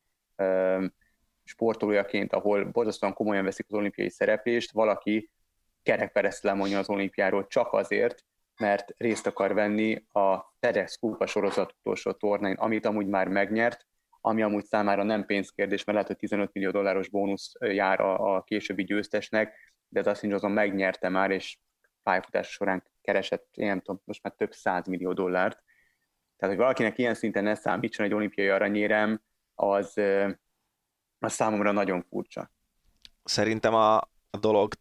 sportolójaként, 1.44 2.34
ahol 2.34 2.66
borzasztóan 2.66 3.14
komolyan 3.14 3.44
veszik 3.44 3.66
az 3.70 3.74
olimpiai 3.74 4.10
szereplést, 4.10 4.72
valaki 4.72 5.32
kerekpereszt 5.84 6.44
lemondja 6.44 6.80
az 6.80 6.90
olimpiáról 6.90 7.48
csak 7.48 7.74
azért, 7.74 8.24
mert 8.60 8.94
részt 8.98 9.28
akar 9.28 9.54
venni 9.54 10.06
a 10.12 10.54
TEDx 10.60 10.96
Kupa 10.96 11.26
sorozat 11.26 11.76
utolsó 11.80 12.12
tornáin, 12.12 12.56
amit 12.56 12.86
amúgy 12.86 13.08
már 13.08 13.28
megnyert, 13.28 13.86
ami 14.28 14.42
amúgy 14.42 14.66
számára 14.66 15.04
nem 15.04 15.26
pénzkérdés, 15.26 15.84
mert 15.84 15.92
lehet, 15.92 16.08
hogy 16.08 16.18
15 16.18 16.54
millió 16.54 16.72
dolláros 16.72 17.10
bónusz 17.10 17.52
jár 17.60 18.00
a, 18.00 18.36
a 18.36 18.44
későbbi 18.44 18.84
győztesnek, 18.84 19.74
de 19.88 20.02
Dustin 20.02 20.30
Johnson 20.30 20.52
megnyerte 20.52 21.10
már, 21.10 21.32
és 21.32 21.58
pályafutás 22.04 22.48
során 22.48 22.84
keresett, 23.02 23.48
én 23.52 23.68
nem 23.68 23.80
tudom, 23.80 24.02
most 24.06 24.24
már 24.24 24.34
több 24.34 24.54
száz 24.54 24.88
millió 24.88 25.14
dollárt. 25.14 25.64
Tehát, 26.38 26.56
hogy 26.56 26.64
valakinek 26.64 26.98
ilyen 26.98 27.14
szinten 27.14 27.44
ne 27.44 27.56
számítson 27.56 28.06
egy 28.06 28.14
olimpiai 28.14 28.48
aranyérem, 28.48 29.22
az, 29.56 29.94
az 31.20 31.34
számomra 31.34 31.72
nagyon 31.72 32.06
furcsa. 32.10 32.52
Szerintem 33.24 33.74
a, 33.74 33.96
a 34.30 34.38
dolog 34.40 34.74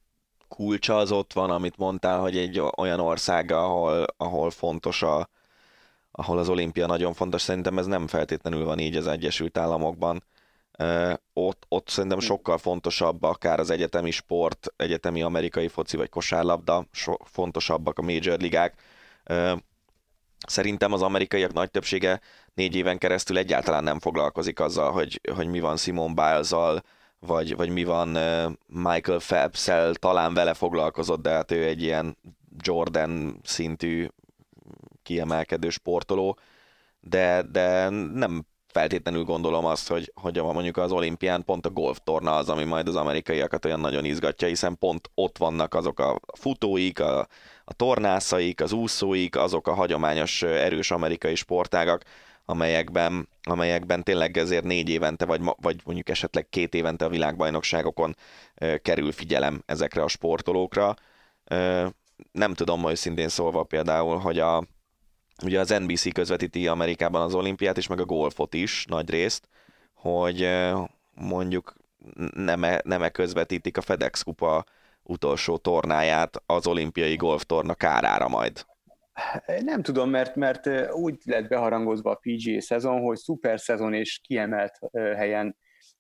kulcsa 0.49 0.97
az 0.97 1.13
ott 1.13 1.33
van, 1.33 1.51
amit 1.51 1.77
mondtál, 1.77 2.21
hogy 2.21 2.37
egy 2.37 2.63
olyan 2.77 3.01
ország, 3.01 3.51
ahol, 3.51 4.05
ahol 4.17 4.51
fontos 4.51 5.03
a, 5.03 5.29
ahol 6.19 6.39
az 6.39 6.49
olimpia 6.49 6.87
nagyon 6.87 7.13
fontos, 7.13 7.43
szerintem 7.43 7.79
ez 7.79 7.87
nem 7.87 8.07
feltétlenül 8.07 8.65
van 8.65 8.79
így 8.79 8.97
az 8.97 9.07
Egyesült 9.07 9.59
Államokban. 9.59 10.25
Ott, 11.33 11.65
ott 11.69 11.89
szerintem 11.89 12.19
sokkal 12.19 12.59
fontosabb 12.59 13.23
akár 13.23 13.61
az 13.61 13.71
egyetemi 13.71 14.11
sport, 14.11 14.73
egyetemi 14.77 15.23
amerikai 15.23 15.69
foci 15.69 15.97
vagy 15.97 16.09
kosárlabda, 16.09 16.87
so, 16.93 17.15
fontosabbak 17.25 17.99
a 17.99 18.03
major 18.03 18.39
ligák. 18.39 18.75
Szerintem 20.47 20.93
az 20.93 21.03
amerikaiak 21.03 21.53
nagy 21.53 21.71
többsége 21.71 22.21
négy 22.55 22.77
éven 22.77 22.99
keresztül 22.99 23.39
egyáltalán 23.39 23.85
nem 23.85 24.01
foglalkozik 24.01 24.61
azzal, 24.61 24.93
hogy, 24.93 25.21
hogy 25.35 25.47
mi 25.47 25.61
van 25.61 25.77
Simon 25.77 26.15
biles 26.15 26.51
vagy, 27.19 27.57
vagy 27.57 27.69
mi 27.69 27.85
van 27.85 28.09
Michael 28.67 29.19
phelps 29.19 29.71
talán 29.93 30.35
vele 30.35 30.55
foglalkozott, 30.55 31.23
de 31.23 31.31
hát 31.31 31.51
ő 31.51 31.65
egy 31.65 31.83
ilyen 31.83 32.17
Jordan 32.59 33.41
szintű 33.43 34.07
kiemelkedő 35.07 35.69
sportoló, 35.71 36.39
de, 37.01 37.43
de 37.43 37.89
nem 37.89 38.47
feltétlenül 38.67 39.25
gondolom 39.25 39.65
azt, 39.65 39.89
hogy, 39.89 40.13
hogy 40.15 40.43
mondjuk 40.43 40.77
az 40.77 40.93
olimpián 40.93 41.45
pont 41.45 41.67
a 41.67 41.71
golftorna 41.71 42.37
az, 42.37 42.49
ami 42.49 42.65
majd 42.65 42.89
az 42.89 42.97
amerikaiakat 42.97 43.65
olyan 43.65 43.81
nagyon 43.81 44.05
izgatja, 44.05 44.49
hiszen 44.49 44.79
pont 44.79 45.11
ott 45.15 45.39
vannak 45.39 45.75
azok 45.75 46.01
a 46.01 46.21
futóik, 46.39 47.01
a, 47.01 47.19
a 47.65 47.73
tornászaik, 47.73 48.61
az 48.61 48.73
úszóik, 48.73 49.37
azok 49.37 49.69
a 49.69 49.75
hagyományos 49.75 50.43
erős 50.43 50.91
amerikai 50.91 51.35
sportágak, 51.35 52.05
amelyekben, 52.45 53.29
amelyekben 53.43 54.03
tényleg 54.03 54.37
ezért 54.39 54.65
négy 54.65 54.89
évente, 54.89 55.25
vagy, 55.25 55.41
vagy 55.61 55.81
mondjuk 55.85 56.09
esetleg 56.09 56.49
két 56.49 56.75
évente 56.75 57.05
a 57.05 57.09
világbajnokságokon 57.09 58.17
kerül 58.83 59.13
figyelem 59.13 59.63
ezekre 59.67 60.03
a 60.03 60.09
sportolókra. 60.09 60.95
Nem 62.33 62.55
tudom, 62.55 62.83
hogy 62.83 62.97
szintén 62.97 63.29
szólva 63.29 63.63
például, 63.63 64.19
hogy 64.19 64.39
a, 64.39 64.65
ugye 65.45 65.61
az 65.61 65.69
NBC 65.69 66.13
közvetíti 66.13 66.69
Amerikában 66.69 67.23
az 67.23 67.35
olimpiát 67.35 67.77
és 67.77 67.87
meg 67.87 68.01
a 68.01 68.05
golfot 68.05 68.55
is 68.55 68.85
nagy 68.89 69.11
részt, 69.11 69.49
hogy 69.95 70.49
mondjuk 71.15 71.75
nem 72.35 72.65
-e, 72.65 72.81
nem 72.85 73.03
-e 73.03 73.09
közvetítik 73.09 73.77
a 73.77 73.81
FedEx 73.81 74.23
kupa 74.23 74.65
utolsó 75.03 75.57
tornáját 75.57 76.43
az 76.47 76.67
olimpiai 76.67 77.17
golftorna 77.17 77.75
kárára 77.75 78.29
majd. 78.29 78.65
Nem 79.61 79.83
tudom, 79.83 80.11
mert, 80.11 80.37
mert 80.37 80.93
úgy 80.93 81.19
lett 81.25 81.49
beharangozva 81.49 82.11
a 82.11 82.21
PGA 82.23 82.61
szezon, 82.61 83.01
hogy 83.01 83.17
szuper 83.17 83.61
szezon 83.61 83.95
és 83.95 84.21
kiemelt 84.23 84.79
helyen 84.93 85.57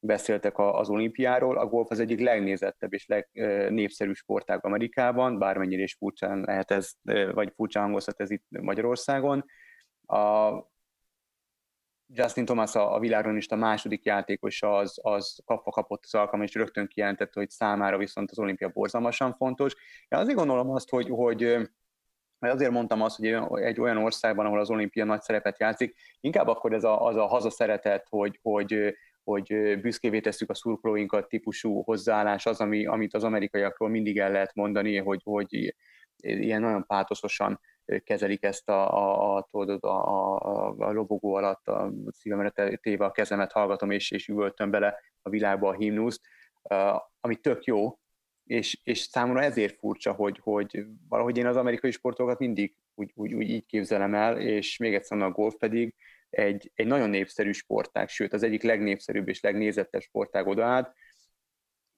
beszéltek 0.06 0.58
az 0.58 0.88
olimpiáról. 0.88 1.58
A 1.58 1.66
golf 1.66 1.90
az 1.90 2.00
egyik 2.00 2.20
legnézettebb 2.20 2.92
és 2.92 3.06
legnépszerűbb 3.06 4.14
sportág 4.14 4.64
Amerikában, 4.64 5.38
bármennyire 5.38 5.82
is 5.82 5.94
furcsán 5.94 6.40
lehet 6.40 6.70
ez, 6.70 6.90
vagy 7.32 7.52
furcsán 7.54 7.82
hangozhat 7.82 8.20
ez 8.20 8.30
itt 8.30 8.44
Magyarországon. 8.48 9.44
A 10.06 10.52
Justin 12.08 12.44
Thomas 12.44 12.74
a, 12.74 12.94
a 12.94 12.98
világon 12.98 13.36
is 13.36 13.48
a 13.48 13.56
második 13.56 14.04
játékos 14.04 14.62
az, 14.62 14.98
az 15.02 15.38
kapva 15.44 15.70
kapott 15.70 16.04
az 16.04 16.14
alkalmat, 16.14 16.48
és 16.48 16.54
rögtön 16.54 16.86
kijelentette, 16.86 17.40
hogy 17.40 17.50
számára 17.50 17.98
viszont 17.98 18.30
az 18.30 18.38
olimpia 18.38 18.68
borzalmasan 18.68 19.34
fontos. 19.34 19.74
Én 20.08 20.18
azért 20.18 20.36
gondolom 20.36 20.70
azt, 20.70 20.90
hogy, 20.90 21.08
hogy 21.08 21.68
azért 22.38 22.70
mondtam 22.70 23.02
azt, 23.02 23.16
hogy 23.16 23.62
egy 23.62 23.80
olyan 23.80 23.96
országban, 23.96 24.46
ahol 24.46 24.60
az 24.60 24.70
olimpia 24.70 25.04
nagy 25.04 25.22
szerepet 25.22 25.58
játszik, 25.58 25.96
inkább 26.20 26.46
akkor 26.46 26.72
ez 26.72 26.84
a, 26.84 27.06
az 27.06 27.16
a 27.16 27.26
hazaszeretet, 27.26 28.06
hogy, 28.08 28.38
hogy, 28.42 28.94
hogy 29.26 29.80
büszkévé 29.80 30.20
tesszük 30.20 30.50
a 30.50 30.54
szurkolóinkat 30.54 31.28
típusú 31.28 31.82
hozzáállás, 31.82 32.46
az, 32.46 32.60
ami, 32.60 32.86
amit 32.86 33.14
az 33.14 33.24
amerikaiakról 33.24 33.88
mindig 33.88 34.18
el 34.18 34.30
lehet 34.30 34.54
mondani, 34.54 34.96
hogy, 34.96 35.20
hogy 35.24 35.74
ilyen 36.16 36.60
nagyon 36.60 36.86
pátoszosan 36.86 37.60
kezelik 38.04 38.42
ezt 38.42 38.68
a, 38.68 38.94
a, 38.94 39.36
a, 39.50 39.78
a, 39.80 39.86
a, 39.86 40.74
a 40.78 40.92
lobogó 40.92 41.34
alatt, 41.34 41.68
a 41.68 41.92
szívemre 42.08 42.76
téve 42.76 43.04
a 43.04 43.10
kezemet 43.10 43.52
hallgatom, 43.52 43.90
és, 43.90 44.10
és 44.10 44.28
üvöltöm 44.28 44.70
bele 44.70 44.94
a 45.22 45.30
világba 45.30 45.68
a 45.68 45.76
himnuszt, 45.76 46.20
ami 47.20 47.36
tök 47.36 47.64
jó, 47.64 47.98
és, 48.44 48.80
és 48.82 48.98
számomra 48.98 49.42
ezért 49.42 49.78
furcsa, 49.78 50.12
hogy, 50.12 50.38
hogy 50.42 50.84
valahogy 51.08 51.38
én 51.38 51.46
az 51.46 51.56
amerikai 51.56 51.90
sportokat 51.90 52.38
mindig 52.38 52.74
úgy, 52.94 53.10
úgy, 53.14 53.34
úgy 53.34 53.50
így 53.50 53.66
képzelem 53.66 54.14
el, 54.14 54.38
és 54.38 54.76
még 54.76 54.94
egyszer 54.94 55.18
a 55.18 55.30
golf 55.30 55.54
pedig 55.54 55.94
egy, 56.30 56.70
egy 56.74 56.86
nagyon 56.86 57.10
népszerű 57.10 57.52
sportág, 57.52 58.08
sőt 58.08 58.32
az 58.32 58.42
egyik 58.42 58.62
legnépszerűbb 58.62 59.28
és 59.28 59.40
legnézettebb 59.40 60.00
sportág 60.00 60.46
odaállt. 60.46 60.92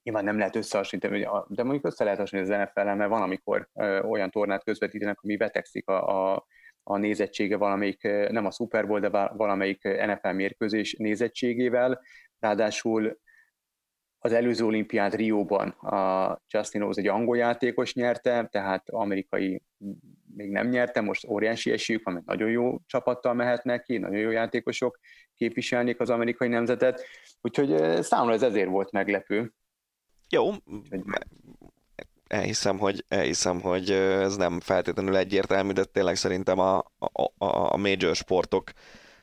Nyilván 0.03 0.23
nem 0.23 0.37
lehet 0.37 0.55
összehasonlítani, 0.55 1.27
de 1.47 1.63
mondjuk 1.63 1.85
össze 1.85 2.03
lehet 2.03 2.19
hasonlítani 2.19 2.61
az 2.61 2.69
nfl 2.69 2.87
mert 2.87 3.09
van, 3.09 3.21
amikor 3.21 3.69
olyan 4.03 4.29
tornát 4.29 4.63
közvetítenek, 4.63 5.19
ami 5.21 5.37
betegszik 5.37 5.87
a, 5.87 6.33
a, 6.33 6.45
a 6.83 6.97
nézettsége 6.97 7.57
valamelyik, 7.57 8.01
nem 8.29 8.45
a 8.45 8.51
Super 8.51 8.87
Bowl, 8.87 8.99
de 8.99 9.09
valamelyik 9.09 9.83
NFL 9.83 10.29
mérkőzés 10.29 10.95
nézettségével. 10.97 12.01
Ráadásul 12.39 13.19
az 14.19 14.33
előző 14.33 14.65
olimpiát 14.65 15.13
Rióban 15.13 15.69
a 15.69 16.41
Justin 16.47 16.81
Rose 16.81 17.01
egy 17.01 17.07
angol 17.07 17.37
játékos 17.37 17.93
nyerte, 17.93 18.47
tehát 18.51 18.89
amerikai 18.89 19.63
még 20.39 20.51
nem 20.51 20.67
nyerte, 20.67 21.01
most 21.01 21.27
óriási 21.27 21.71
esélyük 21.71 22.03
van, 22.03 22.13
mert 22.13 22.25
nagyon 22.25 22.49
jó 22.49 22.79
csapattal 22.85 23.33
mehetnek 23.33 23.83
ki, 23.83 23.97
nagyon 23.97 24.19
jó 24.19 24.29
játékosok 24.29 24.99
képviselnék 25.35 25.99
az 25.99 26.09
amerikai 26.09 26.47
nemzetet, 26.47 27.05
úgyhogy 27.41 28.01
számomra 28.03 28.33
ez 28.33 28.43
ezért 28.43 28.69
volt 28.69 28.91
meglepő. 28.91 29.53
Jó, 30.29 30.51
elhiszem, 32.27 32.77
hogy, 32.77 33.05
elhiszem, 33.07 33.61
hogy 33.61 33.91
ez 33.91 34.35
nem 34.35 34.59
feltétlenül 34.59 35.17
egyértelmű, 35.17 35.71
de 35.71 35.83
tényleg 35.83 36.15
szerintem 36.15 36.59
a, 36.59 36.77
a, 36.97 37.31
a 37.73 37.77
major 37.77 38.15
sportok 38.15 38.71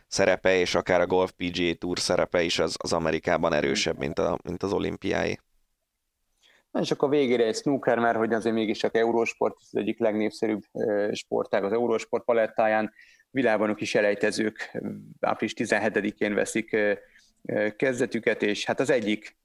szerepe, 0.06 0.56
és 0.56 0.74
akár 0.74 1.00
a 1.00 1.06
Golf 1.06 1.32
PGA 1.36 1.74
Tour 1.74 1.98
szerepe 1.98 2.42
is 2.42 2.58
az, 2.58 2.76
az 2.78 2.92
Amerikában 2.92 3.52
erősebb, 3.52 3.98
mint, 3.98 4.18
a, 4.18 4.38
mint 4.44 4.62
az 4.62 4.72
olimpiái. 4.72 5.40
Na 6.76 6.82
és 6.82 6.90
akkor 6.90 7.08
végére 7.08 7.44
egy 7.44 7.54
snooker, 7.54 7.98
mert 7.98 8.16
hogy 8.16 8.32
azért 8.32 8.54
mégis 8.54 8.78
csak 8.78 8.96
Eurósport, 8.96 9.56
az 9.58 9.76
egyik 9.76 9.98
legnépszerűbb 9.98 10.62
sportág 11.12 11.64
az 11.64 11.72
Eurósport 11.72 12.24
palettáján. 12.24 12.92
Világbanok 13.30 13.80
is 13.80 13.94
elejtezők 13.94 14.78
április 15.20 15.54
17-én 15.56 16.34
veszik 16.34 16.76
kezdetüket, 17.76 18.42
és 18.42 18.64
hát 18.64 18.80
az 18.80 18.90
egyik 18.90 19.36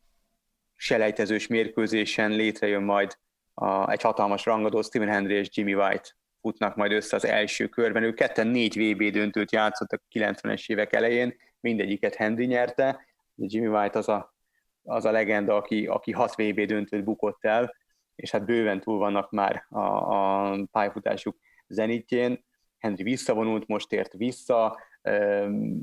selejtezős 0.75 1.47
mérkőzésen 1.47 2.31
létrejön 2.31 2.83
majd 2.83 3.17
a, 3.53 3.91
egy 3.91 4.01
hatalmas 4.01 4.45
rangadó 4.45 4.81
Stephen 4.81 5.09
Hendry 5.09 5.33
és 5.33 5.47
Jimmy 5.51 5.73
White 5.73 6.09
futnak 6.41 6.75
majd 6.75 6.91
össze 6.91 7.15
az 7.15 7.25
első 7.25 7.67
körben. 7.67 8.03
Ők 8.03 8.15
ketten 8.15 8.47
négy 8.47 8.93
VB 8.93 9.11
döntőt 9.11 9.51
játszottak 9.51 10.01
a 10.09 10.17
90-es 10.17 10.69
évek 10.69 10.93
elején, 10.93 11.35
mindegyiket 11.59 12.15
Henry 12.15 12.45
nyerte. 12.45 13.05
Jimmy 13.35 13.67
White 13.67 13.97
az 13.97 14.09
a, 14.09 14.35
az 14.83 15.05
a 15.05 15.11
legenda, 15.11 15.55
aki, 15.55 15.87
aki 15.87 16.11
hat 16.11 16.35
VB 16.35 16.61
döntőt 16.61 17.03
bukott 17.03 17.45
el, 17.45 17.75
és 18.15 18.31
hát 18.31 18.45
bőven 18.45 18.79
túl 18.79 18.97
vannak 18.97 19.31
már 19.31 19.65
a, 19.69 19.79
a 19.79 20.57
pályafutásuk 20.71 21.37
zenitjén. 21.67 22.43
Henry 22.77 23.03
visszavonult, 23.03 23.67
most 23.67 23.91
ért 23.91 24.13
vissza, 24.13 24.77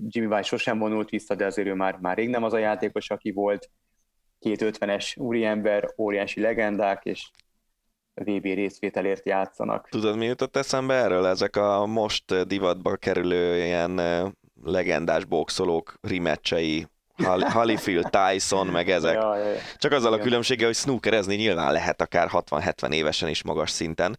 Jimmy 0.07 0.27
White 0.27 0.43
sosem 0.43 0.79
vonult 0.79 1.09
vissza, 1.09 1.35
de 1.35 1.47
azért 1.47 1.69
ő 1.69 1.75
már, 1.75 1.97
már 1.97 2.17
rég 2.17 2.29
nem 2.29 2.43
az 2.43 2.53
a 2.53 2.59
játékos, 2.59 3.11
aki 3.11 3.31
volt. 3.31 3.71
Két 4.39 4.63
ötvenes 4.63 5.17
úriember, 5.17 5.95
óriási 5.97 6.41
legendák, 6.41 7.05
és 7.05 7.31
VB 8.15 8.45
részvételért 8.45 9.27
játszanak. 9.27 9.89
Tudod, 9.89 10.17
mi 10.17 10.25
jutott 10.25 10.57
eszembe 10.57 10.95
erről? 10.95 11.27
Ezek 11.27 11.57
a 11.57 11.87
most 11.87 12.47
divatba 12.47 12.97
kerülő 12.97 13.65
ilyen 13.65 14.01
legendás 14.63 15.25
boxolók 15.25 15.95
rimeccsei, 16.01 16.87
Holyfield, 17.53 18.11
Tyson, 18.11 18.67
meg 18.67 18.91
ezek. 18.91 19.15
Ja, 19.15 19.37
ja, 19.37 19.45
ja. 19.45 19.59
Csak 19.77 19.93
azzal 19.93 20.13
a 20.13 20.19
különbsége, 20.19 20.65
hogy 20.65 20.75
snookerezni 20.75 21.35
nyilván 21.35 21.73
lehet 21.73 22.01
akár 22.01 22.29
60-70 22.33 22.93
évesen 22.93 23.29
is 23.29 23.43
magas 23.43 23.71
szinten. 23.71 24.19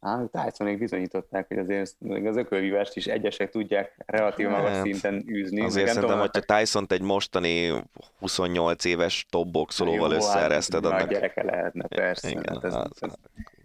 Á, 0.00 0.20
Tysonék 0.32 0.78
bizonyították, 0.78 1.48
hogy 1.48 1.58
azért 1.58 1.96
az 2.24 2.36
ökölvívást 2.36 2.96
is 2.96 3.06
egyesek 3.06 3.50
tudják 3.50 3.94
relatív 4.06 4.48
magas 4.48 4.70
hát, 4.70 4.82
szinten 4.82 5.24
űzni. 5.28 5.60
Azért 5.60 5.92
szerintem, 5.92 6.18
hogy 6.18 6.30
a 6.32 6.58
tyson 6.58 6.86
egy 6.88 7.02
mostani 7.02 7.72
28 8.18 8.84
éves 8.84 9.26
top 9.30 9.50
boxolóval 9.50 10.10
hát 10.10 10.18
összeereszted. 10.18 10.84
Annak... 10.84 11.08
gyereke 11.08 11.42
lehetne, 11.42 11.86
persze. 11.86 12.28
Igen, 12.28 12.44
hát 12.48 12.64
ez, 12.64 12.74
az, 12.74 12.90
ez... 13.00 13.12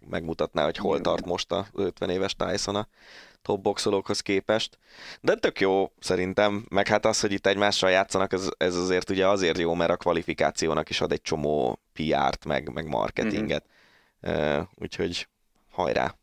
Megmutatná, 0.09 0.63
hogy 0.63 0.77
hol 0.77 1.01
tart 1.01 1.25
most 1.25 1.51
a 1.51 1.65
50 1.73 2.09
éves 2.09 2.35
Tyson 2.35 2.75
a 2.75 2.87
top 3.49 3.61
boxolókhoz 3.61 4.19
képest. 4.19 4.77
De 5.21 5.35
tök 5.35 5.59
jó 5.59 5.91
szerintem, 5.99 6.65
meg 6.69 6.87
hát 6.87 7.05
az, 7.05 7.19
hogy 7.19 7.31
itt 7.31 7.47
egymással 7.47 7.89
játszanak, 7.89 8.33
ez, 8.33 8.49
ez 8.57 8.75
azért 8.75 9.09
ugye 9.09 9.27
azért 9.27 9.57
jó, 9.57 9.73
mert 9.73 9.91
a 9.91 9.97
kvalifikációnak 9.97 10.89
is 10.89 11.01
ad 11.01 11.11
egy 11.11 11.21
csomó 11.21 11.79
PR-t, 11.93 12.45
meg, 12.45 12.73
meg 12.73 12.87
marketinget. 12.87 13.65
Mm-hmm. 14.29 14.57
Uh, 14.57 14.67
úgyhogy 14.75 15.27
hajrá! 15.71 16.15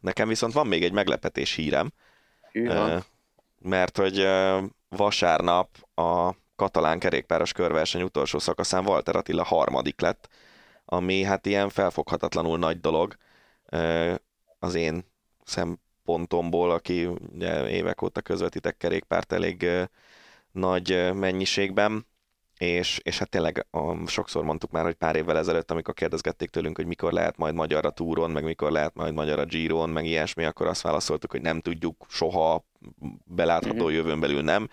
Nekem 0.00 0.28
viszont 0.28 0.52
van 0.52 0.66
még 0.66 0.84
egy 0.84 0.92
meglepetés 0.92 1.54
hírem, 1.54 1.92
uh, 2.52 3.02
mert 3.58 3.96
hogy 3.96 4.20
uh, 4.20 4.64
vasárnap 4.88 5.68
a 5.94 6.34
katalán 6.56 6.98
kerékpáros 6.98 7.52
körverseny 7.52 8.02
utolsó 8.02 8.38
szakaszán 8.38 8.86
Walter 8.86 9.16
Attila 9.16 9.44
harmadik 9.44 10.00
lett, 10.00 10.28
ami 10.84 11.22
hát 11.22 11.46
ilyen 11.46 11.68
felfoghatatlanul 11.68 12.58
nagy 12.58 12.80
dolog 12.80 13.16
az 14.58 14.74
én 14.74 15.09
szempontomból, 15.50 16.70
aki 16.70 17.06
ugye 17.06 17.68
évek 17.68 18.02
óta 18.02 18.20
közvetítek 18.20 18.76
kerékpárt 18.76 19.32
elég 19.32 19.66
nagy 20.52 21.12
mennyiségben, 21.14 22.06
és, 22.60 23.00
és 23.02 23.18
hát 23.18 23.28
tényleg 23.28 23.66
a, 23.70 24.06
sokszor 24.06 24.44
mondtuk 24.44 24.70
már, 24.70 24.84
hogy 24.84 24.94
pár 24.94 25.16
évvel 25.16 25.38
ezelőtt, 25.38 25.70
amikor 25.70 25.94
kérdezgették 25.94 26.48
tőlünk, 26.48 26.76
hogy 26.76 26.86
mikor 26.86 27.12
lehet 27.12 27.36
majd 27.36 27.54
magyar 27.54 27.84
a 27.84 27.90
túron, 27.90 28.30
meg 28.30 28.44
mikor 28.44 28.70
lehet 28.70 28.94
majd 28.94 29.14
magyar 29.14 29.38
a 29.38 29.44
Giron, 29.44 29.90
meg 29.90 30.04
ilyesmi, 30.06 30.44
akkor 30.44 30.66
azt 30.66 30.82
válaszoltuk, 30.82 31.30
hogy 31.30 31.40
nem 31.40 31.60
tudjuk, 31.60 32.06
soha 32.08 32.64
belátható 33.24 33.84
mm-hmm. 33.84 33.94
jövőn 33.94 34.20
belül 34.20 34.42
nem. 34.42 34.68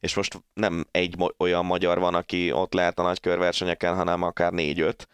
És 0.00 0.14
most 0.14 0.42
nem 0.52 0.84
egy 0.90 1.16
olyan 1.36 1.64
magyar 1.64 1.98
van, 1.98 2.14
aki 2.14 2.52
ott 2.52 2.72
lehet 2.72 2.98
a 2.98 3.02
nagy 3.02 3.20
körversenyeken, 3.20 3.94
hanem 3.94 4.22
akár 4.22 4.52
négy-öt, 4.52 5.08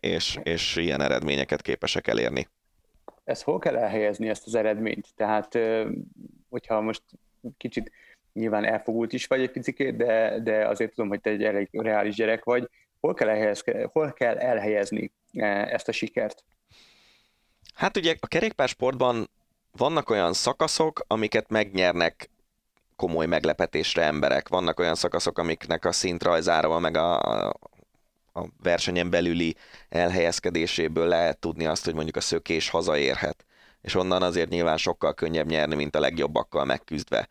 és, 0.00 0.38
és 0.42 0.76
ilyen 0.76 1.00
eredményeket 1.00 1.62
képesek 1.62 2.06
elérni 2.06 2.48
ez 3.24 3.42
hol 3.42 3.58
kell 3.58 3.76
elhelyezni 3.76 4.28
ezt 4.28 4.46
az 4.46 4.54
eredményt? 4.54 5.08
Tehát, 5.16 5.58
hogyha 6.48 6.80
most 6.80 7.02
kicsit 7.56 7.90
nyilván 8.32 8.64
elfogult 8.64 9.12
is 9.12 9.26
vagy 9.26 9.40
egy 9.40 9.50
picit, 9.50 9.96
de, 9.96 10.38
de 10.40 10.68
azért 10.68 10.94
tudom, 10.94 11.08
hogy 11.08 11.20
te 11.20 11.30
egy 11.30 11.44
elég 11.44 11.68
reális 11.72 12.14
gyerek 12.14 12.44
vagy, 12.44 12.68
hol 13.00 13.14
kell, 13.14 13.54
hol 13.92 14.12
kell 14.12 14.38
elhelyezni 14.38 15.12
ezt 15.32 15.88
a 15.88 15.92
sikert? 15.92 16.44
Hát 17.74 17.96
ugye 17.96 18.14
a 18.20 18.26
kerékpársportban 18.26 19.28
vannak 19.72 20.10
olyan 20.10 20.32
szakaszok, 20.32 21.04
amiket 21.06 21.48
megnyernek 21.48 22.30
komoly 22.96 23.26
meglepetésre 23.26 24.02
emberek. 24.02 24.48
Vannak 24.48 24.80
olyan 24.80 24.94
szakaszok, 24.94 25.38
amiknek 25.38 25.84
a 25.84 25.92
szintrajzára, 25.92 26.78
meg 26.78 26.96
a, 26.96 27.18
a 28.34 28.46
versenyen 28.62 29.10
belüli 29.10 29.56
elhelyezkedéséből 29.88 31.08
lehet 31.08 31.38
tudni 31.38 31.66
azt, 31.66 31.84
hogy 31.84 31.94
mondjuk 31.94 32.16
a 32.16 32.20
szökés 32.20 32.68
hazaérhet, 32.68 33.44
és 33.80 33.94
onnan 33.94 34.22
azért 34.22 34.48
nyilván 34.48 34.76
sokkal 34.76 35.14
könnyebb 35.14 35.46
nyerni, 35.46 35.74
mint 35.74 35.96
a 35.96 36.00
legjobbakkal 36.00 36.64
megküzdve. 36.64 37.28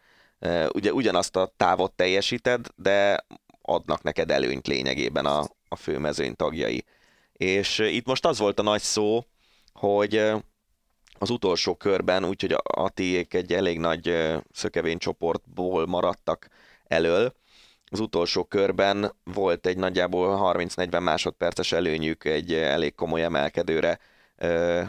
Ugye 0.73 0.93
ugyanazt 0.93 1.35
a 1.35 1.53
távot 1.57 1.91
teljesíted, 1.91 2.67
de 2.75 3.25
adnak 3.61 4.03
neked 4.03 4.31
előnyt 4.31 4.67
lényegében 4.67 5.25
a, 5.25 5.43
a 5.67 5.75
főmezőny 5.75 6.35
tagjai. 6.35 6.85
És 7.34 7.80
itt 7.80 8.05
most 8.05 8.25
az 8.25 8.39
volt 8.39 8.59
a 8.59 8.63
nagy 8.63 8.81
szó, 8.81 9.25
hogy 9.73 10.15
az 11.19 11.30
utolsó 11.30 11.75
körben, 11.75 12.25
úgyhogy 12.25 12.55
Atiék 12.63 13.34
egy 13.34 13.53
elég 13.53 13.80
nagy 13.80 14.34
szökevény 14.51 14.97
csoportból 14.97 15.85
maradtak 15.85 16.47
elől, 16.84 17.34
az 17.94 17.99
utolsó 17.99 18.44
körben 18.44 19.15
volt 19.24 19.65
egy 19.65 19.78
nagyjából 19.78 20.53
30-40 20.56 21.02
másodperces 21.02 21.72
előnyük 21.72 22.26
egy 22.26 22.53
elég 22.53 22.95
komoly 22.95 23.24
emelkedőre 23.24 23.99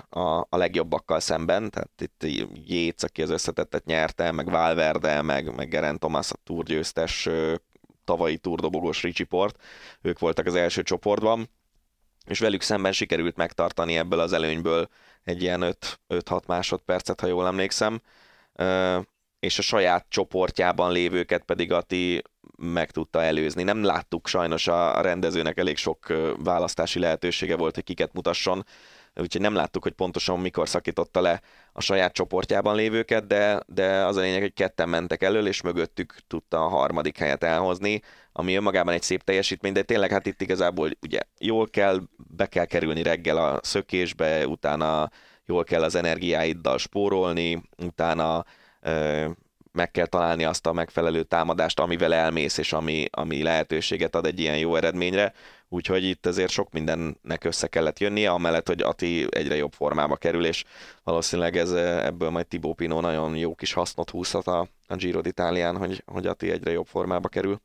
a, 0.09 0.39
a 0.49 0.57
legjobbakkal 0.57 1.21
szemben, 1.21 1.71
tehát 1.71 1.91
itt 2.01 2.49
Jéz, 2.67 3.05
aki 3.05 3.23
az 3.23 3.31
összetettet 3.31 3.85
nyerte, 3.85 4.33
meg 4.33 4.51
Valverde, 4.51 5.23
meg, 5.23 5.55
meg 5.55 5.69
Geraint 5.69 5.99
Thomas, 5.99 6.31
a 6.31 6.37
túrgyőztes 6.45 7.29
tavalyi 8.05 8.39
túrdobogós 8.39 9.03
Ricsi 9.03 9.25
Port, 9.25 9.63
ők 10.03 10.19
voltak 10.19 10.47
az 10.47 10.55
első 10.55 10.83
csoportban, 10.83 11.51
és 12.27 12.39
velük 12.39 12.63
szemben 12.63 12.93
sikerült 12.93 13.37
megtartani 13.37 13.97
ebből 13.97 14.21
az 14.21 14.33
előnyből 14.33 14.89
egy 15.23 15.43
ilyen 15.43 15.77
5-6 16.09 16.47
másodpercet, 16.47 17.21
ha 17.21 17.27
jól 17.27 17.47
emlékszem, 17.47 18.01
és 19.39 19.59
a 19.59 19.63
saját 19.63 20.07
csoportjában 20.09 20.93
lévőket 20.93 21.43
pedig 21.45 21.73
Ati 21.73 22.23
meg 22.57 22.91
tudta 22.91 23.23
előzni. 23.23 23.63
Nem 23.63 23.85
láttuk 23.85 24.27
sajnos 24.27 24.67
a 24.67 25.01
rendezőnek 25.01 25.59
elég 25.59 25.77
sok 25.77 26.07
választási 26.37 26.99
lehetősége 26.99 27.57
volt, 27.57 27.75
hogy 27.75 27.85
kiket 27.85 28.13
mutasson, 28.13 28.65
úgyhogy 29.17 29.41
nem 29.41 29.55
láttuk, 29.55 29.83
hogy 29.83 29.93
pontosan 29.93 30.41
mikor 30.41 30.69
szakította 30.69 31.21
le 31.21 31.41
a 31.73 31.81
saját 31.81 32.13
csoportjában 32.13 32.75
lévőket, 32.75 33.27
de, 33.27 33.61
de 33.67 34.05
az 34.05 34.17
a 34.17 34.21
lényeg, 34.21 34.41
hogy 34.41 34.53
ketten 34.53 34.89
mentek 34.89 35.23
elől, 35.23 35.47
és 35.47 35.61
mögöttük 35.61 36.17
tudta 36.27 36.65
a 36.65 36.69
harmadik 36.69 37.19
helyet 37.19 37.45
elhozni, 37.45 38.01
ami 38.33 38.55
önmagában 38.55 38.95
egy 38.95 39.03
szép 39.03 39.23
teljesítmény, 39.23 39.73
de 39.73 39.83
tényleg 39.83 40.11
hát 40.11 40.27
itt 40.27 40.41
igazából 40.41 40.91
ugye 41.03 41.21
jól 41.39 41.69
kell, 41.69 42.01
be 42.17 42.47
kell 42.47 42.65
kerülni 42.65 43.03
reggel 43.03 43.37
a 43.37 43.59
szökésbe, 43.63 44.47
utána 44.47 45.11
jól 45.47 45.65
kell 45.65 45.83
az 45.83 45.95
energiáiddal 45.95 46.79
spórolni, 46.79 47.63
utána 47.77 48.45
meg 49.75 49.91
kell 49.91 50.07
találni 50.07 50.45
azt 50.45 50.67
a 50.67 50.73
megfelelő 50.73 51.23
támadást, 51.23 51.81
amivel 51.81 52.15
elmész, 52.15 52.59
és 52.59 52.73
ami, 52.73 53.07
ami 53.11 53.43
lehetőséget 53.43 54.15
ad 54.15 54.27
egy 54.27 54.41
ilyen 54.41 54.59
jó 54.59 54.77
eredményre. 54.77 55.33
Úgyhogy 55.69 56.05
itt 56.05 56.27
azért 56.27 56.51
sok 56.51 56.73
mindennek 56.73 57.45
össze 57.45 57.67
kellett 57.67 57.99
jönnie, 57.99 58.31
amellett, 58.31 58.67
hogy 58.67 58.83
Ati 58.83 59.27
egyre 59.31 59.57
jobb 59.57 59.73
formába 59.73 60.17
kerül, 60.17 60.45
és 60.47 60.65
valószínűleg 61.05 61.57
ez, 61.57 61.73
ebből 61.73 62.31
majd 62.31 62.47
Tibó 62.47 62.75
Pino 62.75 63.01
nagyon 63.01 63.37
jó 63.37 63.55
kis 63.55 63.73
hasznot 63.73 64.11
húzhat 64.11 64.47
a, 64.47 64.69
a 64.87 64.95
Giro 64.95 65.21
d'Italián, 65.23 65.75
hogy, 65.79 66.03
hogy 66.07 66.27
Ati 66.27 66.51
egyre 66.51 66.71
jobb 66.71 66.87
formába 66.87 67.29
kerül. 67.29 67.61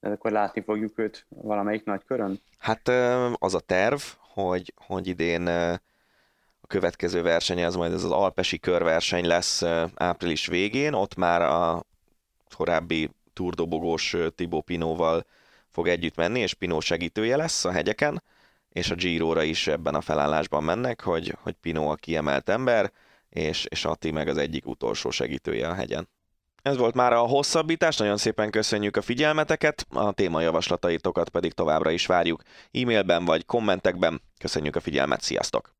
De 0.00 0.08
akkor 0.08 0.30
látni 0.30 0.62
fogjuk 0.62 0.98
őt 0.98 1.26
valamelyik 1.28 1.84
nagy 1.84 2.04
körön? 2.04 2.40
Hát 2.58 2.88
az 3.34 3.54
a 3.54 3.60
terv, 3.60 4.00
hogy, 4.18 4.72
hogy 4.86 5.06
idén 5.06 5.50
következő 6.70 7.22
verseny 7.22 7.64
az 7.64 7.74
majd 7.74 7.92
ez 7.92 8.04
az 8.04 8.10
alpesi 8.10 8.58
körverseny 8.58 9.26
lesz 9.26 9.62
április 9.94 10.46
végén, 10.46 10.92
ott 10.92 11.14
már 11.14 11.42
a 11.42 11.84
korábbi 12.56 13.10
túrdobogós 13.32 14.16
Tibó 14.34 14.60
Pinóval 14.60 15.26
fog 15.68 15.88
együtt 15.88 16.16
menni, 16.16 16.40
és 16.40 16.54
Pinó 16.54 16.80
segítője 16.80 17.36
lesz 17.36 17.64
a 17.64 17.72
hegyeken, 17.72 18.22
és 18.68 18.90
a 18.90 18.94
Giro-ra 18.94 19.42
is 19.42 19.66
ebben 19.66 19.94
a 19.94 20.00
felállásban 20.00 20.64
mennek, 20.64 21.00
hogy, 21.00 21.36
hogy 21.42 21.54
Pinó 21.60 21.88
a 21.88 21.94
kiemelt 21.94 22.48
ember, 22.48 22.92
és, 23.28 23.64
és 23.64 23.84
Ati 23.84 24.10
meg 24.10 24.28
az 24.28 24.36
egyik 24.36 24.66
utolsó 24.66 25.10
segítője 25.10 25.68
a 25.68 25.74
hegyen. 25.74 26.08
Ez 26.62 26.76
volt 26.76 26.94
már 26.94 27.12
a 27.12 27.20
hosszabbítás, 27.20 27.96
nagyon 27.96 28.16
szépen 28.16 28.50
köszönjük 28.50 28.96
a 28.96 29.02
figyelmeteket, 29.02 29.86
a 29.88 30.12
témajavaslataitokat 30.12 31.28
pedig 31.28 31.52
továbbra 31.52 31.90
is 31.90 32.06
várjuk 32.06 32.42
e-mailben 32.72 33.24
vagy 33.24 33.46
kommentekben. 33.46 34.22
Köszönjük 34.38 34.76
a 34.76 34.80
figyelmet, 34.80 35.20
sziasztok! 35.20 35.79